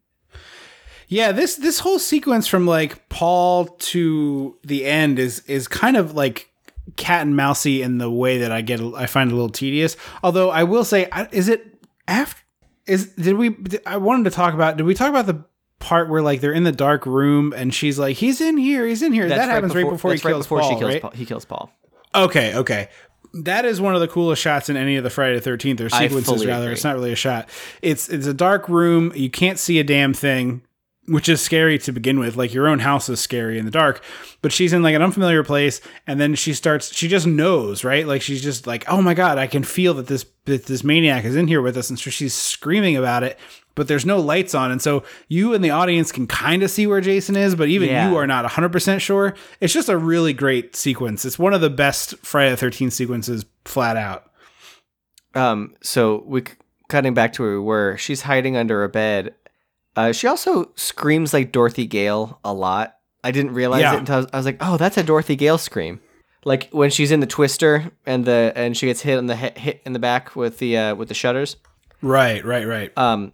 Yeah, 1.07 1.31
this 1.31 1.55
this 1.55 1.79
whole 1.79 1.99
sequence 1.99 2.47
from 2.47 2.65
like 2.65 3.07
Paul 3.09 3.65
to 3.65 4.57
the 4.63 4.85
end 4.85 5.19
is 5.19 5.41
is 5.41 5.67
kind 5.67 5.97
of 5.97 6.15
like 6.15 6.49
cat 6.95 7.23
and 7.23 7.35
mousey 7.35 7.81
in 7.81 7.97
the 7.97 8.09
way 8.09 8.39
that 8.39 8.51
I 8.51 8.61
get 8.61 8.79
I 8.81 9.05
find 9.05 9.31
a 9.31 9.35
little 9.35 9.49
tedious. 9.49 9.97
Although 10.23 10.49
I 10.49 10.63
will 10.63 10.85
say, 10.85 11.09
is 11.31 11.49
it 11.49 11.85
after? 12.07 12.41
Is 12.87 13.07
did 13.11 13.35
we? 13.35 13.55
I 13.85 13.97
wanted 13.97 14.25
to 14.25 14.31
talk 14.31 14.53
about. 14.53 14.77
Did 14.77 14.85
we 14.85 14.93
talk 14.93 15.09
about 15.09 15.25
the 15.25 15.43
part 15.79 16.09
where 16.09 16.21
like 16.21 16.41
they're 16.41 16.53
in 16.53 16.63
the 16.63 16.71
dark 16.71 17.05
room 17.05 17.53
and 17.53 17.73
she's 17.73 17.99
like, 17.99 18.17
"He's 18.17 18.41
in 18.41 18.57
here. 18.57 18.85
He's 18.87 19.01
in 19.01 19.13
here." 19.13 19.27
that 19.27 19.49
happens 19.49 19.75
right 19.75 19.89
before, 19.89 20.11
he 20.11 20.15
that's 20.15 20.25
right 20.25 20.31
kills 20.31 20.45
before 20.45 20.59
Paul, 20.61 20.69
she 20.69 20.79
kills 20.79 20.93
right? 20.93 21.01
Paul. 21.01 21.11
He 21.11 21.25
kills 21.25 21.45
Paul. 21.45 21.71
Okay, 22.15 22.55
okay. 22.55 22.89
That 23.33 23.65
is 23.65 23.81
one 23.81 23.95
of 23.95 24.01
the 24.01 24.07
coolest 24.07 24.41
shots 24.41 24.69
in 24.69 24.77
any 24.77 24.95
of 24.95 25.03
the 25.03 25.09
Friday 25.09 25.35
the 25.35 25.41
Thirteenth 25.41 25.81
or 25.81 25.89
sequences. 25.89 26.45
Rather, 26.45 26.65
agree. 26.65 26.73
it's 26.73 26.83
not 26.83 26.95
really 26.95 27.11
a 27.11 27.15
shot. 27.15 27.49
It's 27.81 28.07
it's 28.09 28.27
a 28.27 28.33
dark 28.33 28.69
room. 28.69 29.11
You 29.15 29.29
can't 29.29 29.57
see 29.57 29.79
a 29.79 29.83
damn 29.83 30.13
thing, 30.13 30.61
which 31.07 31.27
is 31.27 31.41
scary 31.41 31.79
to 31.79 31.91
begin 31.91 32.19
with. 32.19 32.35
Like 32.35 32.53
your 32.53 32.67
own 32.67 32.79
house 32.79 33.09
is 33.09 33.19
scary 33.19 33.57
in 33.57 33.65
the 33.65 33.71
dark. 33.71 34.03
But 34.43 34.51
she's 34.51 34.71
in 34.71 34.83
like 34.83 34.93
an 34.93 35.01
unfamiliar 35.01 35.43
place, 35.43 35.81
and 36.05 36.19
then 36.19 36.35
she 36.35 36.53
starts. 36.53 36.93
She 36.93 37.07
just 37.07 37.25
knows, 37.25 37.83
right? 37.83 38.05
Like 38.05 38.21
she's 38.21 38.43
just 38.43 38.67
like, 38.67 38.85
oh 38.87 39.01
my 39.01 39.15
god, 39.15 39.39
I 39.39 39.47
can 39.47 39.63
feel 39.63 39.95
that 39.95 40.07
this 40.07 40.25
that 40.45 40.65
this 40.67 40.83
maniac 40.83 41.25
is 41.25 41.35
in 41.35 41.47
here 41.47 41.61
with 41.61 41.75
us, 41.75 41.89
and 41.89 41.97
so 41.97 42.11
she's 42.11 42.35
screaming 42.35 42.97
about 42.97 43.23
it. 43.23 43.39
But 43.75 43.87
there's 43.87 44.05
no 44.05 44.19
lights 44.19 44.53
on, 44.53 44.71
and 44.71 44.79
so 44.81 45.03
you 45.27 45.53
and 45.55 45.63
the 45.63 45.71
audience 45.71 46.11
can 46.11 46.27
kind 46.27 46.61
of 46.61 46.69
see 46.69 46.85
where 46.85 47.01
Jason 47.01 47.35
is, 47.35 47.55
but 47.55 47.69
even 47.69 47.89
Yeah. 47.89 48.09
you 48.09 48.15
are 48.17 48.27
not 48.27 48.45
100% 48.45 49.01
sure. 49.01 49.33
It's 49.59 49.73
just 49.73 49.89
a 49.89 49.97
really 49.97 50.31
great 50.33 50.75
sequence. 50.75 51.25
It's 51.25 51.39
one 51.39 51.53
of 51.55 51.61
the 51.61 51.71
best 51.71 52.15
Friday 52.23 52.51
the 52.51 52.57
13th 52.57 52.93
sequences, 52.93 53.45
flat 53.65 53.97
out. 53.97 54.25
Um, 55.35 55.73
so 55.81 56.23
we 56.27 56.43
cutting 56.89 57.13
back 57.15 57.33
to 57.33 57.41
where 57.41 57.53
we 57.53 57.59
were. 57.59 57.97
She's 57.97 58.21
hiding 58.21 58.55
under 58.55 58.83
a 58.83 58.89
bed. 58.89 59.33
Uh, 59.95 60.11
she 60.11 60.27
also 60.27 60.71
screams 60.75 61.33
like 61.33 61.51
Dorothy 61.51 61.85
Gale 61.87 62.39
a 62.43 62.53
lot. 62.53 62.97
I 63.23 63.31
didn't 63.31 63.53
realize 63.53 63.81
Yeah. 63.81 63.95
it 63.95 63.99
until 63.99 64.15
I 64.15 64.17
was, 64.19 64.27
I 64.33 64.37
was 64.37 64.45
like, 64.45 64.57
"Oh, 64.59 64.77
that's 64.77 64.97
a 64.97 65.03
Dorothy 65.03 65.35
Gale 65.35 65.57
scream." 65.57 65.99
Like 66.45 66.69
when 66.71 66.89
she's 66.89 67.11
in 67.11 67.21
the 67.21 67.25
twister 67.27 67.91
and 68.05 68.25
the 68.25 68.51
and 68.55 68.75
she 68.75 68.87
gets 68.87 69.01
hit 69.01 69.17
in 69.17 69.27
the 69.27 69.35
he- 69.35 69.59
hit 69.59 69.81
in 69.85 69.93
the 69.93 69.99
back 69.99 70.35
with 70.35 70.57
the 70.57 70.77
uh, 70.77 70.95
with 70.95 71.07
the 71.07 71.13
shutters. 71.13 71.55
Right, 72.01 72.43
right, 72.43 72.67
right. 72.67 72.91
Um, 72.97 73.31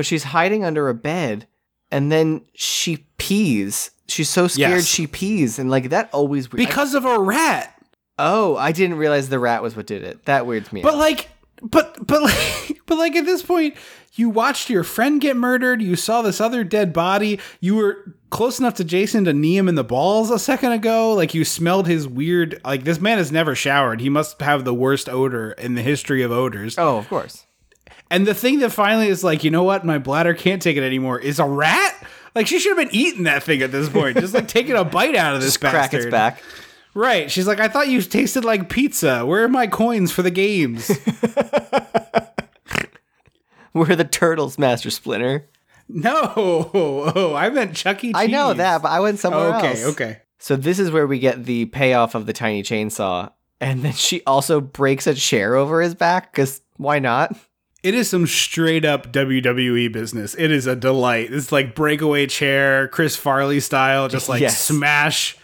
but 0.00 0.06
she's 0.06 0.24
hiding 0.24 0.64
under 0.64 0.88
a 0.88 0.94
bed, 0.94 1.46
and 1.90 2.10
then 2.10 2.40
she 2.54 3.04
pees. 3.18 3.90
She's 4.08 4.30
so 4.30 4.48
scared 4.48 4.70
Yes. 4.76 4.86
she 4.86 5.06
pees, 5.06 5.58
and 5.58 5.68
like 5.70 5.90
that 5.90 6.08
always 6.14 6.50
we- 6.50 6.56
because 6.56 6.94
of 6.94 7.04
a 7.04 7.18
rat. 7.18 7.74
oh, 8.18 8.56
I 8.56 8.72
didn't 8.72 8.96
realize 8.96 9.28
the 9.28 9.38
rat 9.38 9.62
was 9.62 9.76
what 9.76 9.86
did 9.86 10.02
it. 10.02 10.24
That 10.24 10.46
weirds 10.46 10.72
me. 10.72 10.80
But 10.80 10.94
out. 10.94 11.00
like, 11.00 11.28
but 11.62 12.06
but 12.06 12.22
like, 12.22 12.80
but 12.86 12.96
like 12.96 13.14
at 13.14 13.26
this 13.26 13.42
point, 13.42 13.74
you 14.14 14.30
watched 14.30 14.70
your 14.70 14.84
friend 14.84 15.20
get 15.20 15.36
murdered. 15.36 15.82
You 15.82 15.96
saw 15.96 16.22
this 16.22 16.40
other 16.40 16.64
dead 16.64 16.94
body. 16.94 17.38
You 17.60 17.74
were 17.76 18.16
close 18.30 18.58
enough 18.58 18.74
to 18.76 18.84
Jason 18.84 19.26
to 19.26 19.34
knee 19.34 19.58
him 19.58 19.68
in 19.68 19.74
the 19.74 19.84
balls 19.84 20.30
a 20.30 20.38
second 20.38 20.72
ago. 20.72 21.12
Like 21.12 21.34
you 21.34 21.44
smelled 21.44 21.86
his 21.86 22.08
weird. 22.08 22.58
Like 22.64 22.84
this 22.84 23.00
man 23.02 23.18
has 23.18 23.30
never 23.30 23.54
showered. 23.54 24.00
He 24.00 24.08
must 24.08 24.40
have 24.40 24.64
the 24.64 24.72
worst 24.72 25.10
odor 25.10 25.52
in 25.52 25.74
the 25.74 25.82
history 25.82 26.22
of 26.22 26.32
odors. 26.32 26.78
oh, 26.78 26.96
of 26.96 27.06
course. 27.08 27.44
And 28.10 28.26
the 28.26 28.34
thing 28.34 28.58
that 28.60 28.70
finally 28.70 29.08
is 29.08 29.22
like, 29.22 29.44
you 29.44 29.50
know 29.50 29.62
what, 29.62 29.84
my 29.84 29.98
bladder 29.98 30.34
can't 30.34 30.60
take 30.60 30.76
it 30.76 30.82
anymore 30.82 31.18
is 31.20 31.38
a 31.38 31.44
rat. 31.44 31.94
Like 32.34 32.46
she 32.46 32.58
should 32.58 32.76
have 32.76 32.88
been 32.88 32.94
eating 32.94 33.22
that 33.24 33.42
thing 33.42 33.62
at 33.62 33.72
this 33.72 33.88
point, 33.88 34.18
just 34.18 34.34
like 34.34 34.48
taking 34.48 34.74
a 34.76 34.84
bite 34.84 35.14
out 35.16 35.34
of 35.34 35.40
this 35.40 35.52
Just 35.56 35.60
crack 35.60 35.94
its 35.94 36.06
back. 36.06 36.42
Right. 36.92 37.30
She's 37.30 37.46
like, 37.46 37.60
I 37.60 37.68
thought 37.68 37.88
you 37.88 38.02
tasted 38.02 38.44
like 38.44 38.68
pizza. 38.68 39.24
Where 39.24 39.44
are 39.44 39.48
my 39.48 39.66
coins 39.68 40.10
for 40.12 40.22
the 40.22 40.30
games? 40.30 40.90
We're 43.72 43.94
the 43.94 44.04
turtles, 44.04 44.58
Master 44.58 44.90
Splinter. 44.90 45.48
no. 45.88 46.32
Oh, 46.74 47.34
I 47.36 47.50
meant 47.50 47.76
Chuck 47.76 47.98
E. 48.02 48.08
Cheese. 48.08 48.14
I 48.16 48.26
know 48.26 48.52
that, 48.52 48.82
but 48.82 48.88
I 48.90 48.98
went 49.00 49.20
somewhere 49.20 49.54
Okay, 49.56 49.68
else. 49.68 49.84
Okay, 49.84 50.04
okay. 50.04 50.18
So 50.38 50.56
this 50.56 50.78
is 50.78 50.90
where 50.90 51.06
we 51.06 51.18
get 51.20 51.44
the 51.44 51.66
payoff 51.66 52.14
of 52.16 52.26
the 52.26 52.32
tiny 52.32 52.62
chainsaw, 52.64 53.30
and 53.60 53.82
then 53.84 53.92
she 53.92 54.22
also 54.24 54.60
breaks 54.60 55.06
a 55.06 55.14
chair 55.14 55.54
over 55.54 55.80
his 55.82 55.94
back 55.94 56.32
because 56.32 56.62
why 56.76 56.98
not? 56.98 57.36
It 57.82 57.94
is 57.94 58.10
some 58.10 58.26
straight 58.26 58.84
up 58.84 59.10
WWE 59.12 59.90
business. 59.90 60.34
It 60.38 60.50
is 60.50 60.66
a 60.66 60.76
delight. 60.76 61.32
It's 61.32 61.50
like 61.50 61.74
breakaway 61.74 62.26
chair, 62.26 62.88
Chris 62.88 63.16
Farley 63.16 63.60
style, 63.60 64.08
just 64.08 64.28
like 64.28 64.40
Yes. 64.42 64.62
smash. 64.62 65.36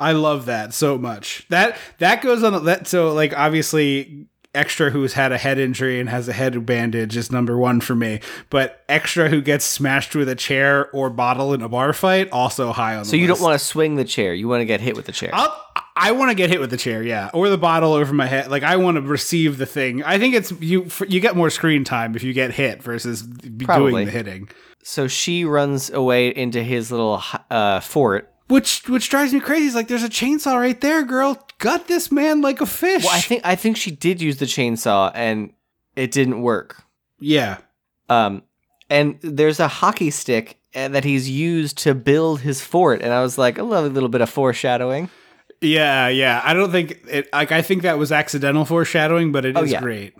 I 0.00 0.12
love 0.12 0.46
that 0.46 0.74
so 0.74 0.96
much. 0.98 1.46
That 1.48 1.76
that 1.98 2.22
goes 2.22 2.44
on 2.44 2.52
the 2.52 2.60
that 2.60 2.86
so 2.86 3.12
like 3.14 3.36
obviously 3.36 4.26
extra 4.54 4.90
who's 4.90 5.12
had 5.12 5.30
a 5.32 5.38
head 5.38 5.58
injury 5.58 6.00
and 6.00 6.08
has 6.08 6.26
a 6.28 6.32
head 6.32 6.64
bandage 6.64 7.16
is 7.16 7.30
number 7.32 7.56
one 7.56 7.80
for 7.80 7.94
me. 7.94 8.20
But 8.50 8.84
extra 8.88 9.28
who 9.28 9.40
gets 9.40 9.64
smashed 9.64 10.14
with 10.14 10.28
a 10.28 10.34
chair 10.34 10.90
or 10.92 11.10
bottle 11.10 11.52
in 11.52 11.62
a 11.62 11.68
bar 11.68 11.92
fight 11.92 12.30
also 12.30 12.72
high 12.72 12.94
on 12.94 13.00
the 13.04 13.08
So 13.08 13.16
you 13.16 13.26
don't 13.26 13.40
want 13.40 13.58
to 13.58 13.64
swing 13.64 13.96
the 13.96 14.04
chair; 14.04 14.34
you 14.34 14.46
want 14.46 14.60
to 14.60 14.64
get 14.66 14.80
hit 14.80 14.94
with 14.94 15.06
the 15.06 15.12
chair. 15.12 15.30
I'll, 15.32 15.64
I 15.98 16.12
want 16.12 16.30
to 16.30 16.34
get 16.34 16.48
hit 16.50 16.60
with 16.60 16.70
the 16.70 16.76
chair, 16.76 17.02
yeah, 17.02 17.30
or 17.34 17.48
the 17.48 17.58
bottle 17.58 17.92
over 17.92 18.12
my 18.12 18.26
head. 18.26 18.50
Like 18.50 18.62
I 18.62 18.76
want 18.76 18.96
to 18.96 19.00
receive 19.02 19.58
the 19.58 19.66
thing. 19.66 20.02
I 20.04 20.18
think 20.18 20.34
it's 20.34 20.52
you. 20.60 20.86
You 21.08 21.20
get 21.20 21.36
more 21.36 21.50
screen 21.50 21.84
time 21.84 22.14
if 22.14 22.22
you 22.22 22.32
get 22.32 22.52
hit 22.52 22.82
versus 22.82 23.26
Probably. 23.64 23.90
doing 23.92 24.06
the 24.06 24.12
hitting. 24.12 24.48
so 24.82 25.08
she 25.08 25.44
runs 25.44 25.90
away 25.90 26.28
into 26.28 26.62
his 26.62 26.90
little 26.90 27.22
uh, 27.50 27.80
fort. 27.80 28.32
Which 28.48 28.88
which 28.88 29.10
drives 29.10 29.34
me 29.34 29.40
crazy. 29.40 29.66
Is 29.66 29.74
like 29.74 29.88
there's 29.88 30.02
a 30.04 30.08
chainsaw 30.08 30.58
right 30.58 30.80
there, 30.80 31.02
girl. 31.04 31.36
Gut 31.58 31.86
this 31.88 32.10
man 32.10 32.40
like 32.40 32.60
a 32.62 32.66
fish. 32.66 33.04
Well, 33.04 33.12
I 33.14 33.20
think 33.20 33.42
I 33.44 33.56
think 33.56 33.76
she 33.76 33.90
did 33.90 34.22
use 34.22 34.38
the 34.38 34.46
chainsaw, 34.46 35.10
and 35.14 35.52
it 35.96 36.12
didn't 36.12 36.40
work. 36.40 36.82
yeah, 37.20 37.58
Um, 38.08 38.42
and 38.88 39.18
there's 39.20 39.60
a 39.60 39.68
hockey 39.68 40.10
stick 40.10 40.56
uh, 40.74 40.88
that 40.88 41.04
he's 41.04 41.28
used 41.28 41.76
to 41.78 41.94
build 41.94 42.40
his 42.40 42.62
fort, 42.62 43.02
and 43.02 43.12
I 43.12 43.20
was 43.20 43.36
like, 43.36 43.58
a 43.58 43.62
lovely 43.64 43.90
little 43.90 44.08
bit 44.08 44.20
of 44.22 44.30
foreshadowing. 44.30 45.10
Yeah, 45.60 46.08
yeah. 46.08 46.40
I 46.44 46.54
don't 46.54 46.70
think 46.70 47.00
it 47.08 47.28
like 47.32 47.50
I 47.52 47.62
think 47.62 47.82
that 47.82 47.98
was 47.98 48.12
accidental 48.12 48.64
foreshadowing, 48.64 49.32
but 49.32 49.44
it 49.44 49.56
is 49.56 49.62
Oh, 49.62 49.64
yeah. 49.64 49.80
great. 49.80 50.14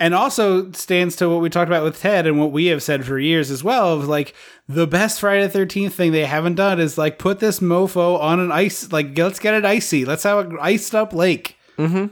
And 0.00 0.14
also 0.14 0.70
stands 0.72 1.16
to 1.16 1.28
what 1.28 1.40
we 1.40 1.50
talked 1.50 1.68
about 1.68 1.82
with 1.82 1.98
Ted 2.00 2.26
and 2.26 2.38
what 2.38 2.52
we 2.52 2.66
have 2.66 2.82
said 2.84 3.04
for 3.04 3.18
years 3.18 3.50
as 3.50 3.64
well 3.64 3.94
of 3.94 4.06
like 4.06 4.32
the 4.68 4.86
best 4.86 5.18
Friday 5.20 5.42
the 5.42 5.48
thirteenth 5.48 5.94
thing 5.94 6.12
they 6.12 6.24
haven't 6.24 6.54
done 6.54 6.78
is 6.78 6.96
like 6.98 7.18
put 7.18 7.40
this 7.40 7.58
mofo 7.60 8.20
on 8.20 8.38
an 8.38 8.52
ice 8.52 8.92
like 8.92 9.16
let's 9.18 9.38
get 9.40 9.54
it 9.54 9.64
icy. 9.64 10.04
Let's 10.04 10.22
have 10.22 10.50
an 10.50 10.58
iced 10.60 10.94
up 10.94 11.12
lake. 11.12 11.56
Mhm. 11.78 12.10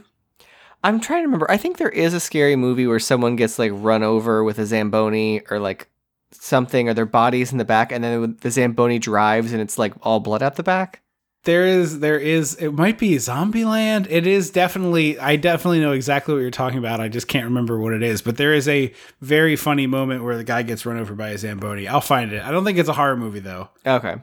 I'm 0.83 0.99
trying 0.99 1.21
to 1.21 1.27
remember. 1.27 1.49
I 1.49 1.57
think 1.57 1.77
there 1.77 1.89
is 1.89 2.13
a 2.13 2.19
scary 2.19 2.55
movie 2.55 2.87
where 2.87 2.99
someone 2.99 3.35
gets 3.35 3.57
like 3.59 3.71
run 3.73 4.03
over 4.03 4.43
with 4.43 4.59
a 4.59 4.65
Zamboni 4.65 5.41
or 5.49 5.59
like 5.59 5.89
something, 6.31 6.89
or 6.89 6.93
their 6.93 7.05
body's 7.05 7.51
in 7.51 7.57
the 7.57 7.65
back, 7.65 7.91
and 7.91 8.03
then 8.03 8.37
the 8.41 8.51
Zamboni 8.51 8.99
drives 8.99 9.53
and 9.53 9.61
it's 9.61 9.77
like 9.77 9.93
all 10.01 10.19
blood 10.19 10.43
out 10.43 10.55
the 10.55 10.63
back. 10.63 11.01
There 11.47 11.65
is 11.65 12.01
there 12.01 12.19
is 12.19 12.55
it 12.55 12.71
might 12.73 12.97
be 12.99 13.11
Zombieland. 13.15 14.05
It 14.09 14.27
is 14.27 14.49
definitely 14.49 15.17
I 15.17 15.37
definitely 15.37 15.79
know 15.79 15.93
exactly 15.93 16.33
what 16.33 16.41
you're 16.41 16.51
talking 16.51 16.77
about. 16.77 16.99
I 16.99 17.07
just 17.07 17.29
can't 17.29 17.45
remember 17.45 17.79
what 17.79 17.93
it 17.93 18.03
is. 18.03 18.21
But 18.21 18.35
there 18.35 18.53
is 18.53 18.67
a 18.67 18.91
very 19.21 19.55
funny 19.55 19.87
moment 19.87 20.25
where 20.25 20.35
the 20.35 20.43
guy 20.43 20.63
gets 20.63 20.85
run 20.85 20.97
over 20.99 21.15
by 21.15 21.29
a 21.29 21.37
Zamboni. 21.37 21.87
I'll 21.87 22.01
find 22.01 22.33
it. 22.33 22.43
I 22.43 22.51
don't 22.51 22.65
think 22.65 22.77
it's 22.77 22.89
a 22.89 22.93
horror 22.93 23.15
movie 23.15 23.39
though. 23.39 23.69
Okay. 23.85 24.15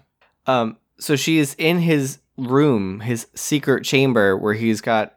Um. 0.47 0.77
So 0.99 1.17
she 1.17 1.39
is 1.39 1.55
in 1.57 1.79
his 1.79 2.19
room, 2.37 3.01
his 3.01 3.27
secret 3.35 3.85
chamber, 3.85 4.37
where 4.37 4.53
he's 4.55 4.83
got. 4.83 5.17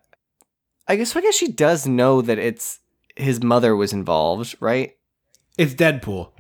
I 0.88 0.96
guess. 0.96 1.14
I 1.14 1.20
guess 1.20 1.36
she 1.36 1.52
does 1.52 1.86
know 1.86 2.22
that 2.22 2.40
it's 2.40 2.80
his 3.18 3.44
mother 3.44 3.76
was 3.76 3.92
involved, 3.92 4.56
right? 4.62 4.96
It's 5.58 5.74
Deadpool. 5.74 6.32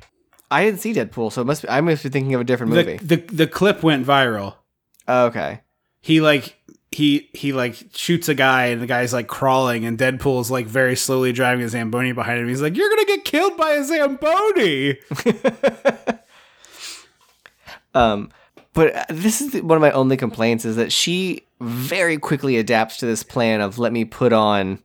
I 0.49 0.63
didn't 0.63 0.79
see 0.79 0.93
Deadpool, 0.93 1.33
so 1.33 1.41
it 1.41 1.45
must 1.45 1.63
be. 1.63 1.67
I 1.67 1.81
must 1.81 2.03
be 2.03 2.09
thinking 2.09 2.33
of 2.35 2.39
a 2.39 2.45
different 2.45 2.71
The, 2.71 2.77
movie. 2.85 2.97
the 2.99 3.15
the 3.17 3.47
clip 3.47 3.83
went 3.83 4.07
viral. 4.07 4.55
Okay. 5.07 5.61
He 6.01 6.21
like 6.21 6.57
he 6.91 7.29
he 7.33 7.53
like 7.53 7.75
shoots 7.93 8.29
a 8.29 8.33
guy 8.35 8.67
and 8.67 8.81
the 8.81 8.87
guy's 8.87 9.13
like 9.13 9.27
crawling 9.27 9.85
and 9.85 9.97
Deadpool's 9.97 10.49
like 10.49 10.67
very 10.67 10.95
slowly 10.95 11.33
driving 11.33 11.65
a 11.65 11.69
Zamboni 11.69 12.11
behind 12.13 12.39
him. 12.39 12.47
He's 12.47 12.61
like, 12.61 12.75
You're 12.75 12.89
gonna 12.89 13.05
get 13.05 13.25
killed 13.25 13.57
by 13.57 13.71
a 13.71 13.83
Zamboni. 13.83 14.97
Um, 17.97 18.29
but 18.73 18.95
uh, 18.95 19.05
this 19.09 19.41
is 19.41 19.61
one 19.63 19.75
of 19.75 19.81
my 19.81 19.91
only 19.91 20.17
complaints 20.17 20.65
is 20.65 20.75
that 20.75 20.91
she 20.91 21.47
very 21.59 22.17
quickly 22.17 22.57
adapts 22.57 22.97
to 22.97 23.07
this 23.07 23.23
plan 23.23 23.59
of 23.59 23.79
let 23.79 23.91
me 23.91 24.05
put 24.05 24.31
on 24.33 24.79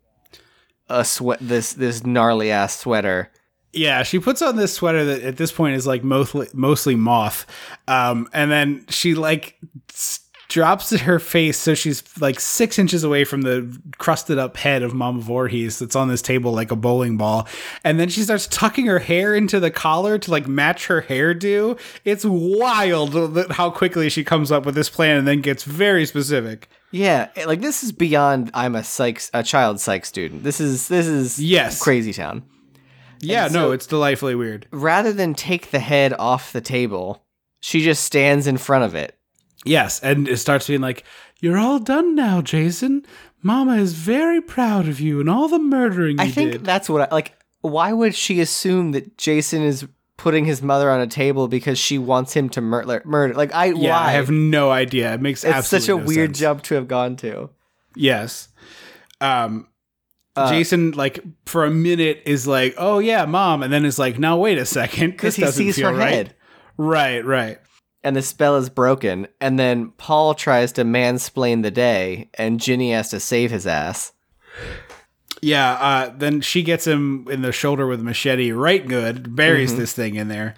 a 0.89 1.05
sweat 1.05 1.39
this 1.41 1.75
this 1.75 2.05
gnarly 2.05 2.51
ass 2.51 2.79
sweater. 2.79 3.31
Yeah, 3.73 4.03
she 4.03 4.19
puts 4.19 4.43
on 4.43 4.57
this 4.57 4.75
sweater 4.75 5.05
that 5.05 5.23
at 5.23 5.37
this 5.39 5.51
point 5.51 5.77
is 5.77 5.87
like 5.87 6.05
mostly 6.05 6.49
mostly 6.53 6.95
moth, 6.95 7.47
um, 7.89 8.29
and 8.33 8.51
then 8.51 8.85
she 8.91 9.15
like 9.15 9.59
drops 10.49 10.91
her 10.91 11.19
face 11.19 11.57
so 11.57 11.73
she's 11.73 12.03
like 12.21 12.39
six 12.39 12.79
inches 12.79 13.03
away 13.05 13.25
from 13.25 13.41
the 13.41 13.75
crusted 13.97 14.37
up 14.37 14.59
head 14.59 14.83
of 14.83 14.93
Mama 14.93 15.19
Voorhees 15.23 15.79
that's 15.79 15.97
on 15.97 16.09
this 16.09 16.21
table 16.21 16.53
like 16.53 16.71
a 16.71 16.77
bowling 16.77 17.17
ball, 17.17 17.49
and 17.85 17.99
then 17.99 18.11
she 18.11 18.21
starts 18.23 18.47
tucking 18.49 18.85
her 18.85 18.99
hair 18.99 19.35
into 19.35 19.59
the 19.59 19.71
collar 19.71 20.19
to 20.19 20.31
like 20.31 20.47
match 20.47 20.89
her 20.89 21.01
hairdo. 21.03 21.79
It's 22.05 22.27
wild 22.27 23.51
how 23.53 23.71
quickly 23.71 24.11
she 24.11 24.23
comes 24.25 24.53
up 24.53 24.67
with 24.67 24.75
this 24.75 24.91
plan 24.91 25.17
and 25.17 25.27
then 25.27 25.41
gets 25.41 25.65
very 25.65 26.05
specific. 26.05 26.69
Yeah, 26.91 27.29
like 27.47 27.63
this 27.63 27.83
is 27.83 27.91
beyond 27.93 28.51
I'm 28.53 28.75
a 28.75 28.85
psych 28.85 29.23
a 29.33 29.43
child 29.43 29.81
psych 29.81 30.05
student. 30.05 30.43
This 30.43 30.61
is 30.61 30.89
this 30.89 31.07
is 31.07 31.39
Yes. 31.43 31.81
crazy 31.83 32.13
town. 32.13 32.43
Yeah, 33.23 33.45
And 33.47 33.55
no, 33.55 33.71
it's 33.73 33.87
delightfully 33.87 34.35
weird. 34.35 34.67
Rather 34.71 35.13
than 35.13 35.35
take 35.35 35.71
the 35.71 35.79
head 35.79 36.13
off 36.19 36.53
the 36.53 36.61
table, 36.61 37.25
she 37.61 37.83
just 37.83 38.03
stands 38.03 38.47
in 38.47 38.59
front 38.59 38.85
of 38.85 38.95
it. 38.95 39.17
Yes, 39.65 40.01
and 40.01 40.27
it 40.29 40.39
starts 40.39 40.67
being 40.67 40.81
like, 40.81 41.05
"You're 41.41 41.59
all 41.59 41.79
done 41.79 42.15
now, 42.17 42.43
Jason. 42.43 43.07
Mama 43.43 43.77
is 43.77 43.93
very 43.93 44.41
proud 44.41 44.89
of 44.89 45.01
you 45.01 45.21
and 45.21 45.31
all 45.31 45.49
the 45.49 45.59
murdering 45.59 46.19
you 46.19 46.25
I 46.25 46.31
think 46.31 46.53
did." 46.53 46.65
that's 46.65 46.89
what 46.91 47.03
I 47.03 47.15
like. 47.15 47.35
Why 47.61 47.93
would 47.93 48.15
she 48.15 48.41
assume 48.41 48.91
that 48.93 49.17
Jason 49.19 49.63
is 49.63 49.87
putting 50.17 50.45
his 50.45 50.63
mother 50.63 50.91
on 50.91 51.01
a 51.01 51.07
table 51.07 51.47
because 51.47 51.79
she 51.79 51.97
wants 51.99 52.35
him 52.35 52.49
to 52.51 52.61
murder? 52.61 53.03
Murder? 53.05 53.35
Like 53.35 53.55
I 53.55 53.67
yeah, 53.67 53.91
why? 53.91 54.09
I 54.09 54.11
have 54.13 54.31
no 54.31 54.71
idea. 54.73 55.15
It 55.15 55.21
makes 55.21 55.45
it's 55.45 55.69
such 55.69 55.85
a 55.85 55.97
no 55.97 55.97
weird 55.99 56.31
sense. 56.31 56.41
jump 56.41 56.63
to 56.65 56.75
have 56.75 56.89
gone 56.89 57.15
to. 57.17 57.51
Yes. 57.95 58.49
Um 59.21 59.69
Uh, 60.35 60.51
Jason 60.51 60.93
like 60.93 61.23
for 61.47 61.65
a 61.65 61.71
minute 61.71 62.23
is 62.25 62.47
like, 62.47 62.75
"Oh 62.79 62.99
yeah, 62.99 63.27
mom," 63.27 63.63
and 63.63 63.73
then 63.73 63.85
is 63.85 63.99
like, 63.99 64.19
"Now 64.19 64.39
wait 64.39 64.59
a 64.59 64.65
second, 64.65 65.11
because 65.11 65.37
he 65.37 65.47
sees 65.51 65.79
her 65.79 65.93
right." 65.93 66.13
head 66.13 66.35
Right, 66.79 67.25
right. 67.25 67.59
and 68.03 68.17
the 68.17 68.23
spell 68.23 68.57
is 68.57 68.71
broken 68.71 69.29
and 69.41 69.59
then 69.59 69.91
paul 69.99 70.35
tries 70.35 70.73
to 70.73 70.85
mansplain 70.85 71.63
the 71.63 71.71
day 71.71 72.31
and 72.35 72.59
ginny 72.59 72.93
has 72.93 73.11
to 73.11 73.21
save 73.21 73.51
his 73.51 73.67
ass 73.67 74.13
Yeah, 75.43 75.73
uh, 75.73 76.15
then 76.17 76.41
she 76.41 76.63
gets 76.63 76.87
him 76.87 77.27
in 77.31 77.43
the 77.43 77.53
shoulder 77.53 77.87
with 77.87 78.01
a 78.01 78.05
machete, 78.05 78.53
right 78.53 78.87
good, 78.87 79.35
buries 79.35 79.77
this 79.77 79.93
thing 79.93 80.15
in 80.15 80.29
there. 80.29 80.55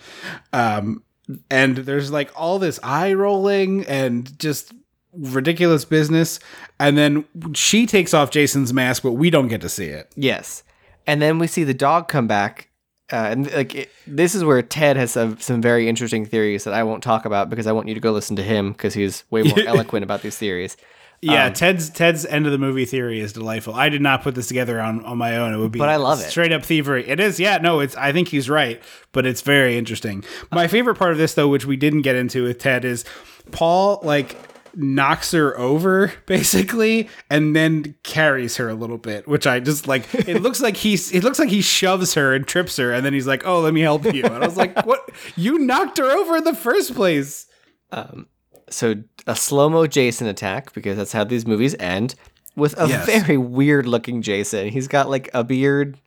Um, 0.52 1.02
and 1.50 1.76
there's 1.78 2.10
like 2.10 2.30
all 2.36 2.58
this 2.58 2.78
eye 2.82 3.14
rolling 3.14 3.86
and 3.86 4.38
just 4.38 4.74
ridiculous 5.16 5.84
business. 5.84 6.40
And 6.78 6.96
then 6.98 7.24
she 7.54 7.86
takes 7.86 8.14
off 8.14 8.30
Jason's 8.30 8.72
mask, 8.72 9.02
but 9.02 9.12
we 9.12 9.30
don't 9.30 9.48
get 9.48 9.60
to 9.62 9.68
see 9.68 9.86
it. 9.86 10.10
yes 10.16 10.62
and 11.06 11.20
then 11.20 11.38
we 11.38 11.46
see 11.46 11.64
the 11.64 11.74
dog 11.74 12.08
come 12.08 12.26
back 12.26 12.68
uh, 13.12 13.16
and 13.16 13.52
like 13.52 13.74
it, 13.74 13.90
this 14.06 14.34
is 14.34 14.42
where 14.42 14.62
ted 14.62 14.96
has 14.96 15.10
some, 15.10 15.38
some 15.38 15.60
very 15.60 15.86
interesting 15.86 16.24
theories 16.24 16.64
that 16.64 16.72
i 16.72 16.82
won't 16.82 17.02
talk 17.02 17.26
about 17.26 17.50
because 17.50 17.66
i 17.66 17.72
want 17.72 17.86
you 17.86 17.92
to 17.92 18.00
go 18.00 18.10
listen 18.10 18.34
to 18.36 18.42
him 18.42 18.72
because 18.72 18.94
he's 18.94 19.22
way 19.30 19.42
more 19.42 19.58
eloquent 19.66 20.02
about 20.02 20.22
these 20.22 20.38
theories 20.38 20.78
Yeah, 21.20 21.46
Um, 21.46 21.52
Ted's 21.52 21.90
Ted's 21.90 22.24
end 22.24 22.46
of 22.46 22.52
the 22.52 22.58
movie 22.58 22.86
theory 22.86 23.20
is 23.20 23.32
delightful. 23.34 23.74
I 23.74 23.88
did 23.90 24.00
not 24.02 24.22
put 24.22 24.34
this 24.34 24.48
together 24.48 24.80
on, 24.80 25.04
on 25.04 25.16
my 25.18 25.36
own. 25.36 25.54
It 25.54 25.58
would 25.58 25.72
be 25.72 25.78
But 25.78 25.88
I 25.90 25.96
love 25.96 26.20
it. 26.20 26.28
Straight 26.30 26.52
up 26.52 26.64
thievery. 26.64 27.06
It 27.08 27.18
is, 27.20 27.38
yeah, 27.38 27.56
no, 27.58 27.80
it's 27.80 27.96
I 27.96 28.12
think 28.12 28.28
he's 28.28 28.48
right, 28.50 28.82
but 29.12 29.24
it's 29.24 29.40
very 29.42 29.76
interesting. 29.78 30.24
My 30.50 30.66
favorite 30.68 30.96
part 30.96 31.12
of 31.12 31.18
this 31.18 31.34
though, 31.34 31.48
which 31.48 31.64
we 31.66 31.76
didn't 31.76 32.02
get 32.02 32.16
into 32.16 32.44
with 32.44 32.58
Ted, 32.58 32.84
is 32.84 33.04
Paul 33.52 34.00
like 34.02 34.36
knocks 34.76 35.32
her 35.32 35.56
over 35.58 36.12
basically 36.26 37.08
and 37.30 37.54
then 37.54 37.94
carries 38.02 38.56
her 38.56 38.68
a 38.68 38.74
little 38.74 38.98
bit 38.98 39.26
which 39.28 39.46
i 39.46 39.60
just 39.60 39.86
like 39.86 40.12
it 40.14 40.42
looks 40.42 40.60
like 40.60 40.76
he's 40.76 41.12
it 41.12 41.22
looks 41.24 41.38
like 41.38 41.48
he 41.48 41.60
shoves 41.62 42.14
her 42.14 42.34
and 42.34 42.46
trips 42.46 42.76
her 42.76 42.92
and 42.92 43.04
then 43.06 43.12
he's 43.12 43.26
like 43.26 43.46
oh 43.46 43.60
let 43.60 43.72
me 43.74 43.80
help 43.80 44.04
you. 44.12 44.24
And 44.24 44.34
i 44.34 44.38
was 44.40 44.56
like 44.56 44.84
what? 44.86 45.08
You 45.36 45.58
knocked 45.58 45.98
her 45.98 46.04
over 46.10 46.36
in 46.36 46.44
the 46.44 46.54
first 46.54 46.94
place. 46.94 47.46
Um, 47.92 48.26
so 48.68 48.94
a 49.26 49.36
slow-mo 49.36 49.86
jason 49.86 50.26
attack 50.26 50.72
because 50.74 50.96
that's 50.96 51.12
how 51.12 51.24
these 51.24 51.46
movies 51.46 51.74
end 51.78 52.14
with 52.56 52.78
a 52.78 52.88
Yes. 52.88 53.06
very 53.06 53.36
weird 53.36 53.86
looking 53.86 54.22
jason. 54.22 54.68
He's 54.68 54.88
got 54.88 55.08
like 55.08 55.30
a 55.34 55.44
beard 55.44 55.98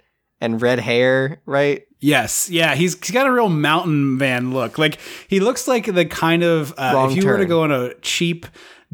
and 0.42 0.62
red 0.62 0.80
hair 0.80 1.42
right 1.46 1.84
Yes, 2.00 2.50
yeah, 2.50 2.76
he's, 2.76 2.94
he's 2.96 3.12
got 3.12 3.26
a 3.26 3.32
real 3.32 3.50
mountain 3.50 4.18
man 4.18 4.54
look. 4.54 4.78
Like 4.78 5.00
he 5.28 5.40
looks 5.40 5.68
like 5.68 5.92
the 5.92 6.06
kind 6.06 6.44
of 6.44 6.74
uh, 6.78 7.08
if 7.10 7.18
you 7.18 7.26
were 7.28 7.38
to 7.38 7.46
go 7.46 7.64
on 7.64 7.72
a 7.72 7.94
cheap 7.96 8.46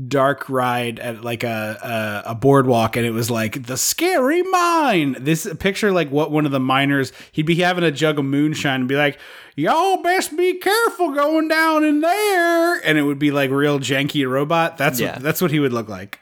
dark 0.07 0.49
ride 0.49 0.97
at 0.99 1.23
like 1.23 1.43
a, 1.43 2.23
a 2.25 2.31
a 2.31 2.35
boardwalk 2.35 2.95
and 2.95 3.05
it 3.05 3.11
was 3.11 3.29
like 3.29 3.67
the 3.67 3.77
scary 3.77 4.41
mine. 4.43 5.15
This 5.19 5.47
picture 5.59 5.91
like 5.91 6.09
what 6.11 6.31
one 6.31 6.45
of 6.45 6.51
the 6.51 6.59
miners 6.61 7.11
he'd 7.33 7.45
be 7.45 7.55
having 7.55 7.83
a 7.83 7.91
jug 7.91 8.17
of 8.19 8.25
moonshine 8.25 8.79
and 8.81 8.87
be 8.89 8.95
like, 8.95 9.19
"Y'all 9.57 10.01
best 10.01 10.35
be 10.37 10.53
careful 10.59 11.11
going 11.11 11.47
down 11.49 11.83
in 11.83 11.99
there," 11.99 12.75
and 12.87 12.97
it 12.97 13.03
would 13.03 13.19
be 13.19 13.31
like 13.31 13.51
real 13.51 13.79
janky 13.79 14.27
robot. 14.27 14.77
That's 14.77 14.99
Yeah. 14.99 15.13
what, 15.15 15.21
that's 15.23 15.41
what 15.41 15.51
he 15.51 15.59
would 15.59 15.73
look 15.73 15.89
like. 15.89 16.19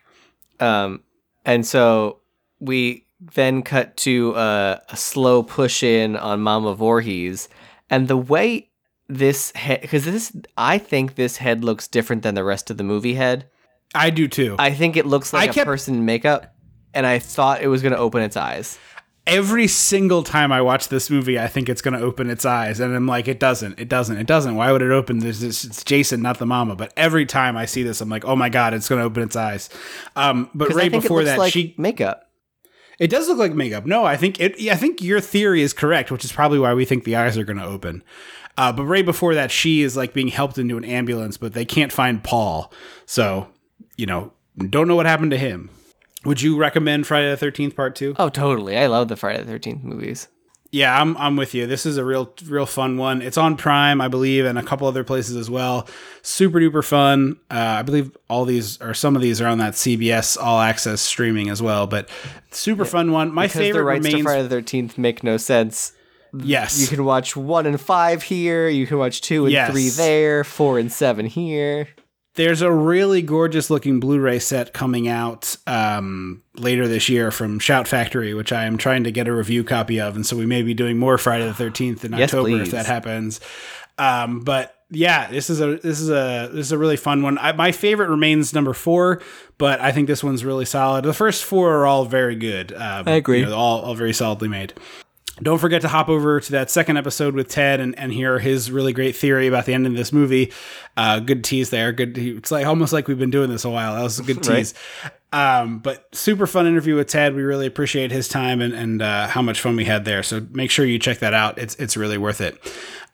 Um, 0.59 1.03
and 1.45 1.65
so 1.65 2.17
we 2.59 3.05
then 3.21 3.61
cut 3.61 3.95
to 3.97 4.33
uh, 4.35 4.79
a 4.89 4.97
slow 4.97 5.43
push 5.43 5.83
in 5.83 6.15
on 6.15 6.41
Mama 6.41 6.73
Voorhees, 6.73 7.47
and 7.89 8.07
the 8.07 8.17
way 8.17 8.69
this 9.07 9.51
head, 9.55 9.81
because 9.81 10.05
this, 10.05 10.35
I 10.57 10.77
think 10.77 11.15
this 11.15 11.37
head 11.37 11.63
looks 11.63 11.87
different 11.87 12.23
than 12.23 12.33
the 12.33 12.43
rest 12.43 12.71
of 12.71 12.77
the 12.77 12.83
movie 12.83 13.13
head. 13.13 13.45
I 13.93 14.09
do 14.09 14.27
too. 14.27 14.55
I 14.57 14.71
think 14.71 14.97
it 14.97 15.05
looks 15.05 15.33
like 15.33 15.49
I 15.49 15.51
a 15.51 15.53
kept- 15.53 15.65
person 15.65 15.95
in 15.95 16.05
makeup, 16.05 16.55
and 16.93 17.05
I 17.05 17.19
thought 17.19 17.61
it 17.61 17.67
was 17.67 17.81
going 17.81 17.93
to 17.93 17.99
open 17.99 18.21
its 18.23 18.35
eyes. 18.37 18.79
every 19.27 19.67
single 19.67 20.23
time 20.23 20.51
I 20.51 20.61
watch 20.61 20.87
this 20.87 21.09
movie, 21.09 21.37
I 21.39 21.47
think 21.47 21.69
it's 21.69 21.81
going 21.81 21.93
to 21.93 22.01
open 22.03 22.29
its 22.29 22.43
eyes, 22.45 22.79
and 22.79 22.95
I'm 22.95 23.05
like, 23.05 23.27
it 23.27 23.39
doesn't, 23.39 23.79
it 23.79 23.87
doesn't, 23.87 24.17
it 24.17 24.27
doesn't. 24.27 24.55
Why 24.55 24.71
would 24.71 24.81
it 24.81 24.91
open? 24.91 25.19
This, 25.19 25.39
this 25.41 25.63
it's 25.63 25.83
Jason, 25.83 26.21
not 26.21 26.39
the 26.39 26.45
mama. 26.45 26.75
But 26.75 26.91
every 26.97 27.25
time 27.25 27.55
I 27.55 27.65
see 27.65 27.83
this, 27.83 28.01
I'm 28.01 28.09
like, 28.09 28.25
oh 28.25 28.35
my 28.35 28.49
god, 28.49 28.73
it's 28.73 28.89
going 28.89 28.99
to 28.99 29.05
open 29.05 29.23
its 29.23 29.35
eyes. 29.35 29.69
Um, 30.15 30.49
but 30.55 30.69
right 30.69 30.89
think 30.89 31.03
before 31.03 31.23
that, 31.23 31.37
like 31.37 31.53
she 31.53 31.75
makeup. 31.77 32.30
It 33.01 33.09
does 33.09 33.27
look 33.27 33.39
like 33.39 33.55
makeup. 33.55 33.87
No, 33.87 34.05
I 34.05 34.15
think 34.15 34.39
it. 34.39 34.61
I 34.69 34.75
think 34.75 35.01
your 35.01 35.19
theory 35.19 35.63
is 35.63 35.73
correct, 35.73 36.11
which 36.11 36.23
is 36.23 36.31
probably 36.31 36.59
why 36.59 36.75
we 36.75 36.85
think 36.85 37.03
the 37.03 37.15
eyes 37.15 37.35
are 37.35 37.43
going 37.43 37.57
to 37.57 37.65
open. 37.65 38.03
Uh, 38.57 38.71
but 38.71 38.85
right 38.85 39.03
before 39.03 39.33
that, 39.33 39.49
she 39.49 39.81
is 39.81 39.97
like 39.97 40.13
being 40.13 40.27
helped 40.27 40.59
into 40.59 40.77
an 40.77 40.85
ambulance, 40.85 41.35
but 41.35 41.53
they 41.53 41.65
can't 41.65 41.91
find 41.91 42.23
Paul. 42.23 42.71
So, 43.07 43.47
you 43.97 44.05
know, 44.05 44.33
don't 44.69 44.87
know 44.87 44.95
what 44.95 45.07
happened 45.07 45.31
to 45.31 45.37
him. 45.37 45.71
Would 46.25 46.43
you 46.43 46.55
recommend 46.57 47.07
Friday 47.07 47.31
the 47.31 47.37
Thirteenth 47.37 47.75
Part 47.75 47.95
Two? 47.95 48.15
Oh, 48.19 48.29
totally. 48.29 48.77
I 48.77 48.85
love 48.85 49.07
the 49.07 49.15
Friday 49.15 49.39
the 49.39 49.49
Thirteenth 49.49 49.83
movies. 49.83 50.27
Yeah, 50.73 50.99
I'm 51.01 51.17
I'm 51.17 51.35
with 51.35 51.53
you. 51.53 51.67
This 51.67 51.85
is 51.85 51.97
a 51.97 52.05
real 52.05 52.33
real 52.45 52.65
fun 52.65 52.97
one. 52.97 53.21
It's 53.21 53.37
on 53.37 53.57
Prime, 53.57 53.99
I 53.99 54.07
believe, 54.07 54.45
and 54.45 54.57
a 54.57 54.63
couple 54.63 54.87
other 54.87 55.03
places 55.03 55.35
as 55.35 55.49
well. 55.49 55.85
Super 56.21 56.59
duper 56.59 56.81
fun. 56.83 57.37
Uh, 57.51 57.55
I 57.79 57.81
believe 57.81 58.15
all 58.29 58.45
these 58.45 58.81
or 58.81 58.93
some 58.93 59.15
of 59.17 59.21
these 59.21 59.41
are 59.41 59.47
on 59.47 59.57
that 59.57 59.73
CBS 59.73 60.37
All 60.41 60.61
Access 60.61 61.01
streaming 61.01 61.49
as 61.49 61.61
well. 61.61 61.87
But 61.87 62.07
super 62.51 62.85
fun 62.85 63.11
one. 63.11 63.33
My 63.33 63.47
Because 63.47 63.59
favorite 63.59 63.81
the 63.81 63.85
rights 63.85 64.05
remains. 64.05 64.17
to 64.19 64.23
Friday 64.23 64.43
the 64.43 64.49
Thirteenth 64.49 64.97
make 64.97 65.23
no 65.25 65.35
sense. 65.35 65.91
yes, 66.41 66.79
You 66.79 66.87
can 66.87 67.03
watch 67.03 67.35
one 67.35 67.65
and 67.65 67.79
five 67.79 68.23
here. 68.23 68.69
You 68.69 68.87
can 68.87 68.97
watch 68.97 69.19
two 69.19 69.43
and 69.43 69.51
Yes. 69.51 69.71
three 69.71 69.89
there. 69.89 70.45
Four 70.45 70.79
and 70.79 70.89
seven 70.89 71.25
here. 71.25 71.89
There's 72.35 72.61
a 72.61 72.71
really 72.71 73.21
gorgeous 73.21 73.69
looking 73.69 73.99
Blu-ray 73.99 74.39
set 74.39 74.71
coming 74.71 75.07
out 75.09 75.57
um, 75.67 76.43
later 76.55 76.87
this 76.87 77.09
year 77.09 77.29
from 77.29 77.59
Shout 77.59 77.89
Factory, 77.89 78.33
which 78.33 78.53
I 78.53 78.63
am 78.63 78.77
trying 78.77 79.03
to 79.03 79.11
get 79.11 79.27
a 79.27 79.33
review 79.33 79.65
copy 79.65 79.99
of, 79.99 80.15
and 80.15 80.25
so 80.25 80.37
we 80.37 80.45
may 80.45 80.61
be 80.61 80.73
doing 80.73 80.97
more 80.97 81.17
Friday 81.17 81.45
the 81.45 81.53
Thirteenth 81.53 82.05
in 82.05 82.13
Yes, 82.13 82.33
October 82.33 82.61
if 82.61 82.71
that 82.71 82.85
happens. 82.85 83.41
Um, 83.97 84.39
but 84.41 84.73
yeah, 84.89 85.29
this 85.29 85.49
is 85.49 85.59
a 85.61 85.77
this 85.77 85.99
is 85.99 86.09
a 86.09 86.49
this 86.53 86.67
is 86.67 86.71
a 86.71 86.77
really 86.77 86.97
fun 86.97 87.21
one. 87.21 87.37
I, 87.37 87.51
my 87.51 87.71
favorite 87.71 88.09
remains 88.09 88.53
number 88.53 88.73
four, 88.73 89.21
but 89.57 89.79
I 89.81 89.91
think 89.91 90.07
this 90.07 90.23
one's 90.23 90.45
really 90.45 90.65
solid. 90.65 91.03
The 91.03 91.13
first 91.13 91.43
four 91.43 91.75
are 91.75 91.85
all 91.85 92.05
very 92.05 92.35
good. 92.35 92.73
Um, 92.73 93.07
I 93.07 93.13
agree. 93.13 93.39
you 93.39 93.45
know, 93.45 93.55
all 93.55 93.81
all 93.81 93.95
very 93.95 94.13
solidly 94.13 94.47
made. 94.47 94.73
Don't 95.41 95.57
forget 95.57 95.81
to 95.81 95.87
hop 95.87 96.07
over 96.09 96.39
to 96.39 96.51
that 96.51 96.69
second 96.69 96.97
episode 96.97 97.33
with 97.33 97.47
Ted 97.47 97.79
and, 97.79 97.97
and 97.97 98.11
hear 98.13 98.37
his 98.39 98.69
really 98.71 98.93
great 98.93 99.15
theory 99.15 99.47
about 99.47 99.65
the 99.65 99.73
end 99.73 99.87
of 99.87 99.93
this 99.95 100.13
movie. 100.13 100.51
Uh, 100.95 101.19
good 101.19 101.43
tease 101.43 101.69
there. 101.71 101.91
Good. 101.91 102.17
It's 102.17 102.51
like 102.51 102.65
almost 102.65 102.93
like 102.93 103.07
we've 103.07 103.17
been 103.19 103.31
doing 103.31 103.49
this 103.49 103.65
a 103.65 103.69
while. 103.69 103.95
That 103.95 104.03
was 104.03 104.19
a 104.19 104.23
good 104.23 104.37
Right. 104.47 104.57
tease. 104.57 104.73
Um, 105.33 105.79
but 105.79 106.13
super 106.13 106.45
fun 106.45 106.67
interview 106.67 106.95
with 106.95 107.07
Ted. 107.07 107.33
We 107.35 107.41
really 107.41 107.65
appreciate 107.65 108.11
his 108.11 108.27
time 108.27 108.61
and, 108.61 108.73
and 108.73 109.01
uh, 109.01 109.27
how 109.27 109.41
much 109.41 109.61
fun 109.61 109.75
we 109.75 109.85
had 109.85 110.05
there. 110.05 110.23
So 110.23 110.45
make 110.51 110.69
sure 110.69 110.85
you 110.85 110.99
check 110.99 111.19
that 111.19 111.33
out. 111.33 111.57
It's 111.57 111.75
it's 111.75 111.95
really 111.97 112.17
worth 112.17 112.41
it. 112.41 112.57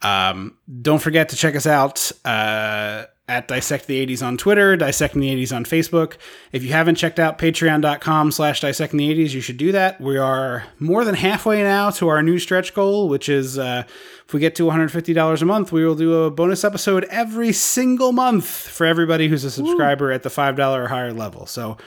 Um, 0.02 0.58
don't 0.82 1.02
forget 1.02 1.30
to 1.30 1.36
check 1.36 1.56
us 1.56 1.66
out 1.68 2.12
uh, 2.26 3.06
at 3.30 3.48
Dissect 3.48 3.88
the 3.88 4.06
80s 4.06 4.26
on 4.26 4.38
Twitter, 4.38 4.78
Dissecting 4.78 5.20
the 5.20 5.30
80s 5.36 5.54
on 5.54 5.66
Facebook. 5.66 6.14
If 6.54 6.64
you 6.64 6.70
haven't 6.70 6.96
checked 6.96 7.20
out 7.20 7.38
patreon.com 7.38 8.32
slash 8.32 8.62
dissecting 8.62 8.98
the 8.98 9.14
80s, 9.14 9.34
you 9.34 9.42
should 9.42 9.58
do 9.58 9.74
that. 9.74 10.00
We 10.00 10.18
are 10.18 10.64
more 10.80 11.04
than 11.04 11.16
halfway 11.16 11.62
now 11.62 11.90
to 11.92 12.08
our 12.08 12.24
new 12.24 12.40
stretch 12.40 12.74
goal, 12.74 13.10
which 13.10 13.28
is 13.28 13.60
uh, 13.60 13.84
if 14.26 14.34
we 14.34 14.40
get 14.40 14.56
to 14.56 14.64
$150 14.64 15.42
a 15.42 15.46
month, 15.46 15.72
we 15.74 15.86
will 15.86 15.96
do 15.96 16.24
a 16.24 16.32
bonus 16.32 16.64
episode 16.64 17.06
every 17.10 17.52
single 17.52 18.14
month 18.14 18.48
for 18.48 18.86
everybody 18.86 19.28
who's 19.28 19.44
a 19.44 19.52
subscriber 19.52 20.12
at 20.12 20.24
the 20.24 20.30
$5 20.30 20.58
or 20.78 20.88
higher 20.88 21.12
level. 21.12 21.46
So 21.46 21.78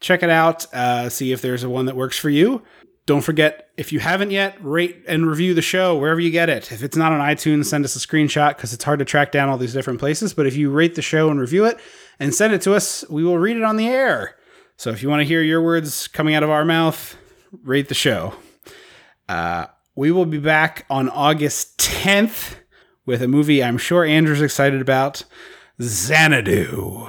check 0.00 0.24
it 0.24 0.30
out, 0.30 0.72
uh, 0.74 1.08
see 1.08 1.30
if 1.30 1.40
there's 1.40 1.62
a 1.62 1.70
one 1.70 1.86
that 1.86 1.94
works 1.94 2.18
for 2.18 2.30
you. 2.30 2.62
Don't 3.06 3.22
forget, 3.22 3.70
if 3.76 3.92
you 3.92 3.98
haven't 3.98 4.30
yet, 4.30 4.56
rate 4.60 5.04
and 5.08 5.26
review 5.26 5.54
the 5.54 5.62
show 5.62 5.96
wherever 5.96 6.20
you 6.20 6.30
get 6.30 6.48
it. 6.48 6.70
If 6.70 6.82
it's 6.82 6.96
not 6.96 7.12
on 7.12 7.20
iTunes, 7.20 7.66
send 7.66 7.84
us 7.84 7.96
a 7.96 7.98
screenshot 7.98 8.56
because 8.56 8.72
it's 8.72 8.84
hard 8.84 8.98
to 9.00 9.04
track 9.04 9.32
down 9.32 9.48
all 9.48 9.58
these 9.58 9.72
different 9.72 9.98
places. 9.98 10.32
But 10.32 10.46
if 10.46 10.56
you 10.56 10.70
rate 10.70 10.94
the 10.94 11.02
show 11.02 11.30
and 11.30 11.40
review 11.40 11.64
it 11.64 11.78
and 12.20 12.34
send 12.34 12.52
it 12.52 12.62
to 12.62 12.74
us, 12.74 13.04
we 13.10 13.24
will 13.24 13.38
read 13.38 13.56
it 13.56 13.62
on 13.64 13.76
the 13.76 13.88
air. 13.88 14.36
So 14.76 14.90
if 14.90 15.02
you 15.02 15.08
want 15.08 15.20
to 15.20 15.26
hear 15.26 15.42
your 15.42 15.62
words 15.62 16.08
coming 16.08 16.34
out 16.34 16.42
of 16.42 16.50
our 16.50 16.64
mouth, 16.64 17.16
rate 17.64 17.88
the 17.88 17.94
show. 17.94 18.34
Uh, 19.28 19.66
we 19.96 20.10
will 20.10 20.26
be 20.26 20.38
back 20.38 20.86
on 20.88 21.08
August 21.08 21.78
10th 21.78 22.56
with 23.06 23.22
a 23.22 23.28
movie 23.28 23.62
I'm 23.62 23.78
sure 23.78 24.04
Andrew's 24.04 24.40
excited 24.40 24.80
about 24.80 25.24
Xanadu. 25.82 27.08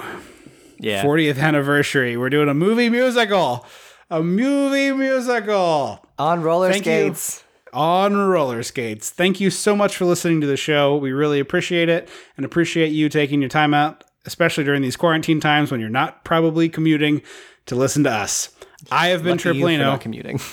Yeah. 0.78 1.04
40th 1.04 1.38
anniversary. 1.38 2.16
We're 2.16 2.30
doing 2.30 2.48
a 2.48 2.54
movie 2.54 2.88
musical. 2.88 3.64
A 4.12 4.22
movie 4.22 4.92
musical 4.92 6.06
On 6.18 6.42
roller 6.42 6.70
Thank 6.70 6.84
you. 6.84 6.92
skates. 7.14 7.44
on 7.72 8.14
roller 8.14 8.62
skates. 8.62 9.08
Thank 9.08 9.40
you 9.40 9.48
so 9.48 9.74
much 9.74 9.96
for 9.96 10.04
listening 10.04 10.42
to 10.42 10.46
the 10.46 10.56
show. 10.58 10.96
We 10.98 11.12
really 11.12 11.40
appreciate 11.40 11.88
it 11.88 12.10
and 12.36 12.44
appreciate 12.44 12.88
you 12.92 13.08
taking 13.08 13.40
your 13.40 13.48
time 13.48 13.72
out, 13.72 14.04
especially 14.26 14.64
during 14.64 14.82
these 14.82 14.96
quarantine 14.96 15.40
times 15.40 15.70
when 15.70 15.80
you're 15.80 15.88
not 15.88 16.26
probably 16.26 16.68
commuting 16.68 17.22
to 17.64 17.74
listen 17.74 18.04
to 18.04 18.10
us. 18.10 18.50
I 18.90 19.08
have 19.08 19.22
been 19.22 19.38
Lucky 19.38 19.48
you 19.58 19.64
for 19.64 19.70
Triplino. 19.70 20.00
commuting. 20.00 20.40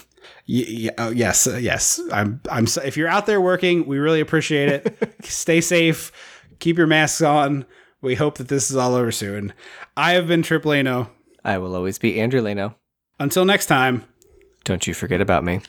Oh, 0.98 1.12
yes, 1.12 1.46
uh, 1.46 1.58
yes. 1.58 2.00
I'm. 2.12 2.42
I'm. 2.50 2.66
so- 2.66 2.82
If 2.82 2.98
you're 2.98 3.08
out 3.08 3.28
there 3.28 3.40
working, 3.40 3.86
we 3.86 4.00
really 4.00 4.20
appreciate 4.20 4.68
it. 4.70 5.16
Stay 5.24 5.62
safe. 5.62 6.12
Keep 6.58 6.80
your 6.80 6.88
masks 6.88 7.22
on. 7.22 7.66
We 8.02 8.16
hope 8.16 8.40
that 8.40 8.48
this 8.48 8.72
is 8.72 8.76
all 8.76 8.96
over 8.96 9.12
soon. 9.12 9.54
I 9.96 10.14
have 10.14 10.28
been 10.28 10.42
Triplano. 10.42 11.10
I 11.46 11.60
will 11.60 11.76
always 11.76 12.00
be 12.00 12.20
Andrew 12.20 12.42
Leno. 12.42 12.76
Until 13.20 13.44
next 13.44 13.66
time. 13.66 14.06
Don't 14.64 14.88
you 14.88 14.94
forget 14.94 15.20
about 15.20 15.44
me. 15.44 15.60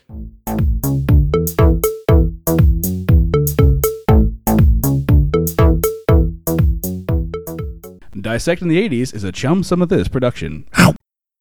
Dissecting 8.21 8.69
the 8.69 8.89
80s 8.89 9.15
is 9.15 9.25
a 9.25 9.33
Chum 9.33 9.65
Some 9.65 9.83
of 9.83 9.89
This 9.89 10.07
production. 10.07 10.69
Ow. 10.79 10.95